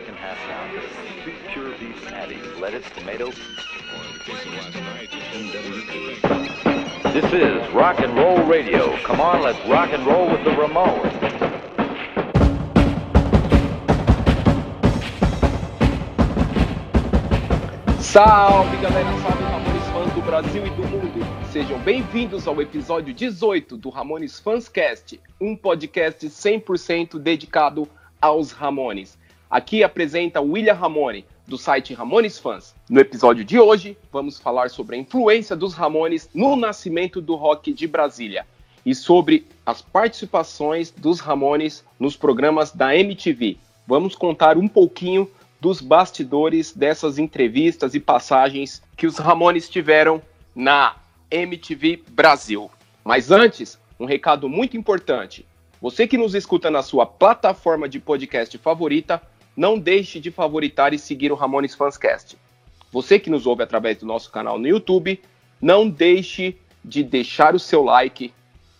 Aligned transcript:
American 0.00 0.14
half 0.16 0.38
pound, 0.48 0.72
two 1.24 1.32
pure 1.52 1.78
beef 1.78 2.06
patties, 2.06 2.58
lettuce, 2.58 2.88
tomato. 2.94 3.30
This 7.12 7.24
is 7.34 7.74
rock 7.74 8.00
and 8.00 8.16
roll 8.16 8.42
radio. 8.44 8.96
Come 9.02 9.20
on, 9.20 9.42
let's 9.42 9.58
rock 9.68 9.92
and 9.92 10.06
roll 10.06 10.30
with 10.30 10.42
the 10.44 10.52
Ramones. 10.52 11.12
Salve 18.00 18.80
galera, 18.80 19.20
salve 19.20 19.42
Ramones 19.44 19.84
fãs 19.92 20.14
do 20.14 20.22
Brasil 20.22 20.66
e 20.66 20.70
do 20.70 20.88
mundo. 20.88 21.20
Sejam 21.52 21.78
bem-vindos 21.80 22.48
ao 22.48 22.62
episódio 22.62 23.12
18 23.12 23.76
do 23.76 23.90
Ramones 23.90 24.40
Fanscast, 24.40 25.20
um 25.38 25.54
podcast 25.54 26.26
100% 26.26 27.18
dedicado 27.18 27.86
aos 28.18 28.52
Ramones. 28.52 29.19
Aqui 29.50 29.82
apresenta 29.82 30.40
William 30.40 30.74
Ramone, 30.74 31.24
do 31.44 31.58
site 31.58 31.92
Ramones 31.92 32.38
Fans. 32.38 32.72
No 32.88 33.00
episódio 33.00 33.44
de 33.44 33.58
hoje, 33.58 33.98
vamos 34.12 34.38
falar 34.38 34.70
sobre 34.70 34.94
a 34.94 34.98
influência 35.00 35.56
dos 35.56 35.74
Ramones 35.74 36.30
no 36.32 36.54
nascimento 36.54 37.20
do 37.20 37.34
rock 37.34 37.72
de 37.72 37.88
Brasília 37.88 38.46
e 38.86 38.94
sobre 38.94 39.48
as 39.66 39.82
participações 39.82 40.92
dos 40.92 41.18
Ramones 41.18 41.84
nos 41.98 42.16
programas 42.16 42.70
da 42.70 42.94
MTV. 42.96 43.56
Vamos 43.88 44.14
contar 44.14 44.56
um 44.56 44.68
pouquinho 44.68 45.28
dos 45.60 45.80
bastidores 45.80 46.72
dessas 46.72 47.18
entrevistas 47.18 47.96
e 47.96 47.98
passagens 47.98 48.80
que 48.96 49.04
os 49.04 49.18
Ramones 49.18 49.68
tiveram 49.68 50.22
na 50.54 50.94
MTV 51.28 52.04
Brasil. 52.10 52.70
Mas 53.04 53.32
antes, 53.32 53.76
um 53.98 54.04
recado 54.04 54.48
muito 54.48 54.76
importante. 54.76 55.44
Você 55.82 56.06
que 56.06 56.16
nos 56.16 56.36
escuta 56.36 56.70
na 56.70 56.82
sua 56.82 57.04
plataforma 57.04 57.88
de 57.88 57.98
podcast 57.98 58.56
favorita, 58.58 59.20
não 59.60 59.78
deixe 59.78 60.18
de 60.18 60.30
favoritar 60.30 60.94
e 60.94 60.98
seguir 60.98 61.30
o 61.30 61.34
Ramones 61.34 61.74
Fanscast. 61.74 62.34
Você 62.90 63.18
que 63.18 63.28
nos 63.28 63.44
ouve 63.44 63.62
através 63.62 63.98
do 63.98 64.06
nosso 64.06 64.30
canal 64.30 64.58
no 64.58 64.66
YouTube, 64.66 65.20
não 65.60 65.86
deixe 65.86 66.56
de 66.82 67.02
deixar 67.02 67.54
o 67.54 67.58
seu 67.58 67.84
like 67.84 68.32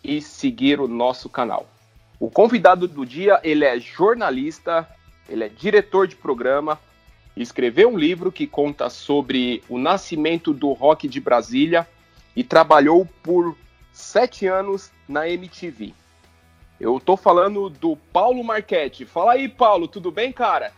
e 0.03 0.23
seguir 0.23 0.81
o 0.81 0.89
nosso 0.89 1.29
canal. 1.29 1.69
O 2.19 2.31
convidado 2.31 2.89
do 2.89 3.05
dia, 3.05 3.39
ele 3.45 3.67
é 3.67 3.79
jornalista, 3.79 4.89
ele 5.29 5.45
é 5.45 5.51
diretor 5.51 6.09
de 6.09 6.17
programa, 6.17 6.81
escreveu 7.37 7.91
um 7.91 7.99
livro 7.99 8.33
que 8.33 8.47
conta 8.47 8.89
sobre 8.89 9.63
o 9.69 9.77
nascimento 9.77 10.51
do 10.51 10.73
rock 10.73 11.07
de 11.07 11.21
Brasília 11.21 11.87
e 12.35 12.43
trabalhou 12.43 13.07
por 13.23 13.55
sete 13.93 14.47
anos 14.47 14.91
na 15.07 15.29
MTV. 15.29 15.93
Eu 16.81 16.99
tô 16.99 17.15
falando 17.15 17.69
do 17.69 17.95
Paulo 17.95 18.43
Marchetti. 18.43 19.05
Fala 19.05 19.33
aí, 19.33 19.49
Paulo, 19.49 19.87
tudo 19.87 20.11
bem, 20.11 20.33
cara? 20.33 20.73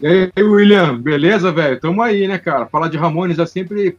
E 0.00 0.06
aí, 0.06 0.32
William, 0.42 0.98
beleza, 0.98 1.52
velho? 1.52 1.78
Tamo 1.78 2.00
aí, 2.00 2.26
né, 2.26 2.38
cara? 2.38 2.66
Falar 2.66 2.88
de 2.88 2.96
Ramones 2.96 3.38
é 3.38 3.44
sempre 3.44 3.98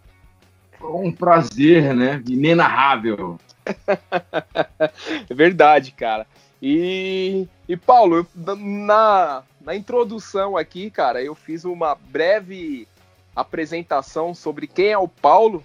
um 0.81 1.11
prazer, 1.11 1.93
né? 1.93 2.23
Inenarrável. 2.27 3.39
é 5.29 5.33
verdade, 5.33 5.91
cara. 5.91 6.25
E, 6.61 7.47
e 7.69 7.77
Paulo, 7.77 8.25
na, 8.35 9.43
na 9.61 9.75
introdução 9.75 10.57
aqui, 10.57 10.89
cara, 10.89 11.21
eu 11.21 11.35
fiz 11.35 11.65
uma 11.65 11.93
breve 11.93 12.87
apresentação 13.35 14.33
sobre 14.33 14.65
quem 14.65 14.87
é 14.87 14.97
o 14.97 15.07
Paulo, 15.07 15.63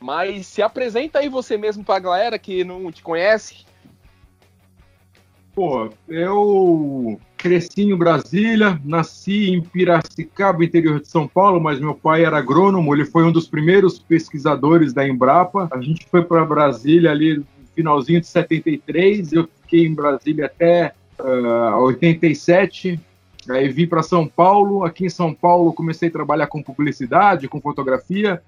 mas 0.00 0.46
se 0.46 0.62
apresenta 0.62 1.18
aí 1.18 1.28
você 1.28 1.58
mesmo 1.58 1.84
para 1.84 1.96
a 1.96 2.00
galera 2.00 2.38
que 2.38 2.64
não 2.64 2.90
te 2.90 3.02
conhece. 3.02 3.66
Pô, 5.54 5.88
eu 6.08 7.20
cresci 7.36 7.82
em 7.82 7.96
Brasília, 7.96 8.80
nasci 8.84 9.50
em 9.50 9.62
Piracicaba, 9.62 10.64
interior 10.64 11.00
de 11.00 11.06
São 11.06 11.28
Paulo, 11.28 11.60
mas 11.60 11.78
meu 11.78 11.94
pai 11.94 12.24
era 12.24 12.38
agrônomo, 12.38 12.92
ele 12.92 13.04
foi 13.04 13.22
um 13.22 13.30
dos 13.30 13.46
primeiros 13.46 13.96
pesquisadores 13.98 14.92
da 14.92 15.06
Embrapa. 15.06 15.68
A 15.70 15.80
gente 15.80 16.06
foi 16.10 16.24
para 16.24 16.44
Brasília 16.44 17.12
ali 17.12 17.36
no 17.36 17.46
finalzinho 17.72 18.20
de 18.20 18.26
73, 18.26 19.32
eu 19.32 19.48
fiquei 19.62 19.86
em 19.86 19.94
Brasília 19.94 20.46
até 20.46 20.92
uh, 21.20 21.78
87, 21.82 22.98
aí 23.48 23.68
vim 23.68 23.86
para 23.86 24.02
São 24.02 24.26
Paulo. 24.26 24.82
Aqui 24.82 25.06
em 25.06 25.10
São 25.10 25.32
Paulo 25.32 25.72
comecei 25.72 26.08
a 26.08 26.12
trabalhar 26.12 26.48
com 26.48 26.60
publicidade, 26.60 27.46
com 27.46 27.60
fotografia, 27.60 28.42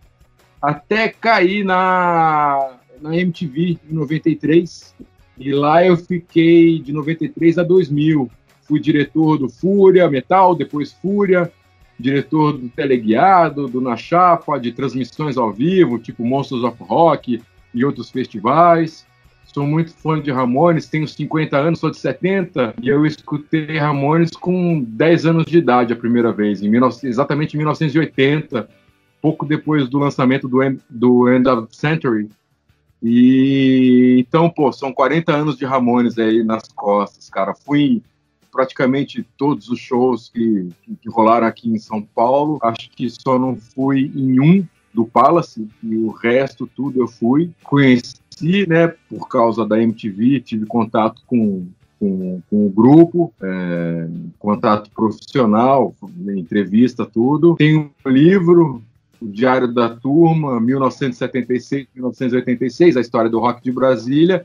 até 0.61 1.09
cair 1.09 1.65
na, 1.65 2.79
na 3.01 3.17
MTV 3.17 3.79
em 3.89 3.95
93. 3.95 4.93
E 5.39 5.53
lá 5.53 5.85
eu 5.85 5.97
fiquei 5.97 6.79
de 6.79 6.93
93 6.93 7.59
a 7.59 7.63
2000. 7.63 8.31
Fui 8.63 8.81
diretor 8.81 9.39
do 9.39 9.49
Fúria 9.49 10.09
Metal, 10.11 10.55
depois 10.55 10.93
Fúria, 10.93 11.53
diretor 11.99 12.53
do 12.53 12.69
Teleguiado, 12.69 13.69
do 13.69 13.81
Na 13.81 13.97
Chapa, 13.97 14.59
de 14.59 14.73
transmissões 14.73 15.37
ao 15.37 15.53
vivo, 15.53 15.99
tipo 15.99 16.25
Monsters 16.25 16.63
of 16.63 16.77
Rock 16.81 17.41
e 17.73 17.85
outros 17.85 18.11
festivais. 18.11 19.07
Sou 19.45 19.67
muito 19.67 19.93
fã 19.95 20.21
de 20.21 20.31
Ramones, 20.31 20.87
tenho 20.87 21.09
50 21.09 21.57
anos, 21.57 21.79
sou 21.79 21.91
de 21.91 21.97
70, 21.97 22.75
e 22.83 22.89
eu 22.89 23.07
escutei 23.07 23.79
Ramones 23.79 24.33
com 24.33 24.83
10 24.83 25.27
anos 25.27 25.47
de 25.47 25.59
idade 25.59 25.93
a 25.93 25.97
primeira 25.97 26.31
vez, 26.31 26.61
em 26.63 26.71
19, 26.71 27.09
exatamente 27.09 27.55
em 27.55 27.59
1980, 27.59 28.69
pouco 29.23 29.47
depois 29.47 29.89
do 29.89 29.99
lançamento 29.99 30.47
do 30.47 30.59
do 30.91 31.33
End 31.33 31.49
of 31.49 31.75
Century. 31.75 32.29
E 33.03 34.17
então, 34.19 34.49
pô, 34.49 34.73
são 34.73 34.93
40 34.93 35.33
anos 35.33 35.57
de 35.57 35.65
Ramones 35.65 36.19
aí 36.19 36.43
nas 36.43 36.69
costas, 36.69 37.29
cara. 37.29 37.55
Fui 37.55 38.03
praticamente 38.51 39.27
todos 39.37 39.69
os 39.69 39.79
shows 39.79 40.31
que, 40.33 40.71
que, 40.83 41.11
rolaram 41.11 41.47
aqui 41.47 41.69
em 41.69 41.79
São 41.79 42.01
Paulo. 42.01 42.59
Acho 42.63 42.91
que 42.91 43.09
só 43.11 43.39
não 43.39 43.55
fui 43.57 44.11
em 44.15 44.41
um 44.41 44.67
do 44.95 45.05
Palace 45.05 45.69
e 45.83 45.95
o 45.97 46.11
resto 46.11 46.67
tudo 46.67 47.01
eu 47.01 47.07
fui. 47.07 47.51
Conheci, 47.63 48.67
né, 48.67 48.89
por 49.11 49.29
causa 49.29 49.67
da 49.67 49.81
MTV, 49.81 50.41
tive 50.41 50.65
contato 50.65 51.23
com, 51.27 51.67
com, 52.01 52.41
com 52.49 52.67
o 52.67 52.71
grupo, 52.71 53.33
é, 53.43 54.09
contato 54.39 54.91
profissional, 54.91 55.95
entrevista, 56.35 57.05
tudo. 57.05 57.57
Tem 57.57 57.77
um 57.77 57.91
livro, 58.07 58.83
o 59.21 59.29
Diário 59.29 59.73
da 59.73 59.89
Turma, 59.89 60.61
1976-1986, 60.61 62.97
a 62.97 63.01
história 63.01 63.31
do 63.31 63.39
rock 63.39 63.63
de 63.63 63.71
Brasília, 63.73 64.45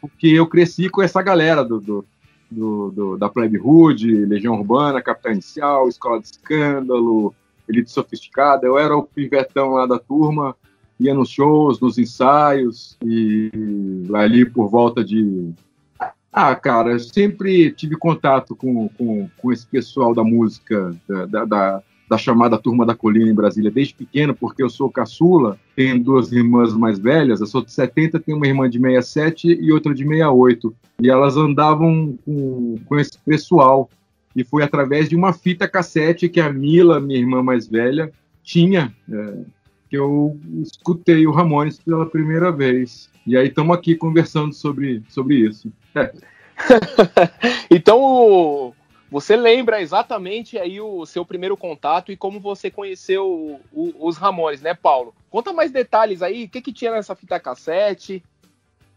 porque 0.00 0.28
eu 0.28 0.46
cresci 0.46 0.88
com 0.88 1.02
essa 1.02 1.20
galera 1.22 1.64
do, 1.64 1.80
do, 1.80 2.04
do, 2.50 2.90
do 2.90 3.16
da 3.16 3.28
Plebe 3.28 3.58
Hood, 3.58 4.26
Legião 4.26 4.54
Urbana, 4.54 5.02
Capital 5.02 5.32
Inicial, 5.32 5.88
Escola 5.88 6.20
de 6.20 6.26
Escândalo, 6.26 7.34
Elite 7.68 7.90
Sofisticada, 7.90 8.66
eu 8.66 8.78
era 8.78 8.96
o 8.96 9.04
pivetão 9.04 9.70
lá 9.70 9.86
da 9.86 9.98
turma, 9.98 10.54
ia 10.98 11.14
nos 11.14 11.30
shows, 11.30 11.80
nos 11.80 11.98
ensaios, 11.98 12.96
e 13.04 13.50
ali 14.14 14.44
por 14.44 14.68
volta 14.68 15.04
de. 15.04 15.52
Ah, 16.32 16.54
cara, 16.54 16.92
eu 16.92 17.00
sempre 17.00 17.72
tive 17.72 17.96
contato 17.96 18.56
com, 18.56 18.88
com, 18.88 19.28
com 19.36 19.52
esse 19.52 19.66
pessoal 19.66 20.14
da 20.14 20.24
música, 20.24 20.96
da, 21.06 21.44
da, 21.44 21.82
chamada 22.18 22.58
Turma 22.58 22.84
da 22.84 22.94
Colina 22.94 23.30
em 23.30 23.34
Brasília, 23.34 23.70
desde 23.70 23.94
pequeno, 23.94 24.34
porque 24.34 24.62
eu 24.62 24.68
sou 24.68 24.90
caçula, 24.90 25.58
tenho 25.74 25.98
duas 25.98 26.30
irmãs 26.30 26.74
mais 26.74 26.98
velhas, 26.98 27.40
eu 27.40 27.46
sou 27.46 27.64
de 27.64 27.72
70, 27.72 28.20
tenho 28.20 28.36
uma 28.36 28.46
irmã 28.46 28.68
de 28.68 28.78
67 28.78 29.48
e 29.48 29.72
outra 29.72 29.94
de 29.94 30.06
68. 30.06 30.74
E 31.00 31.08
elas 31.08 31.36
andavam 31.36 32.18
com, 32.24 32.78
com 32.86 32.98
esse 32.98 33.18
pessoal. 33.18 33.88
E 34.34 34.44
foi 34.44 34.62
através 34.62 35.08
de 35.08 35.16
uma 35.16 35.32
fita 35.32 35.68
cassete 35.68 36.28
que 36.28 36.40
a 36.40 36.52
Mila, 36.52 37.00
minha 37.00 37.18
irmã 37.18 37.42
mais 37.42 37.66
velha, 37.66 38.12
tinha. 38.42 38.94
É, 39.10 39.38
que 39.88 39.98
eu 39.98 40.38
escutei 40.62 41.26
o 41.26 41.30
Ramones 41.30 41.78
pela 41.78 42.06
primeira 42.06 42.50
vez. 42.50 43.10
E 43.26 43.36
aí 43.36 43.48
estamos 43.48 43.76
aqui 43.76 43.94
conversando 43.94 44.54
sobre, 44.54 45.02
sobre 45.06 45.36
isso. 45.36 45.70
É. 45.94 46.10
então, 47.70 48.74
você 49.12 49.36
lembra 49.36 49.82
exatamente 49.82 50.58
aí 50.58 50.80
o 50.80 51.04
seu 51.04 51.22
primeiro 51.22 51.54
contato 51.54 52.10
e 52.10 52.16
como 52.16 52.40
você 52.40 52.70
conheceu 52.70 53.26
o, 53.26 53.60
o, 53.70 54.08
os 54.08 54.16
Ramones, 54.16 54.62
né, 54.62 54.72
Paulo? 54.72 55.14
Conta 55.28 55.52
mais 55.52 55.70
detalhes 55.70 56.22
aí, 56.22 56.44
o 56.44 56.48
que, 56.48 56.62
que 56.62 56.72
tinha 56.72 56.92
nessa 56.92 57.14
fita 57.14 57.38
cassete? 57.38 58.24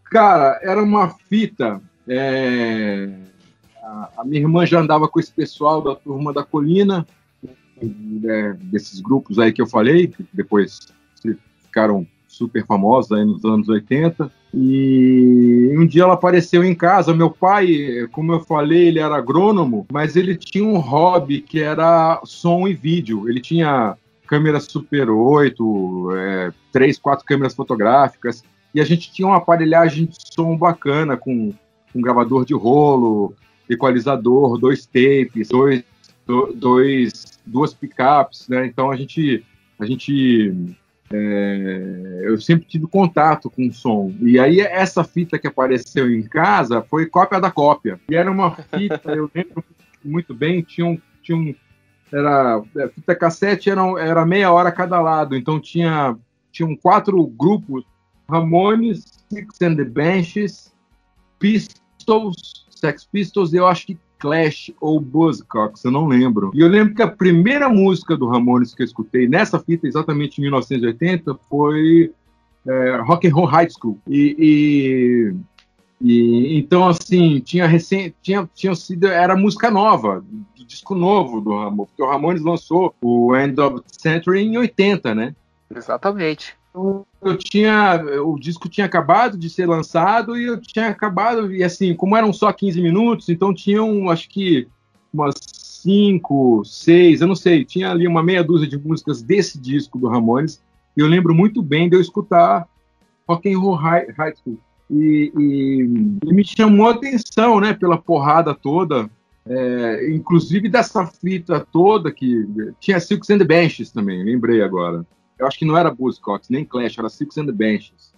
Cara, 0.06 0.58
era 0.64 0.82
uma 0.82 1.10
fita. 1.10 1.82
É... 2.08 3.10
A, 3.84 4.10
a 4.20 4.24
minha 4.24 4.40
irmã 4.40 4.66
já 4.66 4.80
andava 4.80 5.06
com 5.10 5.20
esse 5.20 5.34
pessoal 5.34 5.82
da 5.82 5.94
turma 5.94 6.32
da 6.32 6.46
colina, 6.46 7.06
né, 7.82 8.58
desses 8.62 9.02
grupos 9.02 9.38
aí 9.38 9.52
que 9.52 9.62
eu 9.62 9.68
falei, 9.68 10.08
que 10.08 10.26
depois 10.32 10.94
ficaram 11.62 12.08
super 12.26 12.66
famosos 12.66 13.12
aí 13.12 13.26
nos 13.26 13.44
anos 13.44 13.68
80. 13.68 14.32
E 14.58 15.76
um 15.78 15.86
dia 15.86 16.04
ela 16.04 16.14
apareceu 16.14 16.64
em 16.64 16.74
casa. 16.74 17.14
Meu 17.14 17.30
pai, 17.30 18.08
como 18.14 18.32
eu 18.32 18.40
falei, 18.40 18.88
ele 18.88 19.00
era 19.00 19.18
agrônomo, 19.18 19.86
mas 19.92 20.16
ele 20.16 20.36
tinha 20.36 20.64
um 20.64 20.78
hobby 20.78 21.42
que 21.42 21.62
era 21.62 22.22
som 22.24 22.66
e 22.66 22.74
vídeo. 22.74 23.28
Ele 23.28 23.42
tinha 23.42 23.98
câmera 24.26 24.62
Super 24.62 25.10
8, 25.10 26.10
é, 26.16 26.54
três, 26.72 26.98
quatro 26.98 27.26
câmeras 27.26 27.54
fotográficas, 27.54 28.44
e 28.74 28.82
a 28.82 28.86
gente 28.86 29.12
tinha 29.12 29.28
uma 29.28 29.38
aparelhagem 29.38 30.06
de 30.06 30.16
som 30.34 30.58
bacana, 30.58 31.16
com 31.16 31.54
um 31.94 32.02
gravador 32.02 32.46
de 32.46 32.54
rolo, 32.54 33.34
equalizador, 33.70 34.58
dois 34.58 34.86
tapes, 34.86 35.50
dois 35.50 35.84
do, 36.26 36.54
dois, 36.54 37.40
duas 37.46 37.74
picapes, 37.74 38.48
né? 38.48 38.66
Então 38.66 38.90
a 38.92 38.96
gente, 38.96 39.44
a 39.80 39.86
gente 39.86 40.76
é, 41.12 42.22
eu 42.24 42.40
sempre 42.40 42.66
tive 42.68 42.88
contato 42.88 43.50
com 43.50 43.68
o 43.68 43.74
som. 43.74 44.14
E 44.20 44.40
aí 44.40 44.60
essa 44.60 45.04
fita 45.04 45.38
que 45.38 45.48
apareceu 45.48 46.12
em 46.12 46.24
casa 46.24 46.82
foi 46.82 47.06
cópia 47.06 47.40
da 47.40 47.52
cópia. 47.52 48.00
E 48.10 48.16
era 48.16 48.32
uma 48.32 48.52
fita, 48.52 49.12
eu 49.12 49.30
lembro 49.34 49.64
muito 50.04 50.34
bem, 50.34 50.62
tinha 50.62 50.86
um, 50.86 51.00
tinha 51.22 51.38
um 51.38 51.56
era 52.12 52.58
a 52.58 52.90
fita 52.90 53.16
cassete 53.16 53.70
era, 53.70 53.82
era 54.00 54.26
meia 54.26 54.52
hora 54.52 54.72
cada 54.72 55.02
lado, 55.02 55.36
então 55.36 55.60
tinha 55.60 56.16
tinham 56.52 56.76
quatro 56.76 57.22
grupos: 57.28 57.84
Ramones, 58.30 59.26
Six 59.30 59.62
and 59.62 59.76
the 59.76 59.84
Benches, 59.84 60.74
Pistols, 61.40 62.66
Sex 62.70 63.06
Pistols, 63.06 63.54
e 63.54 63.58
eu 63.58 63.68
acho 63.68 63.88
que 63.88 63.98
Clash 64.26 64.72
ou 64.82 65.00
Buzzcocks, 65.00 65.84
eu 65.84 65.92
não 65.92 66.08
lembro. 66.08 66.50
E 66.56 66.60
eu 66.60 66.68
lembro 66.68 66.96
que 66.96 67.02
a 67.04 67.08
primeira 67.08 67.70
música 67.70 68.18
do 68.18 68.28
Ramones 68.28 68.74
que 68.74 68.82
eu 68.82 68.86
escutei 68.86 69.28
nessa 69.28 69.60
fita, 69.60 69.88
exatamente 69.88 70.40
em 70.40 70.42
1980, 70.46 71.38
foi 71.48 72.12
é, 72.68 73.02
Rock 73.06 73.28
and 73.28 73.36
Roll 73.36 73.46
High 73.46 73.70
School. 73.70 74.00
E, 74.08 75.36
e, 76.02 76.10
e, 76.10 76.58
então 76.58 76.88
assim 76.88 77.40
tinha 77.40 77.68
recém, 77.68 78.12
tinha, 78.20 78.50
tinha 78.56 78.74
sido 78.74 79.06
era 79.06 79.38
música 79.38 79.70
nova, 79.70 80.26
disco 80.66 80.96
novo 80.96 81.40
do 81.40 81.52
Ramones, 81.52 81.92
porque 81.92 82.02
o 82.02 82.10
Ramones 82.10 82.42
lançou 82.42 82.96
o 83.00 83.36
End 83.36 83.62
of 83.62 83.82
the 83.82 83.90
Century 83.92 84.42
em 84.42 84.58
80, 84.58 85.14
né? 85.14 85.36
Exatamente. 85.70 86.58
Então, 86.76 87.06
eu 87.22 87.38
tinha. 87.38 88.04
O 88.26 88.38
disco 88.38 88.68
tinha 88.68 88.86
acabado 88.86 89.38
de 89.38 89.50
ser 89.50 89.66
lançado 89.66 90.38
e 90.38 90.44
eu 90.44 90.60
tinha 90.60 90.90
acabado. 90.90 91.54
E 91.56 91.64
assim, 91.64 91.96
como 91.96 92.18
eram 92.18 92.34
só 92.34 92.52
15 92.52 92.82
minutos, 92.82 93.30
então 93.30 93.54
tinham, 93.54 94.10
acho 94.10 94.28
que, 94.28 94.68
umas 95.14 95.36
5, 95.42 96.64
6, 96.66 97.22
eu 97.22 97.28
não 97.28 97.36
sei, 97.36 97.64
tinha 97.64 97.92
ali 97.92 98.06
uma 98.06 98.22
meia 98.22 98.44
dúzia 98.44 98.68
de 98.68 98.78
músicas 98.78 99.22
desse 99.22 99.58
disco 99.58 99.98
do 99.98 100.10
Ramones. 100.10 100.62
E 100.98 101.00
eu 101.00 101.08
lembro 101.08 101.34
muito 101.34 101.62
bem 101.62 101.90
de 101.90 101.96
eu 101.96 102.02
escutar 102.02 102.68
Rock 103.28 103.54
and 103.54 103.58
Roll 103.58 103.76
High, 103.76 104.08
High 104.18 104.34
School. 104.36 104.60
E, 104.92 105.32
e, 105.38 106.30
e, 106.30 106.34
me 106.34 106.46
chamou 106.46 106.90
a 106.90 106.92
atenção, 106.92 107.60
né, 107.60 107.74
pela 107.74 107.98
porrada 107.98 108.54
toda, 108.54 109.10
é, 109.48 110.14
inclusive 110.14 110.70
dessa 110.70 111.08
fita 111.08 111.60
toda 111.72 112.12
que 112.12 112.46
tinha 112.80 113.00
Silks 113.00 113.30
and 113.32 113.40
the 113.40 113.46
Benches 113.46 113.92
também, 113.92 114.24
lembrei 114.24 114.62
agora. 114.62 115.06
Eu 115.38 115.48
acho 115.48 115.60
que 115.60 115.66
não 115.66 115.78
era 115.78 115.94
Buzzcocks, 115.94 116.50
nem 116.50 116.64
Clash, 116.64 116.98
era 116.98 117.10
Six 117.10 117.38
and 117.38 117.46
the 117.46 117.52
Benches. 117.52 118.14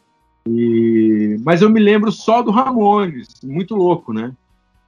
E, 0.47 1.37
mas 1.43 1.61
eu 1.61 1.69
me 1.69 1.79
lembro 1.79 2.11
só 2.11 2.41
do 2.41 2.51
Ramones, 2.51 3.27
muito 3.43 3.75
louco, 3.75 4.13
né? 4.13 4.33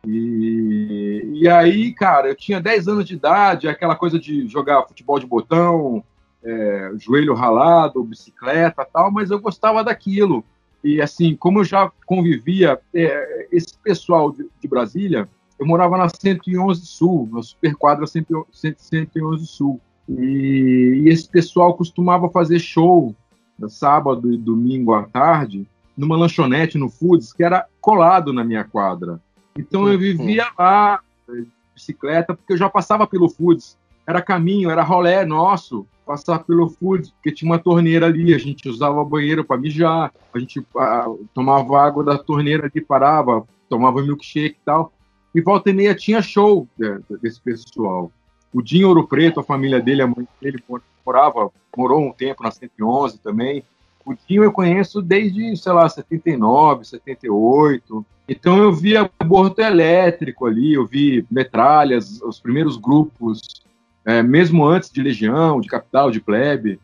E, 0.08 1.30
e 1.34 1.50
aí, 1.50 1.94
cara, 1.94 2.30
eu 2.30 2.36
tinha 2.36 2.62
10 2.62 2.88
anos 2.88 3.06
de 3.06 3.16
idade, 3.16 3.68
aquela 3.68 3.96
coisa 3.96 4.18
de 4.18 4.48
jogar 4.48 4.88
futebol 4.88 5.20
de 5.20 5.26
botão, 5.26 6.04
é, 6.44 6.92
joelho 6.98 7.34
ralado, 7.34 8.04
bicicleta 8.04 8.88
tal, 8.92 9.12
mas 9.12 9.30
eu 9.30 9.40
gostava 9.40 9.84
daquilo. 9.84 10.44
E 10.84 11.02
assim, 11.02 11.36
como 11.36 11.60
eu 11.60 11.66
já 11.66 11.92
convivia, 12.06 12.80
é, 12.94 13.48
esse 13.52 13.78
pessoal 13.78 14.32
de, 14.32 14.48
de, 14.62 14.68
Brasília, 14.68 15.28
eu 15.60 15.66
morava 15.66 15.98
na 15.98 16.08
111 16.08 16.86
Sul, 16.86 17.28
na 17.32 17.44
Superquadra 17.44 18.06
111 18.08 19.46
Sul. 19.46 19.82
E, 20.10 21.04
e, 21.04 21.10
esse 21.10 21.30
pessoal 21.30 21.76
costumava 21.76 22.30
fazer 22.30 22.60
show 22.60 23.16
no 23.58 23.70
sábado 23.70 24.34
e 24.34 24.38
domingo 24.38 24.94
à 24.94 25.04
tarde 25.04 25.68
numa 25.96 26.18
lanchonete 26.18 26.78
no 26.78 26.90
Foods 26.90 27.34
que 27.34 27.44
era 27.44 27.66
colado 27.80 28.34
na 28.34 28.44
minha 28.44 28.64
quadra. 28.64 29.22
Então 29.58 29.88
eu 29.88 30.00
vivia 30.00 30.46
uhum. 30.46 30.52
lá 30.58 31.02
de 31.28 31.48
bicicleta 31.76 32.34
porque 32.34 32.54
eu 32.54 32.58
já 32.58 32.70
passava 32.70 33.06
pelo 33.06 33.30
Foods. 33.30 33.78
Era 34.08 34.22
caminho, 34.22 34.72
era 34.72 34.82
rolé 34.82 35.26
nosso 35.26 35.86
passar 36.10 36.40
pelo 36.40 36.68
Foods, 36.68 37.12
porque 37.12 37.32
tinha 37.32 37.52
uma 37.52 37.60
torneira 37.60 38.08
ali, 38.08 38.34
a 38.34 38.38
gente 38.40 38.68
usava 38.68 39.06
banheiro 39.06 39.46
para 39.46 39.62
mijar, 39.62 40.12
a 40.34 40.40
gente 40.40 40.66
a, 40.76 41.06
tomava 41.36 41.80
água 41.80 42.04
da 42.04 42.18
torneira 42.18 42.66
ali, 42.66 42.82
parava, 42.82 43.46
tomava 43.70 44.02
milkshake 44.02 44.56
e 44.60 44.66
tal. 44.66 44.92
E 45.36 45.40
volta 45.40 45.70
e 45.70 45.74
meia 45.74 45.94
tinha 45.94 46.20
show 46.20 46.68
é, 46.82 46.98
desse 47.22 47.40
pessoal. 47.40 48.12
O 48.54 48.62
Dinho 48.62 48.88
Ouro 48.88 49.08
Preto, 49.08 49.40
a 49.40 49.44
família 49.44 49.80
dele, 49.80 50.02
a 50.02 50.08
mãe 50.08 50.28
dele 50.42 50.64
morava, 51.06 51.52
morou 51.76 52.02
um 52.02 52.12
tempo 52.12 52.44
na 52.44 52.52
111 52.52 53.20
também. 53.20 53.64
O 54.06 54.14
Dinho 54.28 54.44
eu 54.44 54.52
conheço 54.52 55.02
desde, 55.02 55.56
sei 55.56 55.72
lá, 55.72 55.88
79, 55.88 56.86
78. 56.86 58.06
Então 58.28 58.58
eu 58.58 58.72
vi 58.72 58.96
aborto 58.96 59.62
elétrico 59.62 60.46
ali, 60.46 60.74
eu 60.74 60.86
vi 60.86 61.26
metralhas, 61.30 62.22
os 62.22 62.40
primeiros 62.40 62.78
grupos, 62.78 63.64
é, 64.06 64.22
mesmo 64.22 64.66
antes 64.66 64.92
de 64.92 65.02
Legião, 65.02 65.60
de 65.60 65.68
Capital, 65.68 66.12
de 66.12 66.20
Plebe. 66.20 66.80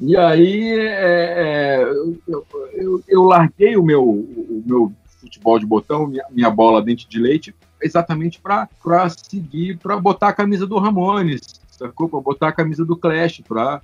E 0.00 0.16
aí 0.16 0.78
é, 0.78 0.84
é, 0.84 1.82
eu, 2.26 2.46
eu, 2.72 3.04
eu, 3.06 3.22
larguei 3.22 3.76
o 3.76 3.82
meu, 3.82 4.02
o 4.02 4.62
meu 4.66 4.92
futebol 5.20 5.58
de 5.58 5.66
botão, 5.66 6.06
minha, 6.06 6.24
minha 6.30 6.50
bola 6.50 6.82
dente 6.82 7.08
de 7.08 7.18
leite, 7.18 7.54
exatamente 7.82 8.40
para 8.40 9.08
seguir, 9.08 9.78
para 9.78 9.96
botar 9.98 10.28
a 10.28 10.32
camisa 10.32 10.66
do 10.66 10.78
Ramones, 10.78 11.60
sacou? 11.70 12.08
Para 12.08 12.20
botar 12.20 12.48
a 12.48 12.52
camisa 12.52 12.84
do 12.84 12.96
Clash, 12.96 13.42
para 13.46 13.80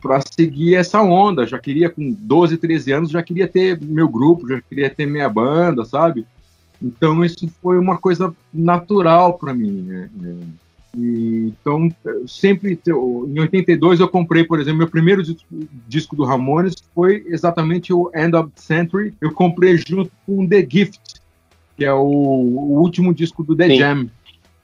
para 0.00 0.20
seguir 0.30 0.74
essa 0.76 1.02
onda. 1.02 1.46
Já 1.46 1.58
queria, 1.58 1.90
com 1.90 2.12
12, 2.12 2.58
13 2.58 2.92
anos, 2.92 3.10
já 3.10 3.22
queria 3.22 3.48
ter 3.48 3.80
meu 3.80 4.08
grupo, 4.08 4.48
já 4.48 4.60
queria 4.60 4.88
ter 4.88 5.06
minha 5.06 5.28
banda, 5.28 5.84
sabe? 5.84 6.24
Então 6.80 7.24
isso 7.24 7.48
foi 7.62 7.78
uma 7.78 7.98
coisa 7.98 8.34
natural 8.52 9.38
para 9.38 9.54
mim. 9.54 9.82
Né? 9.82 10.10
E, 10.96 11.52
então, 11.60 11.90
sempre, 12.26 12.78
em 12.86 13.40
82 13.40 14.00
eu 14.00 14.08
comprei, 14.08 14.44
por 14.44 14.60
exemplo, 14.60 14.78
meu 14.78 14.88
primeiro 14.88 15.22
disco 15.86 16.14
do 16.14 16.24
Ramones 16.24 16.74
foi 16.94 17.24
exatamente 17.26 17.92
o 17.92 18.10
End 18.14 18.34
of 18.36 18.50
the 18.50 18.60
Century. 18.60 19.14
Eu 19.20 19.32
comprei 19.32 19.76
junto 19.76 20.10
com 20.24 20.46
The 20.46 20.66
Gift, 20.68 21.00
que 21.76 21.84
é 21.84 21.92
o, 21.92 22.02
o 22.02 22.80
último 22.80 23.14
disco 23.14 23.44
do 23.44 23.54
The 23.54 23.68
Sim. 23.68 23.78
Jam. 23.78 24.10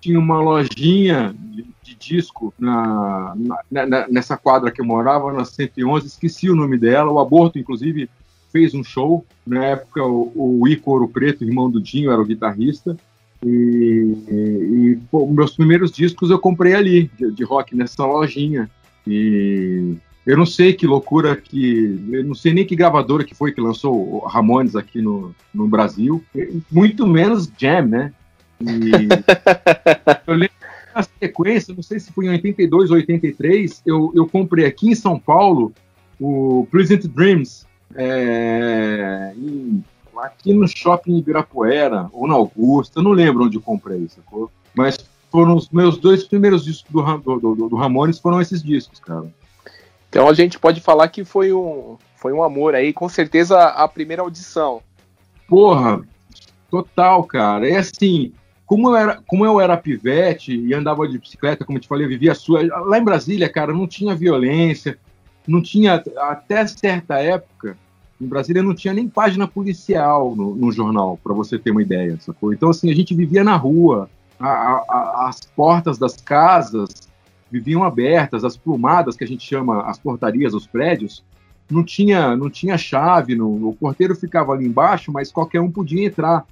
Tinha 0.01 0.19
uma 0.19 0.41
lojinha 0.41 1.35
de, 1.39 1.65
disco 2.03 2.53
na, 2.59 3.35
na, 3.71 3.87
na, 3.87 4.09
nessa 4.09 4.37
quadra 4.37 4.73
que 4.73 4.81
eu 4.81 4.85
morava, 4.85 5.33
na 5.33 5.45
111, 5.45 6.07
esqueci 6.07 6.51
o 6.51 6.57
nome 6.57 6.77
dela. 6.77 7.13
O 7.13 7.21
Aborto, 7.21 7.59
inclusive, 7.59 8.11
fez 8.51 8.75
um 8.75 8.83
show. 8.83 9.25
Na 9.47 9.65
época, 9.67 10.03
o, 10.05 10.61
o 10.61 10.69
Icoro 10.69 11.07
Preto, 11.07 11.45
irmão 11.45 11.71
do 11.71 11.81
Dinho, 11.81 12.11
era 12.11 12.21
o 12.21 12.25
guitarrista. 12.25 12.97
E, 13.45 14.17
e 14.29 14.99
pô, 15.11 15.27
meus 15.29 15.55
primeiros 15.55 15.93
discos 15.93 16.31
eu 16.31 16.39
comprei 16.39 16.75
ali, 16.75 17.11
de, 17.17 17.31
de 17.31 17.45
rock, 17.45 17.77
nessa 17.77 18.05
lojinha. 18.05 18.69
E 19.07 19.97
eu 20.25 20.37
não 20.37 20.47
sei 20.47 20.73
que 20.73 20.87
loucura 20.87 21.37
que. 21.37 22.01
Eu 22.13 22.25
não 22.25 22.35
sei 22.35 22.55
nem 22.55 22.65
que 22.65 22.77
gravadora 22.77 23.25
que 23.25 23.35
foi 23.35 23.53
que 23.53 23.61
lançou 23.61 23.95
o 23.95 24.27
Ramones 24.27 24.77
aqui 24.77 25.03
no, 25.03 25.35
no 25.53 25.67
Brasil. 25.67 26.23
Muito 26.71 27.07
menos 27.07 27.51
Jam, 27.59 27.87
né? 27.87 28.13
E 28.61 29.09
eu 30.27 30.35
lembro 30.35 30.55
na 30.95 31.03
sequência, 31.03 31.75
não 31.75 31.83
sei 31.83 31.99
se 31.99 32.13
foi 32.13 32.27
em 32.27 32.31
82 32.31 32.91
ou 32.91 32.97
83, 32.97 33.83
eu, 33.85 34.13
eu 34.15 34.27
comprei 34.29 34.67
aqui 34.67 34.91
em 34.91 34.95
São 34.95 35.19
Paulo 35.19 35.73
o 36.21 36.67
Pleasant 36.71 37.05
Dreams. 37.07 37.67
É, 37.95 39.35
em, 39.37 39.85
aqui 40.19 40.53
no 40.53 40.69
shopping 40.69 41.19
Ibirapuera 41.19 42.09
ou 42.13 42.29
na 42.29 42.35
Augusta, 42.35 43.01
eu 43.01 43.03
não 43.03 43.11
lembro 43.11 43.45
onde 43.45 43.57
eu 43.57 43.61
comprei, 43.61 44.07
sacou? 44.09 44.51
Mas 44.75 44.99
foram 45.31 45.57
os 45.57 45.69
meus 45.71 45.99
dois 45.99 46.25
primeiros 46.25 46.65
discos 46.65 46.91
do, 46.93 47.19
do, 47.19 47.55
do, 47.55 47.69
do 47.71 47.77
Ramones 47.77 48.19
foram 48.19 48.41
esses 48.41 48.63
discos, 48.63 49.01
cara. 49.01 49.27
Então 50.13 50.29
a 50.29 50.35
gente 50.35 50.59
pode 50.59 50.79
falar 50.79 51.09
que 51.09 51.25
foi 51.25 51.55
um, 51.55 51.97
foi 52.17 52.35
um 52.35 52.43
amor 52.43 52.75
aí, 52.75 52.93
com 52.93 53.09
certeza 53.09 53.59
a 53.59 53.89
primeira 53.89 54.21
audição. 54.21 54.83
Porra, 55.49 56.03
total, 56.71 57.25
cara. 57.25 57.67
É 57.67 57.79
assim, 57.79 58.31
como 58.67 58.91
eu 58.91 58.97
era, 58.97 59.23
como 59.27 59.47
eu 59.47 59.59
era 59.59 59.75
pivete 59.75 60.55
e 60.55 60.75
andava 60.75 61.09
de 61.09 61.17
bicicleta, 61.17 61.65
como 61.65 61.79
eu 61.79 61.81
te 61.81 61.89
falei, 61.89 62.05
eu 62.05 62.11
vivia 62.11 62.33
a 62.33 62.35
sua. 62.35 62.61
Lá 62.85 62.99
em 62.99 63.03
Brasília, 63.03 63.49
cara, 63.49 63.73
não 63.73 63.87
tinha 63.87 64.15
violência, 64.15 64.99
não 65.49 65.63
tinha. 65.63 66.05
Até 66.19 66.67
certa 66.67 67.19
época, 67.19 67.75
em 68.21 68.27
Brasília 68.27 68.63
não 68.63 68.75
tinha 68.75 68.93
nem 68.93 69.09
página 69.09 69.49
policial 69.49 70.37
no, 70.37 70.55
no 70.55 70.71
jornal, 70.71 71.19
para 71.25 71.33
você 71.33 71.59
ter 71.59 71.71
uma 71.71 71.81
ideia, 71.81 72.19
sacou? 72.21 72.53
Então, 72.53 72.69
assim, 72.69 72.91
a 72.91 72.95
gente 72.95 73.15
vivia 73.15 73.43
na 73.43 73.57
rua, 73.57 74.11
a, 74.39 74.51
a, 74.51 75.29
as 75.31 75.41
portas 75.41 75.97
das 75.97 76.17
casas 76.17 77.02
viviam 77.53 77.85
abertas, 77.85 78.45
as 78.45 78.57
plumadas 78.57 79.15
que 79.15 79.23
a 79.23 79.27
gente 79.27 79.47
chama 79.47 79.83
as 79.83 79.99
portarias, 79.99 80.55
os 80.55 80.67
prédios, 80.67 81.23
não 81.71 81.85
tinha, 81.85 82.35
não 82.35 82.49
tinha 82.49 82.79
chave, 82.79 83.37
no, 83.37 83.69
o 83.69 83.77
porteiro 83.79 84.17
ficava 84.17 84.53
ali 84.53 84.67
embaixo, 84.67 85.13
mas 85.13 85.31
qualquer 85.31 85.61
um 85.61 85.71
podia 85.71 86.07
entrar. 86.07 86.47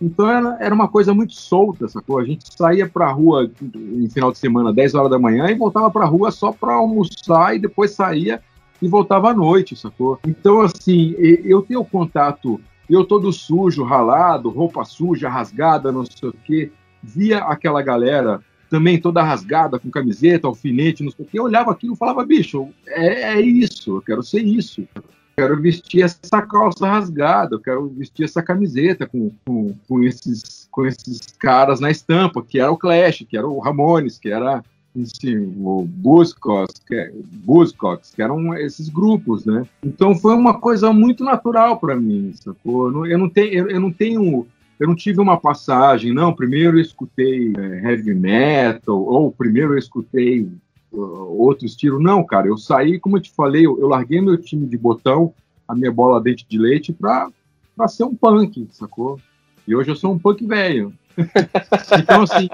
Então 0.00 0.28
era, 0.28 0.56
era 0.58 0.74
uma 0.74 0.88
coisa 0.88 1.12
muito 1.12 1.34
solta, 1.34 1.88
sacou? 1.88 2.18
A 2.18 2.24
gente 2.24 2.44
saía 2.56 2.88
para 2.88 3.06
a 3.06 3.12
rua 3.12 3.50
em 3.62 4.08
final 4.08 4.32
de 4.32 4.38
semana, 4.38 4.72
10 4.72 4.94
horas 4.94 5.10
da 5.10 5.18
manhã, 5.18 5.46
e 5.50 5.54
voltava 5.54 5.90
para 5.90 6.04
a 6.04 6.08
rua 6.08 6.30
só 6.30 6.52
para 6.52 6.74
almoçar 6.74 7.54
e 7.54 7.58
depois 7.58 7.90
saía 7.90 8.40
e 8.80 8.88
voltava 8.88 9.30
à 9.30 9.34
noite, 9.34 9.76
sacou? 9.76 10.18
Então, 10.26 10.62
assim, 10.62 11.14
eu 11.18 11.62
tenho 11.62 11.84
contato, 11.84 12.60
eu 12.88 13.04
todo 13.04 13.32
sujo, 13.32 13.84
ralado, 13.84 14.48
roupa 14.48 14.84
suja, 14.84 15.28
rasgada, 15.28 15.92
não 15.92 16.04
sei 16.04 16.28
o 16.30 16.34
quê, 16.44 16.72
via 17.02 17.38
aquela 17.38 17.82
galera 17.82 18.40
também 18.76 19.00
toda 19.00 19.22
rasgada, 19.22 19.78
com 19.78 19.90
camiseta, 19.90 20.46
alfinete, 20.46 21.02
não 21.02 21.10
sei 21.10 21.24
o 21.24 21.28
que, 21.28 21.38
eu 21.38 21.44
olhava 21.44 21.70
aquilo 21.70 21.94
e 21.94 21.96
falava, 21.96 22.22
bicho, 22.26 22.68
é, 22.86 23.38
é 23.38 23.40
isso, 23.40 23.96
eu 23.96 24.02
quero 24.02 24.22
ser 24.22 24.42
isso. 24.42 24.86
Quero 25.34 25.60
vestir 25.60 26.02
essa 26.02 26.42
calça 26.42 26.86
rasgada, 26.86 27.54
eu 27.54 27.60
quero 27.60 27.88
vestir 27.88 28.24
essa 28.24 28.42
camiseta 28.42 29.06
com, 29.06 29.30
com, 29.46 29.74
com, 29.88 30.04
esses, 30.04 30.68
com 30.70 30.84
esses 30.84 31.20
caras 31.38 31.80
na 31.80 31.90
estampa, 31.90 32.42
que 32.42 32.60
era 32.60 32.70
o 32.70 32.76
Clash, 32.76 33.24
que 33.28 33.36
era 33.36 33.46
o 33.46 33.58
Ramones, 33.60 34.18
que 34.18 34.28
era 34.28 34.62
assim, 34.94 35.54
o 35.58 35.86
Buzzcocks, 35.88 36.78
que, 36.86 37.12
Buzzcocks, 37.44 38.12
que 38.14 38.20
eram 38.20 38.54
esses 38.58 38.90
grupos, 38.90 39.46
né? 39.46 39.66
Então 39.82 40.14
foi 40.14 40.34
uma 40.34 40.58
coisa 40.60 40.92
muito 40.92 41.24
natural 41.24 41.78
para 41.78 41.96
mim, 41.96 42.32
sacou? 42.34 42.86
Eu 42.86 42.92
não, 42.92 43.06
eu 43.06 43.18
não 43.18 43.28
tenho, 43.28 43.52
eu, 43.54 43.70
eu 43.70 43.80
não 43.80 43.92
tenho 43.92 44.46
eu 44.78 44.86
não 44.86 44.94
tive 44.94 45.20
uma 45.20 45.38
passagem, 45.38 46.12
não. 46.12 46.34
Primeiro 46.34 46.76
eu 46.76 46.82
escutei 46.82 47.52
é, 47.56 47.90
heavy 47.90 48.14
metal, 48.14 49.00
ou 49.00 49.32
primeiro 49.32 49.74
eu 49.74 49.78
escutei 49.78 50.48
uh, 50.92 50.98
outro 51.40 51.64
estilo. 51.64 52.00
Não, 52.00 52.24
cara, 52.24 52.48
eu 52.48 52.58
saí, 52.58 52.98
como 52.98 53.16
eu 53.16 53.22
te 53.22 53.32
falei, 53.32 53.66
eu, 53.66 53.78
eu 53.80 53.88
larguei 53.88 54.20
meu 54.20 54.36
time 54.36 54.66
de 54.66 54.76
botão, 54.76 55.32
a 55.66 55.74
minha 55.74 55.90
bola 55.90 56.20
dente 56.20 56.46
de 56.48 56.58
leite, 56.58 56.92
pra, 56.92 57.28
pra 57.76 57.88
ser 57.88 58.04
um 58.04 58.14
punk, 58.14 58.68
sacou? 58.70 59.18
E 59.66 59.74
hoje 59.74 59.90
eu 59.90 59.96
sou 59.96 60.12
um 60.12 60.18
punk 60.18 60.46
velho. 60.46 60.92
então, 61.98 62.22
assim, 62.22 62.48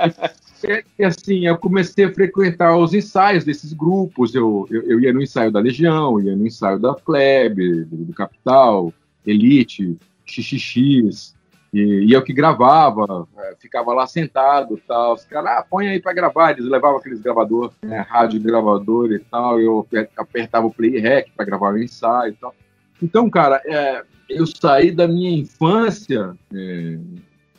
é, 0.65 0.85
é, 0.99 1.05
assim, 1.05 1.47
eu 1.47 1.59
comecei 1.59 2.05
a 2.05 2.13
frequentar 2.13 2.77
os 2.77 2.95
ensaios 2.95 3.45
desses 3.45 3.73
grupos. 3.73 4.35
Eu, 4.35 4.67
eu, 4.71 4.83
eu 4.83 5.01
ia 5.01 5.13
no 5.13 5.21
ensaio 5.21 5.51
da 5.51 5.61
Legião, 5.61 6.21
ia 6.21 6.37
no 6.37 6.47
ensaio 6.47 6.79
da 6.79 6.95
Plebe, 6.95 7.85
do, 7.85 7.97
do 7.97 8.13
Capital, 8.13 8.93
Elite, 9.27 9.99
XXX. 10.25 11.35
E, 11.73 12.07
e 12.07 12.13
eu 12.13 12.23
que 12.23 12.35
gravava, 12.35 13.27
é, 13.39 13.57
ficava 13.59 13.95
lá 13.95 14.07
sentado 14.07 14.79
tal. 14.87 15.15
Os 15.15 15.25
caras, 15.25 15.51
ah, 15.59 15.67
põe 15.69 15.89
aí 15.89 16.01
para 16.01 16.13
gravar. 16.13 16.51
Eles 16.51 16.67
levavam 16.67 16.99
aqueles 16.99 17.21
gravador, 17.21 17.73
né, 17.83 18.05
rádio 18.09 18.41
gravador 18.41 19.11
e 19.13 19.19
tal. 19.19 19.59
Eu 19.59 19.87
apertava 20.17 20.67
o 20.67 20.73
play 20.73 20.99
rec 20.99 21.31
para 21.35 21.47
gravar 21.47 21.73
o 21.73 21.83
ensaio 21.83 22.33
e 22.33 22.37
tal. 22.37 22.55
Então, 23.03 23.31
cara, 23.31 23.61
é, 23.65 24.05
eu 24.29 24.47
saí 24.47 24.91
da 24.91 25.09
minha 25.09 25.31
infância 25.31 26.37
é, 26.55 26.99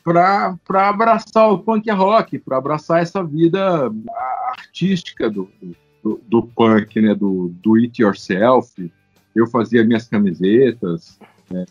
para 0.04 0.90
abraçar 0.90 1.52
o 1.52 1.60
punk 1.60 1.90
rock, 1.90 2.38
para 2.38 2.58
abraçar 2.58 3.02
essa 3.02 3.24
vida 3.24 3.92
artística 4.52 5.30
do, 5.30 5.50
do, 6.04 6.22
do 6.28 6.44
punk, 6.44 7.02
né, 7.02 7.16
do, 7.16 7.52
do 7.64 7.76
it 7.76 8.02
yourself. 8.02 8.92
Eu 9.36 9.48
fazia 9.48 9.84
minhas 9.84 10.08
camisetas. 10.08 11.18
É, 11.54 11.66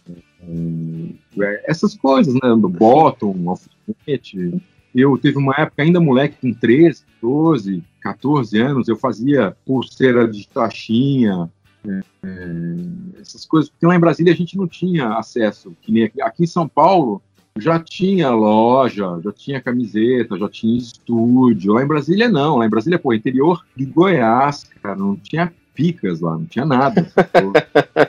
é, 1.40 1.64
essas 1.66 1.94
coisas, 1.94 2.34
né? 2.34 2.40
Do 2.56 2.68
bottom, 2.68 3.34
alfinete. 3.48 4.60
Eu 4.94 5.16
teve 5.16 5.38
uma 5.38 5.54
época 5.56 5.82
ainda 5.82 6.00
moleque 6.00 6.36
com 6.40 6.52
13, 6.52 7.02
12, 7.20 7.82
14 8.00 8.60
anos, 8.60 8.88
eu 8.88 8.96
fazia 8.96 9.56
pulseira 9.64 10.28
de 10.28 10.46
taxinha, 10.48 11.50
é, 11.86 12.00
é, 12.24 13.20
essas 13.20 13.46
coisas, 13.46 13.70
porque 13.70 13.86
lá 13.86 13.96
em 13.96 14.00
Brasília 14.00 14.32
a 14.32 14.36
gente 14.36 14.56
não 14.56 14.68
tinha 14.68 15.14
acesso, 15.14 15.74
que 15.80 15.90
nem 15.90 16.04
aqui, 16.04 16.20
aqui 16.20 16.44
em 16.44 16.46
São 16.46 16.68
Paulo 16.68 17.22
já 17.58 17.78
tinha 17.78 18.30
loja, 18.30 19.20
já 19.22 19.32
tinha 19.32 19.60
camiseta, 19.60 20.38
já 20.38 20.48
tinha 20.48 20.76
estúdio. 20.78 21.74
Lá 21.74 21.82
em 21.82 21.86
Brasília 21.86 22.28
não, 22.28 22.56
lá 22.56 22.66
em 22.66 22.70
Brasília, 22.70 22.98
pô, 22.98 23.12
interior 23.12 23.64
de 23.76 23.84
Goiás, 23.84 24.64
cara, 24.82 24.96
não 24.96 25.16
tinha 25.16 25.52
picas 25.74 26.20
lá, 26.20 26.32
não 26.32 26.46
tinha 26.46 26.64
nada. 26.64 27.06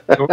então, 0.09 0.27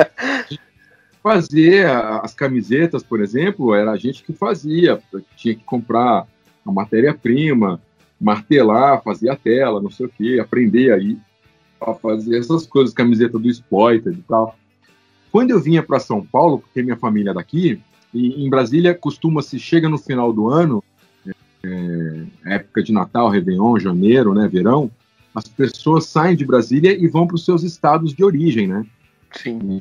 fazer 1.23 1.87
as 1.87 2.35
camisetas, 2.35 3.03
por 3.03 3.21
exemplo, 3.21 3.75
era 3.75 3.91
a 3.91 3.97
gente 3.97 4.23
que 4.23 4.33
fazia, 4.33 5.01
tinha 5.37 5.55
que 5.55 5.65
comprar 5.65 6.27
a 6.65 6.73
matéria-prima, 6.73 7.81
martelar, 8.21 9.03
fazer 9.03 9.31
a 9.31 9.37
tela, 9.37 9.81
não 9.81 9.91
sei 9.91 10.07
o 10.07 10.09
que, 10.09 10.41
aprender 10.41 10.93
aí 10.93 11.19
a 11.81 11.95
fazer 11.95 12.39
essas 12.39 12.67
coisas, 12.67 12.95
camiseta 12.95 13.39
do 13.39 13.49
Spoiler 13.49 14.13
e 14.13 14.23
tal. 14.23 14.57
Quando 15.33 15.51
eu 15.51 15.61
vinha 15.61 15.83
para 15.83 15.99
São 15.99 16.25
Paulo, 16.25 16.59
porque 16.59 16.83
minha 16.83 16.97
família 16.97 17.31
é 17.31 17.35
daqui, 17.35 17.81
e 18.13 18.45
em 18.45 18.51
Brasília 18.51 18.95
costuma-se, 18.95 19.59
chega 19.59 19.89
no 19.89 19.97
final 19.97 20.33
do 20.33 20.49
ano, 20.49 20.83
é, 21.63 22.25
época 22.47 22.83
de 22.83 22.93
Natal, 22.93 23.29
Réveillon, 23.29 23.79
janeiro, 23.79 24.35
né, 24.35 24.49
verão, 24.49 24.91
as 25.35 25.47
pessoas 25.47 26.07
saem 26.07 26.37
de 26.37 26.45
Brasília 26.45 26.93
e 26.93 27.07
vão 27.07 27.27
para 27.27 27.37
os 27.37 27.45
seus 27.45 27.63
estados 27.63 28.13
de 28.13 28.25
origem, 28.25 28.67
né? 28.67 28.85
Sim. 29.33 29.81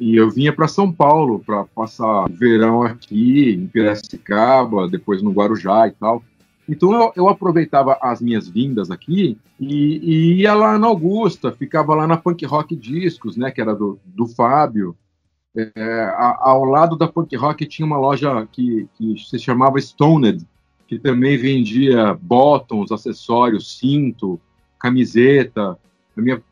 E 0.00 0.16
eu 0.16 0.30
vinha 0.30 0.50
para 0.50 0.66
São 0.66 0.90
Paulo 0.90 1.40
para 1.40 1.66
passar 1.66 2.26
verão 2.30 2.82
aqui, 2.82 3.50
em 3.50 3.66
Piracicaba, 3.66 4.88
depois 4.88 5.20
no 5.20 5.30
Guarujá 5.30 5.88
e 5.88 5.90
tal. 5.90 6.24
Então 6.66 6.94
eu, 6.94 7.12
eu 7.14 7.28
aproveitava 7.28 7.98
as 8.00 8.18
minhas 8.18 8.48
vindas 8.48 8.90
aqui 8.90 9.36
e, 9.58 9.98
e, 9.98 10.34
ia 10.36 10.54
lá 10.54 10.78
na 10.78 10.86
Augusta, 10.86 11.52
ficava 11.52 11.94
lá 11.94 12.06
na 12.06 12.16
Punk 12.16 12.46
Rock 12.46 12.74
Discos, 12.74 13.36
né, 13.36 13.50
que 13.50 13.60
era 13.60 13.74
do, 13.74 13.98
do 14.06 14.26
Fábio. 14.26 14.96
É, 15.54 15.70
a, 16.16 16.38
ao 16.40 16.64
lado 16.64 16.96
da 16.96 17.06
Punk 17.06 17.36
Rock 17.36 17.66
tinha 17.66 17.84
uma 17.84 17.98
loja 17.98 18.48
que, 18.50 18.88
que 18.94 19.18
se 19.18 19.38
chamava 19.38 19.78
Stoned, 19.78 20.46
que 20.88 20.98
também 20.98 21.36
vendia 21.36 22.14
bottoms, 22.14 22.90
acessórios, 22.90 23.78
cinto, 23.78 24.40
camiseta, 24.78 25.76
a 26.16 26.20
minha, 26.20 26.42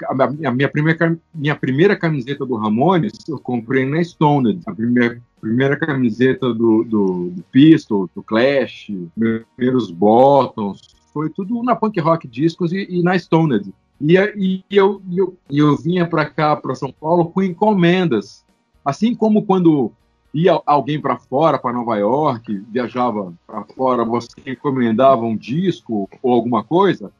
a, 0.47 0.50
minha, 0.53 0.69
primeira, 0.69 1.19
minha 1.35 1.57
primeira 1.57 1.97
camiseta 1.97 2.47
do 2.47 2.57
Ramones 2.57 3.12
eu 3.29 3.38
comprei 3.38 3.85
na 3.85 4.00
Stoned. 4.00 4.61
A 4.67 4.75
primeira, 4.75 5.21
primeira 5.41 5.77
camiseta 5.77 6.53
do, 6.55 6.85
do, 6.85 7.31
do 7.31 7.45
Pistol, 7.50 8.09
do 8.15 8.23
Clash, 8.23 8.91
meus 9.17 9.45
primeiros 9.57 9.91
Bottoms, 9.91 10.81
foi 11.12 11.29
tudo 11.31 11.62
na 11.62 11.75
Punk 11.75 11.99
Rock 12.00 12.29
Discos 12.29 12.73
e, 12.73 12.87
e 12.88 13.03
na 13.03 13.17
Stoned. 13.17 13.73
E, 14.00 14.17
e, 14.37 14.65
eu, 14.71 15.03
eu, 15.12 15.37
eu 15.50 15.77
vinha 15.77 16.07
para 16.07 16.25
cá, 16.27 16.55
para 16.55 16.75
São 16.75 16.93
Paulo, 16.93 17.27
com 17.31 17.43
encomendas. 17.43 18.45
Assim 18.85 19.15
como 19.15 19.45
quando 19.45 19.93
ia 20.33 20.61
alguém 20.65 21.00
para 21.00 21.17
fora, 21.17 21.59
para 21.59 21.73
Nova 21.73 21.97
York, 21.97 22.65
viajava 22.71 23.35
para 23.47 23.65
fora, 23.65 24.05
você 24.05 24.29
encomendava 24.47 25.23
um 25.23 25.37
disco 25.37 26.09
ou 26.23 26.33
alguma 26.33 26.62
coisa, 26.62 27.11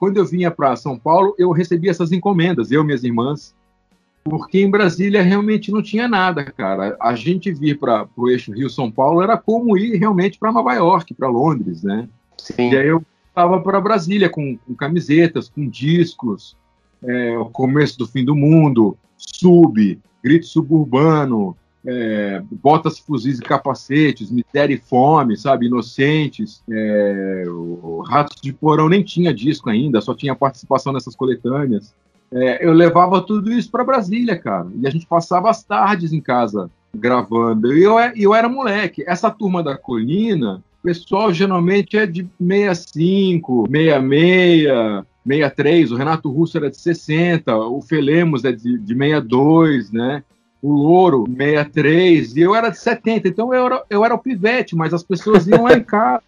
quando 0.00 0.16
eu 0.16 0.24
vinha 0.24 0.50
para 0.50 0.74
São 0.76 0.98
Paulo, 0.98 1.34
eu 1.38 1.52
recebia 1.52 1.90
essas 1.90 2.10
encomendas, 2.10 2.72
eu 2.72 2.82
e 2.82 2.86
minhas 2.86 3.04
irmãs, 3.04 3.54
porque 4.24 4.58
em 4.58 4.70
Brasília 4.70 5.22
realmente 5.22 5.70
não 5.70 5.82
tinha 5.82 6.08
nada, 6.08 6.42
cara. 6.42 6.96
A 6.98 7.14
gente 7.14 7.52
vir 7.52 7.78
para 7.78 8.08
o 8.16 8.30
eixo 8.30 8.50
Rio-São 8.50 8.90
Paulo 8.90 9.20
era 9.20 9.36
como 9.36 9.76
ir 9.76 9.98
realmente 9.98 10.38
para 10.38 10.52
Nova 10.52 10.72
York, 10.72 11.12
para 11.12 11.28
Londres, 11.28 11.82
né? 11.82 12.08
Sim. 12.38 12.70
E 12.70 12.76
aí 12.78 12.88
eu 12.88 13.04
estava 13.28 13.60
para 13.60 13.78
Brasília 13.78 14.30
com, 14.30 14.56
com, 14.56 14.74
camisetas, 14.74 15.50
com 15.50 15.68
discos, 15.68 16.56
é, 17.02 17.36
o 17.36 17.46
começo 17.50 17.98
do 17.98 18.06
fim 18.06 18.24
do 18.24 18.34
mundo, 18.34 18.96
sub, 19.18 19.98
grito 20.24 20.46
suburbano, 20.46 21.54
é, 21.86 22.42
botas, 22.50 22.98
fuzis 22.98 23.38
e 23.38 23.42
capacetes, 23.42 24.30
miséria 24.30 24.74
e 24.74 24.78
fome, 24.78 25.36
sabe, 25.36 25.66
inocentes, 25.66 26.62
é, 26.70 27.44
o 27.48 28.02
Ratos 28.06 28.40
de 28.40 28.52
Porão 28.52 28.88
nem 28.88 29.02
tinha 29.02 29.32
disco 29.32 29.70
ainda, 29.70 30.00
só 30.00 30.14
tinha 30.14 30.34
participação 30.34 30.92
nessas 30.92 31.16
coletâneas. 31.16 31.94
É, 32.32 32.64
eu 32.64 32.72
levava 32.72 33.20
tudo 33.22 33.50
isso 33.52 33.70
para 33.70 33.84
Brasília, 33.84 34.38
cara, 34.38 34.68
e 34.80 34.86
a 34.86 34.90
gente 34.90 35.06
passava 35.06 35.50
as 35.50 35.64
tardes 35.64 36.12
em 36.12 36.20
casa 36.20 36.70
gravando. 36.94 37.72
E 37.76 37.82
eu, 37.82 37.98
eu 38.16 38.34
era 38.34 38.48
moleque. 38.48 39.04
Essa 39.06 39.30
turma 39.30 39.62
da 39.62 39.76
colina, 39.76 40.62
o 40.80 40.82
pessoal 40.82 41.32
geralmente 41.32 41.96
é 41.96 42.06
de 42.06 42.28
65, 42.40 43.66
66, 43.70 45.04
63, 45.26 45.92
o 45.92 45.96
Renato 45.96 46.30
Russo 46.30 46.56
era 46.56 46.70
de 46.70 46.76
60, 46.76 47.56
o 47.56 47.80
Felemos 47.82 48.44
é 48.44 48.52
de, 48.52 48.78
de 48.78 48.94
62, 48.94 49.90
né? 49.90 50.22
O 50.62 50.72
Louro 50.72 51.24
63, 51.26 52.36
e 52.36 52.40
eu 52.40 52.54
era 52.54 52.70
de 52.70 52.78
70, 52.78 53.28
então 53.28 53.54
eu 53.54 53.66
era, 53.66 53.84
eu 53.88 54.04
era 54.04 54.14
o 54.14 54.18
pivete, 54.18 54.76
mas 54.76 54.92
as 54.92 55.02
pessoas 55.02 55.46
iam 55.46 55.64
lá 55.64 55.74
em 55.74 55.82
casa. 55.84 56.22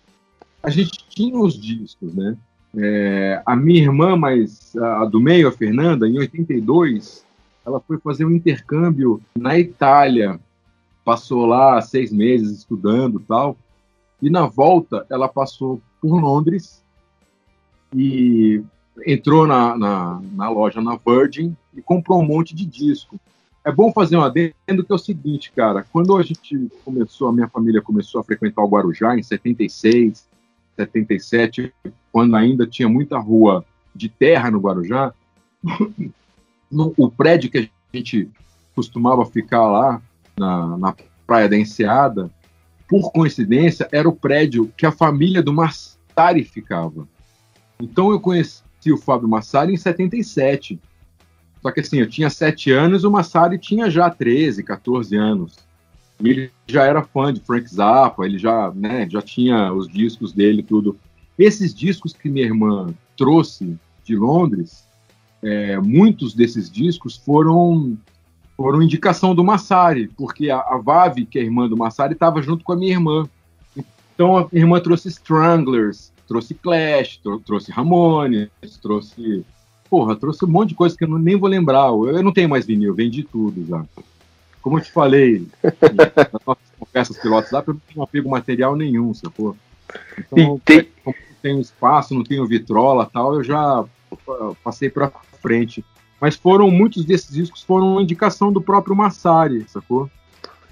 A 0.63 0.71
gente 0.71 0.93
tinha 1.09 1.39
os 1.39 1.61
discos, 1.61 2.15
né? 2.15 2.37
É, 2.75 3.43
a 3.45 3.55
minha 3.55 3.83
irmã, 3.83 4.17
mas 4.17 4.75
a 4.77 5.05
do 5.05 5.21
meio, 5.21 5.49
a 5.49 5.53
Fernanda, 5.53 6.09
em 6.09 6.19
82, 6.19 7.25
ela 7.67 7.81
foi 7.81 7.99
fazer 7.99 8.25
um 8.25 8.31
intercâmbio 8.31 9.21
na 9.37 9.59
Itália. 9.59 10.41
Passou 11.05 11.45
lá 11.45 11.81
seis 11.83 12.13
meses 12.13 12.59
estudando 12.59 13.21
tal. 13.21 13.57
E 14.21 14.31
na 14.31 14.47
volta, 14.47 15.05
ela 15.11 15.29
passou 15.29 15.83
por 16.01 16.19
Londres 16.21 16.83
e 17.95 18.63
entrou 19.07 19.47
na, 19.47 19.77
na, 19.77 20.23
na 20.33 20.49
loja 20.49 20.81
na 20.81 20.97
Virgin 20.97 21.57
e 21.75 21.83
comprou 21.83 22.21
um 22.21 22.27
monte 22.27 22.55
de 22.55 22.65
disco. 22.65 23.21
É 23.65 23.71
bom 23.71 23.93
fazer 23.93 24.17
um 24.17 24.23
adendo 24.23 24.85
que 24.85 24.91
é 24.91 24.95
o 24.95 24.99
seguinte, 24.99 25.53
cara. 25.55 25.85
Quando 25.93 26.17
a 26.17 26.23
gente 26.23 26.69
começou, 26.85 27.29
a 27.29 27.33
minha 27.33 27.49
família 27.49 27.81
começou 27.81 28.21
a 28.21 28.25
frequentar 28.25 28.63
o 28.63 28.69
Guarujá 28.69 29.17
em 29.17 29.23
76, 29.23 30.27
77, 30.77 31.73
quando 32.11 32.35
ainda 32.35 32.67
tinha 32.67 32.89
muita 32.89 33.19
rua 33.19 33.65
de 33.95 34.09
terra 34.09 34.51
no 34.51 34.59
Guarujá, 34.59 35.15
no, 36.71 36.93
o 36.97 37.09
prédio 37.09 37.51
que 37.51 37.59
a 37.59 37.97
gente 37.97 38.29
costumava 38.75 39.25
ficar 39.27 39.69
lá 39.69 40.03
na, 40.37 40.77
na 40.77 40.97
Praia 41.27 41.49
da 41.49 41.57
Enseada, 41.57 42.31
por 42.89 43.13
coincidência, 43.13 43.89
era 43.93 44.09
o 44.09 44.15
prédio 44.15 44.73
que 44.77 44.85
a 44.85 44.93
família 44.93 45.43
do 45.43 45.53
Massari 45.53 46.45
ficava. 46.45 47.07
Então 47.81 48.11
eu 48.11 48.21
conheci 48.21 48.63
o 48.93 48.99
Fábio 48.99 49.29
Massari 49.29 49.73
em 49.73 49.77
77. 49.77 50.81
Só 51.63 51.71
que 51.71 51.81
assim, 51.81 52.01
eu 52.01 52.09
tinha 52.09 52.29
7 52.29 52.73
anos, 52.73 53.05
o 53.05 53.11
Massari 53.11 53.57
tinha 53.57 53.89
já 53.89 54.11
13, 54.11 54.63
14 54.63 55.17
anos. 55.17 55.57
Ele 56.23 56.51
já 56.67 56.85
era 56.85 57.03
fã 57.03 57.33
de 57.33 57.41
Frank 57.41 57.73
Zappa, 57.73 58.25
ele 58.25 58.39
já, 58.39 58.71
né, 58.73 59.09
já 59.09 59.23
tinha 59.23 59.73
os 59.73 59.89
discos 59.89 60.33
dele 60.33 60.63
tudo. 60.63 60.97
Esses 61.39 61.75
discos 61.75 62.13
que 62.13 62.29
minha 62.29 62.47
irmã 62.47 62.93
trouxe 63.17 63.77
de 64.05 64.17
Londres, 64.17 64.85
é, 65.43 65.79
muitos 65.79 66.35
desses 66.35 66.71
discos 66.71 67.17
foram 67.17 67.97
foram 68.57 68.83
indicação 68.83 69.35
do 69.35 69.43
Massari, 69.43 70.09
porque 70.09 70.51
a, 70.51 70.59
a 70.59 70.77
Vavi, 70.77 71.27
que 71.27 71.39
é 71.39 71.43
irmã 71.43 71.69
do 71.69 71.77
Massari, 71.77 72.13
estava 72.13 72.41
junto 72.43 72.63
com 72.63 72.73
a 72.73 72.77
minha 72.77 72.93
irmã. 72.93 73.29
Então 74.15 74.37
a 74.37 74.47
minha 74.53 74.65
irmã 74.65 74.79
trouxe 74.79 75.09
Stranglers, 75.09 76.13
trouxe 76.29 76.55
Clash, 76.55 77.21
trouxe 77.45 77.73
Ramones, 77.73 78.51
trouxe. 78.81 79.45
Porra, 79.93 80.17
trouxe 80.17 80.43
um 80.47 80.49
monte 80.49 80.71
de 80.71 80.75
coisa 80.75 80.97
que 80.97 81.05
eu 81.05 81.09
não, 81.09 81.19
nem 81.19 81.37
vou 81.37 81.51
lembrar. 81.51 81.89
Eu 81.89 82.23
não 82.23 82.33
tenho 82.33 82.49
mais 82.49 82.65
vinil, 82.65 82.95
vendi 82.95 83.23
tudo 83.23 83.63
já. 83.67 83.85
Como 84.63 84.79
eu 84.79 84.83
te 84.83 84.91
falei, 84.91 85.47
nas 85.63 86.47
nossas 86.47 86.65
conversas 86.79 87.19
pilotos 87.19 87.53
lá, 87.53 87.63
eu 87.67 87.77
não 87.95 88.03
apego 88.03 88.31
material 88.31 88.75
nenhum, 88.75 89.13
sacou? 89.13 89.55
Então, 90.19 90.59
tem... 90.65 90.89
como 91.05 91.15
não 91.15 91.37
tenho 91.43 91.61
espaço, 91.61 92.15
não 92.15 92.25
tenho 92.25 92.47
vitrola 92.47 93.05
tal, 93.05 93.35
eu 93.35 93.45
já 93.45 93.85
passei 94.65 94.89
para 94.89 95.13
frente. 95.43 95.85
Mas 96.19 96.37
foram 96.37 96.71
muitos 96.71 97.05
desses 97.05 97.31
discos 97.31 97.63
foram 97.63 98.01
indicação 98.01 98.51
do 98.51 98.63
próprio 98.63 98.97
Massari, 98.97 99.67
sacou? 99.69 100.11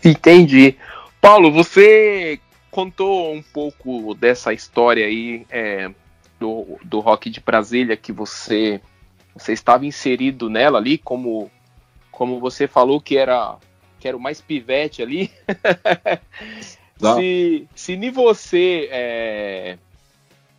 Entendi. 0.03 0.77
Paulo, 1.21 1.53
você 1.53 2.41
contou 2.71 3.35
um 3.35 3.43
pouco 3.43 4.15
dessa 4.15 4.55
história 4.55 5.05
aí 5.05 5.45
é, 5.51 5.91
do, 6.39 6.79
do 6.83 7.01
rock 7.01 7.29
de 7.29 7.41
Brasília 7.41 7.99
que 7.99 8.13
você 8.13 8.81
você 9.37 9.53
estava 9.53 9.87
inserido 9.87 10.49
nela 10.49 10.79
ali 10.79 10.99
como 10.99 11.51
como 12.11 12.39
você 12.39 12.67
falou 12.67 13.01
que 13.01 13.17
era 13.17 13.57
que 13.99 14.09
era 14.09 14.17
o 14.17 14.21
mais 14.21 14.41
pivete 14.41 15.03
ali. 15.03 15.31
se, 17.17 17.69
se 17.75 17.97
nem 17.97 18.11
você 18.11 18.89
é, 18.91 19.79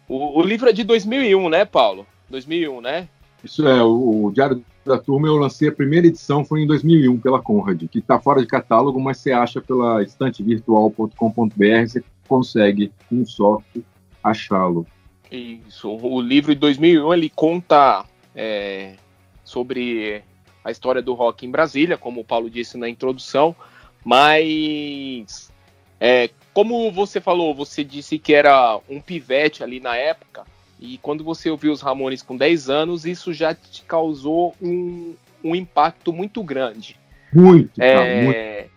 o, 0.07 0.39
o 0.39 0.43
livro 0.43 0.69
é 0.69 0.73
de 0.73 0.83
2001, 0.83 1.49
né, 1.49 1.63
Paulo? 1.63 2.05
2001, 2.29 2.81
né? 2.81 3.07
Isso 3.43 3.67
é, 3.67 3.81
o, 3.81 4.25
o 4.25 4.31
Diário 4.31 4.63
da 4.85 4.97
Turma 4.97 5.27
eu 5.27 5.37
lancei 5.37 5.69
a 5.69 5.71
primeira 5.71 6.07
edição, 6.07 6.43
foi 6.43 6.61
em 6.61 6.67
2001 6.67 7.17
pela 7.19 7.41
Conrad, 7.41 7.81
que 7.87 7.99
está 7.99 8.19
fora 8.19 8.41
de 8.41 8.47
catálogo, 8.47 8.99
mas 8.99 9.17
você 9.17 9.31
acha 9.31 9.61
pela 9.61 10.03
estantevirtual.com.br, 10.03 11.87
você 11.87 12.03
consegue 12.27 12.91
com 13.09 13.25
sorte 13.25 13.85
achá-lo. 14.23 14.85
Isso, 15.31 15.89
o 15.89 16.19
livro 16.19 16.53
de 16.53 16.59
2001 16.59 17.13
ele 17.13 17.29
conta 17.29 18.05
é, 18.35 18.95
sobre 19.43 20.23
a 20.63 20.71
história 20.71 21.01
do 21.01 21.13
rock 21.13 21.45
em 21.45 21.51
Brasília, 21.51 21.97
como 21.97 22.21
o 22.21 22.25
Paulo 22.25 22.49
disse 22.49 22.77
na 22.77 22.87
introdução, 22.87 23.55
mas 24.03 25.51
é, 25.99 26.29
como 26.53 26.91
você 26.91 27.21
falou, 27.21 27.53
você 27.53 27.83
disse 27.83 28.17
que 28.17 28.33
era 28.33 28.79
um 28.89 28.99
pivete 28.99 29.63
ali 29.63 29.79
na 29.79 29.95
época, 29.95 30.45
e 30.79 30.97
quando 30.97 31.23
você 31.23 31.49
ouviu 31.49 31.71
os 31.71 31.81
Ramones 31.81 32.23
com 32.23 32.35
10 32.35 32.69
anos, 32.69 33.05
isso 33.05 33.31
já 33.31 33.53
te 33.53 33.83
causou 33.83 34.55
um, 34.59 35.13
um 35.43 35.55
impacto 35.55 36.11
muito 36.11 36.43
grande. 36.43 36.99
Muito, 37.31 37.79
é, 37.81 38.23
muito. 38.23 38.71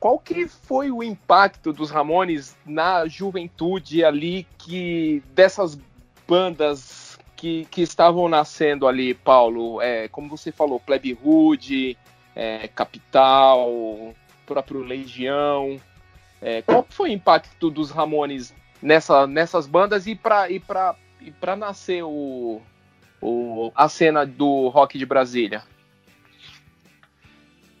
Qual 0.00 0.18
que 0.18 0.46
foi 0.46 0.90
o 0.90 1.02
impacto 1.02 1.72
dos 1.72 1.90
Ramones 1.90 2.56
na 2.66 3.06
juventude 3.06 4.04
ali 4.04 4.46
que 4.58 5.22
dessas 5.34 5.78
bandas 6.26 7.07
que, 7.38 7.66
que 7.70 7.82
estavam 7.82 8.28
nascendo 8.28 8.88
ali, 8.88 9.14
Paulo? 9.14 9.80
É, 9.80 10.08
como 10.08 10.28
você 10.28 10.50
falou, 10.50 10.80
Plebe 10.80 11.16
Hood, 11.22 11.96
é, 12.34 12.66
Capital, 12.66 14.12
próprio 14.44 14.80
Legião. 14.82 15.80
É, 16.42 16.62
qual 16.62 16.84
foi 16.90 17.10
o 17.10 17.12
impacto 17.12 17.70
dos 17.70 17.92
Ramones 17.92 18.52
nessa, 18.82 19.24
nessas 19.24 19.68
bandas 19.68 20.08
e 20.08 20.16
para 20.16 20.50
e 20.50 20.60
e 21.20 21.56
nascer 21.56 22.02
o, 22.02 22.60
o, 23.22 23.72
a 23.74 23.88
cena 23.88 24.26
do 24.26 24.68
rock 24.68 24.98
de 24.98 25.06
Brasília? 25.06 25.62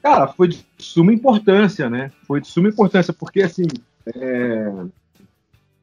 Cara, 0.00 0.28
foi 0.28 0.48
de 0.48 0.64
suma 0.78 1.12
importância, 1.12 1.90
né? 1.90 2.12
Foi 2.28 2.40
de 2.40 2.46
suma 2.46 2.68
importância, 2.68 3.12
porque 3.12 3.42
assim 3.42 3.66
é, 4.06 4.72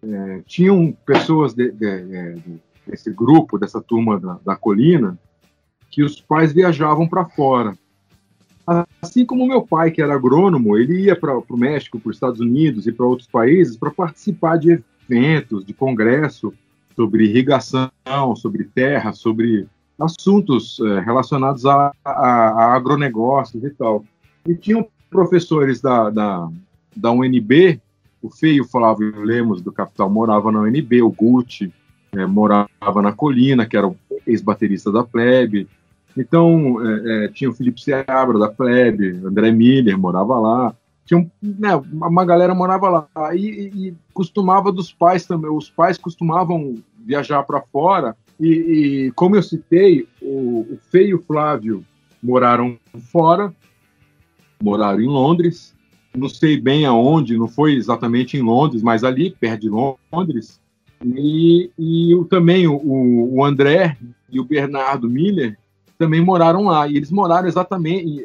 é, 0.04 0.42
tinham 0.46 0.94
pessoas 1.06 1.54
de, 1.54 1.72
de, 1.72 1.86
é, 1.86 2.36
desse 2.88 3.12
grupo, 3.12 3.58
dessa 3.58 3.82
turma 3.82 4.19
da, 4.19 4.39
da 4.45 4.56
colina, 4.56 5.17
que 5.89 6.04
os 6.04 6.19
pais 6.19 6.52
viajavam 6.52 7.08
para 7.08 7.26
fora. 7.26 7.78
Assim 9.02 9.26
como 9.26 9.48
meu 9.48 9.62
pai, 9.62 9.91
que 9.91 10.02
era 10.02 10.15
agrônomo, 10.15 10.78
ele 10.78 11.02
ia 11.02 11.15
para 11.15 11.38
o 11.38 11.58
México, 11.58 12.00
para 12.00 12.10
os 12.10 12.15
Estados 12.15 12.39
Unidos 12.39 12.88
e 12.88 12.91
para 12.91 13.06
outros 13.06 13.28
países 13.28 13.78
para 13.78 13.91
participar 13.91 14.58
de 14.58 14.84
eventos, 15.08 15.63
de 15.63 15.74
congresso 15.74 16.52
sobre 16.95 17.26
irrigação, 17.26 17.91
sobre 18.36 18.63
terra, 18.63 19.13
sobre 19.13 19.67
assuntos 20.00 20.80
é, 20.80 21.00
relacionados 21.02 21.65
a, 21.65 21.91
a, 22.04 22.12
a, 22.12 22.76
agronegócios 22.76 23.63
e 23.63 23.69
tal. 23.69 24.04
E 24.48 24.56
tinham 24.56 24.88
professores 25.10 25.80
da, 25.80 26.10
da, 26.10 26.50
da 26.95 27.12
UNB, 27.12 27.80
o 28.21 28.30
Feio 28.30 28.65
Flávio 28.65 29.21
Lemos, 29.21 29.62
do 29.62 29.71
Capital, 29.71 30.10
morava 30.10 30.52
na 30.52 30.62
UNB, 30.62 31.04
o 31.04 31.12
Gucci 31.12 31.71
é, 32.15 32.25
morava 32.25 33.01
na 33.01 33.12
Colina, 33.12 33.65
que 33.65 33.78
era 33.78 33.88
o 33.88 33.95
ex-baterista 34.25 34.91
da 34.91 35.04
Plebe. 35.04 35.67
Então, 36.17 36.78
é, 36.86 37.25
é, 37.25 37.28
tinha 37.30 37.49
o 37.49 37.54
Felipe 37.54 37.82
Seabra, 37.82 38.39
da 38.39 38.49
Plebe, 38.49 39.19
André 39.23 39.51
Miller 39.51 39.97
morava 39.97 40.39
lá 40.39 40.75
tinha 41.06 41.30
né, 41.41 41.75
uma 41.75 42.25
galera 42.25 42.56
morava 42.56 42.89
lá 42.89 43.36
e, 43.36 43.71
e, 43.73 43.93
costumava 44.12 44.71
dos 44.71 44.91
pais 44.91 45.25
também. 45.25 45.51
Os 45.51 45.69
pais 45.69 45.97
costumavam 45.97 46.75
viajar 47.06 47.43
para 47.43 47.62
fora 47.62 48.17
e, 48.39 48.47
e, 48.47 49.12
como 49.12 49.36
eu 49.36 49.43
citei, 49.43 50.08
o, 50.21 50.62
o 50.62 50.80
Feio 50.89 51.10
e 51.10 51.13
o 51.13 51.21
Flávio 51.21 51.86
moraram 52.21 52.78
fora, 53.12 53.54
moraram 54.62 54.99
em 54.99 55.08
Londres. 55.08 55.75
Não 56.15 56.28
sei 56.28 56.60
bem 56.60 56.86
aonde, 56.86 57.38
não 57.38 57.47
foi 57.47 57.75
exatamente 57.75 58.36
em 58.36 58.41
Londres, 58.41 58.82
mas 58.82 59.04
ali 59.04 59.30
perto 59.30 59.62
de 59.62 59.69
Londres. 59.69 60.60
E, 61.15 61.70
e 61.78 62.15
o, 62.15 62.26
também 62.26 62.68
o, 62.68 62.80
o 62.84 63.44
André 63.44 63.98
e 64.30 64.39
o 64.39 64.44
Bernardo 64.44 65.10
Miller 65.10 65.58
também 65.98 66.22
moraram 66.22 66.63
lá. 66.65 66.88
E 66.88 66.98
eles 66.98 67.12
moraram 67.12 67.48
exatamente 67.48 68.24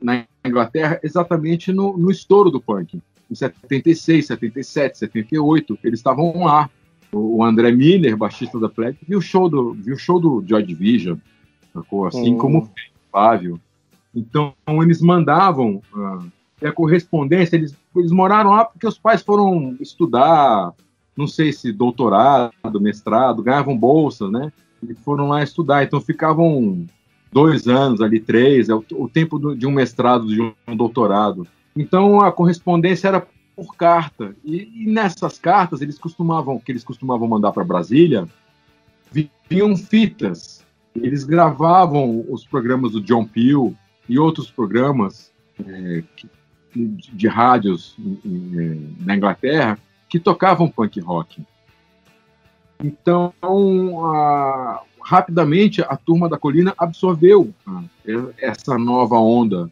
na 0.00 0.24
Inglaterra 0.44 1.00
exatamente 1.02 1.72
no, 1.72 1.96
no 1.96 2.10
estouro 2.10 2.50
do 2.50 2.60
punk. 2.60 3.00
Em 3.30 3.34
76, 3.34 4.26
77, 4.26 4.98
78, 4.98 5.78
eles 5.82 6.00
estavam 6.00 6.44
lá. 6.44 6.68
O 7.10 7.44
André 7.44 7.70
Miller, 7.72 8.16
baixista 8.16 8.58
da 8.58 8.70
Plebe, 8.70 8.98
viu 9.06 9.18
o 9.18 9.22
show 9.22 9.46
do, 9.46 9.74
viu 9.74 9.94
o 9.94 9.98
show 9.98 10.18
do 10.18 10.42
Joy 10.46 10.62
Division, 10.62 11.18
sacou? 11.70 12.06
assim 12.06 12.34
hum. 12.34 12.38
como 12.38 12.58
o 12.60 12.70
Flávio. 13.10 13.60
Então, 14.14 14.54
eles 14.82 15.02
mandavam 15.02 15.82
uh, 15.94 16.66
a 16.66 16.72
correspondência, 16.72 17.56
eles, 17.56 17.76
eles 17.94 18.10
moraram 18.10 18.52
lá 18.52 18.64
porque 18.64 18.86
os 18.86 18.98
pais 18.98 19.20
foram 19.20 19.76
estudar, 19.78 20.72
não 21.16 21.26
sei 21.26 21.52
se 21.52 21.72
doutorado, 21.72 22.80
mestrado, 22.80 23.42
ganhavam 23.42 23.76
bolsa, 23.76 24.28
né? 24.28 24.52
E 24.82 24.94
foram 24.94 25.28
lá 25.28 25.42
estudar, 25.42 25.84
então 25.84 26.00
ficavam 26.00 26.86
dois 27.32 27.68
anos 27.68 28.00
ali, 28.00 28.20
três, 28.20 28.68
é 28.68 28.74
o, 28.74 29.08
tempo 29.08 29.38
do, 29.38 29.54
de 29.54 29.66
um 29.66 29.70
mestrado, 29.70 30.26
de 30.26 30.40
um 30.40 30.76
doutorado. 30.76 31.46
Então 31.76 32.20
a 32.20 32.32
correspondência 32.32 33.08
era 33.08 33.26
por 33.54 33.76
carta. 33.76 34.34
E, 34.44 34.84
e, 34.84 34.86
nessas 34.90 35.38
cartas 35.38 35.80
eles 35.80 35.98
costumavam, 35.98 36.58
que 36.58 36.72
eles 36.72 36.84
costumavam 36.84 37.28
mandar 37.28 37.52
para 37.52 37.64
Brasília, 37.64 38.28
vinham 39.48 39.76
fitas. 39.76 40.64
Eles 40.94 41.24
gravavam 41.24 42.24
os 42.28 42.46
programas 42.46 42.92
do 42.92 43.00
John 43.00 43.24
Peel 43.24 43.74
e 44.08 44.18
outros 44.18 44.50
programas 44.50 45.32
é, 45.64 46.02
de, 46.74 46.86
de, 46.86 47.28
rádios 47.28 47.96
é, 48.26 48.76
na 49.00 49.16
Inglaterra 49.16 49.78
que 50.12 50.20
tocavam 50.20 50.68
punk 50.68 51.00
rock. 51.00 51.42
Então, 52.84 53.32
a, 54.04 54.82
rapidamente 55.00 55.80
a 55.80 55.96
turma 55.96 56.28
da 56.28 56.36
colina 56.36 56.74
absorveu 56.76 57.54
ah, 57.66 57.82
essa 58.36 58.76
nova 58.76 59.16
onda 59.16 59.70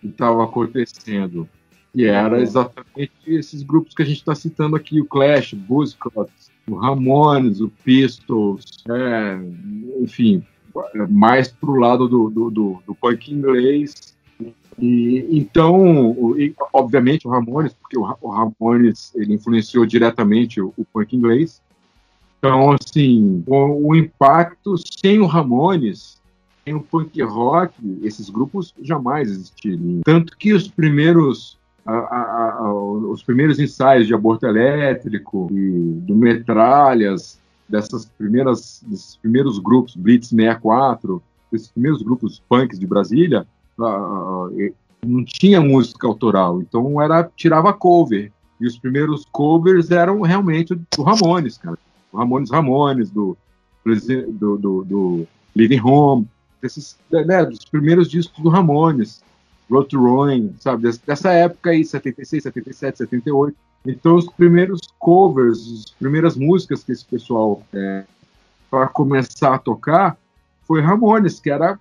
que 0.00 0.06
estava 0.06 0.42
acontecendo. 0.42 1.46
E 1.94 2.06
era 2.06 2.40
exatamente 2.40 3.12
esses 3.26 3.62
grupos 3.62 3.94
que 3.94 4.00
a 4.00 4.06
gente 4.06 4.16
está 4.16 4.34
citando 4.34 4.74
aqui: 4.74 5.02
o 5.02 5.04
Clash, 5.04 5.52
o 5.52 5.56
Buzzcocks, 5.56 6.50
o 6.66 6.76
Ramones, 6.76 7.60
o 7.60 7.68
Pistols, 7.84 8.82
é, 8.88 9.38
enfim, 10.00 10.42
mais 11.10 11.48
para 11.48 11.70
o 11.70 11.76
lado 11.76 12.08
do, 12.08 12.30
do, 12.30 12.50
do, 12.50 12.82
do, 12.86 12.94
punk 12.94 13.30
inglês 13.30 14.16
E, 14.78 15.26
então, 15.30 16.34
e, 16.36 16.54
obviamente, 16.72 17.26
o 17.26 17.30
Ramones, 17.30 17.72
porque 17.74 17.96
o, 17.96 18.16
o, 18.20 18.28
Ramones 18.28 19.12
ele 19.14 19.34
influenciou 19.34 19.86
diretamente 19.86 20.60
o, 20.60 20.72
o 20.76 20.84
punk 20.84 21.14
inglês. 21.14 21.62
Então, 22.38 22.72
assim, 22.72 23.42
o, 23.46 23.88
o, 23.88 23.96
impacto 23.96 24.74
sem 25.00 25.20
o 25.20 25.26
Ramones, 25.26 26.20
sem 26.64 26.74
o 26.74 26.80
punk 26.80 27.22
rock, 27.22 27.74
esses 28.02 28.28
grupos 28.28 28.74
jamais 28.82 29.30
existiriam. 29.30 30.00
Tanto 30.04 30.36
que 30.36 30.52
os 30.52 30.68
primeiros 30.68 31.56
a, 31.86 31.92
a, 31.92 32.52
a, 32.60 32.72
os 32.72 33.22
primeiros 33.22 33.58
ensaios 33.58 34.06
de 34.06 34.14
aborto 34.14 34.46
elétrico 34.46 35.48
e 35.52 36.00
do 36.00 36.16
Metralhas, 36.16 37.38
dessas 37.68 38.06
primeiras, 38.06 38.82
desses 38.86 39.16
primeiros 39.16 39.58
grupos, 39.58 39.94
Blitz 39.94 40.28
64, 40.28 41.22
esses 41.52 41.68
primeiros 41.68 42.02
grupos 42.02 42.42
punks 42.48 42.78
de 42.78 42.86
Brasília, 42.86 43.46
não 43.76 45.24
tinha 45.24 45.60
música 45.60 46.06
autoral, 46.06 46.60
então 46.60 47.00
era 47.00 47.24
tirava 47.36 47.72
cover. 47.72 48.32
E 48.60 48.66
os 48.66 48.78
primeiros 48.78 49.26
covers 49.32 49.90
eram 49.90 50.20
realmente 50.22 50.74
do 50.74 51.02
Ramones, 51.02 51.58
cara. 51.58 51.76
Do 52.12 52.18
Ramones 52.18 52.50
Ramones, 52.50 53.10
do, 53.10 53.36
do, 53.84 54.56
do, 54.56 54.84
do 54.84 55.26
Living 55.54 55.80
Home, 55.80 56.28
desses, 56.62 56.96
né, 57.10 57.44
dos 57.44 57.64
primeiros 57.64 58.08
discos 58.08 58.42
do 58.42 58.48
Ramones. 58.48 59.22
Road 59.70 59.88
to 59.88 59.98
Ruin, 59.98 60.54
sabe? 60.60 60.90
Dessa 61.06 61.32
época 61.32 61.70
aí, 61.70 61.84
76, 61.84 62.42
77, 62.42 62.98
78. 62.98 63.56
Então, 63.86 64.16
os 64.16 64.26
primeiros 64.26 64.80
covers, 64.98 65.58
as 65.86 65.90
primeiras 65.92 66.36
músicas 66.36 66.82
que 66.82 66.92
esse 66.92 67.04
pessoal, 67.04 67.62
é, 67.72 68.04
para 68.70 68.88
começar 68.88 69.54
a 69.54 69.58
tocar, 69.58 70.16
foi 70.66 70.80
Ramones, 70.80 71.40
que 71.40 71.50
era, 71.50 71.78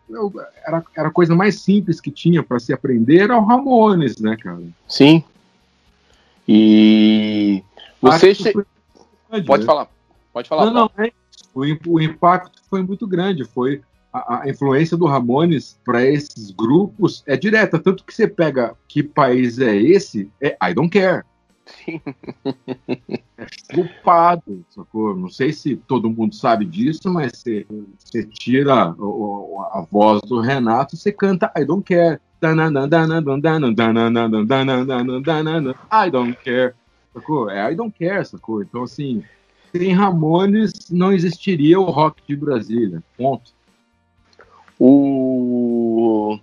era, 0.65 0.83
era 0.95 1.07
a 1.07 1.11
coisa 1.11 1.35
mais 1.35 1.61
simples 1.61 2.01
que 2.01 2.11
tinha 2.11 2.43
para 2.43 2.59
se 2.59 2.73
aprender, 2.73 3.21
era 3.21 3.37
o 3.37 3.45
Ramones, 3.45 4.17
né, 4.17 4.35
cara? 4.35 4.61
Sim. 4.87 5.23
E 6.47 7.63
você. 8.01 8.35
Che... 8.35 8.53
Pode 9.45 9.63
né? 9.63 9.65
falar, 9.65 9.87
pode 10.31 10.47
falar. 10.47 10.65
Não, 10.65 10.73
não, 10.73 10.91
é 10.97 11.11
o, 11.53 11.61
o 11.87 12.01
impacto 12.01 12.61
foi 12.69 12.81
muito 12.81 13.07
grande. 13.07 13.45
Foi 13.45 13.81
a, 14.11 14.43
a 14.43 14.49
influência 14.49 14.97
do 14.97 15.05
Ramones 15.05 15.79
para 15.85 16.03
esses 16.03 16.51
grupos 16.51 17.23
é 17.25 17.37
direta. 17.37 17.79
Tanto 17.79 18.03
que 18.03 18.13
você 18.13 18.27
pega 18.27 18.75
que 18.87 19.03
país 19.03 19.59
é 19.59 19.75
esse, 19.75 20.29
é 20.41 20.57
I 20.61 20.73
don't 20.73 20.89
care. 20.89 21.23
Sim. 21.65 22.01
Chupado, 23.73 24.65
sacou? 24.69 25.15
Não 25.15 25.29
sei 25.29 25.53
se 25.53 25.75
todo 25.75 26.09
mundo 26.09 26.35
sabe 26.35 26.65
disso, 26.65 27.09
mas 27.11 27.31
você, 27.33 27.65
você 27.97 28.25
tira 28.25 28.73
a, 28.73 28.87
a, 28.89 29.79
a 29.79 29.87
voz 29.89 30.21
do 30.21 30.39
Renato, 30.39 30.97
você 30.97 31.11
canta 31.11 31.51
I 31.57 31.65
don't 31.65 31.83
care. 31.83 32.19
I 35.91 36.11
don't 36.11 36.37
care. 36.43 36.73
Sacou? 37.13 37.49
É 37.49 37.71
I 37.71 37.75
don't 37.75 37.97
care, 37.97 38.25
sacou? 38.25 38.61
Então, 38.61 38.83
assim, 38.83 39.23
sem 39.71 39.93
Ramones 39.93 40.89
não 40.89 41.13
existiria 41.13 41.79
o 41.79 41.85
rock 41.85 42.21
de 42.27 42.35
Brasília. 42.35 43.01
Ponto. 43.17 43.51
O... 44.77 46.37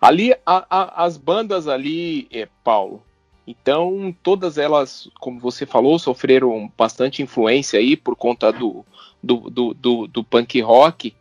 Ali, 0.00 0.32
a, 0.46 0.66
a, 0.68 1.04
as 1.04 1.16
bandas 1.18 1.68
ali, 1.68 2.26
é, 2.32 2.48
Paulo, 2.64 3.02
então, 3.46 4.14
todas 4.22 4.56
elas, 4.56 5.08
como 5.18 5.40
você 5.40 5.66
falou, 5.66 5.98
sofreram 5.98 6.70
bastante 6.76 7.22
influência 7.22 7.78
aí 7.78 7.96
por 7.96 8.14
conta 8.14 8.52
do, 8.52 8.84
do, 9.22 9.50
do, 9.50 9.74
do, 9.74 10.06
do 10.06 10.24
punk 10.24 10.60
rock. 10.60 11.14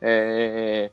É, 0.00 0.90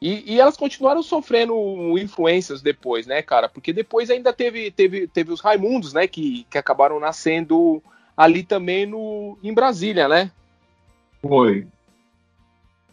e, 0.00 0.34
e, 0.34 0.40
elas 0.40 0.56
continuaram 0.56 1.02
sofrendo 1.02 1.54
influências 1.98 2.62
depois, 2.62 3.06
né, 3.06 3.20
cara? 3.22 3.48
Porque 3.48 3.72
depois 3.72 4.08
ainda 4.08 4.32
teve, 4.32 4.70
teve, 4.70 5.08
teve 5.08 5.32
os 5.32 5.40
Raimundos, 5.40 5.92
né? 5.92 6.06
Que, 6.06 6.46
que 6.48 6.56
acabaram 6.56 7.00
nascendo 7.00 7.82
ali 8.16 8.42
também 8.42 8.86
no, 8.86 9.36
em 9.42 9.52
Brasília, 9.52 10.08
né? 10.08 10.30
Foi. 11.20 11.66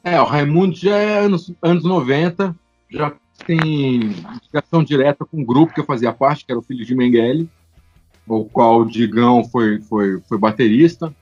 É, 0.03 0.19
o 0.19 0.25
Raimundo 0.25 0.75
já 0.75 0.97
é 0.97 1.19
anos, 1.19 1.51
anos 1.61 1.83
90, 1.83 2.55
já 2.89 3.13
tem 3.45 4.15
ligação 4.43 4.83
direta 4.83 5.25
com 5.25 5.37
um 5.37 5.45
grupo 5.45 5.73
que 5.73 5.79
eu 5.79 5.85
fazia 5.85 6.11
parte, 6.11 6.45
que 6.45 6.51
era 6.51 6.59
o 6.59 6.63
Filho 6.63 6.85
de 6.85 6.95
Mengele, 6.95 7.49
o 8.27 8.43
qual 8.45 8.81
o 8.81 8.85
Digão 8.85 9.43
foi, 9.45 9.79
foi, 9.81 10.19
foi 10.21 10.37
baterista. 10.37 11.13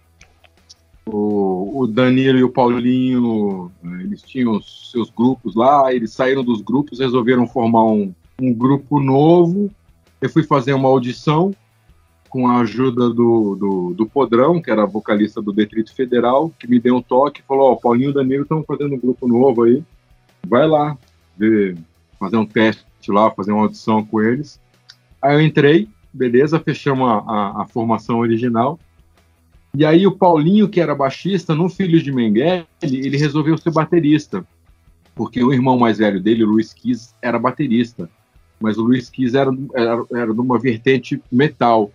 O, 1.05 1.81
o 1.81 1.87
Danilo 1.87 2.39
e 2.39 2.43
o 2.43 2.49
Paulinho, 2.49 3.71
eles 3.99 4.23
tinham 4.23 4.59
seus 4.61 5.11
grupos 5.11 5.53
lá, 5.53 5.93
eles 5.93 6.11
saíram 6.11 6.43
dos 6.43 6.61
grupos, 6.61 6.99
resolveram 6.99 7.45
formar 7.45 7.83
um, 7.83 8.13
um 8.41 8.51
grupo 8.51 8.99
novo. 8.99 9.69
Eu 10.19 10.29
fui 10.29 10.43
fazer 10.43 10.73
uma 10.73 10.89
audição 10.89 11.53
com 12.27 12.47
a 12.47 12.61
ajuda 12.61 13.09
do, 13.09 13.55
do, 13.55 13.93
do, 13.93 14.05
Podrão, 14.07 14.61
que 14.61 14.71
era 14.71 14.85
vocalista 14.85 15.41
do 15.41 15.53
Detrito 15.53 15.93
Federal, 15.93 16.51
que 16.59 16.67
me 16.67 16.79
deu 16.79 16.95
um 16.95 17.01
toque 17.01 17.41
e 17.41 17.43
falou: 17.43 17.69
Ó, 17.69 17.73
oh, 17.73 17.77
Paulinho 17.77 18.07
e 18.07 18.11
o 18.11 18.13
Danilo 18.13 18.43
estão 18.43 18.63
fazendo 18.63 18.95
um 18.95 18.99
grupo 18.99 19.27
novo 19.27 19.63
aí, 19.63 19.83
vai 20.45 20.67
lá 20.67 20.97
ver 21.37 21.77
fazer 22.25 22.37
um 22.37 22.45
teste 22.45 22.83
lá, 23.09 23.29
fazer 23.31 23.51
uma 23.51 23.61
audição 23.61 24.03
com 24.03 24.21
eles. 24.21 24.59
Aí 25.21 25.35
eu 25.35 25.41
entrei, 25.41 25.87
beleza, 26.11 26.59
fechamos 26.59 27.07
a, 27.07 27.13
a, 27.13 27.61
a 27.61 27.65
formação 27.65 28.19
original. 28.19 28.79
E 29.75 29.85
aí 29.85 30.07
o 30.07 30.11
Paulinho, 30.11 30.69
que 30.69 30.81
era 30.81 30.95
baixista, 30.95 31.53
no 31.53 31.69
Filhos 31.69 32.01
de 32.01 32.11
Mengele, 32.11 32.65
ele 32.81 33.17
resolveu 33.17 33.57
ser 33.57 33.71
baterista. 33.71 34.45
Porque 35.13 35.43
o 35.43 35.53
irmão 35.53 35.77
mais 35.77 35.97
velho 35.97 36.19
dele, 36.19 36.43
o 36.43 36.47
Luiz 36.47 36.73
Kiss, 36.73 37.13
era 37.21 37.37
baterista. 37.37 38.09
Mas 38.59 38.77
o 38.77 38.83
Luiz 38.83 39.09
Kiss 39.09 39.35
era, 39.35 39.51
era, 39.73 40.05
era 40.13 40.33
de 40.33 40.39
uma 40.39 40.57
vertente 40.57 41.21
metal, 41.31 41.91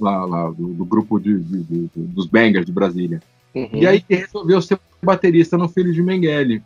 lá, 0.00 0.24
lá 0.24 0.50
do, 0.50 0.68
do 0.68 0.84
grupo 0.84 1.18
de, 1.18 1.38
de, 1.38 1.62
de, 1.62 1.90
dos 1.94 2.26
bangers 2.26 2.64
de 2.64 2.72
Brasília. 2.72 3.20
Uhum. 3.54 3.68
E 3.72 3.86
aí 3.86 4.04
ele 4.08 4.20
resolveu 4.20 4.62
ser 4.62 4.78
baterista 5.02 5.58
no 5.58 5.68
Filhos 5.68 5.94
de 5.94 6.02
Mengele. 6.02 6.62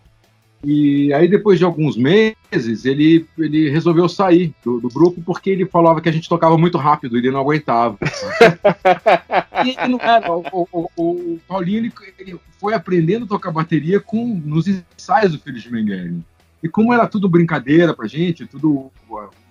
E 0.65 1.13
aí, 1.13 1.29
depois 1.29 1.59
de 1.59 1.65
alguns 1.65 1.97
meses, 1.97 2.85
ele, 2.85 3.27
ele 3.39 3.71
resolveu 3.71 4.09
sair 4.09 4.53
do, 4.65 4.81
do, 4.81 4.89
grupo 4.89 5.23
porque 5.25 5.51
ele 5.51 5.65
falava 5.65 6.01
que 6.01 6.09
a 6.09 6.13
gente 6.13 6.29
tocava 6.29 6.59
muito 6.59 6.77
rápido, 6.77 7.17
ele 7.17 7.31
não 7.31 7.41
aguentava. 7.41 7.97
e 9.65 9.71
ele 9.71 9.89
não 9.89 10.01
era. 10.01 10.33
O, 10.33 10.69
o, 10.73 10.89
o 10.97 11.41
Paulinho 11.47 11.79
ele, 11.79 11.93
ele, 12.19 12.41
foi 12.59 12.75
aprendendo 12.75 13.25
a 13.25 13.29
tocar 13.29 13.53
bateria 13.53 14.01
com, 14.01 14.27
nos 14.45 14.67
ensaios 14.67 15.33
do 15.33 15.39
Filho 15.39 15.61
de 15.61 15.71
Mengele. 15.71 16.21
E 16.61 16.69
como 16.69 16.93
era 16.93 17.07
tudo 17.07 17.29
brincadeira 17.29 17.95
pra 17.95 18.09
gente, 18.09 18.45
tudo 18.45 18.91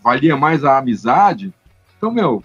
valia 0.03 0.35
mais 0.35 0.65
a 0.65 0.77
amizade, 0.77 1.53
então, 1.97 2.11
meu, 2.11 2.43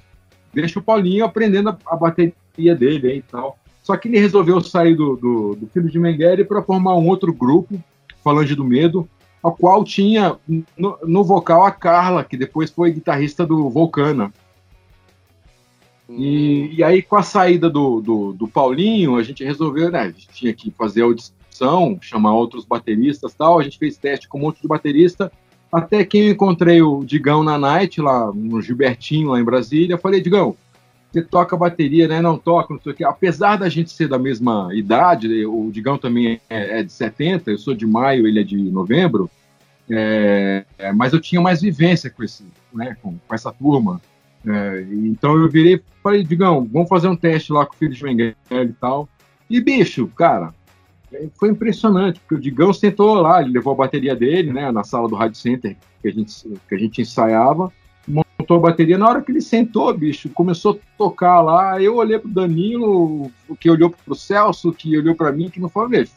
deixa 0.52 0.78
o 0.78 0.82
Paulinho 0.82 1.24
aprendendo 1.24 1.68
a, 1.68 1.78
a 1.86 1.96
bateria 1.96 2.74
dele 2.74 3.08
aí 3.08 3.18
e 3.18 3.22
tal. 3.22 3.58
Só 3.82 3.96
que 3.96 4.08
ele 4.08 4.18
resolveu 4.18 4.60
sair 4.60 4.94
do, 4.94 5.16
do, 5.16 5.56
do 5.56 5.66
Filho 5.66 5.90
de 5.90 5.98
Mengele 5.98 6.44
para 6.44 6.62
formar 6.62 6.96
um 6.96 7.08
outro 7.08 7.32
grupo 7.32 7.82
Falange 8.22 8.54
do 8.54 8.64
Medo, 8.64 9.08
ao 9.42 9.52
qual 9.52 9.84
tinha 9.84 10.36
no, 10.76 10.98
no, 11.04 11.24
vocal 11.24 11.64
a 11.64 11.70
Carla, 11.70 12.24
que 12.24 12.36
depois 12.36 12.70
foi 12.70 12.92
guitarrista 12.92 13.44
do 13.44 13.68
Volcana. 13.68 14.32
E, 16.08 16.12
hum. 16.12 16.74
e, 16.74 16.84
aí, 16.84 17.02
com 17.02 17.16
a 17.16 17.22
saída 17.22 17.68
do, 17.68 18.00
do, 18.00 18.32
do, 18.32 18.46
Paulinho, 18.46 19.16
a 19.16 19.22
gente 19.22 19.44
resolveu, 19.44 19.90
né? 19.90 20.00
A 20.00 20.06
gente 20.06 20.28
tinha 20.28 20.52
que 20.52 20.70
fazer 20.70 21.02
audição, 21.02 21.98
chamar 22.00 22.34
outros 22.34 22.64
bateristas 22.64 23.34
tal. 23.34 23.58
A 23.58 23.62
gente 23.62 23.78
fez 23.78 23.96
teste 23.96 24.28
com 24.28 24.38
um 24.38 24.42
monte 24.42 24.62
de 24.62 24.68
baterista. 24.68 25.32
Até 25.72 26.04
que 26.04 26.18
eu 26.18 26.30
encontrei 26.30 26.82
o 26.82 27.02
Digão 27.02 27.42
na 27.42 27.56
Night, 27.58 28.00
lá 28.00 28.30
no 28.32 28.60
Gilbertinho, 28.60 29.30
lá 29.30 29.40
em 29.40 29.44
Brasília. 29.44 29.94
Eu 29.94 29.98
falei, 29.98 30.20
Digão, 30.20 30.54
você 31.12 31.22
toca 31.22 31.56
bateria, 31.56 32.08
né? 32.08 32.22
Não 32.22 32.38
toca, 32.38 32.72
não 32.72 32.80
sei 32.80 32.92
o 32.92 32.94
quê. 32.94 33.04
Apesar 33.04 33.56
da 33.56 33.68
gente 33.68 33.90
ser 33.90 34.08
da 34.08 34.18
mesma 34.18 34.70
idade, 34.72 35.44
o 35.44 35.70
Digão 35.70 35.98
também 35.98 36.40
é, 36.48 36.80
é 36.80 36.82
de 36.82 36.90
70, 36.90 37.50
eu 37.50 37.58
sou 37.58 37.74
de 37.74 37.86
maio, 37.86 38.26
ele 38.26 38.40
é 38.40 38.42
de 38.42 38.56
novembro, 38.56 39.30
é, 39.90 40.64
é, 40.78 40.92
mas 40.92 41.12
eu 41.12 41.20
tinha 41.20 41.40
mais 41.40 41.60
vivência 41.60 42.08
com, 42.08 42.22
esse, 42.22 42.44
né, 42.72 42.96
com, 43.02 43.18
com 43.18 43.34
essa 43.34 43.52
turma. 43.52 44.00
É, 44.46 44.86
então 44.90 45.36
eu 45.36 45.48
virei 45.48 45.74
e 45.74 45.82
falei, 46.02 46.24
Digão, 46.24 46.66
vamos 46.72 46.88
fazer 46.88 47.08
um 47.08 47.16
teste 47.16 47.52
lá 47.52 47.66
com 47.66 47.74
o 47.74 47.76
filho 47.76 47.92
de 47.92 48.02
Mengele 48.02 48.34
e 48.50 48.72
tal. 48.80 49.08
E, 49.50 49.60
bicho, 49.60 50.08
cara, 50.16 50.54
foi 51.34 51.50
impressionante, 51.50 52.20
porque 52.20 52.34
o 52.36 52.40
Digão 52.40 52.72
sentou 52.72 53.14
lá, 53.14 53.42
ele 53.42 53.52
levou 53.52 53.74
a 53.74 53.76
bateria 53.76 54.16
dele, 54.16 54.50
né, 54.50 54.72
na 54.72 54.82
sala 54.82 55.08
do 55.08 55.14
Rádio 55.14 55.36
Center 55.36 55.76
que 56.00 56.08
a 56.08 56.10
gente, 56.10 56.48
que 56.68 56.74
a 56.74 56.78
gente 56.78 57.02
ensaiava, 57.02 57.72
montou 58.52 58.56
a 58.56 58.60
bateria. 58.60 58.98
Na 58.98 59.08
hora 59.08 59.22
que 59.22 59.32
ele 59.32 59.40
sentou, 59.40 59.92
bicho, 59.96 60.28
começou 60.30 60.72
a 60.72 60.96
tocar 60.98 61.40
lá. 61.40 61.80
Eu 61.80 61.96
olhei 61.96 62.18
pro 62.18 62.28
Danilo, 62.28 63.30
que 63.58 63.70
olhou 63.70 63.90
pro 63.90 64.14
Celso, 64.14 64.72
que 64.72 64.96
olhou 64.96 65.14
para 65.14 65.32
mim, 65.32 65.48
que 65.48 65.60
não 65.60 65.68
falou 65.68 65.88
mesmo. 65.88 66.14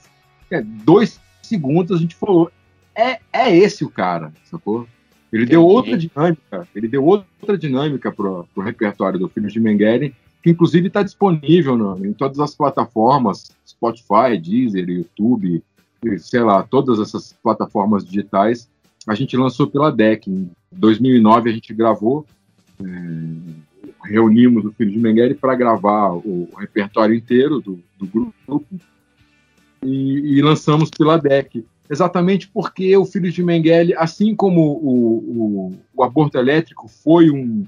É, 0.51 0.61
dois 0.61 1.19
segundos 1.41 1.97
a 1.97 1.99
gente 1.99 2.15
falou: 2.15 2.51
é, 2.93 3.19
é 3.31 3.55
esse 3.55 3.83
o 3.83 3.89
cara, 3.89 4.33
sacou? 4.43 4.87
Ele 5.31 5.43
Entendi. 5.43 5.51
deu 5.51 5.65
outra 5.65 5.97
dinâmica, 5.97 6.67
ele 6.75 6.87
deu 6.87 7.03
outra 7.03 7.57
dinâmica 7.57 8.11
pro, 8.11 8.47
pro 8.53 8.63
repertório 8.63 9.19
do 9.19 9.27
Filhos 9.27 9.51
de 9.51 9.59
Mengele, 9.59 10.15
que 10.41 10.49
inclusive 10.49 10.87
está 10.87 11.03
disponível 11.03 11.75
no, 11.75 12.05
em 12.05 12.13
todas 12.13 12.39
as 12.39 12.55
plataformas, 12.55 13.51
Spotify, 13.67 14.37
Deezer, 14.41 14.87
YouTube, 14.87 15.61
sei 16.19 16.41
lá, 16.41 16.63
todas 16.63 16.99
essas 16.99 17.33
plataformas 17.43 18.05
digitais 18.05 18.69
a 19.07 19.13
gente 19.15 19.37
lançou 19.37 19.67
pela 19.67 19.91
DEC. 19.91 20.27
Em 20.27 20.49
2009 20.71 21.49
a 21.49 21.53
gente 21.53 21.73
gravou, 21.73 22.25
é, 22.83 22.85
reunimos 24.03 24.65
o 24.65 24.71
Filho 24.71 24.91
de 24.91 24.99
Mengele 24.99 25.35
para 25.35 25.55
gravar 25.55 26.13
o, 26.13 26.49
repertório 26.57 27.15
inteiro 27.15 27.59
do, 27.59 27.79
do 27.97 28.07
grupo 28.07 28.65
e, 29.83 30.37
e, 30.37 30.41
lançamos 30.41 30.89
pela 30.89 31.17
DEC. 31.17 31.65
Exatamente 31.89 32.47
porque 32.47 32.95
o 32.97 33.05
Filho 33.05 33.31
de 33.31 33.43
Mengele, 33.43 33.93
assim 33.95 34.35
como 34.35 34.61
o, 34.61 35.17
o, 35.17 35.79
o 35.93 36.03
aborto 36.03 36.37
elétrico 36.37 36.87
foi 36.87 37.29
um 37.29 37.65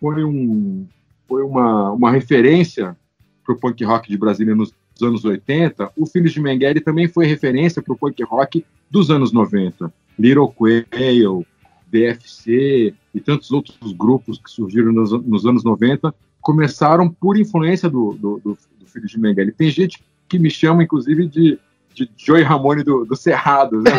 foi 0.00 0.22
um 0.22 0.86
foi 1.26 1.42
uma, 1.42 1.90
uma 1.92 2.10
referência 2.10 2.96
para 3.44 3.54
o 3.54 3.58
punk 3.58 3.84
rock 3.84 4.08
de 4.08 4.16
Brasília 4.16 4.54
nos 4.54 4.72
anos 5.02 5.24
80, 5.24 5.92
o 5.96 6.06
Filhos 6.06 6.32
de 6.32 6.40
Mengele 6.40 6.80
também 6.80 7.08
foi 7.08 7.26
referência 7.26 7.82
para 7.82 7.92
o 7.92 7.96
punk 7.96 8.22
rock 8.24 8.64
dos 8.90 9.10
anos 9.10 9.32
90. 9.32 9.92
Little 10.18 10.48
Quail, 10.48 11.46
DFC 11.90 12.94
e 13.14 13.20
tantos 13.20 13.50
outros 13.50 13.92
grupos 13.92 14.38
que 14.38 14.50
surgiram 14.50 14.92
nos, 14.92 15.10
nos 15.10 15.46
anos 15.46 15.64
90 15.64 16.14
começaram 16.40 17.08
por 17.08 17.36
influência 17.36 17.88
do, 17.88 18.12
do, 18.14 18.40
do, 18.44 18.58
do 18.78 18.86
Filhos 18.86 19.10
de 19.10 19.18
Mengele. 19.18 19.52
Tem 19.52 19.70
gente 19.70 20.02
que 20.28 20.38
me 20.38 20.50
chama, 20.50 20.82
inclusive, 20.82 21.26
de, 21.26 21.58
de 21.94 22.10
Joey 22.16 22.42
Ramone 22.42 22.82
do, 22.82 23.04
do 23.04 23.16
Cerrado, 23.16 23.80
né? 23.80 23.90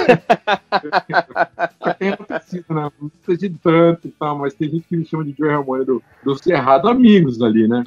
tem 1.98 2.10
acontecido, 2.10 2.66
né? 2.70 2.92
Não 3.02 3.12
sei 3.26 3.38
de 3.38 3.50
tanto 3.50 4.08
e 4.08 4.12
tal, 4.12 4.38
mas 4.38 4.54
tem 4.54 4.70
gente 4.70 4.88
que 4.88 4.96
me 4.96 5.06
chama 5.06 5.26
de 5.26 5.36
Joey 5.38 5.52
Ramone 5.52 5.86
do, 5.86 6.02
do 6.24 6.36
Cerrado, 6.38 6.88
amigos 6.88 7.42
ali, 7.42 7.68
né? 7.68 7.84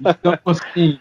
Então, 0.00 0.38
assim, 0.44 0.98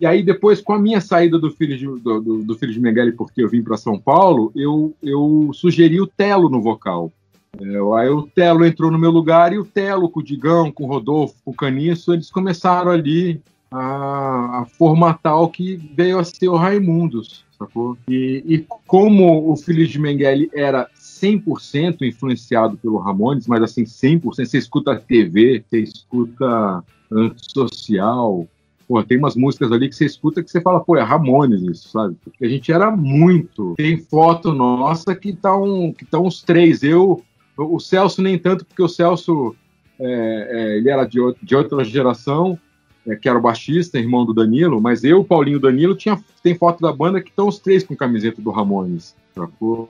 e 0.00 0.06
aí 0.06 0.22
depois, 0.22 0.60
com 0.60 0.72
a 0.72 0.78
minha 0.78 1.00
saída 1.00 1.38
do 1.38 1.50
Filho 1.50 1.76
de, 1.76 1.86
do, 1.86 2.20
do, 2.20 2.42
do 2.42 2.54
Filho 2.56 2.72
de 2.72 2.80
Mengele, 2.80 3.12
porque 3.12 3.42
eu 3.42 3.48
vim 3.48 3.62
para 3.62 3.76
São 3.76 3.98
Paulo, 3.98 4.52
eu, 4.54 4.94
eu 5.02 5.50
sugeri 5.52 6.00
o 6.00 6.06
Telo 6.06 6.48
no 6.48 6.60
vocal. 6.60 7.12
É, 7.60 8.00
aí 8.00 8.08
o 8.08 8.22
Telo 8.22 8.64
entrou 8.64 8.90
no 8.90 8.98
meu 8.98 9.10
lugar 9.10 9.52
e 9.52 9.58
o 9.58 9.64
Telo, 9.64 10.08
com 10.08 10.20
o 10.20 10.24
Digão, 10.24 10.72
com 10.72 10.84
o 10.84 10.88
Rodolfo, 10.88 11.36
com 11.44 11.52
o 11.52 11.54
Caniço, 11.54 12.12
eles 12.12 12.30
começaram 12.30 12.90
ali 12.90 13.40
a, 13.70 14.60
a 14.60 14.64
formatar 14.64 15.40
o 15.40 15.48
que 15.48 15.76
veio 15.76 16.18
a 16.18 16.24
ser 16.24 16.48
o 16.48 16.56
Raimundos, 16.56 17.44
sacou? 17.58 17.96
E, 18.08 18.42
e 18.46 18.66
como 18.86 19.50
o 19.50 19.56
Filho 19.56 19.86
de 19.86 19.98
Mengele 19.98 20.50
era 20.52 20.88
100% 20.96 22.02
influenciado 22.02 22.76
pelo 22.76 22.98
Ramones, 22.98 23.46
mas 23.46 23.62
assim, 23.62 23.84
100%, 23.84 24.22
você 24.22 24.58
escuta 24.58 24.92
a 24.92 24.98
TV, 24.98 25.64
você 25.68 25.80
escuta 25.80 26.84
antissocial, 27.10 28.46
Pô, 28.86 29.02
tem 29.02 29.18
umas 29.18 29.34
músicas 29.34 29.72
ali 29.72 29.88
que 29.88 29.94
você 29.94 30.04
escuta 30.04 30.42
que 30.42 30.50
você 30.50 30.60
fala, 30.60 30.80
pô, 30.80 30.96
é 30.96 31.02
Ramones 31.02 31.62
isso, 31.62 31.88
sabe? 31.88 32.16
Porque 32.22 32.44
a 32.44 32.48
gente 32.48 32.70
era 32.70 32.90
muito. 32.90 33.74
Tem 33.76 33.96
foto 33.96 34.52
nossa 34.52 35.14
que 35.14 35.32
tá, 35.32 35.56
um, 35.56 35.92
que 35.92 36.04
tá 36.04 36.18
uns 36.18 36.42
três. 36.42 36.82
Eu, 36.82 37.22
o 37.56 37.80
Celso 37.80 38.20
nem 38.20 38.38
tanto, 38.38 38.64
porque 38.64 38.82
o 38.82 38.88
Celso 38.88 39.56
é, 39.98 40.48
é, 40.50 40.76
ele 40.76 40.90
era 40.90 41.04
de, 41.04 41.18
de 41.42 41.56
outra 41.56 41.84
geração, 41.84 42.58
é, 43.06 43.16
que 43.16 43.28
era 43.28 43.38
o 43.38 43.42
baixista, 43.42 43.98
irmão 43.98 44.24
do 44.24 44.34
Danilo, 44.34 44.80
mas 44.80 45.04
eu, 45.04 45.24
Paulinho 45.24 45.60
Danilo, 45.60 45.94
tinha, 45.94 46.22
tem 46.42 46.54
foto 46.54 46.80
da 46.80 46.92
banda 46.92 47.20
que 47.20 47.30
estão 47.30 47.48
os 47.48 47.58
três 47.58 47.84
com 47.84 47.96
camiseta 47.96 48.42
do 48.42 48.50
Ramones. 48.50 49.14
Sacou? 49.34 49.88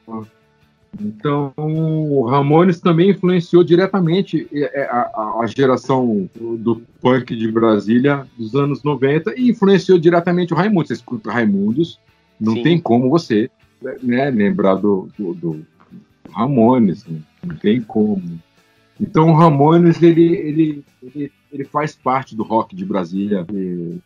Então, 1.01 1.53
o 1.57 2.25
Ramones 2.27 2.81
também 2.81 3.11
influenciou 3.11 3.65
diretamente 3.65 4.47
é, 4.53 4.83
é, 4.83 4.85
a, 4.85 5.41
a, 5.41 5.47
geração 5.47 6.29
do 6.35 6.83
punk 7.01 7.35
de 7.35 7.51
Brasília 7.51 8.27
dos 8.39 8.55
anos 8.55 8.83
90 8.83 9.35
e 9.37 9.51
influenciou 9.51 9.99
diretamente 9.99 10.53
o 10.53 10.57
Raimundo. 10.57 10.87
Você 10.87 10.95
escuta 10.95 11.33
Raimundos, 11.33 11.99
não 12.41 12.55
Sim. 12.55 12.63
tem 12.63 12.81
como 12.81 13.11
você 13.11 13.51
né, 14.03 14.31
lembrar 14.31 14.77
do, 14.77 15.09
do, 15.19 15.35
do 15.35 15.67
Ramones, 16.31 17.05
né? 17.07 17.19
não 17.45 17.57
tem 17.57 17.81
como. 17.81 18.23
Então, 19.01 19.31
o 19.31 19.35
Ramones 19.35 20.01
ele, 20.03 20.35
ele, 20.35 20.85
ele, 21.03 21.33
ele 21.53 21.65
faz 21.65 21.95
parte 21.95 22.37
do 22.37 22.45
rock 22.45 22.77
de 22.77 22.85
Brasília, 22.85 23.45
e, 23.53 23.99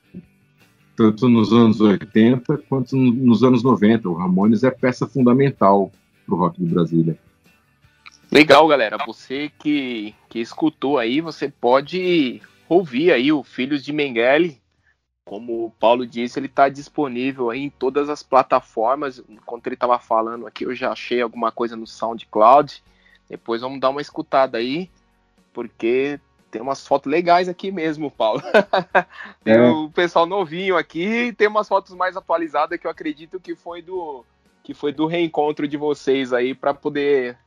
tanto 0.97 1.29
nos 1.29 1.53
anos 1.53 1.81
80 1.81 2.59
quanto 2.69 2.97
nos 2.97 3.45
anos 3.45 3.63
90. 3.63 4.09
O 4.09 4.15
Ramones 4.15 4.65
é 4.65 4.71
peça 4.71 5.07
fundamental 5.07 5.93
pro 6.29 6.37
rock 6.37 6.63
de 6.63 6.73
Brasília. 6.73 7.19
Legal, 8.31 8.69
galera. 8.69 8.99
Você 9.07 9.51
que, 9.59 10.15
que 10.29 10.39
escutou 10.39 10.99
aí, 10.99 11.23
você 11.23 11.49
pode 11.49 12.43
ouvir 12.69 13.11
aí 13.11 13.33
o 13.33 13.43
Filhos 13.43 13.83
de 13.83 13.93
Mengele. 13.93 14.61
Como 15.25 15.67
o 15.67 15.71
Paulo 15.71 16.07
disse, 16.07 16.39
ele 16.39 16.47
está 16.47 16.69
disponível 16.69 17.51
aí 17.51 17.61
em 17.61 17.71
todas 17.71 18.11
as 18.11 18.23
plataformas. 18.23 19.23
Enquanto 19.29 19.67
ele 19.67 19.75
estava 19.75 19.99
falando 19.99 20.47
aqui, 20.47 20.65
eu 20.65 20.75
já 20.75 20.93
achei 20.93 21.23
alguma 21.23 21.51
coisa 21.51 21.75
no 21.75 21.87
SoundCloud. 21.87 22.83
Depois 23.29 23.63
vamos 23.63 23.81
dar 23.81 23.91
uma 23.91 24.01
escutada 24.01 24.59
aí, 24.59 24.91
porque 25.53 26.21
tem 26.51 26.63
umas 26.63 26.87
fotos 26.87 27.11
legais 27.11 27.49
aqui 27.49 27.71
mesmo, 27.71 28.11
Paulo. 28.11 28.43
tem 29.45 29.55
é. 29.55 29.71
o 29.71 29.91
pessoal 29.91 30.27
novinho 30.27 30.77
aqui, 30.77 31.33
tem 31.33 31.47
umas 31.47 31.69
fotos 31.69 31.95
mais 31.95 32.17
atualizadas 32.17 32.79
que 32.79 32.87
eu 32.87 32.91
acredito 32.91 33.41
que 33.41 33.55
foi 33.55 33.83
do 33.83 34.25
que 34.69 34.75
foi 34.75 34.93
do 34.93 35.07
reencontro 35.07 35.67
de 35.67 35.79
vocês 35.79 36.31
aí 36.31 36.55
para 36.55 36.75
poder 36.75 37.39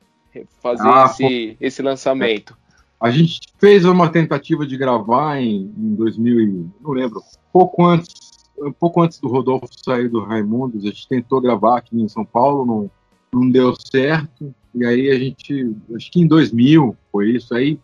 fazer 0.60 0.88
ah, 0.88 1.06
esse, 1.06 1.56
esse 1.62 1.80
lançamento. 1.84 2.58
A 3.00 3.12
gente 3.12 3.40
fez 3.60 3.86
uma 3.86 4.10
tentativa 4.10 4.66
de 4.66 4.76
gravar 4.76 5.40
em, 5.40 5.72
em 5.78 5.94
2000, 5.94 6.72
não 6.82 6.92
lembro, 6.94 7.22
pouco 7.54 7.86
antes, 7.86 8.50
um 8.58 8.72
pouco 8.72 9.04
antes 9.04 9.20
do 9.20 9.28
Rodolfo 9.28 9.68
sair 9.86 10.10
do 10.10 10.24
Raimundos, 10.24 10.84
a 10.84 10.88
gente 10.88 11.08
tentou 11.08 11.40
gravar 11.40 11.78
aqui 11.78 11.96
em 11.96 12.08
São 12.08 12.26
Paulo, 12.26 12.66
não, 12.66 12.92
não 13.32 13.52
deu 13.52 13.76
certo, 13.76 14.52
e 14.74 14.84
aí 14.84 15.12
a 15.12 15.20
gente, 15.20 15.76
acho 15.96 16.12
que 16.12 16.22
em 16.22 16.26
2000 16.26 16.98
foi 17.12 17.34
isso, 17.34 17.54
aí 17.54 17.80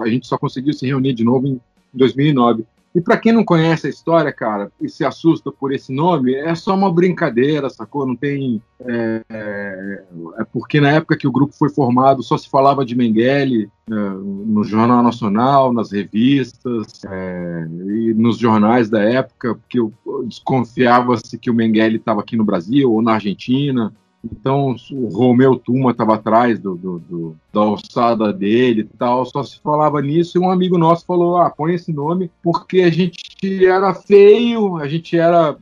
a 0.00 0.08
gente 0.08 0.26
só 0.26 0.38
conseguiu 0.38 0.72
se 0.72 0.86
reunir 0.86 1.12
de 1.12 1.22
novo 1.22 1.46
em 1.46 1.60
2009. 1.92 2.64
E 2.92 3.00
para 3.00 3.16
quem 3.16 3.32
não 3.32 3.44
conhece 3.44 3.86
a 3.86 3.90
história, 3.90 4.32
cara, 4.32 4.72
e 4.80 4.88
se 4.88 5.04
assusta 5.04 5.52
por 5.52 5.72
esse 5.72 5.92
nome, 5.92 6.34
é 6.34 6.52
só 6.56 6.74
uma 6.74 6.92
brincadeira, 6.92 7.70
sacou? 7.70 8.04
Não 8.04 8.16
tem. 8.16 8.60
É, 8.80 9.22
é, 9.30 10.04
é 10.38 10.44
porque 10.52 10.80
na 10.80 10.90
época 10.90 11.16
que 11.16 11.28
o 11.28 11.30
grupo 11.30 11.54
foi 11.54 11.68
formado 11.68 12.22
só 12.22 12.36
se 12.36 12.50
falava 12.50 12.84
de 12.84 12.96
Mengele 12.96 13.70
é, 13.88 13.94
no 13.94 14.64
Jornal 14.64 15.04
Nacional, 15.04 15.72
nas 15.72 15.92
revistas 15.92 17.04
é, 17.04 17.68
e 17.70 18.14
nos 18.14 18.38
jornais 18.38 18.90
da 18.90 19.02
época, 19.02 19.54
porque 19.54 19.78
desconfiava-se 20.26 21.38
que 21.38 21.50
o 21.50 21.54
Mengele 21.54 21.96
estava 21.96 22.20
aqui 22.20 22.36
no 22.36 22.44
Brasil 22.44 22.92
ou 22.92 23.00
na 23.00 23.14
Argentina. 23.14 23.92
Então 24.22 24.76
o 24.92 25.08
Romeu 25.08 25.56
Tuma 25.56 25.92
estava 25.92 26.14
atrás 26.14 26.58
do, 26.58 26.76
do, 26.76 26.98
do, 26.98 27.36
da 27.50 27.60
alçada 27.60 28.30
dele 28.32 28.82
e 28.82 28.96
tal, 28.98 29.24
só 29.24 29.42
se 29.42 29.58
falava 29.60 30.00
nisso 30.02 30.36
e 30.36 30.40
um 30.40 30.50
amigo 30.50 30.76
nosso 30.76 31.06
falou, 31.06 31.38
ah, 31.38 31.48
põe 31.48 31.74
esse 31.74 31.90
nome 31.90 32.30
porque 32.42 32.82
a 32.82 32.90
gente 32.90 33.64
era 33.64 33.94
feio, 33.94 34.76
a 34.76 34.86
gente 34.86 35.16
era 35.16 35.56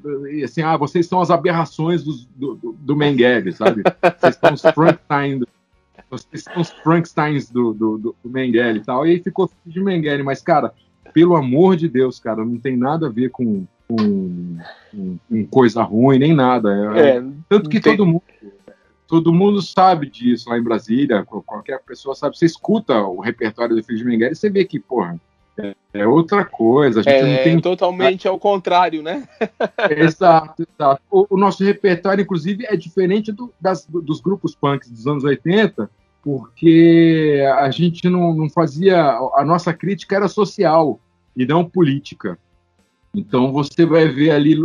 assim, 0.44 0.62
ah, 0.62 0.76
vocês 0.76 1.06
são 1.06 1.20
as 1.20 1.30
aberrações 1.30 2.02
do, 2.02 2.56
do, 2.56 2.76
do 2.76 2.96
sabe? 3.52 3.82
Vocês 4.18 4.36
são 4.36 4.52
os 4.52 4.62
Frankenstein, 4.62 5.40
vocês 6.10 6.42
são 6.42 6.60
os 6.60 6.70
Frankensteins 6.70 7.48
do, 7.48 7.72
do, 7.72 7.98
do, 7.98 8.16
Mengele 8.28 8.80
e 8.80 8.84
tal, 8.84 9.06
e 9.06 9.10
aí 9.10 9.22
ficou 9.22 9.48
de 9.64 9.80
Mengele, 9.80 10.24
mas 10.24 10.42
cara, 10.42 10.74
pelo 11.14 11.36
amor 11.36 11.76
de 11.76 11.88
Deus, 11.88 12.18
cara, 12.18 12.44
não 12.44 12.58
tem 12.58 12.76
nada 12.76 13.06
a 13.06 13.10
ver 13.10 13.30
com 13.30 13.64
com, 13.88 14.58
com, 15.28 15.46
coisa 15.46 15.82
ruim, 15.82 16.18
nem 16.18 16.34
nada. 16.34 16.70
É, 16.96 17.16
é 17.16 17.24
tanto 17.48 17.68
que 17.68 17.80
tem... 17.80 17.96
todo 17.96 18.06
mundo 18.06 18.22
todo 19.08 19.32
mundo 19.32 19.62
sabe 19.62 20.08
disso 20.08 20.50
lá 20.50 20.58
em 20.58 20.62
Brasília, 20.62 21.24
qualquer 21.24 21.80
pessoa 21.82 22.14
sabe. 22.14 22.36
Você 22.36 22.44
escuta 22.44 23.00
o 23.00 23.20
repertório 23.20 23.74
do 23.74 23.82
Filho 23.82 23.98
de 23.98 24.04
Mengele 24.04 24.32
e 24.32 24.36
você 24.36 24.50
vê 24.50 24.66
que, 24.66 24.78
porra, 24.78 25.18
é, 25.58 25.74
é 25.94 26.06
outra 26.06 26.44
coisa. 26.44 27.02
É, 27.06 27.42
tem... 27.42 27.58
totalmente 27.58 28.28
ao 28.28 28.38
contrário, 28.38 29.02
né? 29.02 29.26
exato, 29.96 30.62
exato. 30.62 31.02
O, 31.10 31.26
o, 31.30 31.38
nosso 31.38 31.64
repertório, 31.64 32.22
inclusive, 32.22 32.66
é 32.66 32.76
diferente 32.76 33.32
do, 33.32 33.52
das, 33.58 33.86
dos 33.86 34.20
grupos 34.20 34.54
punks 34.54 34.90
dos 34.90 35.06
anos 35.06 35.24
80, 35.24 35.90
porque 36.22 37.42
a 37.58 37.70
gente 37.70 38.08
não, 38.08 38.34
não 38.34 38.50
fazia. 38.50 39.18
A 39.34 39.44
nossa 39.44 39.72
crítica 39.72 40.14
era 40.14 40.28
social 40.28 41.00
e 41.34 41.46
não 41.46 41.64
política. 41.64 42.38
Então 43.18 43.52
você 43.52 43.84
vai 43.84 44.08
ver 44.08 44.30
ali 44.30 44.56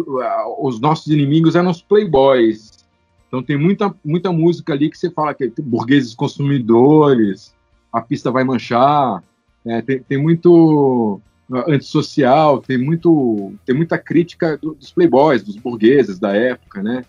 os 0.60 0.80
nossos 0.80 1.08
inimigos 1.08 1.56
eram 1.56 1.72
os 1.72 1.82
playboys. 1.82 2.86
Então 3.28 3.42
tem 3.42 3.58
muita, 3.58 3.94
muita 4.06 4.32
música 4.32 4.74
ali 4.74 4.89
que 4.89 4.98
você 4.98 5.10
fala 5.10 5.34
que 5.34 5.46
é 5.46 5.52
burgueses 5.60 6.13
consumidores, 6.13 7.56
a 7.92 8.00
pista 8.00 8.30
vai 8.30 8.44
manchar, 8.44 9.24
é, 9.66 9.82
tem, 9.82 10.00
tem, 10.04 10.18
muito 10.22 11.20
uh, 11.50 11.72
antissocial, 11.72 12.60
tem 12.62 12.78
muito 12.78 13.54
tem 13.66 13.76
muita 13.76 13.98
crítica 13.98 14.56
do, 14.58 14.76
dos 14.76 14.92
playboys, 14.92 15.42
dos 15.42 15.58
burgueses 15.58 16.20
da 16.20 16.36
época, 16.36 16.84
né? 16.84 17.04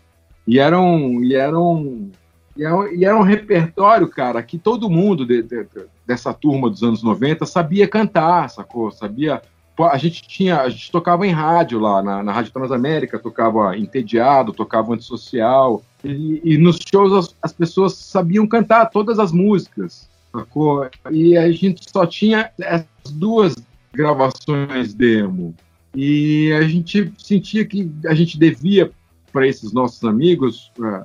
E 0.47 0.59
eram 0.59 1.23
e 1.23 1.35
eram 1.35 2.11
e 2.57 2.65
era, 2.65 2.75
é 2.75 2.95
e 2.95 3.05
era 3.05 3.17
um 3.17 3.23
repertório, 3.23 4.09
cara, 4.09 4.43
que 4.43 4.57
todo 4.57 4.89
mundo 4.89 5.27
de, 5.27 5.43
de, 5.43 5.67
dessa 6.07 6.33
turma 6.33 6.71
dos 6.71 6.83
anos 6.83 7.03
90 7.03 7.45
sabia 7.45 7.87
cantar, 7.87 8.49
sacou? 8.49 8.91
Sabia 8.91 9.43
a 9.79 9.99
gente 9.99 10.23
tinha, 10.27 10.61
a 10.61 10.69
gente 10.69 10.91
tocava 10.91 11.27
em 11.27 11.31
rádio 11.31 11.81
lá, 11.81 12.03
na, 12.03 12.23
na 12.23 12.33
Rádio 12.33 12.53
Transamérica, 12.53 13.19
tocava 13.19 13.77
Entediado, 13.77 14.53
tocava 14.53 14.95
Antissocial, 14.95 15.83
E, 16.05 16.41
e 16.45 16.59
nos 16.59 16.79
shows 16.79 17.13
as, 17.13 17.35
as, 17.43 17.53
pessoas 17.53 17.95
sabiam 17.95 18.47
cantar 18.47 18.87
todas 18.87 19.19
as 19.19 19.33
músicas, 19.33 20.09
sacou? 20.33 20.89
E 21.11 21.37
a 21.37 21.51
gente 21.51 21.91
só 21.91 22.07
tinha 22.07 22.51
essas 22.59 23.13
duas 23.13 23.55
gravações 23.93 24.95
demo. 24.95 25.55
E 25.95 26.53
a 26.53 26.63
gente 26.63 27.13
sentia 27.19 27.65
que 27.65 27.91
a 28.07 28.15
gente 28.15 28.39
devia 28.39 28.91
para 29.33 29.49
esses 29.49 29.73
nossos 29.73 30.05
amigos 30.05 30.71
é, 30.81 31.03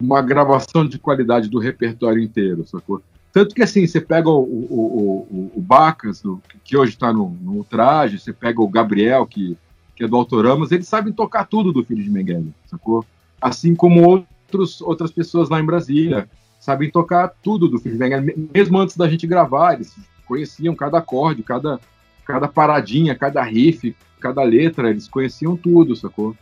uma 0.00 0.20
gravação 0.20 0.84
de 0.86 0.98
qualidade 0.98 1.48
do 1.48 1.60
repertório 1.60 2.20
inteiro, 2.20 2.66
sacou? 2.66 3.00
Tanto 3.32 3.54
que 3.54 3.62
assim, 3.62 3.86
você 3.86 4.00
pega 4.00 4.28
o, 4.28 4.42
o, 4.42 5.26
o, 5.30 5.52
o 5.56 5.60
Bacas, 5.60 6.20
do, 6.20 6.42
que 6.64 6.76
hoje 6.76 6.92
está 6.92 7.12
no, 7.12 7.30
no, 7.40 7.62
traje, 7.62 8.18
você 8.18 8.32
pega 8.32 8.60
o 8.60 8.68
Gabriel, 8.68 9.24
que, 9.26 9.56
que 9.94 10.04
é 10.04 10.08
do 10.08 10.16
Autoramas, 10.16 10.72
eles 10.72 10.88
sabem 10.88 11.12
tocar 11.12 11.44
tudo 11.44 11.72
do 11.72 11.84
Filho 11.84 12.02
de 12.02 12.10
Mengele, 12.10 12.52
sacou? 12.66 13.04
Assim 13.40 13.74
como 13.74 14.02
outros, 14.02 14.80
outras 14.80 15.12
pessoas 15.12 15.48
lá 15.48 15.60
em 15.60 15.64
Brasília 15.64 16.28
sabem 16.58 16.90
tocar 16.90 17.28
tudo 17.42 17.68
do 17.68 17.78
Filho 17.78 17.94
de 17.94 18.00
Mengele, 18.00 18.48
mesmo 18.52 18.78
antes 18.78 18.96
da 18.96 19.08
gente 19.08 19.26
gravar, 19.26 19.74
eles 19.74 19.94
conheciam 20.26 20.74
cada 20.74 20.98
acorde, 20.98 21.42
cada, 21.42 21.78
cada 22.24 22.48
paradinha, 22.48 23.14
cada 23.14 23.42
riff, 23.42 23.94
cada 24.20 24.42
letra, 24.42 24.90
eles 24.90 25.08
conheciam 25.08 25.56
tudo, 25.56 25.94
sacou? 25.94 26.36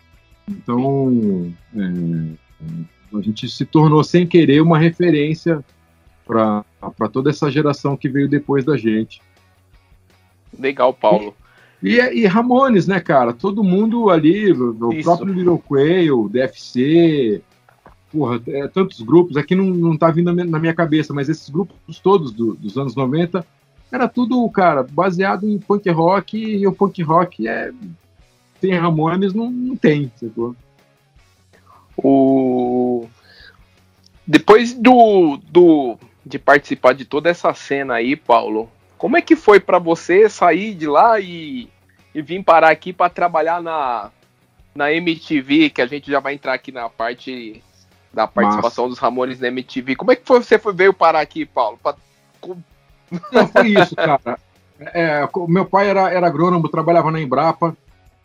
Então, 0.48 1.52
é, 1.76 3.16
a 3.16 3.20
gente 3.20 3.46
se 3.48 3.66
tornou, 3.66 4.02
sem 4.02 4.26
querer, 4.26 4.62
uma 4.62 4.78
referência 4.78 5.62
para 6.28 7.08
toda 7.10 7.30
essa 7.30 7.50
geração 7.50 7.96
que 7.96 8.08
veio 8.08 8.28
depois 8.28 8.64
da 8.64 8.76
gente. 8.76 9.22
Legal, 10.58 10.92
Paulo. 10.92 11.34
E, 11.82 11.96
e, 11.96 12.26
Ramones, 12.26 12.86
né, 12.86 13.00
cara? 13.00 13.32
Todo 13.32 13.64
mundo 13.64 14.10
ali, 14.10 14.52
o 14.52 14.92
Isso. 14.92 15.04
próprio 15.04 15.32
Little 15.32 15.58
Quail, 15.58 16.28
DFC, 16.28 17.40
porra, 18.12 18.40
é, 18.46 18.66
tantos 18.68 19.00
grupos, 19.00 19.36
aqui 19.36 19.54
não, 19.54 19.64
não 19.64 19.96
tá 19.96 20.10
vindo 20.10 20.32
na 20.32 20.58
minha 20.58 20.74
cabeça, 20.74 21.14
mas 21.14 21.28
esses 21.28 21.48
grupos 21.48 21.98
todos 22.00 22.32
do, 22.32 22.54
dos 22.54 22.76
anos 22.76 22.94
90, 22.94 23.46
era 23.90 24.08
tudo, 24.08 24.48
cara, 24.50 24.82
baseado 24.82 25.48
em 25.48 25.58
punk 25.58 25.88
rock, 25.90 26.36
e 26.36 26.66
o 26.66 26.72
punk 26.72 27.02
rock 27.02 27.48
é. 27.48 27.72
Tem 28.60 28.74
Ramones, 28.74 29.32
não, 29.32 29.48
não 29.50 29.76
tem, 29.76 30.10
sacou? 30.16 30.54
O. 31.96 33.06
Depois 34.26 34.74
do, 34.74 35.38
do 35.50 35.96
de 36.28 36.38
participar 36.38 36.92
de 36.92 37.04
toda 37.04 37.30
essa 37.30 37.52
cena 37.54 37.94
aí, 37.94 38.14
Paulo. 38.14 38.70
Como 38.98 39.16
é 39.16 39.22
que 39.22 39.34
foi 39.34 39.58
para 39.58 39.78
você 39.78 40.28
sair 40.28 40.74
de 40.74 40.86
lá 40.86 41.18
e, 41.18 41.68
e 42.14 42.20
vir 42.20 42.42
parar 42.44 42.70
aqui 42.70 42.92
para 42.92 43.08
trabalhar 43.08 43.62
na, 43.62 44.10
na 44.74 44.92
MTV, 44.92 45.70
que 45.70 45.80
a 45.80 45.86
gente 45.86 46.10
já 46.10 46.20
vai 46.20 46.34
entrar 46.34 46.54
aqui 46.54 46.70
na 46.70 46.88
parte 46.88 47.62
da 48.12 48.26
participação 48.26 48.84
Massa. 48.84 48.94
dos 48.94 48.98
Ramones 48.98 49.40
na 49.40 49.48
MTV. 49.48 49.96
Como 49.96 50.12
é 50.12 50.16
que 50.16 50.26
foi, 50.26 50.42
você 50.42 50.58
foi, 50.58 50.74
veio 50.74 50.92
parar 50.92 51.20
aqui, 51.20 51.46
Paulo? 51.46 51.78
Pra... 51.82 51.94
Não, 53.32 53.48
foi 53.48 53.68
isso, 53.68 53.96
cara. 53.96 54.38
É, 54.80 55.28
meu 55.48 55.64
pai 55.64 55.88
era, 55.88 56.10
era 56.12 56.26
agrônomo, 56.26 56.68
trabalhava 56.68 57.10
na 57.10 57.20
Embrapa, 57.20 57.76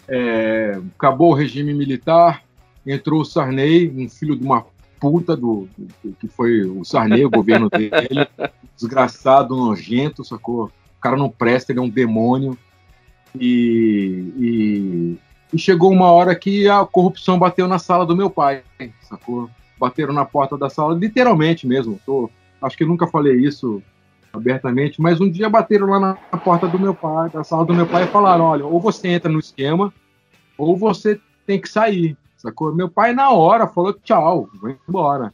é, 0.07 0.79
acabou 0.95 1.31
o 1.31 1.35
regime 1.35 1.73
militar, 1.73 2.43
entrou 2.85 3.21
o 3.21 3.25
Sarney, 3.25 3.89
um 3.89 4.09
filho 4.09 4.35
de 4.35 4.43
uma 4.43 4.65
puta 5.03 5.35
do, 5.35 5.67
do, 5.77 6.13
que 6.13 6.29
foi 6.29 6.61
o 6.61 6.85
Sarney, 6.85 7.25
o 7.25 7.29
governo 7.29 7.69
dele, 7.69 8.25
desgraçado, 8.77 9.53
nojento, 9.53 10.23
sacou? 10.23 10.67
O 10.97 11.01
cara 11.01 11.17
não 11.17 11.29
presta, 11.29 11.73
ele 11.73 11.79
é 11.79 11.81
um 11.81 11.89
demônio. 11.89 12.57
E, 13.37 14.31
e, 14.39 15.17
e, 15.51 15.59
chegou 15.59 15.91
uma 15.91 16.09
hora 16.09 16.33
que 16.33 16.69
a 16.69 16.85
corrupção 16.85 17.37
bateu 17.37 17.67
na 17.67 17.79
sala 17.79 18.05
do 18.05 18.15
meu 18.15 18.29
pai, 18.29 18.63
sacou? 19.01 19.49
Bateram 19.77 20.13
na 20.13 20.23
porta 20.23 20.57
da 20.57 20.69
sala, 20.69 20.95
literalmente 20.95 21.67
mesmo. 21.67 21.99
Tô, 22.05 22.29
acho 22.61 22.77
que 22.77 22.85
nunca 22.85 23.05
falei 23.05 23.35
isso 23.35 23.83
abertamente, 24.31 25.01
mas 25.01 25.19
um 25.19 25.29
dia 25.29 25.49
bateram 25.49 25.87
lá 25.87 25.99
na, 25.99 26.17
na 26.31 26.37
porta 26.37 26.65
do 26.65 26.79
meu 26.79 26.95
pai, 26.95 27.29
da 27.29 27.43
sala 27.43 27.65
do 27.65 27.73
meu 27.73 27.85
pai, 27.85 28.05
e 28.05 28.07
falaram: 28.07 28.45
olha, 28.45 28.65
ou 28.65 28.79
você 28.79 29.09
entra 29.09 29.29
no 29.29 29.39
esquema, 29.39 29.93
ou 30.57 30.77
você 30.77 31.19
tem 31.45 31.59
que 31.59 31.67
sair. 31.67 32.15
Sacou? 32.43 32.75
Meu 32.75 32.89
pai, 32.89 33.13
na 33.13 33.29
hora, 33.29 33.65
falou 33.65 33.93
tchau, 33.93 34.49
vou 34.59 34.75
embora. 34.85 35.33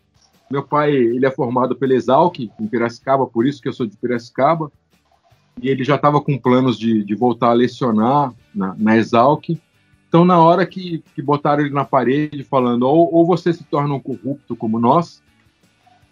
Meu 0.50 0.62
pai, 0.62 0.92
ele 0.92 1.26
é 1.26 1.32
formado 1.32 1.76
pela 1.76 1.96
Exalc, 1.96 2.38
em 2.40 2.68
Piracicaba, 2.68 3.26
por 3.26 3.48
isso 3.48 3.60
que 3.60 3.68
eu 3.68 3.74
sou 3.74 3.88
de 3.88 3.98
Piracicaba. 3.98 4.72
E 5.60 5.70
ele 5.70 5.84
já 5.84 5.96
estava 5.96 6.22
com 6.22 6.38
planos 6.38 6.78
de, 6.78 7.04
de, 7.04 7.16
voltar 7.16 7.50
a 7.50 7.54
lecionar 7.54 8.32
na, 8.54 8.76
na 8.78 8.96
Exalc. 8.96 9.50
Então, 10.08 10.24
na 10.24 10.38
hora 10.40 10.68
que, 10.68 11.04
que 11.16 11.22
botaram 11.22 11.66
ele 11.66 11.74
na 11.74 11.84
parede, 11.84 12.44
falando 12.44 12.84
ou, 12.84 13.12
ou 13.12 13.26
você 13.26 13.52
se 13.54 13.64
torna 13.64 13.96
um 13.96 14.00
corrupto 14.00 14.56
como 14.56 14.80
nós, 14.80 15.24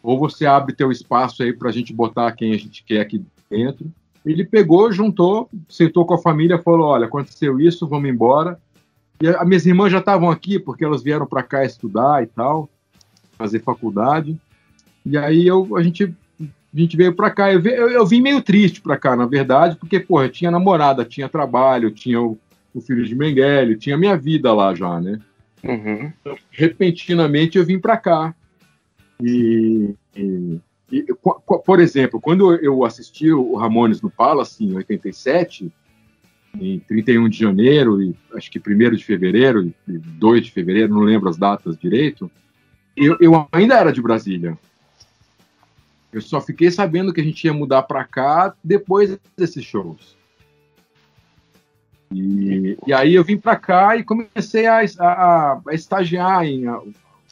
ou 0.01 0.17
você 0.17 0.47
abre 0.47 0.73
teu 0.73 0.91
espaço 0.91 1.43
aí 1.43 1.53
para 1.53 1.69
a 1.69 1.71
gente 1.71 1.93
botar 1.93 2.31
quem 2.31 2.55
a 2.55 2.57
gente 2.57 2.83
quer 2.83 3.01
aqui 3.01 3.23
dentro. 3.47 3.85
Ele 4.25 4.43
pegou, 4.43 4.91
juntou, 4.91 5.47
sentou 5.69 6.07
com 6.07 6.15
a 6.15 6.17
família, 6.17 6.57
falou: 6.57 6.87
olha, 6.87 7.05
aconteceu 7.05 7.59
isso, 7.59 7.87
vamos 7.87 8.09
embora. 8.09 8.59
E 9.21 9.27
as 9.27 9.47
minhas 9.47 9.65
irmãs 9.65 9.91
já 9.91 9.99
estavam 9.99 10.29
aqui 10.29 10.59
porque 10.59 10.85
elas 10.85 11.03
vieram 11.03 11.25
para 11.25 11.43
cá 11.43 11.65
estudar 11.65 12.23
e 12.23 12.27
tal, 12.27 12.69
fazer 13.37 13.59
faculdade. 13.59 14.39
E 15.05 15.17
aí 15.17 15.47
eu, 15.47 15.75
a 15.75 15.81
gente 15.81 16.13
a 16.77 16.79
gente 16.79 16.95
veio 16.95 17.15
para 17.15 17.31
cá. 17.31 17.51
Eu, 17.51 17.61
eu, 17.61 17.89
eu, 17.89 18.05
vim 18.05 18.21
meio 18.21 18.41
triste 18.41 18.81
para 18.81 18.97
cá, 18.97 19.15
na 19.15 19.25
verdade, 19.25 19.75
porque, 19.77 19.99
porra, 19.99 20.25
eu 20.25 20.31
tinha 20.31 20.51
namorada, 20.51 21.03
tinha 21.03 21.27
trabalho, 21.27 21.89
tinha 21.89 22.21
o, 22.21 22.37
o 22.73 22.81
filho 22.81 23.05
de 23.05 23.15
Mengele, 23.15 23.77
tinha 23.77 23.97
minha 23.97 24.15
vida 24.15 24.53
lá 24.53 24.75
já, 24.75 24.99
né? 24.99 25.19
Uhum. 25.63 26.11
Repentinamente 26.51 27.57
eu 27.57 27.65
vim 27.65 27.79
para 27.79 27.97
cá. 27.97 28.35
E, 29.21 29.95
e, 30.15 30.59
e, 30.91 31.05
por 31.65 31.79
exemplo, 31.79 32.21
quando 32.21 32.53
eu 32.55 32.85
assisti 32.85 33.31
o 33.31 33.55
Ramones 33.55 34.01
no 34.01 34.11
Palace 34.11 34.63
em 34.63 34.75
87, 34.75 35.71
em 36.59 36.79
31 36.79 37.29
de 37.29 37.39
janeiro 37.39 38.01
e 38.01 38.15
acho 38.33 38.49
que 38.51 38.59
1 38.59 38.95
de 38.95 39.03
fevereiro 39.03 39.73
e 39.87 39.97
2 39.97 40.45
de 40.45 40.51
fevereiro, 40.51 40.93
não 40.93 41.01
lembro 41.01 41.29
as 41.29 41.37
datas 41.37 41.77
direito, 41.77 42.29
eu, 42.95 43.17
eu 43.19 43.47
ainda 43.51 43.75
era 43.75 43.91
de 43.91 44.01
Brasília. 44.01 44.57
Eu 46.11 46.21
só 46.21 46.41
fiquei 46.41 46.71
sabendo 46.71 47.13
que 47.13 47.21
a 47.21 47.23
gente 47.23 47.43
ia 47.43 47.53
mudar 47.53 47.83
para 47.83 48.03
cá 48.03 48.55
depois 48.63 49.17
desses 49.37 49.63
shows. 49.63 50.17
E, 52.11 52.77
e 52.87 52.93
aí 52.93 53.13
eu 53.13 53.23
vim 53.23 53.37
para 53.37 53.55
cá 53.55 53.97
e 53.97 54.03
comecei 54.03 54.65
a, 54.65 54.79
a, 54.99 55.61
a 55.67 55.73
estagiar 55.73 56.45
em, 56.45 56.63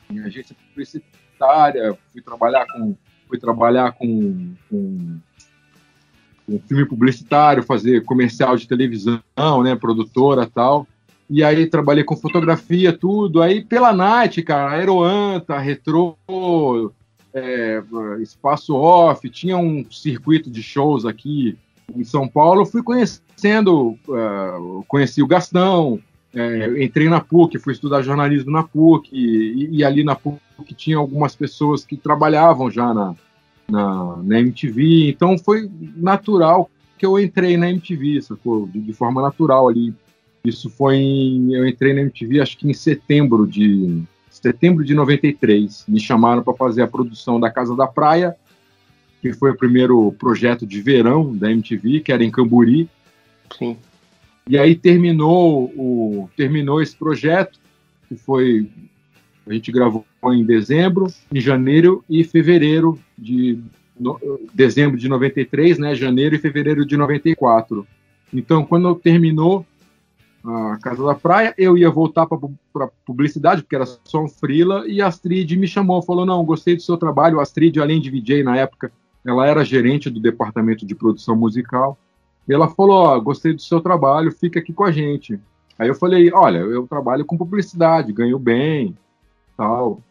em, 0.09 0.19
agência 0.19 0.55
publicitária, 0.69 1.97
fui 2.11 2.21
trabalhar 2.21 2.65
com 2.67 2.95
fui 3.27 3.39
trabalhar 3.39 3.91
com, 3.93 4.53
com 4.69 5.19
um 6.47 6.59
filme 6.59 6.85
publicitário, 6.85 7.63
fazer 7.63 8.03
comercial 8.03 8.55
de 8.55 8.67
televisão, 8.67 9.19
né, 9.63 9.75
produtora 9.75 10.49
tal. 10.53 10.87
E 11.29 11.43
aí 11.43 11.65
trabalhei 11.65 12.03
com 12.03 12.15
fotografia, 12.15 12.93
tudo. 12.93 13.41
Aí 13.41 13.63
pela 13.63 13.91
night, 13.91 14.41
cara, 14.43 14.71
Aeroanta, 14.71 15.57
Retro, 15.57 16.15
é, 17.33 17.81
Espaço 18.21 18.75
Off, 18.75 19.27
tinha 19.29 19.57
um 19.57 19.85
circuito 19.89 20.49
de 20.49 20.61
shows 20.61 21.05
aqui 21.05 21.57
em 21.95 22.03
São 22.03 22.27
Paulo. 22.27 22.65
Fui 22.65 22.83
conhecendo, 22.83 23.97
uh, 24.07 24.85
conheci 24.87 25.21
o 25.23 25.27
Gastão, 25.27 25.99
é, 26.33 26.83
entrei 26.83 27.09
na 27.09 27.21
PUC, 27.21 27.57
fui 27.57 27.73
estudar 27.73 28.01
jornalismo 28.01 28.51
na 28.51 28.63
PUC, 28.63 29.09
e, 29.11 29.69
e, 29.71 29.83
ali 29.83 30.03
na 30.03 30.15
PUC 30.15 30.39
tinha 30.75 30.97
algumas 30.97 31.35
pessoas 31.35 31.85
que 31.85 31.95
trabalhavam 31.95 32.69
já 32.69 32.93
na, 32.93 33.15
na, 33.69 34.17
na 34.23 34.39
MTV, 34.39 35.09
então 35.09 35.37
foi 35.37 35.69
natural 35.95 36.69
que 36.97 37.05
eu 37.05 37.19
entrei 37.19 37.57
na 37.57 37.69
MTV, 37.69 38.21
sacou? 38.21 38.67
De, 38.67 38.79
de 38.79 38.93
forma 38.93 39.21
natural 39.21 39.67
ali. 39.67 39.93
Isso 40.43 40.69
foi 40.69 40.97
em, 40.97 41.53
eu 41.53 41.67
entrei 41.67 41.93
na 41.93 42.01
MTV 42.01 42.39
acho 42.39 42.57
que 42.57 42.69
em 42.69 42.73
setembro 42.73 43.47
de 43.47 44.03
setembro 44.29 44.83
de 44.83 44.93
93. 44.93 45.85
Me 45.87 45.99
chamaram 45.99 46.43
para 46.43 46.53
fazer 46.53 46.83
a 46.83 46.87
produção 46.87 47.39
da 47.39 47.49
Casa 47.49 47.75
da 47.75 47.87
Praia, 47.87 48.35
que 49.21 49.33
foi 49.33 49.51
o 49.51 49.57
primeiro 49.57 50.11
projeto 50.13 50.65
de 50.65 50.81
verão 50.81 51.35
da 51.35 51.51
MTV, 51.51 52.01
que 52.01 52.11
era 52.11 52.23
em 52.23 52.29
Camburi. 52.29 52.89
Sim. 53.57 53.77
E 54.47 54.57
aí 54.57 54.75
terminou 54.75 55.65
o 55.75 56.29
terminou 56.37 56.81
esse 56.81 56.95
projeto, 56.95 57.59
que 58.07 58.15
foi 58.15 58.69
a 59.47 59.53
gente 59.53 59.71
gravou 59.71 60.05
em 60.25 60.43
dezembro, 60.43 61.07
em 61.31 61.39
janeiro 61.39 62.03
e 62.09 62.23
fevereiro 62.23 62.99
de 63.17 63.59
no, 63.99 64.19
dezembro 64.53 64.97
de 64.97 65.07
93, 65.07 65.77
né, 65.79 65.95
janeiro 65.95 66.35
e 66.35 66.39
fevereiro 66.39 66.85
de 66.85 66.97
94. 66.97 67.87
Então, 68.33 68.65
quando 68.65 68.93
terminou 68.95 69.65
a 70.43 70.77
Casa 70.81 71.03
da 71.03 71.15
Praia, 71.15 71.53
eu 71.57 71.77
ia 71.77 71.89
voltar 71.89 72.27
para 72.27 72.87
publicidade, 73.05 73.63
porque 73.63 73.75
era 73.75 73.85
só 73.85 74.23
um 74.23 74.27
freela, 74.27 74.87
e 74.87 75.01
a 75.01 75.07
Astrid 75.07 75.55
me 75.57 75.67
chamou, 75.67 76.01
falou, 76.01 76.25
não, 76.25 76.43
gostei 76.43 76.75
do 76.75 76.81
seu 76.81 76.97
trabalho, 76.97 77.39
a 77.39 77.43
Astrid, 77.43 77.79
além 77.79 77.99
de 77.99 78.11
VJ 78.11 78.43
na 78.43 78.57
época, 78.57 78.91
ela 79.25 79.47
era 79.47 79.65
gerente 79.65 80.09
do 80.09 80.19
departamento 80.19 80.85
de 80.85 80.93
produção 80.93 81.35
musical, 81.35 81.97
e 82.47 82.53
ela 82.53 82.67
falou, 82.67 83.15
oh, 83.15 83.21
gostei 83.21 83.53
do 83.53 83.61
seu 83.61 83.81
trabalho, 83.81 84.31
fica 84.31 84.59
aqui 84.59 84.71
com 84.71 84.83
a 84.83 84.91
gente. 84.91 85.39
Aí 85.79 85.87
eu 85.87 85.95
falei, 85.95 86.31
olha, 86.31 86.59
eu 86.59 86.85
trabalho 86.87 87.25
com 87.25 87.37
publicidade, 87.37 88.13
ganho 88.13 88.37
bem, 88.37 88.95
tal. 89.55 90.01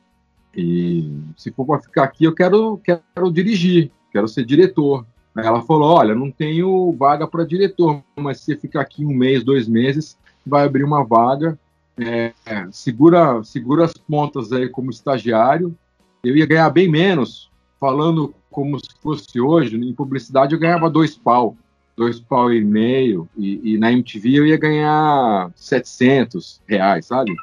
E 0.56 1.10
se 1.36 1.50
for 1.50 1.66
para 1.66 1.80
ficar 1.80 2.04
aqui, 2.04 2.24
eu 2.24 2.34
quero, 2.34 2.78
quero 2.78 3.32
dirigir, 3.32 3.90
quero 4.12 4.28
ser 4.28 4.44
diretor. 4.44 5.04
Aí 5.34 5.44
ela 5.44 5.62
falou: 5.62 5.90
Olha, 5.90 6.14
não 6.14 6.30
tenho 6.30 6.92
vaga 6.92 7.26
para 7.26 7.44
diretor, 7.44 8.02
mas 8.16 8.38
se 8.38 8.46
você 8.46 8.56
ficar 8.56 8.82
aqui 8.82 9.04
um 9.04 9.14
mês, 9.14 9.42
dois 9.42 9.66
meses, 9.66 10.16
vai 10.46 10.64
abrir 10.64 10.84
uma 10.84 11.04
vaga. 11.04 11.58
É, 11.98 12.32
segura, 12.70 13.42
segura 13.44 13.84
as 13.84 13.94
pontas 13.94 14.52
aí 14.52 14.68
como 14.68 14.90
estagiário. 14.90 15.76
Eu 16.22 16.36
ia 16.36 16.46
ganhar 16.46 16.70
bem 16.70 16.88
menos, 16.88 17.50
falando 17.78 18.34
como 18.50 18.78
se 18.78 18.90
fosse 19.00 19.40
hoje. 19.40 19.76
Em 19.76 19.92
publicidade 19.92 20.54
eu 20.54 20.60
ganhava 20.60 20.88
dois 20.88 21.16
pau, 21.16 21.56
dois 21.96 22.20
pau 22.20 22.52
e 22.52 22.64
meio, 22.64 23.28
e, 23.36 23.74
e 23.74 23.78
na 23.78 23.92
MTV 23.92 24.38
eu 24.38 24.46
ia 24.46 24.56
ganhar 24.56 25.50
700 25.54 26.60
reais, 26.66 27.06
sabe? 27.06 27.34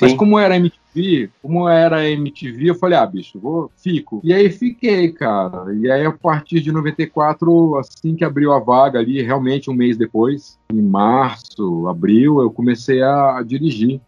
Sim. 0.00 0.06
Mas 0.06 0.14
como 0.14 0.38
era 0.38 0.56
MTV, 0.56 1.28
como 1.42 1.68
era 1.68 2.08
MTV, 2.08 2.70
eu 2.70 2.74
falei, 2.74 2.98
ah, 2.98 3.04
bicho, 3.04 3.38
vou, 3.38 3.70
fico. 3.76 4.18
E 4.24 4.32
aí 4.32 4.50
fiquei, 4.50 5.12
cara. 5.12 5.74
E 5.74 5.90
aí, 5.90 6.06
a 6.06 6.10
partir 6.10 6.60
de 6.60 6.72
94, 6.72 7.76
assim 7.76 8.16
que 8.16 8.24
abriu 8.24 8.50
a 8.54 8.58
vaga 8.58 8.98
ali, 8.98 9.20
realmente 9.20 9.68
um 9.68 9.74
mês 9.74 9.98
depois, 9.98 10.58
em 10.72 10.80
março, 10.80 11.86
abril, 11.86 12.40
eu 12.40 12.50
comecei 12.50 13.02
a, 13.02 13.36
a 13.36 13.42
dirigir 13.42 14.00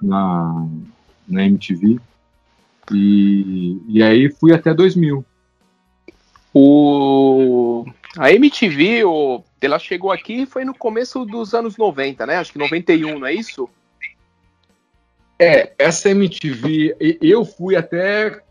na, 0.00 0.66
na 1.28 1.44
MTV. 1.44 2.00
E, 2.90 3.78
e 3.86 4.02
aí 4.02 4.30
fui 4.30 4.54
até 4.54 4.72
2000. 4.72 5.22
O... 6.54 7.84
A 8.16 8.32
MTV, 8.32 9.04
o... 9.04 9.44
ela 9.60 9.78
chegou 9.78 10.10
aqui 10.10 10.46
foi 10.46 10.64
no 10.64 10.72
começo 10.72 11.26
dos 11.26 11.52
anos 11.52 11.76
90, 11.76 12.24
né? 12.24 12.36
Acho 12.36 12.52
que 12.52 12.58
91, 12.58 13.18
não 13.18 13.26
é 13.26 13.34
isso? 13.34 13.68
É, 15.38 15.72
essa 15.78 16.10
MTV, 16.10 17.18
eu 17.22 17.44
fui 17.44 17.76
até 17.76 18.42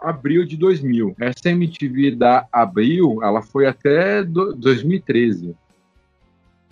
abril 0.00 0.44
de 0.44 0.56
2000. 0.56 1.16
Essa 1.20 1.50
MTV 1.50 2.12
da 2.12 2.46
Abril, 2.52 3.18
ela 3.22 3.42
foi 3.42 3.66
até 3.66 4.22
2013. 4.22 5.54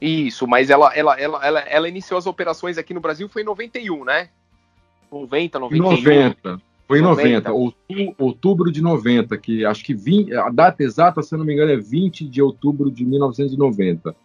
Isso, 0.00 0.46
mas 0.46 0.70
ela, 0.70 0.94
ela, 0.94 1.20
ela, 1.20 1.44
ela, 1.44 1.60
ela 1.60 1.88
iniciou 1.88 2.18
as 2.18 2.26
operações 2.26 2.78
aqui 2.78 2.94
no 2.94 3.00
Brasil 3.00 3.28
foi 3.28 3.42
em 3.42 3.44
91, 3.44 4.04
né? 4.04 4.28
90, 5.10 5.58
91. 5.58 5.90
90. 5.90 6.62
Foi 6.86 7.00
em 7.00 7.02
90, 7.02 7.50
90 7.50 8.14
outubro, 8.16 8.72
de 8.72 8.80
90, 8.80 9.36
que 9.36 9.62
acho 9.62 9.84
que 9.84 9.92
20, 9.92 10.32
a 10.34 10.48
data 10.48 10.82
exata, 10.82 11.20
se 11.20 11.34
eu 11.34 11.38
não 11.38 11.44
me 11.44 11.52
engano, 11.52 11.70
é 11.70 11.76
20 11.76 12.26
de 12.26 12.40
outubro 12.40 12.90
de 12.90 13.04
1990. 13.04 14.16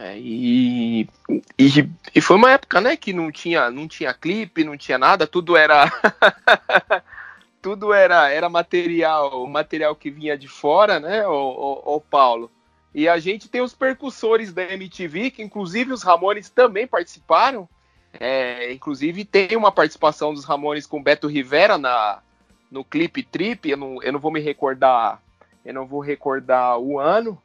É, 0.00 0.16
e, 0.16 1.08
e, 1.58 1.90
e, 2.14 2.20
foi 2.20 2.36
uma 2.36 2.52
época, 2.52 2.80
né, 2.80 2.96
que 2.96 3.12
não 3.12 3.32
tinha, 3.32 3.68
não 3.68 3.88
tinha 3.88 4.14
clipe, 4.14 4.62
não 4.62 4.76
tinha 4.76 4.96
nada, 4.96 5.26
tudo 5.26 5.56
era 5.56 5.90
tudo 7.60 7.92
era, 7.92 8.30
era 8.30 8.48
material, 8.48 9.44
material 9.48 9.96
que 9.96 10.08
vinha 10.08 10.38
de 10.38 10.46
fora, 10.46 11.00
né, 11.00 11.26
o, 11.26 11.32
o, 11.32 11.96
o, 11.96 12.00
Paulo. 12.00 12.48
E 12.94 13.08
a 13.08 13.18
gente 13.18 13.48
tem 13.48 13.60
os 13.60 13.74
percussores 13.74 14.52
da 14.52 14.62
MTV, 14.72 15.32
que 15.32 15.42
inclusive 15.42 15.92
os 15.92 16.04
Ramones 16.04 16.48
também 16.48 16.86
participaram. 16.86 17.68
É, 18.20 18.72
inclusive 18.72 19.24
tem 19.24 19.56
uma 19.56 19.72
participação 19.72 20.32
dos 20.32 20.44
Ramones 20.44 20.86
com 20.86 21.02
Beto 21.02 21.26
Rivera 21.26 21.76
na, 21.76 22.22
no 22.70 22.84
clipe 22.84 23.24
Trip. 23.24 23.68
Eu 23.68 23.76
não, 23.76 24.00
eu 24.00 24.12
não 24.12 24.20
vou 24.20 24.30
me 24.30 24.40
recordar, 24.40 25.20
eu 25.64 25.74
não 25.74 25.86
vou 25.88 26.00
recordar 26.00 26.78
o 26.78 27.00
ano, 27.00 27.36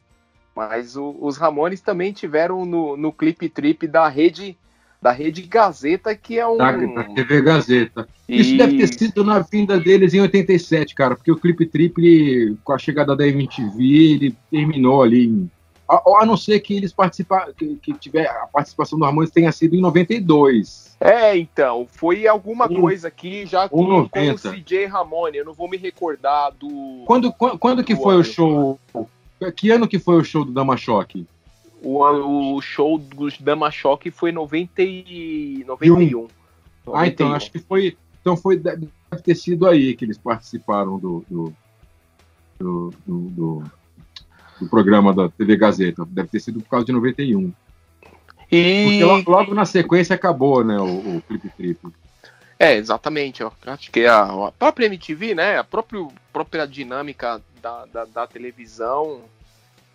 mas 0.56 0.95
o, 0.95 1.16
os 1.20 1.38
Ramones 1.38 1.82
também 1.82 2.14
tiveram 2.14 2.66
no, 2.66 2.95
no 2.95 3.12
clipe 3.12 3.49
trip 3.49 3.88
da 3.88 4.08
rede 4.08 4.58
da 5.04 5.12
rede 5.12 5.41
Gazeta, 5.41 6.16
que 6.16 6.39
é 6.39 6.47
um. 6.47 6.56
Da, 6.56 6.72
da 6.72 7.04
TV 7.04 7.41
Gazeta. 7.41 8.08
E... 8.28 8.39
Isso 8.39 8.58
deve 8.58 8.78
ter 8.78 8.88
sido 8.88 9.24
na 9.24 9.39
vinda 9.39 9.78
deles 9.78 10.14
em 10.14 10.22
87, 10.22 10.95
cara, 10.95 11.16
porque 11.16 11.32
o 11.32 11.36
clipe 11.36 11.66
trip, 11.66 12.58
com 12.64 12.72
a 12.72 12.78
chegada 12.78 13.14
da 13.14 13.28
MTV, 13.28 13.84
ele 13.84 14.36
terminou 14.49 15.04
ali 15.04 15.28
em. 15.28 15.51
A, 15.86 16.22
a 16.22 16.26
não 16.26 16.38
ser 16.38 16.62
que 16.62 16.74
eles 16.74 16.93
participaram, 16.93 17.54
que, 17.54 17.76
que, 17.76 17.93
tiver 17.95 18.26
a 18.26 18.47
participação 18.47 18.97
do 18.97 19.04
Ramones 19.04 19.32
tenha 19.32 19.51
sido 19.51 19.76
em 19.76 19.82
92. 19.82 20.95
É, 21.01 21.38
então, 21.38 21.86
foi 21.91 22.26
alguma 22.26 22.72
um, 22.72 22.80
coisa 22.80 23.10
aqui 23.10 23.45
já 23.45 23.68
com, 23.68 24.08
com 24.08 24.30
o 24.32 24.36
CJ 24.36 24.86
Ramone, 24.86 25.39
eu 25.39 25.45
não 25.45 25.54
vou 25.54 25.70
me 25.70 25.76
recordar 25.76 26.54
do. 26.54 27.04
Quando, 27.06 27.34
quando, 27.34 27.60
quando 27.60 27.84
que 27.84 27.97
foi 27.97 28.16
o 28.16 28.24
show 28.24 28.80
que 29.52 29.72
ano 29.72 29.88
que 29.88 30.00
foi 30.00 30.16
o 30.16 30.24
show 30.24 30.46
do 30.46 30.52
Dama 30.52 30.78
Choque? 30.78 31.26
O, 31.82 32.56
o 32.56 32.62
show 32.62 32.98
dos 32.98 33.38
Dama 33.39 33.70
Choque 33.70 34.10
foi 34.10 34.30
em 34.30 34.34
90 34.34 34.82
e 34.82 35.64
91. 35.68 36.28
Ah, 36.94 37.08
então 37.08 37.34
acho 37.34 37.52
que 37.52 37.60
foi. 37.60 37.98
Então 38.22 38.38
foi 38.38 38.58
deve 38.58 38.88
ter 39.24 39.36
sido 39.36 39.68
aí 39.68 39.96
que 39.96 40.06
eles 40.06 40.18
participaram 40.18 40.98
do, 40.98 41.26
do, 41.30 41.54
do, 42.60 42.94
do, 43.06 43.64
do 44.60 44.70
programa 44.70 45.14
da 45.14 45.30
TV 45.30 45.58
Gazeta. 45.58 46.06
Deve 46.06 46.30
ter 46.30 46.39
sido 46.39 46.62
por 46.62 46.70
causa 46.70 46.86
de 46.86 46.91
91. 46.94 47.52
E... 48.52 49.00
Porque 49.02 49.30
logo, 49.30 49.54
na 49.54 49.66
sequência 49.66 50.16
acabou, 50.16 50.64
né, 50.64 50.78
o, 50.80 51.18
o 51.18 51.22
Clip 51.28 51.50
Trip. 51.50 51.80
É, 52.60 52.76
exatamente. 52.76 53.44
Ó. 53.44 53.52
Acho 53.66 53.91
que 53.91 54.06
a, 54.06 54.24
a 54.24 54.52
própria 54.52 54.86
MTV, 54.86 55.36
né, 55.36 55.58
a 55.58 55.64
própria, 55.64 56.08
própria 56.32 56.66
dinâmica 56.66 57.41
da, 57.64 57.86
da, 57.86 58.05
da 58.05 58.28
televisão 58.28 59.24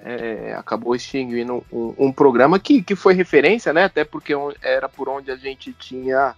é, 0.01 0.55
acabou 0.55 0.95
extinguindo 0.95 1.65
um, 1.73 1.95
um, 1.99 2.13
programa 2.13 2.59
que, 2.59 2.83
que 2.83 2.95
foi 2.95 3.15
referência, 3.15 3.73
né? 3.73 3.85
Até 3.85 4.05
porque 4.05 4.33
era 4.63 4.89
por 4.89 5.09
onde 5.09 5.31
a 5.31 5.37
gente 5.37 5.73
tinha, 5.73 6.35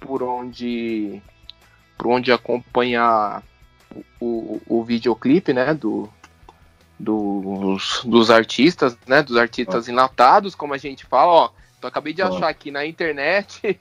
por 0.00 0.22
onde, 0.22 1.20
por 1.98 2.06
onde 2.06 2.32
acompanhar 2.32 3.42
o, 4.20 4.60
o, 4.66 4.78
o 4.78 4.84
videoclipe, 4.84 5.52
né? 5.52 5.74
Do, 5.74 6.08
dos, 6.98 8.02
dos 8.04 8.30
artistas, 8.30 8.96
né? 9.06 9.22
Dos 9.22 9.36
artistas 9.36 9.88
enlatados, 9.88 10.54
como 10.54 10.72
a 10.72 10.78
gente 10.78 11.04
fala, 11.04 11.32
ó. 11.32 11.50
Então 11.76 11.88
acabei 11.88 12.12
de 12.12 12.22
achar 12.22 12.48
aqui 12.48 12.70
na 12.70 12.86
internet, 12.86 13.76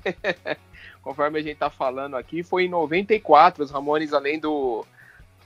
conforme 1.03 1.37
a 1.37 1.43
gente 1.43 1.57
tá 1.57 1.69
falando 1.69 2.17
aqui, 2.17 2.41
foi 2.41 2.65
em 2.65 2.69
94, 2.69 3.63
os 3.63 3.69
Ramones, 3.69 4.13
além 4.13 4.39
do. 4.39 4.83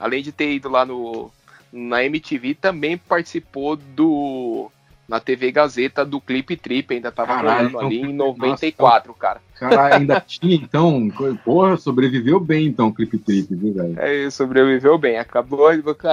Além 0.00 0.22
de 0.22 0.30
ter 0.30 0.52
ido 0.52 0.68
lá 0.68 0.84
no, 0.84 1.30
na 1.76 2.02
MTV 2.04 2.54
também 2.54 2.96
participou 2.96 3.76
do 3.76 4.70
na 5.08 5.20
TV 5.20 5.52
Gazeta 5.52 6.04
do 6.04 6.20
Clipe 6.20 6.56
Trip, 6.56 6.92
ainda 6.92 7.12
tava 7.12 7.36
Caralho, 7.36 7.70
rolando 7.70 7.86
ali 7.86 8.00
em 8.00 8.12
94, 8.12 9.08
nossa, 9.08 9.20
cara. 9.20 9.40
Cara, 9.54 9.96
ainda 9.96 10.20
tinha, 10.26 10.56
então, 10.56 11.08
porra, 11.44 11.76
sobreviveu 11.76 12.40
bem, 12.40 12.66
então, 12.66 12.88
o 12.88 12.94
Clipe 12.94 13.16
Trip, 13.18 13.54
viu, 13.54 13.72
velho? 13.72 13.94
É, 14.00 14.28
sobreviveu 14.30 14.98
bem, 14.98 15.16
acabou, 15.18 15.68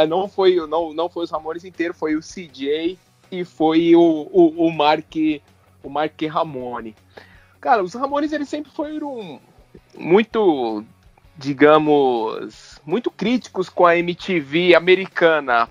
não 0.07 0.27
foi, 0.27 0.55
não, 0.67 0.93
não 0.93 1.09
foi 1.09 1.23
os 1.23 1.31
Ramones 1.31 1.65
inteiro, 1.65 1.93
foi 1.93 2.15
o 2.15 2.21
CJ 2.21 2.97
e 3.31 3.43
foi 3.43 3.95
o, 3.95 4.29
o, 4.31 4.67
o 4.67 4.71
Mark, 4.71 5.15
o 5.81 5.89
Mark 5.89 6.21
Ramone. 6.29 6.95
Cara, 7.59 7.83
os 7.83 7.95
Ramones, 7.95 8.31
eles 8.31 8.47
sempre 8.47 8.71
foram 8.71 9.39
muito 9.97 10.83
digamos, 11.37 12.79
muito 12.85 13.09
críticos 13.09 13.69
com 13.69 13.85
a 13.85 13.97
MTV 13.97 14.75
americana, 14.75 15.69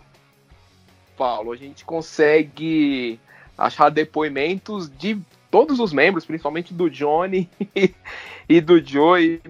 Paulo. 1.16 1.52
A 1.52 1.56
gente 1.56 1.84
consegue 1.84 3.18
achar 3.56 3.90
depoimentos 3.90 4.90
de 4.90 5.20
todos 5.50 5.78
os 5.78 5.92
membros, 5.92 6.24
principalmente 6.24 6.72
do 6.72 6.90
Johnny 6.90 7.48
e 8.48 8.60
do 8.60 8.84
Joey, 8.84 9.40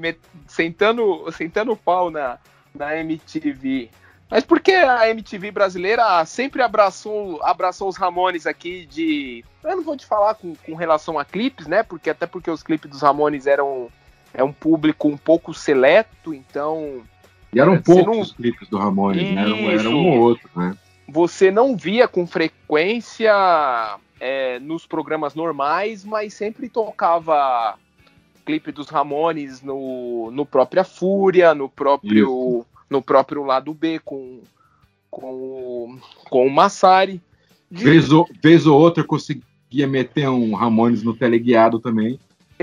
sentando, 0.47 1.31
sentando 1.33 1.73
o 1.73 1.77
pau 1.77 2.11
na, 2.11 2.39
na 2.75 2.97
MTV. 2.97 3.89
Mas 4.29 4.45
por 4.45 4.61
que 4.61 4.73
a 4.73 5.09
MTV 5.11 5.51
brasileira 5.51 6.25
sempre 6.25 6.63
abraçou, 6.63 7.43
abraçou 7.43 7.89
os 7.89 7.97
Ramones 7.97 8.47
aqui 8.47 8.87
de. 8.87 9.45
Eu 9.63 9.77
não 9.77 9.83
vou 9.83 9.97
te 9.97 10.07
falar 10.07 10.35
com, 10.35 10.55
com 10.57 10.75
relação 10.75 11.19
a 11.19 11.25
clipes, 11.25 11.67
né? 11.67 11.83
Porque 11.83 12.09
até 12.09 12.27
porque 12.27 12.51
os 12.51 12.63
clipes 12.63 12.91
dos 12.91 13.03
Ramones 13.03 13.47
eram 13.47 13.91
é 14.35 14.43
um 14.43 14.53
público 14.53 15.09
um 15.09 15.17
pouco 15.17 15.53
seleto, 15.53 16.33
então. 16.33 17.03
E 17.53 17.61
eram 17.61 17.81
poucos 17.81 18.07
não... 18.07 18.21
os 18.21 18.33
clipes 18.33 18.69
do 18.69 18.79
Ramones, 18.79 19.35
né? 19.35 19.43
Era 19.43 19.89
um 19.89 20.09
ou 20.09 20.19
outro, 20.21 20.49
né? 20.57 20.77
Você 21.09 21.51
não 21.51 21.77
via 21.77 22.09
com 22.09 22.27
frequência 22.27 23.99
é, 24.19 24.59
nos 24.61 24.87
programas 24.87 25.35
normais, 25.35 26.05
mas 26.05 26.33
sempre 26.33 26.69
tocava 26.69 27.77
clipe 28.47 28.73
dos 28.73 28.89
Ramones 28.89 29.63
no, 29.63 30.31
no 30.31 30.47
própria 30.47 30.85
Fúria, 30.85 31.55
no 31.55 31.69
próprio, 31.69 32.65
no 32.89 33.03
próprio 33.03 33.45
lado 33.45 33.73
B 33.75 34.01
com, 34.05 34.41
com, 35.11 35.99
com 36.29 36.47
o 36.47 36.51
Massari. 36.51 37.21
De... 37.71 37.85
Vez, 37.85 38.11
ou, 38.11 38.29
vez 38.43 38.67
ou 38.67 38.79
outra 38.81 39.05
conseguia 39.05 39.87
meter 39.87 40.29
um 40.29 40.55
Ramones 40.55 41.03
no 41.03 41.15
teleguiado 41.15 41.79
também. 41.79 42.19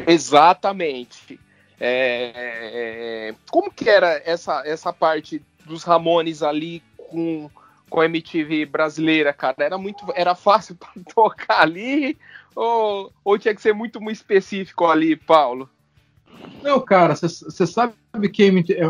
Exatamente. 0.08 1.40
É, 1.80 3.30
é, 3.30 3.36
como 3.50 3.72
que 3.72 3.90
era 3.90 4.22
essa, 4.26 4.64
essa 4.66 4.92
parte 4.92 5.42
dos 5.66 5.84
Ramones 5.84 6.44
ali 6.44 6.84
com, 6.98 7.50
com 7.90 8.02
a 8.02 8.06
MTV 8.06 8.66
brasileira, 8.66 9.32
cara? 9.32 9.56
Era 9.60 9.78
muito, 9.78 10.06
era 10.14 10.36
fácil 10.36 10.76
para 10.80 10.90
tocar 11.14 11.62
ali 11.62 12.18
ou, 12.56 13.12
ou 13.24 13.40
tinha 13.40 13.56
que 13.56 13.62
ser 13.62 13.74
muito, 13.74 14.02
muito 14.02 14.18
específico 14.18 14.86
ali, 14.86 15.16
Paulo? 15.16 15.70
Não, 16.62 16.80
cara, 16.80 17.16
você 17.16 17.66
sabe 17.66 17.94
que 18.32 18.44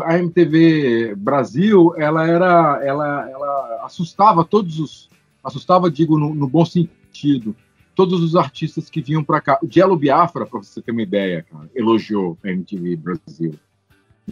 a 0.04 0.18
MTV 0.18 1.14
Brasil, 1.16 1.94
ela 1.96 2.26
era, 2.26 2.80
ela, 2.84 3.30
ela 3.30 3.80
assustava 3.84 4.44
todos 4.44 4.78
os, 4.78 5.10
assustava, 5.42 5.90
digo, 5.90 6.18
no, 6.18 6.34
no 6.34 6.48
bom 6.48 6.64
sentido, 6.64 7.54
todos 8.00 8.22
os 8.22 8.34
artistas 8.34 8.88
que 8.88 9.02
vinham 9.02 9.22
para 9.22 9.42
cá. 9.42 9.58
O 9.62 9.70
Jello 9.70 9.94
Biafra, 9.94 10.46
para 10.46 10.58
você 10.58 10.80
ter 10.80 10.90
uma 10.90 11.02
ideia, 11.02 11.44
cara, 11.50 11.68
elogiou 11.74 12.38
a 12.42 12.48
MTV 12.48 12.96
Brasil. 12.96 13.54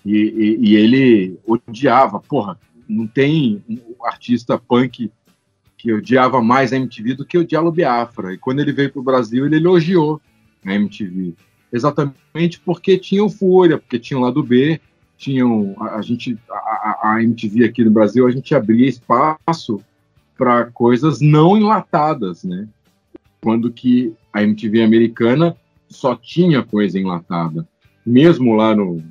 E, 0.07 0.17
e, 0.17 0.71
e, 0.71 0.77
ele 0.77 1.39
odiava, 1.47 2.19
porra, 2.19 2.59
não 2.89 3.07
tem 3.07 3.63
um 3.69 4.07
artista 4.07 4.57
punk 4.57 5.13
que 5.77 5.93
odiava 5.93 6.41
mais 6.41 6.73
a 6.73 6.77
MTV 6.77 7.13
do 7.13 7.27
que 7.27 7.37
o 7.37 7.47
Jello 7.47 7.71
Biafra. 7.71 8.33
E 8.33 8.39
quando 8.39 8.61
ele 8.61 8.73
veio 8.73 8.91
para 8.91 9.01
o 9.01 9.05
Brasil, 9.05 9.45
ele 9.45 9.57
elogiou 9.57 10.19
a 10.65 10.75
MTV 10.75 11.35
exatamente 11.71 12.59
porque 12.65 12.97
tinha 12.97 13.23
o 13.23 13.29
Fúria, 13.29 13.77
porque 13.77 13.99
tinha 13.99 14.19
o 14.19 14.23
lado 14.23 14.43
B, 14.43 14.81
tinham 15.19 15.77
a, 15.79 15.97
a 15.97 16.01
gente 16.03 16.39
a, 16.51 17.01
a, 17.03 17.23
MTV 17.23 17.67
aqui 17.67 17.85
no 17.85 17.91
Brasil 17.91 18.27
a 18.27 18.31
gente 18.31 18.55
abria 18.55 18.89
espaço 18.89 19.79
para 20.39 20.71
coisas 20.71 21.21
não 21.21 21.55
enlatadas, 21.55 22.45
né? 22.45 22.67
Quando 23.41 23.73
que 23.73 24.13
a 24.33 24.43
MTV 24.43 24.83
americana 24.83 25.57
só 25.89 26.15
tinha 26.15 26.63
coisa 26.63 26.99
enlatada, 26.99 27.67
mesmo 28.05 28.55
lá 28.55 28.75
no 28.75 29.03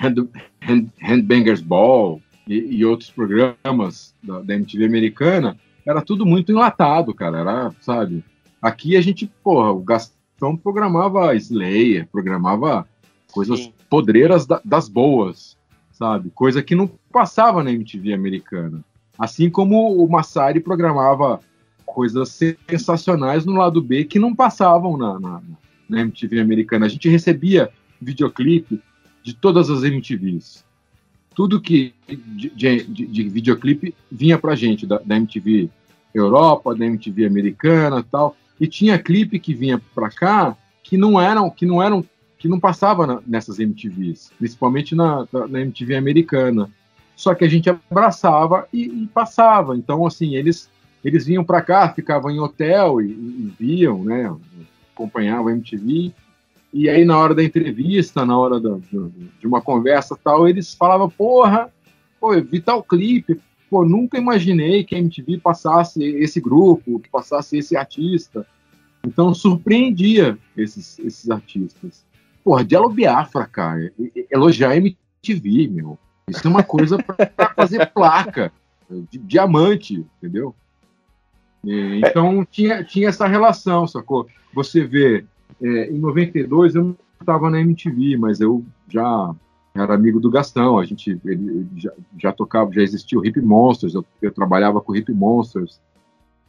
Hand, 0.00 0.28
Hand, 0.60 0.86
Handbangers 1.00 1.60
Ball 1.60 2.20
e, 2.46 2.76
e 2.76 2.84
outros 2.84 3.10
programas 3.10 4.14
da, 4.22 4.40
da, 4.40 4.54
MTV 4.54 4.84
americana, 4.84 5.56
era 5.86 6.02
tudo 6.02 6.26
muito 6.26 6.50
enlatado, 6.50 7.14
cara. 7.14 7.38
Era, 7.38 7.74
sabe? 7.80 8.24
Aqui 8.60 8.96
a 8.96 9.00
gente, 9.00 9.30
porra, 9.42 9.70
o 9.70 9.80
Gastão 9.80 10.56
programava 10.56 11.34
Slayer, 11.36 12.08
programava 12.10 12.86
coisas 13.32 13.60
Sim. 13.60 13.72
podreiras 13.88 14.46
da, 14.46 14.60
das 14.64 14.88
boas, 14.88 15.56
sabe? 15.92 16.30
Coisa 16.30 16.62
que 16.62 16.74
não 16.74 16.90
passava 17.12 17.62
na 17.62 17.72
MTV 17.72 18.12
americana. 18.12 18.84
Assim 19.18 19.50
como 19.50 20.02
o 20.02 20.10
Massari 20.10 20.60
programava 20.60 21.40
coisas 21.92 22.40
sensacionais 22.68 23.44
no 23.44 23.52
lado 23.52 23.82
B 23.82 24.04
que 24.04 24.18
não 24.18 24.34
passavam 24.34 24.96
na, 24.96 25.20
na, 25.20 25.42
na 25.88 26.00
MTV 26.00 26.40
americana. 26.40 26.86
A 26.86 26.88
gente 26.88 27.08
recebia 27.08 27.70
videoclipe 28.00 28.80
de 29.22 29.34
todas 29.34 29.68
as 29.68 29.82
MTVs. 29.82 30.64
Tudo 31.34 31.60
que 31.60 31.94
de, 32.08 32.50
de, 32.50 33.06
de 33.06 33.28
videoclipe 33.28 33.94
vinha 34.10 34.38
pra 34.38 34.54
gente, 34.54 34.86
da, 34.86 34.98
da 34.98 35.16
MTV 35.16 35.68
Europa, 36.14 36.74
da 36.74 36.86
MTV 36.86 37.26
americana 37.26 38.02
tal. 38.02 38.36
E 38.58 38.66
tinha 38.66 38.98
clipe 38.98 39.38
que 39.38 39.54
vinha 39.54 39.80
para 39.94 40.10
cá 40.10 40.56
que 40.82 40.96
não 40.96 41.20
eram, 41.20 41.50
que 41.50 41.66
não 41.66 41.82
eram, 41.82 42.04
que 42.38 42.48
não 42.48 42.58
passava 42.58 43.06
na, 43.06 43.22
nessas 43.26 43.58
MTVs, 43.58 44.32
principalmente 44.38 44.94
na, 44.94 45.26
na, 45.48 45.60
MTV 45.60 45.94
americana. 45.94 46.70
Só 47.14 47.34
que 47.34 47.44
a 47.44 47.48
gente 47.48 47.68
abraçava 47.70 48.66
e, 48.72 48.84
e 48.84 49.06
passava. 49.06 49.76
Então, 49.76 50.06
assim, 50.06 50.36
eles 50.36 50.70
eles 51.04 51.26
vinham 51.26 51.44
para 51.44 51.62
cá, 51.62 51.92
ficavam 51.92 52.30
em 52.30 52.38
hotel 52.38 53.00
e, 53.00 53.10
e, 53.10 53.54
viam, 53.58 54.04
né, 54.04 54.34
acompanhavam 54.94 55.48
a 55.48 55.52
MTV. 55.52 56.12
E 56.72 56.88
aí, 56.88 57.04
na 57.04 57.18
hora 57.18 57.34
da 57.34 57.42
entrevista, 57.42 58.24
na 58.24 58.38
hora 58.38 58.58
da, 58.58 58.78
de 59.38 59.46
uma 59.46 59.60
conversa 59.60 60.16
tal, 60.22 60.48
eles 60.48 60.72
falavam, 60.72 61.10
porra, 61.10 61.70
pô, 62.18 62.34
eu 62.34 62.44
vi 62.44 62.60
tal 62.60 62.82
clipe, 62.82 63.40
pô, 63.68 63.84
nunca 63.84 64.16
imaginei 64.16 64.84
que 64.84 64.94
a 64.94 64.98
MTV 64.98 65.38
passasse 65.38 66.02
esse 66.02 66.40
grupo, 66.40 67.00
que 67.00 67.10
passasse 67.10 67.58
esse 67.58 67.76
artista. 67.76 68.46
Então 69.04 69.34
surpreendia 69.34 70.38
esses, 70.56 70.98
esses 71.00 71.30
artistas. 71.30 72.04
Porra, 72.44 72.66
Jello 72.68 72.88
Biafra, 72.88 73.46
cara, 73.46 73.92
elogiar 74.30 74.70
a 74.70 74.76
MTV, 74.76 75.68
meu. 75.68 75.98
Isso 76.28 76.46
é 76.46 76.50
uma 76.50 76.62
coisa 76.62 76.96
para 76.98 77.52
fazer 77.54 77.86
placa 77.86 78.52
de 79.10 79.18
diamante, 79.18 80.04
entendeu? 80.18 80.54
E, 81.64 82.00
então 82.04 82.44
tinha, 82.50 82.82
tinha 82.84 83.08
essa 83.08 83.26
relação, 83.26 83.86
sacou? 83.86 84.26
Você 84.54 84.84
vê, 84.84 85.24
é, 85.62 85.90
em 85.90 85.98
92 85.98 86.74
eu 86.74 86.84
não 86.84 86.96
estava 87.20 87.48
na 87.48 87.60
MTV, 87.60 88.16
mas 88.16 88.40
eu 88.40 88.64
já 88.88 89.34
era 89.74 89.94
amigo 89.94 90.20
do 90.20 90.30
Gastão, 90.30 90.78
a 90.78 90.84
gente 90.84 91.18
ele, 91.24 91.48
ele 91.48 91.68
já, 91.76 91.92
já, 92.18 92.32
tocava, 92.32 92.72
já 92.72 92.82
existia 92.82 93.18
o 93.18 93.24
Hip 93.24 93.40
Monsters, 93.40 93.94
eu, 93.94 94.04
eu, 94.20 94.30
trabalhava 94.30 94.80
com 94.80 94.92
o 94.92 94.96
Hip 94.96 95.12
Monsters, 95.12 95.80